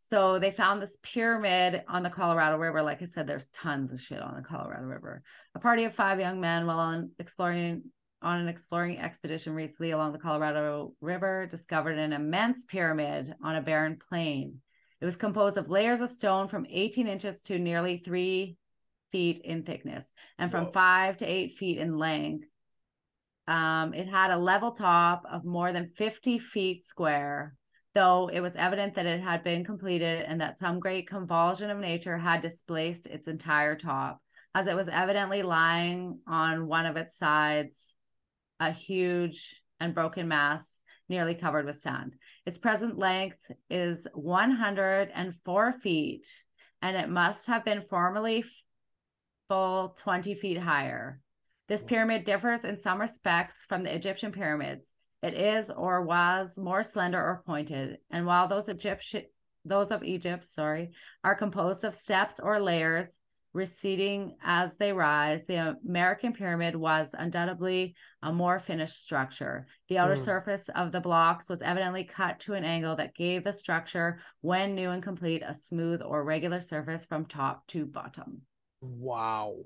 So 0.00 0.38
they 0.38 0.50
found 0.50 0.82
this 0.82 0.98
pyramid 1.02 1.82
on 1.88 2.02
the 2.02 2.10
Colorado 2.10 2.58
River. 2.58 2.82
Like 2.82 3.00
I 3.00 3.06
said, 3.06 3.26
there's 3.26 3.48
tons 3.48 3.90
of 3.90 4.00
shit 4.00 4.20
on 4.20 4.36
the 4.36 4.42
Colorado 4.42 4.84
River. 4.84 5.22
A 5.54 5.58
party 5.58 5.84
of 5.84 5.94
five 5.94 6.20
young 6.20 6.40
men, 6.40 6.66
while 6.66 6.78
on 6.78 7.10
exploring 7.18 7.84
on 8.20 8.40
an 8.40 8.48
exploring 8.48 8.98
expedition 8.98 9.54
recently 9.54 9.90
along 9.90 10.12
the 10.12 10.18
Colorado 10.18 10.92
River, 11.00 11.46
discovered 11.50 11.98
an 11.98 12.12
immense 12.12 12.64
pyramid 12.64 13.34
on 13.42 13.56
a 13.56 13.62
barren 13.62 13.98
plain. 14.08 14.60
It 15.00 15.04
was 15.04 15.16
composed 15.16 15.56
of 15.56 15.68
layers 15.68 16.00
of 16.00 16.08
stone 16.08 16.48
from 16.48 16.66
18 16.68 17.06
inches 17.06 17.42
to 17.42 17.58
nearly 17.58 17.98
three 17.98 18.56
feet 19.12 19.38
in 19.38 19.62
thickness 19.62 20.10
and 20.38 20.50
from 20.50 20.66
Whoa. 20.66 20.72
five 20.72 21.16
to 21.18 21.26
eight 21.26 21.52
feet 21.52 21.78
in 21.78 21.98
length. 21.98 22.46
Um, 23.46 23.92
it 23.92 24.08
had 24.08 24.30
a 24.30 24.38
level 24.38 24.72
top 24.72 25.24
of 25.30 25.44
more 25.44 25.72
than 25.72 25.90
50 25.90 26.38
feet 26.38 26.86
square, 26.86 27.56
though 27.94 28.30
it 28.32 28.40
was 28.40 28.56
evident 28.56 28.94
that 28.94 29.06
it 29.06 29.20
had 29.20 29.44
been 29.44 29.64
completed 29.64 30.24
and 30.26 30.40
that 30.40 30.58
some 30.58 30.80
great 30.80 31.06
convulsion 31.06 31.70
of 31.70 31.78
nature 31.78 32.16
had 32.16 32.40
displaced 32.40 33.06
its 33.06 33.28
entire 33.28 33.76
top, 33.76 34.20
as 34.54 34.66
it 34.66 34.76
was 34.76 34.88
evidently 34.88 35.42
lying 35.42 36.20
on 36.26 36.66
one 36.66 36.86
of 36.86 36.96
its 36.96 37.18
sides, 37.18 37.94
a 38.58 38.72
huge 38.72 39.62
and 39.78 39.94
broken 39.94 40.26
mass 40.26 40.80
nearly 41.08 41.34
covered 41.34 41.66
with 41.66 41.78
sand. 41.78 42.14
Its 42.46 42.58
present 42.58 42.98
length 42.98 43.38
is 43.68 44.06
104 44.14 45.72
feet, 45.72 46.28
and 46.82 46.96
it 46.96 47.08
must 47.08 47.46
have 47.46 47.64
been 47.64 47.82
formerly 47.82 48.44
full 49.48 49.96
20 49.98 50.34
feet 50.34 50.58
higher. 50.58 51.20
This 51.68 51.82
pyramid 51.82 52.24
differs 52.24 52.64
in 52.64 52.78
some 52.78 53.00
respects 53.00 53.64
from 53.68 53.82
the 53.82 53.94
Egyptian 53.94 54.32
pyramids. 54.32 54.92
It 55.22 55.34
is 55.34 55.70
or 55.70 56.02
was 56.02 56.58
more 56.58 56.82
slender 56.82 57.18
or 57.18 57.42
pointed, 57.46 57.98
and 58.10 58.26
while 58.26 58.48
those 58.48 58.68
Egyptian 58.68 59.22
those 59.66 59.90
of 59.90 60.02
Egypt, 60.04 60.44
sorry, 60.44 60.90
are 61.22 61.34
composed 61.34 61.84
of 61.84 61.94
steps 61.94 62.38
or 62.38 62.60
layers 62.60 63.18
receding 63.54 64.36
as 64.42 64.76
they 64.76 64.92
rise. 64.92 65.46
The 65.46 65.78
American 65.88 66.32
pyramid 66.34 66.74
was 66.76 67.14
undoubtedly 67.16 67.94
a 68.20 68.32
more 68.32 68.58
finished 68.58 69.00
structure. 69.00 69.66
The 69.88 69.98
outer 69.98 70.16
mm. 70.16 70.24
surface 70.24 70.68
of 70.74 70.92
the 70.92 71.00
blocks 71.00 71.48
was 71.48 71.62
evidently 71.62 72.04
cut 72.04 72.40
to 72.40 72.54
an 72.54 72.64
angle 72.64 72.96
that 72.96 73.14
gave 73.14 73.44
the 73.44 73.52
structure, 73.52 74.18
when 74.40 74.74
new 74.74 74.90
and 74.90 75.02
complete, 75.02 75.42
a 75.46 75.54
smooth 75.54 76.02
or 76.02 76.24
regular 76.24 76.60
surface 76.60 77.06
from 77.06 77.24
top 77.26 77.66
to 77.68 77.86
bottom. 77.86 78.42
Wow. 78.80 79.58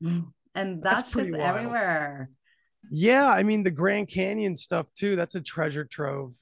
and 0.00 0.82
that's, 0.82 1.02
that's 1.02 1.12
pretty 1.12 1.38
everywhere. 1.38 2.30
Yeah, 2.90 3.28
I 3.28 3.42
mean 3.42 3.62
the 3.62 3.70
Grand 3.70 4.08
Canyon 4.08 4.56
stuff 4.56 4.86
too. 4.94 5.16
That's 5.16 5.34
a 5.34 5.40
treasure 5.40 5.84
trove, 5.84 6.34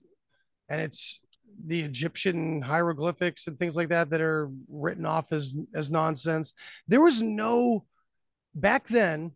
and 0.69 0.81
it's 0.81 1.21
the 1.65 1.81
Egyptian 1.81 2.63
hieroglyphics 2.63 3.47
and 3.47 3.59
things 3.59 3.77
like 3.77 3.89
that 3.89 4.11
that 4.11 4.21
are 4.21 4.51
written 4.69 5.07
off 5.07 5.33
as 5.33 5.55
as 5.75 5.91
nonsense. 5.91 6.53
There 6.89 7.01
was 7.01 7.23
no 7.23 7.85
back 8.55 8.89
then. 8.89 9.33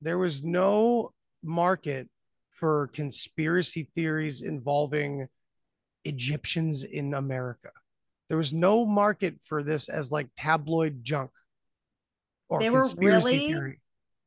There 0.00 0.18
was 0.18 0.44
no 0.44 1.12
market 1.42 2.08
for 2.52 2.88
conspiracy 2.92 3.88
theories 3.94 4.42
involving 4.42 5.28
Egyptians 6.04 6.82
in 6.82 7.14
America. 7.14 7.70
There 8.28 8.38
was 8.38 8.52
no 8.52 8.84
market 8.84 9.42
for 9.42 9.62
this 9.62 9.88
as 9.88 10.12
like 10.12 10.28
tabloid 10.36 11.02
junk 11.02 11.30
or 12.48 12.60
they 12.60 12.68
conspiracy 12.68 13.00
were 13.00 13.10
really 13.10 13.38
theory 13.38 13.80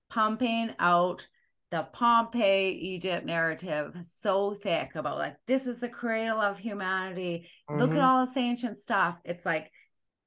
pumping 0.09 0.71
out 0.79 1.27
the 1.71 1.87
Pompeii 1.93 2.71
Egypt 2.71 3.25
narrative 3.25 3.95
so 4.03 4.53
thick 4.53 4.95
about 4.95 5.17
like 5.17 5.37
this 5.47 5.67
is 5.67 5.79
the 5.79 5.89
cradle 5.89 6.41
of 6.41 6.57
humanity. 6.57 7.49
Mm-hmm. 7.69 7.79
Look 7.79 7.91
at 7.91 7.97
mm-hmm. 7.97 8.05
all 8.05 8.25
this 8.25 8.35
ancient 8.35 8.77
stuff. 8.77 9.17
It's 9.23 9.45
like 9.45 9.71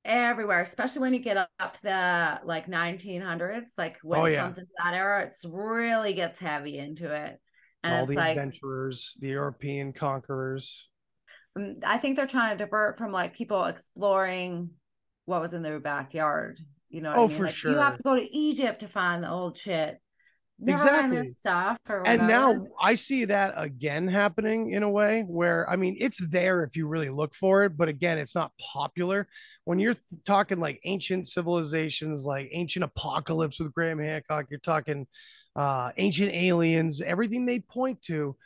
everywhere, 0.04 0.62
especially 0.62 1.02
when 1.02 1.12
you 1.12 1.20
get 1.20 1.36
up 1.36 1.72
to 1.74 1.82
the 1.82 2.40
like 2.44 2.66
1900s, 2.66 3.70
like 3.76 3.98
when 4.02 4.20
oh, 4.20 4.24
it 4.24 4.32
yeah. 4.32 4.42
comes 4.42 4.58
into 4.58 4.70
that 4.82 4.94
era, 4.94 5.22
it's 5.24 5.44
really 5.44 6.14
gets 6.14 6.38
heavy 6.38 6.78
into 6.78 7.12
it. 7.12 7.38
And 7.82 7.94
all 7.94 8.06
the 8.06 8.16
like, 8.16 8.38
adventurers, 8.38 9.14
the 9.20 9.28
European 9.28 9.92
conquerors. 9.92 10.88
Mm, 11.58 11.84
I 11.84 11.98
think 11.98 12.16
they're 12.16 12.26
trying 12.26 12.56
to 12.56 12.64
divert 12.64 12.96
from 12.96 13.12
like 13.12 13.36
people 13.36 13.64
exploring 13.66 14.70
what 15.26 15.42
was 15.42 15.52
in 15.52 15.62
their 15.62 15.78
backyard 15.78 16.58
you 16.94 17.00
know, 17.00 17.12
oh 17.12 17.24
I 17.24 17.26
mean? 17.26 17.36
for 17.36 17.44
like, 17.46 17.54
sure. 17.54 17.72
You 17.72 17.78
have 17.78 17.96
to 17.96 18.02
go 18.04 18.14
to 18.14 18.36
Egypt 18.36 18.80
to 18.80 18.88
find 18.88 19.24
the 19.24 19.28
old 19.28 19.56
shit. 19.56 20.00
Exactly. 20.66 21.30
stuff. 21.30 21.78
and 22.04 22.28
now 22.28 22.66
I 22.80 22.94
see 22.94 23.24
that 23.26 23.54
again 23.56 24.06
happening 24.06 24.70
in 24.70 24.82
a 24.82 24.90
way 24.90 25.22
where 25.22 25.68
I 25.68 25.76
mean 25.76 25.96
it's 25.98 26.24
there 26.28 26.62
if 26.62 26.76
you 26.76 26.86
really 26.86 27.10
look 27.10 27.34
for 27.34 27.64
it, 27.64 27.76
but 27.76 27.88
again, 27.88 28.18
it's 28.18 28.34
not 28.34 28.52
popular. 28.58 29.26
When 29.64 29.78
you're 29.78 29.94
th- 29.94 30.22
talking 30.24 30.60
like 30.60 30.80
ancient 30.84 31.26
civilizations, 31.26 32.24
like 32.24 32.50
ancient 32.52 32.84
apocalypse 32.84 33.58
with 33.58 33.74
Graham 33.74 33.98
Hancock, 33.98 34.46
you're 34.50 34.60
talking 34.60 35.06
uh, 35.56 35.90
ancient 35.96 36.32
aliens, 36.32 37.00
everything 37.00 37.46
they 37.46 37.60
point 37.60 38.00
to, 38.02 38.36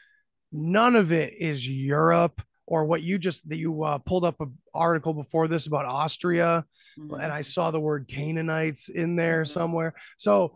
none 0.50 0.96
of 0.96 1.12
it 1.12 1.34
is 1.38 1.68
Europe 1.68 2.40
or 2.66 2.84
what 2.84 3.02
you 3.02 3.18
just 3.18 3.48
that 3.48 3.56
you 3.56 3.82
uh, 3.82 3.98
pulled 3.98 4.24
up 4.24 4.40
an 4.40 4.56
article 4.74 5.12
before 5.12 5.48
this 5.48 5.66
about 5.66 5.86
Austria 5.86 6.64
mm-hmm. 6.98 7.14
and 7.14 7.32
I 7.32 7.42
saw 7.42 7.70
the 7.70 7.80
word 7.80 8.08
Canaanites 8.08 8.88
in 8.88 9.16
there 9.16 9.42
mm-hmm. 9.42 9.52
somewhere. 9.52 9.94
So 10.16 10.54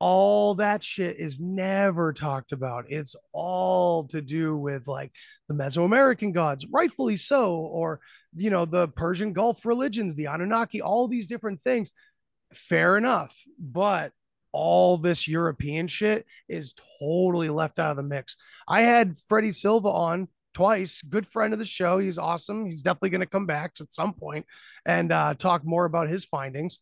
all 0.00 0.54
that 0.56 0.82
shit 0.84 1.16
is 1.18 1.40
never 1.40 2.12
talked 2.12 2.52
about. 2.52 2.86
It's 2.88 3.16
all 3.32 4.04
to 4.08 4.22
do 4.22 4.56
with 4.56 4.86
like 4.86 5.12
the 5.48 5.54
Mesoamerican 5.54 6.32
gods, 6.32 6.66
rightfully 6.70 7.16
so, 7.16 7.56
or 7.56 8.00
you 8.36 8.50
know, 8.50 8.64
the 8.64 8.88
Persian 8.88 9.32
Gulf 9.32 9.64
religions, 9.64 10.14
the 10.14 10.26
Anunnaki, 10.26 10.80
all 10.80 11.08
these 11.08 11.26
different 11.26 11.60
things. 11.60 11.92
Fair 12.52 12.96
enough. 12.96 13.36
But 13.58 14.12
all 14.52 14.96
this 14.96 15.28
European 15.28 15.86
shit 15.86 16.26
is 16.48 16.74
totally 17.00 17.48
left 17.48 17.78
out 17.78 17.90
of 17.90 17.96
the 17.96 18.02
mix. 18.02 18.36
I 18.66 18.82
had 18.82 19.16
Freddie 19.28 19.52
Silva 19.52 19.88
on 19.88 20.28
twice. 20.54 21.02
Good 21.02 21.26
friend 21.26 21.52
of 21.52 21.58
the 21.58 21.64
show. 21.64 21.98
He's 21.98 22.18
awesome. 22.18 22.66
He's 22.66 22.82
definitely 22.82 23.10
going 23.10 23.20
to 23.20 23.26
come 23.26 23.46
back 23.46 23.74
at 23.80 23.92
some 23.92 24.12
point 24.12 24.46
and 24.86 25.12
uh, 25.12 25.34
talk 25.34 25.64
more 25.64 25.84
about 25.84 26.08
his 26.08 26.24
findings. 26.24 26.78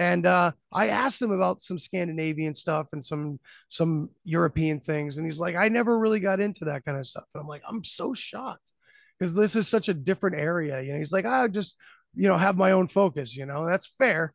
And 0.00 0.24
uh, 0.24 0.52
I 0.72 0.88
asked 0.88 1.20
him 1.20 1.30
about 1.30 1.60
some 1.60 1.78
Scandinavian 1.78 2.54
stuff 2.54 2.88
and 2.94 3.04
some 3.04 3.38
some 3.68 4.08
European 4.24 4.80
things, 4.80 5.18
and 5.18 5.26
he's 5.26 5.38
like, 5.38 5.56
I 5.56 5.68
never 5.68 5.98
really 5.98 6.20
got 6.20 6.40
into 6.40 6.64
that 6.64 6.86
kind 6.86 6.96
of 6.96 7.06
stuff. 7.06 7.26
And 7.34 7.42
I'm 7.42 7.46
like, 7.46 7.60
I'm 7.68 7.84
so 7.84 8.14
shocked 8.14 8.72
because 9.18 9.34
this 9.34 9.56
is 9.56 9.68
such 9.68 9.90
a 9.90 9.94
different 9.94 10.40
area. 10.40 10.80
You 10.80 10.92
know, 10.92 10.98
he's 10.98 11.12
like, 11.12 11.26
I 11.26 11.48
just 11.48 11.76
you 12.14 12.28
know 12.28 12.38
have 12.38 12.56
my 12.56 12.70
own 12.70 12.86
focus. 12.86 13.36
You 13.36 13.44
know, 13.44 13.66
that's 13.66 13.86
fair, 13.86 14.32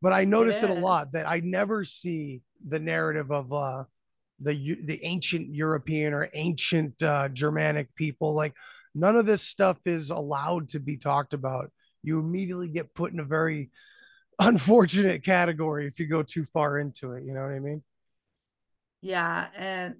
but 0.00 0.12
I 0.12 0.24
notice 0.24 0.62
it, 0.62 0.70
it 0.70 0.78
a 0.78 0.80
lot 0.80 1.10
that 1.14 1.28
I 1.28 1.40
never 1.40 1.82
see 1.82 2.40
the 2.64 2.78
narrative 2.78 3.32
of 3.32 3.52
uh 3.52 3.84
the 4.38 4.78
the 4.84 5.02
ancient 5.04 5.52
European 5.52 6.12
or 6.12 6.30
ancient 6.32 7.02
uh, 7.02 7.28
Germanic 7.30 7.92
people. 7.96 8.36
Like 8.36 8.54
none 8.94 9.16
of 9.16 9.26
this 9.26 9.42
stuff 9.42 9.84
is 9.84 10.10
allowed 10.10 10.68
to 10.68 10.78
be 10.78 10.96
talked 10.96 11.34
about. 11.34 11.72
You 12.04 12.20
immediately 12.20 12.68
get 12.68 12.94
put 12.94 13.12
in 13.12 13.18
a 13.18 13.24
very 13.24 13.72
unfortunate 14.38 15.24
category 15.24 15.86
if 15.86 15.98
you 15.98 16.06
go 16.06 16.22
too 16.22 16.44
far 16.44 16.78
into 16.78 17.12
it. 17.12 17.24
You 17.24 17.34
know 17.34 17.42
what 17.42 17.52
I 17.52 17.58
mean? 17.58 17.82
Yeah, 19.00 19.46
and 19.56 19.96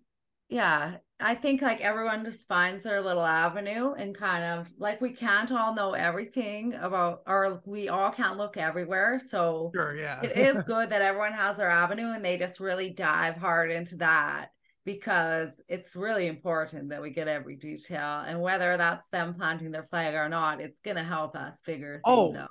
yeah, 0.48 0.96
I 1.20 1.34
think 1.34 1.62
like 1.62 1.80
everyone 1.80 2.24
just 2.24 2.48
finds 2.48 2.82
their 2.82 3.00
little 3.00 3.24
avenue 3.24 3.92
and 3.92 4.16
kind 4.16 4.44
of 4.44 4.68
like 4.78 5.00
we 5.00 5.10
can't 5.10 5.50
all 5.52 5.74
know 5.74 5.92
everything 5.92 6.74
about 6.74 7.22
or 7.26 7.60
we 7.66 7.88
all 7.88 8.10
can't 8.10 8.38
look 8.38 8.56
everywhere. 8.56 9.20
So 9.20 9.70
sure, 9.74 9.96
yeah. 9.96 10.22
it 10.22 10.36
is 10.36 10.62
good 10.66 10.90
that 10.90 11.02
everyone 11.02 11.32
has 11.32 11.56
their 11.56 11.70
avenue 11.70 12.12
and 12.12 12.24
they 12.24 12.38
just 12.38 12.60
really 12.60 12.90
dive 12.90 13.36
hard 13.36 13.70
into 13.70 13.96
that 13.96 14.50
because 14.84 15.60
it's 15.68 15.94
really 15.94 16.28
important 16.28 16.88
that 16.88 17.02
we 17.02 17.10
get 17.10 17.28
every 17.28 17.56
detail 17.56 18.24
and 18.26 18.40
whether 18.40 18.76
that's 18.76 19.08
them 19.08 19.34
planting 19.34 19.70
their 19.70 19.82
flag 19.82 20.14
or 20.14 20.28
not, 20.28 20.60
it's 20.60 20.80
gonna 20.80 21.04
help 21.04 21.36
us 21.36 21.60
figure 21.60 22.00
oh, 22.04 22.34
out. 22.34 22.48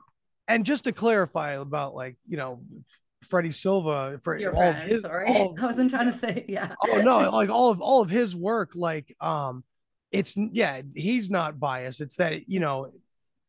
And 0.47 0.65
just 0.65 0.85
to 0.85 0.91
clarify 0.91 1.53
about 1.53 1.95
like, 1.95 2.15
you 2.27 2.37
know, 2.37 2.61
Freddie 3.23 3.51
Silva 3.51 4.19
for 4.23 4.37
Your 4.37 4.55
all 4.55 4.73
friend, 4.73 4.89
his, 4.89 5.01
sorry. 5.01 5.27
All, 5.27 5.55
I 5.61 5.65
wasn't 5.65 5.91
trying 5.91 6.11
to 6.11 6.17
say 6.17 6.45
yeah. 6.47 6.73
oh 6.87 7.01
no, 7.01 7.29
like 7.31 7.49
all 7.49 7.71
of 7.71 7.81
all 7.81 8.01
of 8.01 8.09
his 8.09 8.35
work, 8.35 8.71
like 8.75 9.15
um 9.19 9.63
it's 10.11 10.35
yeah, 10.37 10.81
he's 10.95 11.29
not 11.29 11.59
biased. 11.59 12.01
It's 12.01 12.15
that 12.15 12.49
you 12.49 12.59
know, 12.59 12.91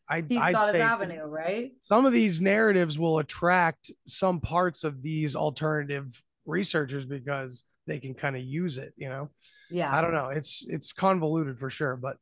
I 0.09 0.25
he's 0.27 0.39
I'd 0.39 0.61
say 0.61 0.81
avenue, 0.81 1.23
right? 1.23 1.73
Some 1.83 2.07
of 2.07 2.13
these 2.13 2.41
narratives 2.41 2.99
will 2.99 3.19
attract 3.19 3.93
some 4.07 4.41
parts 4.41 4.85
of 4.85 5.03
these 5.03 5.37
alternative 5.37 6.23
researchers 6.47 7.05
because 7.05 7.65
they 7.87 7.99
can 7.99 8.15
kind 8.15 8.37
of 8.37 8.43
use 8.43 8.79
it, 8.79 8.93
you 8.97 9.09
know. 9.09 9.31
Yeah. 9.71 9.95
I 9.95 10.01
don't 10.01 10.15
know. 10.15 10.31
It's 10.31 10.67
it's 10.69 10.93
convoluted 10.93 11.59
for 11.59 11.71
sure, 11.71 11.97
but 11.97 12.17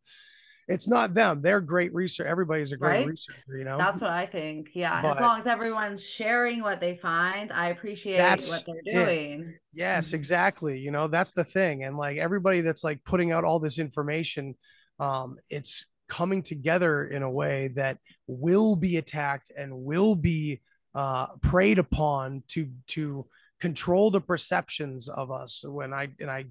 it's 0.69 0.89
not 0.89 1.15
them. 1.15 1.43
They're 1.43 1.61
great 1.61 1.95
research. 1.95 2.27
Everybody's 2.27 2.73
a 2.73 2.77
great 2.77 2.99
Right? 2.99 3.07
researcher, 3.07 3.57
you 3.59 3.65
know. 3.65 3.79
That's 3.79 4.01
what 4.01 4.11
I 4.11 4.27
think. 4.27 4.71
Yeah. 4.75 5.01
But- 5.01 5.17
as 5.17 5.21
long 5.21 5.41
as 5.41 5.47
everyone's 5.47 6.03
sharing 6.05 6.61
what 6.63 6.81
they 6.81 6.97
find, 6.97 7.53
I 7.53 7.69
appreciate 7.69 8.19
what 8.21 8.65
they're 8.67 8.83
it. 8.85 8.93
doing. 8.93 9.55
Yes, 9.73 10.11
Mhm. 10.11 10.15
exactly. 10.15 10.79
You 10.81 10.91
know, 10.91 11.07
that's 11.09 11.33
the 11.33 11.45
thing. 11.45 11.85
And 11.85 11.97
like 11.97 12.17
everybody 12.19 12.63
that's 12.63 12.83
like 12.83 13.03
putting 13.05 13.31
out 13.33 13.45
all 13.45 13.61
this 13.61 13.79
information, 13.79 14.57
um, 14.99 15.39
it's 15.51 15.87
coming 16.09 16.43
together 16.43 17.07
in 17.07 17.23
a 17.23 17.31
way 17.31 17.69
that 17.69 17.99
will 18.27 18.77
be 18.77 18.97
attacked 18.97 19.51
and 19.57 19.73
will 19.85 20.15
be 20.15 20.61
uh 20.95 21.27
preyed 21.43 21.79
upon 21.79 22.43
to 22.49 22.71
to 22.87 23.27
control 23.61 24.11
the 24.11 24.21
perceptions 24.21 25.09
of 25.09 25.31
us. 25.31 25.63
When 25.67 25.93
I 25.93 26.09
and 26.21 26.31
I, 26.31 26.47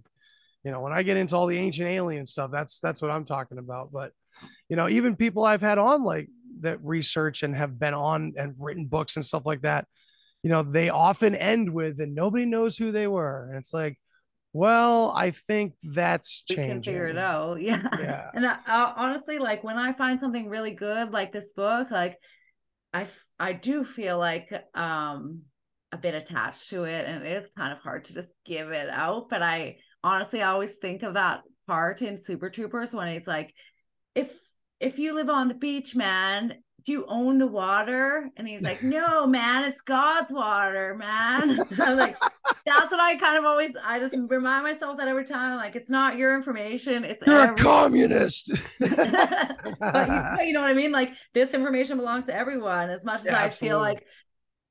you 0.66 0.72
know, 0.72 0.82
when 0.82 0.92
I 0.92 1.04
get 1.04 1.16
into 1.16 1.38
all 1.38 1.48
the 1.48 1.58
ancient 1.58 1.88
alien 1.88 2.26
stuff, 2.26 2.52
that's 2.52 2.80
that's 2.82 3.02
what 3.02 3.12
I'm 3.12 3.26
talking 3.26 3.60
about. 3.60 3.92
But 3.94 4.12
you 4.68 4.76
know, 4.76 4.90
even 4.90 5.16
people 5.16 5.46
I've 5.46 5.62
had 5.62 5.78
on 5.78 6.04
like 6.04 6.28
that 6.62 6.84
research 6.84 7.44
and 7.44 7.56
have 7.56 7.80
been 7.80 7.94
on 7.94 8.34
and 8.36 8.56
written 8.60 8.86
books 8.86 9.16
and 9.16 9.24
stuff 9.24 9.44
like 9.46 9.62
that 9.62 9.88
you 10.46 10.52
know, 10.52 10.62
they 10.62 10.90
often 10.90 11.34
end 11.34 11.74
with, 11.74 12.00
and 12.00 12.14
nobody 12.14 12.46
knows 12.46 12.78
who 12.78 12.92
they 12.92 13.08
were. 13.08 13.48
And 13.50 13.58
it's 13.58 13.74
like, 13.74 13.98
well, 14.54 15.10
I 15.10 15.32
think 15.32 15.74
that's 15.82 16.44
We 16.48 16.58
can 16.58 16.84
figure 16.84 17.08
it 17.08 17.18
out. 17.18 17.60
Yeah. 17.62 17.82
Yeah. 18.00 18.30
And 18.32 18.46
I, 18.46 18.58
I, 18.68 18.94
honestly, 18.96 19.40
like 19.40 19.64
when 19.64 19.80
I 19.80 19.92
find 19.94 20.20
something 20.20 20.48
really 20.48 20.76
good, 20.76 21.12
like 21.12 21.34
this 21.34 21.50
book, 21.50 21.90
like 21.90 22.20
I, 22.94 23.02
f- 23.02 23.26
I 23.40 23.54
do 23.54 23.84
feel 23.84 24.20
like 24.20 24.54
um 24.76 25.42
a 25.92 25.98
bit 25.98 26.14
attached 26.14 26.70
to 26.70 26.84
it, 26.84 27.08
and 27.08 27.26
it 27.26 27.32
is 27.32 27.50
kind 27.58 27.74
of 27.74 27.80
hard 27.80 28.06
to 28.06 28.14
just 28.14 28.30
give 28.46 28.70
it 28.70 28.88
out. 28.88 29.30
But 29.32 29.42
I 29.42 29.78
honestly 30.06 30.42
I 30.42 30.50
always 30.52 30.74
think 30.74 31.04
of 31.04 31.16
that 31.16 31.42
part 31.68 32.02
in 32.02 32.18
Super 32.18 32.50
Troopers 32.50 32.94
when 32.94 33.08
he's 33.12 33.28
like, 33.28 33.54
if 34.14 34.32
if 34.80 35.00
you 35.00 35.14
live 35.16 35.30
on 35.30 35.48
the 35.48 35.54
beach, 35.54 35.96
man, 35.96 36.54
do 36.86 36.92
you 36.92 37.06
own 37.08 37.38
the 37.40 37.48
water? 37.48 38.30
And 38.38 38.48
he's 38.48 38.64
like, 38.64 38.84
no, 38.84 39.26
man, 39.28 39.64
it's 39.66 39.82
God's 39.82 40.32
water, 40.32 40.96
man. 40.96 41.66
I'm 41.84 41.98
like, 41.98 42.18
that's 42.66 42.92
what 42.92 43.00
I 43.00 43.16
kind 43.18 43.38
of 43.38 43.46
always 43.46 43.72
I 43.84 44.00
just 44.00 44.16
remind 44.16 44.64
myself 44.64 44.98
that 44.98 45.08
every 45.08 45.26
time 45.26 45.58
like 45.58 45.76
it's 45.76 45.90
not 45.90 46.18
your 46.18 46.36
information 46.36 47.04
it's 47.04 47.24
You're 47.26 47.44
a 47.44 47.56
communist. 47.56 48.52
but 48.80 50.12
you, 50.12 50.24
but 50.36 50.48
you 50.48 50.54
know 50.54 50.62
what 50.62 50.72
I 50.72 50.74
mean 50.74 50.92
like 50.92 51.12
this 51.34 51.54
information 51.54 51.98
belongs 51.98 52.26
to 52.26 52.36
everyone 52.36 52.90
as 52.90 53.06
much 53.06 53.22
as 53.22 53.26
Yeah, 53.28 53.38
I 53.38 53.44
absolutely. 53.46 53.70
feel 53.70 53.80
like 53.80 54.06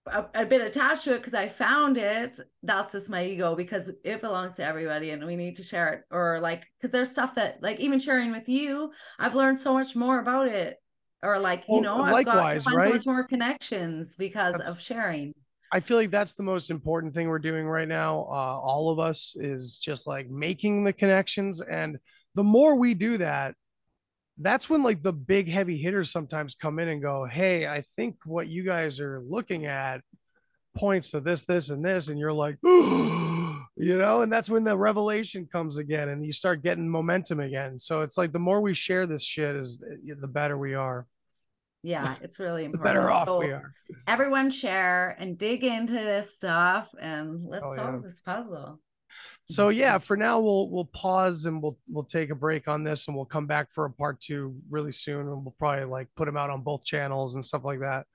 a, 0.06 0.44
bit 0.44 0.60
attached 0.60 1.04
to 1.04 1.14
it 1.14 1.18
because 1.18 1.34
I 1.34 1.48
found 1.48 1.96
it 1.96 2.38
that's 2.62 2.92
just 2.92 3.08
my 3.08 3.24
ego 3.24 3.54
because 3.54 3.90
it 4.04 4.20
belongs 4.20 4.56
to 4.56 4.64
everybody 4.64 5.10
and 5.10 5.24
we 5.24 5.36
need 5.36 5.56
to 5.56 5.62
share 5.62 5.88
it 5.94 6.02
or 6.10 6.40
like 6.40 6.66
because 6.78 6.92
there's 6.92 7.10
stuff 7.10 7.34
that 7.36 7.62
like 7.62 7.80
even 7.80 7.98
sharing 7.98 8.30
with 8.30 8.48
you 8.48 8.92
I've 9.18 9.34
learned 9.34 9.60
so 9.60 9.72
much 9.72 9.96
more 9.96 10.18
about 10.18 10.48
it 10.48 10.76
or 11.22 11.38
like 11.38 11.60
you 11.68 11.80
Well, 11.80 11.82
know 11.82 11.96
I've 12.02 12.24
got 12.24 12.62
find 12.62 12.76
right? 12.76 12.88
so 12.88 12.94
much 12.94 13.06
more 13.06 13.24
connections 13.26 14.16
because 14.16 14.52
That's- 14.52 14.70
of 14.70 14.80
sharing 14.80 15.32
I 15.72 15.80
feel 15.80 15.96
like 15.96 16.12
that's 16.12 16.34
the 16.34 16.42
most 16.44 16.70
important 16.70 17.14
thing 17.14 17.26
we're 17.26 17.40
doing 17.40 17.66
right 17.66 17.88
now. 17.88 18.28
Uh, 18.30 18.60
all 18.60 18.90
of 18.90 19.00
us 19.00 19.34
is 19.36 19.76
just 19.76 20.06
like 20.06 20.30
making 20.30 20.84
the 20.84 20.92
connections. 20.92 21.60
And 21.60 21.98
the 22.36 22.44
more 22.44 22.76
we 22.78 22.94
do 22.94 23.18
that, 23.18 23.56
that's 24.38 24.68
when 24.68 24.82
like 24.82 25.02
the 25.02 25.12
big 25.12 25.48
heavy 25.48 25.76
hitters 25.78 26.10
sometimes 26.10 26.54
come 26.54 26.78
in 26.78 26.88
and 26.88 27.00
go, 27.02 27.24
Hey, 27.24 27.66
I 27.66 27.82
think 27.96 28.16
what 28.24 28.48
you 28.48 28.64
guys 28.64 28.98
are 29.00 29.20
looking 29.26 29.66
at 29.66 30.00
points 30.76 31.12
to 31.12 31.20
this, 31.20 31.44
this, 31.44 31.70
and 31.70 31.84
this. 31.84 32.08
And 32.08 32.18
you're 32.18 32.32
like, 32.32 32.56
you 32.64 33.98
know, 33.98 34.22
and 34.22 34.32
that's 34.32 34.50
when 34.50 34.64
the 34.64 34.76
revelation 34.76 35.48
comes 35.50 35.76
again 35.76 36.08
and 36.08 36.24
you 36.24 36.32
start 36.32 36.62
getting 36.62 36.88
momentum 36.88 37.40
again. 37.40 37.78
So 37.78 38.00
it's 38.00 38.18
like 38.18 38.32
the 38.32 38.38
more 38.40 38.60
we 38.60 38.74
share 38.74 39.06
this 39.06 39.22
shit 39.22 39.54
is 39.54 39.82
eh, 40.08 40.14
the 40.20 40.26
better 40.28 40.58
we 40.58 40.74
are, 40.74 41.06
yeah 41.86 42.14
it's 42.22 42.38
really 42.40 42.62
the 42.66 42.66
important 42.66 42.84
better 42.84 43.10
off 43.10 43.26
So- 43.28 43.38
we 43.40 43.52
are. 43.52 43.72
everyone 44.06 44.48
share 44.50 45.14
and 45.18 45.36
dig 45.38 45.62
into 45.64 45.92
this 45.92 46.34
stuff 46.36 46.92
and 47.00 47.46
let's 47.46 47.64
Oh, 47.66 47.76
solve 47.76 47.94
yeah. 47.94 48.00
this 48.02 48.20
puzzle. 48.20 48.80
So 49.46 49.68
yeah, 49.68 49.98
for 49.98 50.16
now 50.16 50.40
we'll 50.40 50.68
we'll 50.70 50.86
pause 50.86 51.44
and 51.46 51.62
we'll 51.62 51.78
we'll 51.88 52.04
take 52.04 52.30
a 52.30 52.34
break 52.34 52.66
on 52.68 52.82
this 52.84 53.06
and 53.06 53.16
we'll 53.16 53.26
come 53.26 53.46
back 53.46 53.70
for 53.70 53.84
a 53.84 53.90
part 53.90 54.20
two 54.20 54.56
really 54.70 54.92
soon 54.92 55.20
and 55.28 55.44
we'll 55.44 55.54
probably 55.58 55.84
like 55.84 56.08
put 56.16 56.24
them 56.26 56.36
out 56.36 56.50
on 56.50 56.62
both 56.62 56.84
channels 56.84 57.34
and 57.34 57.44
stuff 57.44 57.64
like 57.64 57.80
that. 57.80 58.06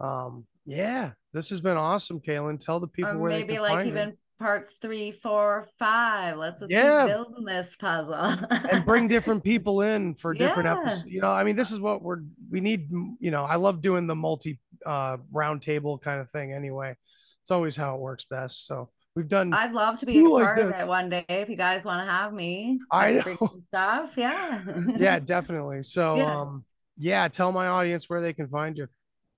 Um 0.00 0.46
yeah, 0.64 1.12
this 1.32 1.50
has 1.50 1.60
been 1.60 1.76
awesome, 1.76 2.20
Kalen. 2.20 2.58
Tell 2.58 2.80
the 2.80 2.88
people 2.88 3.12
or 3.12 3.18
where 3.18 3.30
they 3.32 3.38
maybe 3.42 3.54
can 3.54 3.62
like 3.62 3.72
find 3.72 3.88
even 3.88 4.08
you. 4.10 4.18
parts 4.38 4.72
three, 4.80 5.12
four, 5.12 5.68
five. 5.78 6.36
Let's 6.38 6.60
just 6.60 6.72
Yeah. 6.72 7.04
keep 7.06 7.14
building 7.14 7.44
this 7.44 7.76
puzzle. 7.76 8.36
and 8.68 8.84
bring 8.84 9.06
different 9.16 9.44
people 9.44 9.82
in 9.82 10.14
for 10.14 10.34
different 10.34 10.66
Yeah. 10.66 10.72
episodes. 10.80 11.10
You 11.10 11.20
know, 11.20 11.30
I 11.30 11.44
mean, 11.44 11.54
this 11.56 11.70
is 11.70 11.78
what 11.80 12.02
we're 12.02 12.22
we 12.50 12.60
need. 12.60 12.90
You 13.20 13.30
know, 13.30 13.44
I 13.44 13.56
love 13.56 13.80
doing 13.80 14.06
the 14.06 14.16
multi 14.16 14.58
uh 14.84 15.18
round 15.30 15.62
table 15.62 15.98
kind 15.98 16.20
of 16.20 16.30
thing. 16.30 16.52
Anyway, 16.52 16.96
it's 17.42 17.50
always 17.50 17.76
how 17.76 17.94
it 17.94 18.00
works 18.00 18.24
best. 18.24 18.66
So 18.66 18.90
we've 19.16 19.26
done. 19.28 19.52
I'd 19.52 19.72
love 19.72 19.98
to 19.98 20.06
be 20.06 20.20
a 20.20 20.24
like 20.24 20.44
part 20.44 20.58
of 20.60 20.70
it 20.70 20.86
one 20.86 21.08
day 21.08 21.24
if 21.28 21.48
you 21.48 21.56
guys 21.56 21.84
want 21.84 22.06
to 22.06 22.10
have 22.12 22.32
me. 22.32 22.78
I 22.92 23.12
Like, 23.12 23.40
know. 23.40 23.48
stuff. 23.68 24.14
Yeah. 24.16 24.62
yeah, 24.96 25.18
definitely. 25.34 25.82
So 25.82 26.16
Yeah. 26.16 26.40
um, 26.42 26.64
yeah, 26.98 27.26
tell 27.28 27.50
my 27.50 27.66
audience 27.66 28.08
where 28.08 28.20
they 28.20 28.32
can 28.32 28.46
find 28.48 28.76
you. 28.78 28.86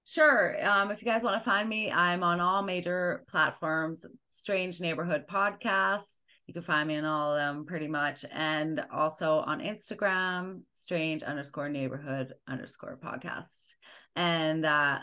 Sure. 0.04 0.56
Um, 0.66 0.90
if 0.90 1.02
you 1.02 1.06
guys 1.06 1.22
want 1.22 1.40
to 1.40 1.44
find 1.44 1.68
me, 1.68 1.90
I'm 1.92 2.22
on 2.22 2.40
all 2.40 2.62
major 2.62 3.24
platforms. 3.28 4.04
Strange 4.28 4.80
Neighborhood 4.80 5.24
Podcast. 5.30 6.16
You 6.46 6.54
can 6.54 6.62
find 6.62 6.88
me 6.88 6.96
on 6.96 7.04
all 7.04 7.32
of 7.32 7.36
them 7.38 7.66
pretty 7.66 7.88
much. 7.88 8.24
And 8.32 8.82
also 8.90 9.40
on 9.40 9.60
Instagram, 9.60 10.62
strange 10.72 11.22
underscore 11.22 11.68
neighborhood 11.68 12.32
underscore 12.48 12.98
podcast. 13.04 13.74
And 14.16 14.64
uh 14.64 15.00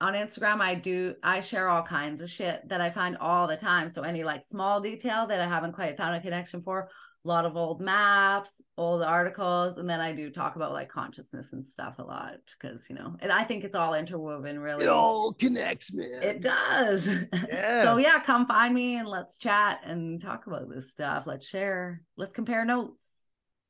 on 0.00 0.14
Instagram, 0.14 0.60
I 0.60 0.74
do 0.74 1.14
I 1.22 1.40
share 1.40 1.68
all 1.68 1.82
kinds 1.82 2.20
of 2.20 2.30
shit 2.30 2.68
that 2.68 2.80
I 2.80 2.90
find 2.90 3.16
all 3.18 3.46
the 3.46 3.56
time. 3.56 3.88
So 3.88 4.02
any 4.02 4.24
like 4.24 4.44
small 4.44 4.80
detail 4.80 5.26
that 5.26 5.40
I 5.40 5.46
haven't 5.46 5.72
quite 5.72 5.96
found 5.96 6.14
a 6.14 6.20
connection 6.20 6.60
for, 6.60 6.88
a 7.24 7.28
lot 7.28 7.44
of 7.44 7.56
old 7.56 7.80
maps, 7.80 8.62
old 8.76 9.02
articles, 9.02 9.76
and 9.76 9.90
then 9.90 10.00
I 10.00 10.12
do 10.12 10.30
talk 10.30 10.56
about 10.56 10.72
like 10.72 10.88
consciousness 10.88 11.52
and 11.52 11.66
stuff 11.66 11.98
a 11.98 12.02
lot 12.02 12.36
because 12.58 12.88
you 12.88 12.94
know, 12.94 13.16
and 13.20 13.32
I 13.32 13.42
think 13.42 13.64
it's 13.64 13.74
all 13.74 13.94
interwoven 13.94 14.60
really. 14.60 14.84
It 14.84 14.88
all 14.88 15.32
connects, 15.32 15.92
man. 15.92 16.22
It 16.22 16.40
does. 16.40 17.08
Yeah. 17.48 17.82
so 17.82 17.96
yeah, 17.96 18.20
come 18.20 18.46
find 18.46 18.74
me 18.74 18.96
and 18.96 19.08
let's 19.08 19.38
chat 19.38 19.80
and 19.84 20.20
talk 20.20 20.46
about 20.46 20.68
this 20.68 20.90
stuff. 20.90 21.26
Let's 21.26 21.46
share. 21.46 22.02
Let's 22.16 22.32
compare 22.32 22.64
notes. 22.64 23.06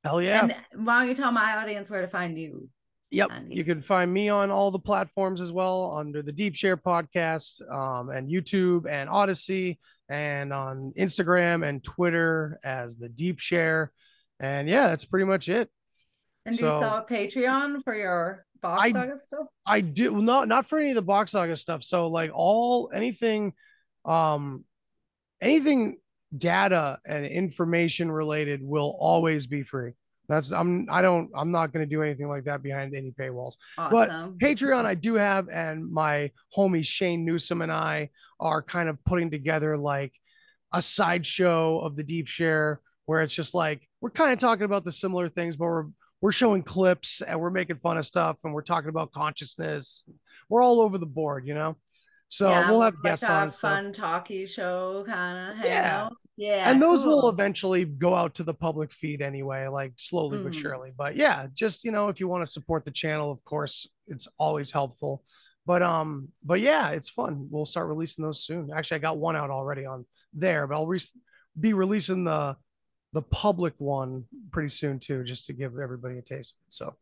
Hell 0.04 0.20
yeah. 0.20 0.42
And 0.42 0.86
why 0.86 1.00
don't 1.00 1.08
you 1.08 1.14
tell 1.14 1.32
my 1.32 1.56
audience 1.56 1.90
where 1.90 2.02
to 2.02 2.08
find 2.08 2.38
you? 2.38 2.68
Yep. 3.10 3.30
Andy. 3.32 3.54
You 3.56 3.64
can 3.64 3.80
find 3.80 4.12
me 4.12 4.28
on 4.28 4.50
all 4.50 4.70
the 4.70 4.78
platforms 4.78 5.40
as 5.40 5.50
well 5.50 5.96
under 5.96 6.22
the 6.22 6.32
Deep 6.32 6.54
Share 6.54 6.76
podcast 6.76 7.62
um, 7.72 8.10
and 8.10 8.28
YouTube 8.30 8.86
and 8.88 9.08
Odysee 9.08 9.78
and 10.10 10.52
on 10.52 10.92
Instagram 10.98 11.66
and 11.66 11.82
Twitter 11.82 12.58
as 12.64 12.96
the 12.96 13.08
Deep 13.08 13.38
Share. 13.40 13.92
And 14.40 14.68
yeah, 14.68 14.88
that's 14.88 15.04
pretty 15.06 15.24
much 15.24 15.48
it. 15.48 15.70
And 16.44 16.56
do 16.56 16.64
you 16.64 16.70
So- 16.70 16.76
still 16.76 16.90
have 16.90 17.06
Patreon 17.06 17.82
for 17.82 17.94
your 17.94 18.44
Bock 18.60 18.78
I- 18.80 18.92
saga 18.92 19.16
stuff? 19.18 19.46
I 19.64 19.80
do 19.80 20.12
well, 20.12 20.22
not 20.22 20.48
not 20.48 20.66
for 20.66 20.78
any 20.78 20.90
of 20.90 20.94
the 20.96 21.02
Bock 21.02 21.28
saga 21.28 21.56
stuff. 21.56 21.82
So 21.82 22.08
like 22.08 22.30
all 22.34 22.90
anything 22.92 23.52
um 24.04 24.64
anything 25.40 25.98
data 26.36 26.98
and 27.06 27.24
information 27.24 28.10
related 28.10 28.60
will 28.62 28.96
always 28.98 29.46
be 29.46 29.62
free. 29.62 29.92
That's 30.28 30.52
I'm 30.52 30.86
I 30.90 31.00
don't 31.00 31.30
I'm 31.34 31.50
not 31.50 31.72
going 31.72 31.84
to 31.88 31.88
do 31.88 32.02
anything 32.02 32.28
like 32.28 32.44
that 32.44 32.62
behind 32.62 32.94
any 32.94 33.12
paywalls. 33.12 33.54
But 33.76 34.10
Patreon 34.38 34.84
I 34.84 34.94
do 34.94 35.14
have, 35.14 35.48
and 35.48 35.90
my 35.90 36.30
homie 36.56 36.84
Shane 36.84 37.24
Newsom 37.24 37.62
and 37.62 37.72
I 37.72 38.10
are 38.38 38.62
kind 38.62 38.88
of 38.88 39.02
putting 39.04 39.30
together 39.30 39.76
like 39.78 40.12
a 40.72 40.82
sideshow 40.82 41.78
of 41.80 41.96
the 41.96 42.02
deep 42.02 42.28
share 42.28 42.80
where 43.06 43.22
it's 43.22 43.34
just 43.34 43.54
like 43.54 43.88
we're 44.02 44.10
kind 44.10 44.32
of 44.32 44.38
talking 44.38 44.64
about 44.64 44.84
the 44.84 44.92
similar 44.92 45.28
things, 45.30 45.56
but 45.56 45.64
we're 45.64 45.86
we're 46.20 46.32
showing 46.32 46.62
clips 46.62 47.22
and 47.22 47.40
we're 47.40 47.48
making 47.50 47.76
fun 47.78 47.96
of 47.96 48.04
stuff 48.04 48.36
and 48.44 48.52
we're 48.52 48.60
talking 48.60 48.90
about 48.90 49.12
consciousness. 49.12 50.04
We're 50.50 50.62
all 50.62 50.80
over 50.80 50.98
the 50.98 51.06
board, 51.06 51.46
you 51.46 51.54
know. 51.54 51.76
So 52.28 52.50
Yeah, 52.50 52.68
we'll 52.70 52.82
have 52.82 52.94
like 52.94 53.02
guests 53.04 53.28
on 53.28 53.44
and 53.44 53.54
stuff. 53.54 53.72
fun 53.72 53.92
talky 53.92 54.44
show 54.44 55.04
kind 55.06 55.52
of 55.52 55.56
hang 55.56 55.66
Yeah. 55.66 56.04
out. 56.04 56.16
Yeah. 56.38 56.70
and 56.70 56.80
those 56.80 57.04
will 57.04 57.28
eventually 57.28 57.84
go 57.84 58.14
out 58.14 58.34
to 58.36 58.44
the 58.44 58.54
public 58.54 58.90
feed 58.92 59.20
anyway, 59.20 59.66
like 59.66 59.92
slowly 59.96 60.38
but 60.38 60.52
Mhm. 60.52 60.60
surely. 60.62 60.92
But 60.96 61.16
yeah, 61.16 61.48
just 61.52 61.84
you 61.84 61.90
know, 61.90 62.08
if 62.08 62.20
you 62.20 62.28
want 62.28 62.46
to 62.46 62.50
support 62.50 62.84
the 62.84 62.90
channel, 62.92 63.30
of 63.30 63.44
course, 63.44 63.86
it's 64.06 64.28
always 64.38 64.70
helpful. 64.70 65.24
But 65.66 65.82
um, 65.82 66.28
but 66.42 66.60
yeah, 66.60 66.90
it's 66.90 67.10
fun. 67.10 67.48
We'll 67.50 67.66
start 67.66 67.88
releasing 67.88 68.24
those 68.24 68.42
soon. 68.44 68.70
Actually, 68.74 68.96
I 68.96 69.00
got 69.00 69.18
one 69.18 69.36
out 69.36 69.50
already 69.50 69.84
on 69.84 70.06
there, 70.32 70.66
but 70.66 70.76
I'll 70.76 70.86
re- 70.86 71.00
be 71.58 71.72
releasing 71.74 72.24
the 72.24 72.56
the 73.12 73.22
public 73.22 73.74
one 73.78 74.24
pretty 74.52 74.68
soon 74.70 74.98
too, 74.98 75.24
just 75.24 75.46
to 75.46 75.52
give 75.52 75.78
everybody 75.78 76.18
a 76.18 76.22
taste. 76.22 76.54
So 76.68 76.96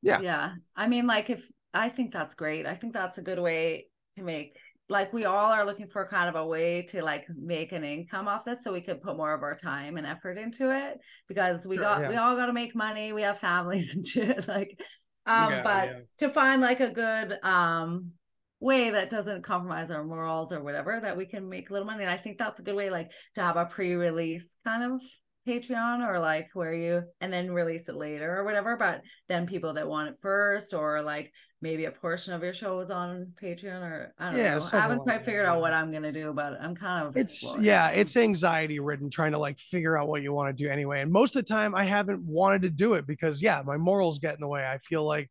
yeah. 0.00 0.20
yeah 0.20 0.52
i 0.76 0.86
mean 0.86 1.08
like 1.08 1.28
if 1.28 1.42
i 1.74 1.88
think 1.88 2.12
that's 2.12 2.36
great 2.36 2.66
i 2.66 2.76
think 2.76 2.92
that's 2.92 3.18
a 3.18 3.22
good 3.22 3.40
way 3.40 3.88
to 4.14 4.22
make 4.22 4.56
like 4.88 5.12
we 5.12 5.24
all 5.26 5.52
are 5.52 5.64
looking 5.66 5.86
for 5.88 6.06
kind 6.06 6.28
of 6.28 6.34
a 6.36 6.46
way 6.46 6.82
to 6.82 7.02
like 7.02 7.26
make 7.36 7.72
an 7.72 7.84
income 7.84 8.26
off 8.28 8.44
this 8.44 8.62
so 8.64 8.72
we 8.72 8.80
could 8.82 9.02
put 9.02 9.16
more 9.16 9.34
of 9.34 9.42
our 9.42 9.56
time 9.56 9.96
and 9.96 10.06
effort 10.06 10.38
into 10.38 10.70
it 10.70 10.98
because 11.28 11.66
we 11.66 11.76
Sure, 11.76 11.84
got 11.84 12.00
yeah. 12.02 12.08
we 12.08 12.16
all 12.16 12.36
got 12.36 12.46
to 12.46 12.52
make 12.52 12.74
money 12.74 13.12
we 13.12 13.22
have 13.22 13.38
families 13.38 13.94
and 13.94 14.06
shit 14.06 14.48
like 14.48 14.78
um 15.26 15.50
Yeah, 15.50 15.62
but 15.62 15.84
yeah. 15.84 15.98
to 16.18 16.30
find 16.30 16.60
like 16.62 16.80
a 16.80 16.90
good 16.90 17.38
um 17.42 18.12
way 18.60 18.90
that 18.90 19.08
doesn't 19.10 19.42
compromise 19.44 19.90
our 19.90 20.02
morals 20.04 20.50
or 20.52 20.62
whatever 20.62 20.98
that 21.00 21.16
we 21.16 21.26
can 21.26 21.48
make 21.48 21.70
a 21.70 21.72
little 21.72 21.86
money 21.86 22.02
and 22.02 22.10
i 22.10 22.16
think 22.16 22.38
that's 22.38 22.58
a 22.58 22.62
good 22.64 22.74
way 22.74 22.90
like 22.90 23.10
to 23.34 23.40
have 23.40 23.56
a 23.56 23.66
pre-release 23.66 24.56
kind 24.64 24.82
of 24.92 25.00
patreon 25.48 26.06
or 26.06 26.18
like 26.20 26.48
where 26.54 26.74
you 26.74 27.02
and 27.20 27.32
then 27.32 27.50
release 27.50 27.88
it 27.88 27.96
later 27.96 28.36
or 28.36 28.44
whatever 28.44 28.76
but 28.76 29.00
then 29.28 29.46
people 29.46 29.72
that 29.72 29.88
want 29.88 30.08
it 30.08 30.16
first 30.20 30.74
or 30.74 31.00
like 31.02 31.32
maybe 31.60 31.86
a 31.86 31.90
portion 31.90 32.34
of 32.34 32.42
your 32.42 32.52
show 32.52 32.78
is 32.80 32.90
on 32.90 33.32
patreon 33.42 33.80
or 33.82 34.14
i 34.18 34.30
don't 34.30 34.38
Yeah, 34.38 34.58
know. 34.58 34.64
I 34.72 34.80
haven't 34.80 34.98
like 34.98 35.04
quite 35.04 35.18
that, 35.20 35.24
figured 35.24 35.46
out 35.46 35.60
what 35.60 35.72
i'm 35.72 35.90
gonna 35.90 36.12
do 36.12 36.32
but 36.32 36.58
i'm 36.60 36.74
kind 36.76 37.06
of 37.08 37.16
it's 37.16 37.32
exploring. 37.42 37.64
yeah 37.64 37.88
it's 37.88 38.16
anxiety 38.16 38.78
ridden 38.78 39.10
trying 39.10 39.32
to 39.32 39.38
like 39.38 39.58
figure 39.58 39.96
out 39.96 40.06
what 40.08 40.22
you 40.22 40.32
want 40.32 40.56
to 40.56 40.64
do 40.64 40.68
anyway 40.70 41.00
and 41.00 41.10
most 41.10 41.34
of 41.34 41.44
the 41.44 41.48
time 41.52 41.74
i 41.74 41.84
haven't 41.84 42.20
wanted 42.22 42.62
to 42.62 42.70
do 42.70 42.94
it 42.94 43.06
because 43.06 43.40
yeah 43.42 43.62
my 43.64 43.76
morals 43.76 44.18
get 44.18 44.34
in 44.34 44.40
the 44.40 44.46
way. 44.46 44.64
I 44.64 44.78
feel 44.78 45.04
like 45.04 45.30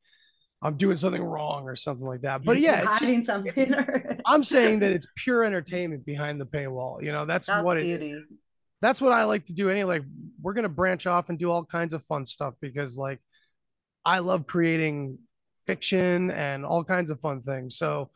i'm 0.61 0.75
doing 0.75 0.97
something 0.97 1.23
wrong 1.23 1.65
or 1.69 1.75
something 1.75 2.07
like 2.07 2.21
that 2.21 2.43
but 2.43 2.59
yeah 2.59 2.83
it's 2.83 2.99
just 2.99 3.25
something 3.25 3.53
i'm 4.25 4.43
saying 4.43 4.79
that 4.79 4.91
it's 4.97 5.05
pure 5.15 5.43
entertainment 5.43 6.03
behind 6.05 6.41
the 6.41 6.45
paywall 6.45 7.01
you 7.03 7.11
know 7.11 7.25
that's, 7.25 7.45
that's 7.47 7.63
what 7.63 7.77
it 7.77 7.85
is. 7.85 7.99
beauty 7.99 8.15
that's 8.81 9.01
what 9.01 9.11
i 9.11 9.23
like 9.23 9.45
to 9.45 9.53
do 9.53 9.69
anyway 9.69 9.99
like 9.99 10.07
we're 10.41 10.53
gonna 10.53 10.69
branch 10.69 11.05
off 11.07 11.29
and 11.29 11.39
do 11.39 11.49
all 11.51 11.63
kinds 11.65 11.93
of 11.93 12.03
fun 12.03 12.25
stuff 12.25 12.53
because 12.61 12.97
like 12.97 13.19
i 14.05 14.19
love 14.19 14.45
creating 14.47 15.17
fiction 15.65 16.31
and 16.31 16.65
all 16.65 16.83
kinds 16.83 17.09
of 17.09 17.19
fun 17.19 17.41
things 17.41 17.77
so 17.77 18.09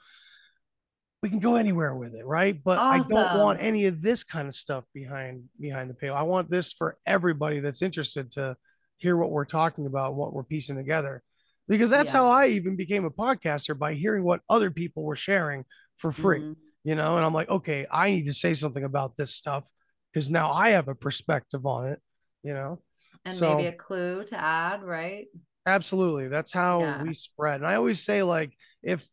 we 1.21 1.29
can 1.29 1.39
go 1.39 1.55
anywhere 1.55 1.93
with 1.93 2.15
it 2.15 2.25
right? 2.25 2.59
But 2.63 2.79
i 2.79 2.97
don't 3.07 3.37
want 3.39 3.61
any 3.61 3.85
of 3.85 4.01
this 4.01 4.23
kind 4.23 4.47
of 4.47 4.55
stuff 4.55 4.85
behind 4.93 5.43
behind 5.59 5.89
the 5.89 5.93
paywall. 5.93 6.15
I 6.15 6.23
want 6.23 6.49
this 6.49 6.73
for 6.73 6.97
everybody 7.05 7.59
that's 7.59 7.83
interested 7.83 8.31
to 8.31 8.57
hear 8.97 9.15
what 9.15 9.29
we're 9.29 9.45
talking 9.45 9.85
about 9.85 10.15
what 10.15 10.33
we're 10.33 10.43
piecing 10.43 10.77
together 10.77 11.21
because 11.67 11.89
that's 11.91 12.11
Yeah. 12.11 12.19
how 12.19 12.29
i 12.29 12.47
even 12.47 12.75
became 12.75 13.05
a 13.05 13.11
podcaster 13.11 13.77
by 13.77 13.93
hearing 13.93 14.23
what 14.23 14.41
other 14.49 14.71
people 14.71 15.03
were 15.03 15.15
sharing 15.15 15.63
for 15.97 16.11
free 16.11 16.39
Mhm. 16.39 16.55
you 16.83 16.95
know? 16.95 17.17
And 17.17 17.25
i'm 17.25 17.33
like 17.35 17.49
okay 17.49 17.85
i 17.91 18.09
need 18.09 18.25
to 18.25 18.33
say 18.33 18.53
something 18.55 18.83
about 18.83 19.15
this 19.17 19.31
stuff 19.35 19.69
because 20.11 20.29
now 20.29 20.51
i 20.51 20.69
have 20.71 20.87
a 20.87 20.95
perspective 20.95 21.65
on 21.65 21.87
it 21.87 21.99
you 22.43 22.53
know? 22.53 22.81
And 23.23 23.33
So- 23.35 23.55
maybe 23.57 23.67
a 23.67 23.73
clue 23.73 24.23
to 24.25 24.35
add 24.35 24.81
right? 24.83 25.27
Absolutely. 25.67 26.27
That's 26.27 26.51
how 26.51 26.79
Yeah. 26.81 27.03
we 27.03 27.13
spread. 27.13 27.57
And 27.61 27.67
i 27.67 27.75
always 27.75 28.01
say 28.03 28.23
like 28.23 28.51
if 28.81 29.05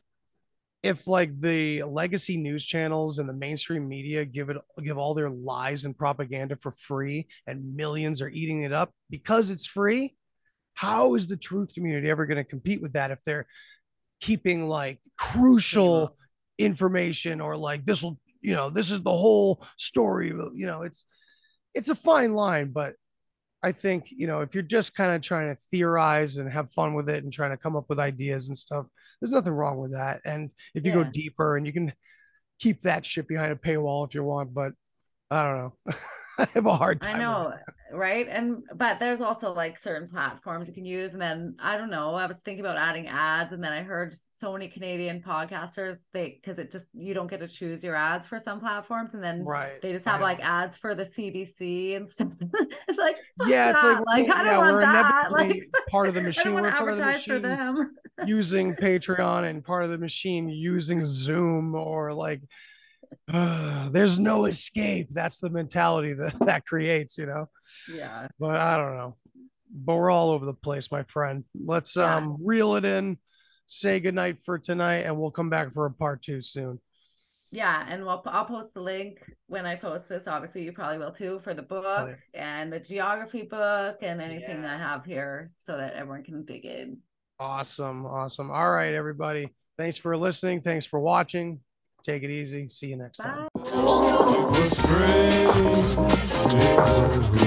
if 0.82 1.06
like 1.06 1.38
the 1.40 1.82
legacy 1.82 2.36
news 2.38 2.64
channels 2.64 3.18
and 3.18 3.28
the 3.28 3.34
mainstream 3.34 3.86
media 3.86 4.24
give 4.24 4.48
it 4.48 4.56
give 4.82 4.96
all 4.96 5.12
their 5.12 5.28
lies 5.28 5.84
and 5.84 5.98
propaganda 5.98 6.56
for 6.56 6.70
free 6.70 7.26
and 7.46 7.74
millions 7.76 8.22
are 8.22 8.28
eating 8.30 8.62
it 8.62 8.72
up 8.72 8.90
because 9.10 9.50
it's 9.50 9.66
free 9.66 10.14
how 10.72 11.14
is 11.16 11.26
the 11.26 11.36
truth 11.36 11.74
community 11.74 12.08
ever 12.08 12.24
going 12.24 12.36
to 12.42 12.44
compete 12.44 12.80
with 12.80 12.92
that 12.94 13.10
if 13.10 13.18
they're 13.24 13.46
keeping 14.20 14.68
like 14.68 15.00
crucial 15.18 16.16
information 16.58 17.40
or 17.40 17.56
like 17.56 17.84
this 17.84 18.02
will 18.02 18.18
you 18.40 18.54
know 18.54 18.70
this 18.70 18.90
is 18.90 19.02
the 19.02 19.16
whole 19.16 19.64
story 19.76 20.28
you 20.28 20.66
know 20.66 20.82
it's 20.82 21.04
it's 21.74 21.88
a 21.88 21.94
fine 21.94 22.32
line 22.32 22.70
but 22.70 22.94
i 23.62 23.72
think 23.72 24.06
you 24.10 24.26
know 24.26 24.40
if 24.40 24.54
you're 24.54 24.62
just 24.62 24.94
kind 24.94 25.12
of 25.12 25.20
trying 25.20 25.54
to 25.54 25.60
theorize 25.70 26.36
and 26.36 26.50
have 26.50 26.70
fun 26.70 26.94
with 26.94 27.08
it 27.08 27.24
and 27.24 27.32
trying 27.32 27.50
to 27.50 27.56
come 27.56 27.76
up 27.76 27.86
with 27.88 27.98
ideas 27.98 28.48
and 28.48 28.56
stuff 28.56 28.86
there's 29.20 29.32
nothing 29.32 29.52
wrong 29.52 29.78
with 29.78 29.92
that. 29.92 30.20
And 30.24 30.50
if 30.74 30.86
you 30.86 30.92
go 30.92 31.04
deeper 31.04 31.56
and 31.56 31.66
you 31.66 31.72
can 31.72 31.92
keep 32.58 32.80
that 32.82 33.06
shit 33.06 33.28
behind 33.28 33.52
a 33.52 33.56
paywall 33.56 34.06
if 34.06 34.14
you 34.14 34.24
want 34.24 34.52
but 34.52 34.72
i 35.30 35.42
don't 35.44 35.58
know 35.58 35.94
i 36.42 36.46
have 36.54 36.66
a 36.66 36.76
hard 36.76 37.02
time 37.02 37.16
I 37.16 37.18
know, 37.18 37.52
right? 37.92 38.28
And 38.28 38.62
but 38.74 39.00
there's 39.00 39.20
also 39.20 39.52
like 39.52 39.78
certain 39.78 40.08
platforms 40.08 40.68
you 40.68 40.74
can 40.74 40.84
use, 40.84 41.12
and 41.12 41.20
then 41.20 41.56
I 41.58 41.76
don't 41.76 41.90
know. 41.90 42.14
I 42.14 42.26
was 42.26 42.38
thinking 42.38 42.64
about 42.64 42.76
adding 42.76 43.08
ads, 43.08 43.52
and 43.52 43.62
then 43.62 43.72
I 43.72 43.82
heard 43.82 44.14
so 44.30 44.52
many 44.52 44.68
Canadian 44.68 45.20
podcasters 45.20 45.98
they 46.12 46.38
because 46.40 46.58
it 46.58 46.70
just 46.70 46.86
you 46.94 47.14
don't 47.14 47.28
get 47.28 47.40
to 47.40 47.48
choose 47.48 47.82
your 47.82 47.96
ads 47.96 48.26
for 48.26 48.38
some 48.38 48.60
platforms, 48.60 49.14
and 49.14 49.22
then 49.22 49.44
right 49.44 49.82
they 49.82 49.92
just 49.92 50.04
have 50.04 50.20
like 50.20 50.38
ads 50.40 50.76
for 50.76 50.94
the 50.94 51.02
CBC 51.02 51.96
and 51.96 52.08
stuff. 52.08 52.28
it's 52.88 52.98
like 52.98 53.16
yeah 53.46 53.70
it's 53.70 53.82
that. 53.82 54.04
like, 54.06 54.28
like 54.28 54.36
I 54.36 54.44
don't 54.44 54.46
yeah, 54.46 54.58
want 54.58 54.74
we're 54.74 54.80
that. 54.80 55.30
Like 55.38 55.68
part 55.90 56.08
of 56.08 56.14
the 56.14 56.22
machine 56.22 56.54
we're 56.54 56.70
part 56.70 56.90
of 56.90 56.98
the 56.98 57.04
machine 57.04 57.42
them. 57.42 57.96
using 58.26 58.74
Patreon 58.74 59.48
and 59.48 59.64
part 59.64 59.84
of 59.84 59.90
the 59.90 59.98
machine 59.98 60.48
using 60.48 61.04
Zoom 61.04 61.74
or 61.74 62.12
like 62.12 62.42
uh, 63.32 63.88
there's 63.90 64.18
no 64.18 64.46
escape. 64.46 65.08
That's 65.10 65.38
the 65.40 65.50
mentality 65.50 66.12
that 66.14 66.38
that 66.46 66.66
creates, 66.66 67.18
you 67.18 67.26
know. 67.26 67.48
Yeah, 67.92 68.28
But 68.38 68.56
I 68.56 68.76
don't 68.76 68.96
know. 68.96 69.16
But 69.70 69.96
we're 69.96 70.10
all 70.10 70.30
over 70.30 70.46
the 70.46 70.54
place, 70.54 70.90
my 70.90 71.02
friend. 71.04 71.44
Let's 71.54 71.96
Yeah. 71.96 72.16
um 72.16 72.38
reel 72.42 72.76
it 72.76 72.84
in, 72.84 73.18
say 73.66 74.00
goodnight 74.00 74.42
for 74.42 74.58
tonight, 74.58 75.04
and 75.04 75.18
we'll 75.18 75.30
come 75.30 75.50
back 75.50 75.72
for 75.72 75.86
a 75.86 75.90
part 75.92 76.22
two 76.22 76.40
soon. 76.40 76.80
yeah, 77.50 77.84
and 77.88 78.04
we'll 78.04 78.22
I'll 78.26 78.44
post 78.46 78.74
the 78.74 78.80
link 78.82 79.20
when 79.46 79.66
I 79.66 79.76
post 79.76 80.08
this. 80.08 80.26
Obviously, 80.26 80.64
you 80.64 80.72
probably 80.72 80.98
will 80.98 81.12
too 81.12 81.38
for 81.40 81.54
the 81.54 81.62
book 81.62 82.16
yeah. 82.34 82.58
and 82.60 82.72
the 82.72 82.80
geography 82.80 83.42
book 83.42 83.98
and 84.02 84.20
anything 84.22 84.62
Yeah. 84.62 84.74
I 84.74 84.78
have 84.78 85.04
here, 85.04 85.50
so 85.58 85.76
that 85.76 85.94
everyone 85.94 86.24
can 86.24 86.44
dig 86.44 86.64
in. 86.64 86.98
Awesome, 87.40 88.04
awesome. 88.06 88.50
All 88.50 88.70
right, 88.70 88.92
everybody. 88.94 89.54
Thanks 89.76 89.96
for 89.96 90.16
listening. 90.16 90.60
Thanks 90.62 90.86
for 90.86 90.98
watching. 90.98 91.60
Take 92.02 92.22
it 92.22 92.30
easy. 92.30 92.68
See 92.68 92.88
you 92.88 92.96
next 92.96 93.18
time. 93.18 93.48
Bye. 93.54 93.62
The 93.64 94.64
strange 94.64 95.96
neighborhood. 96.54 97.38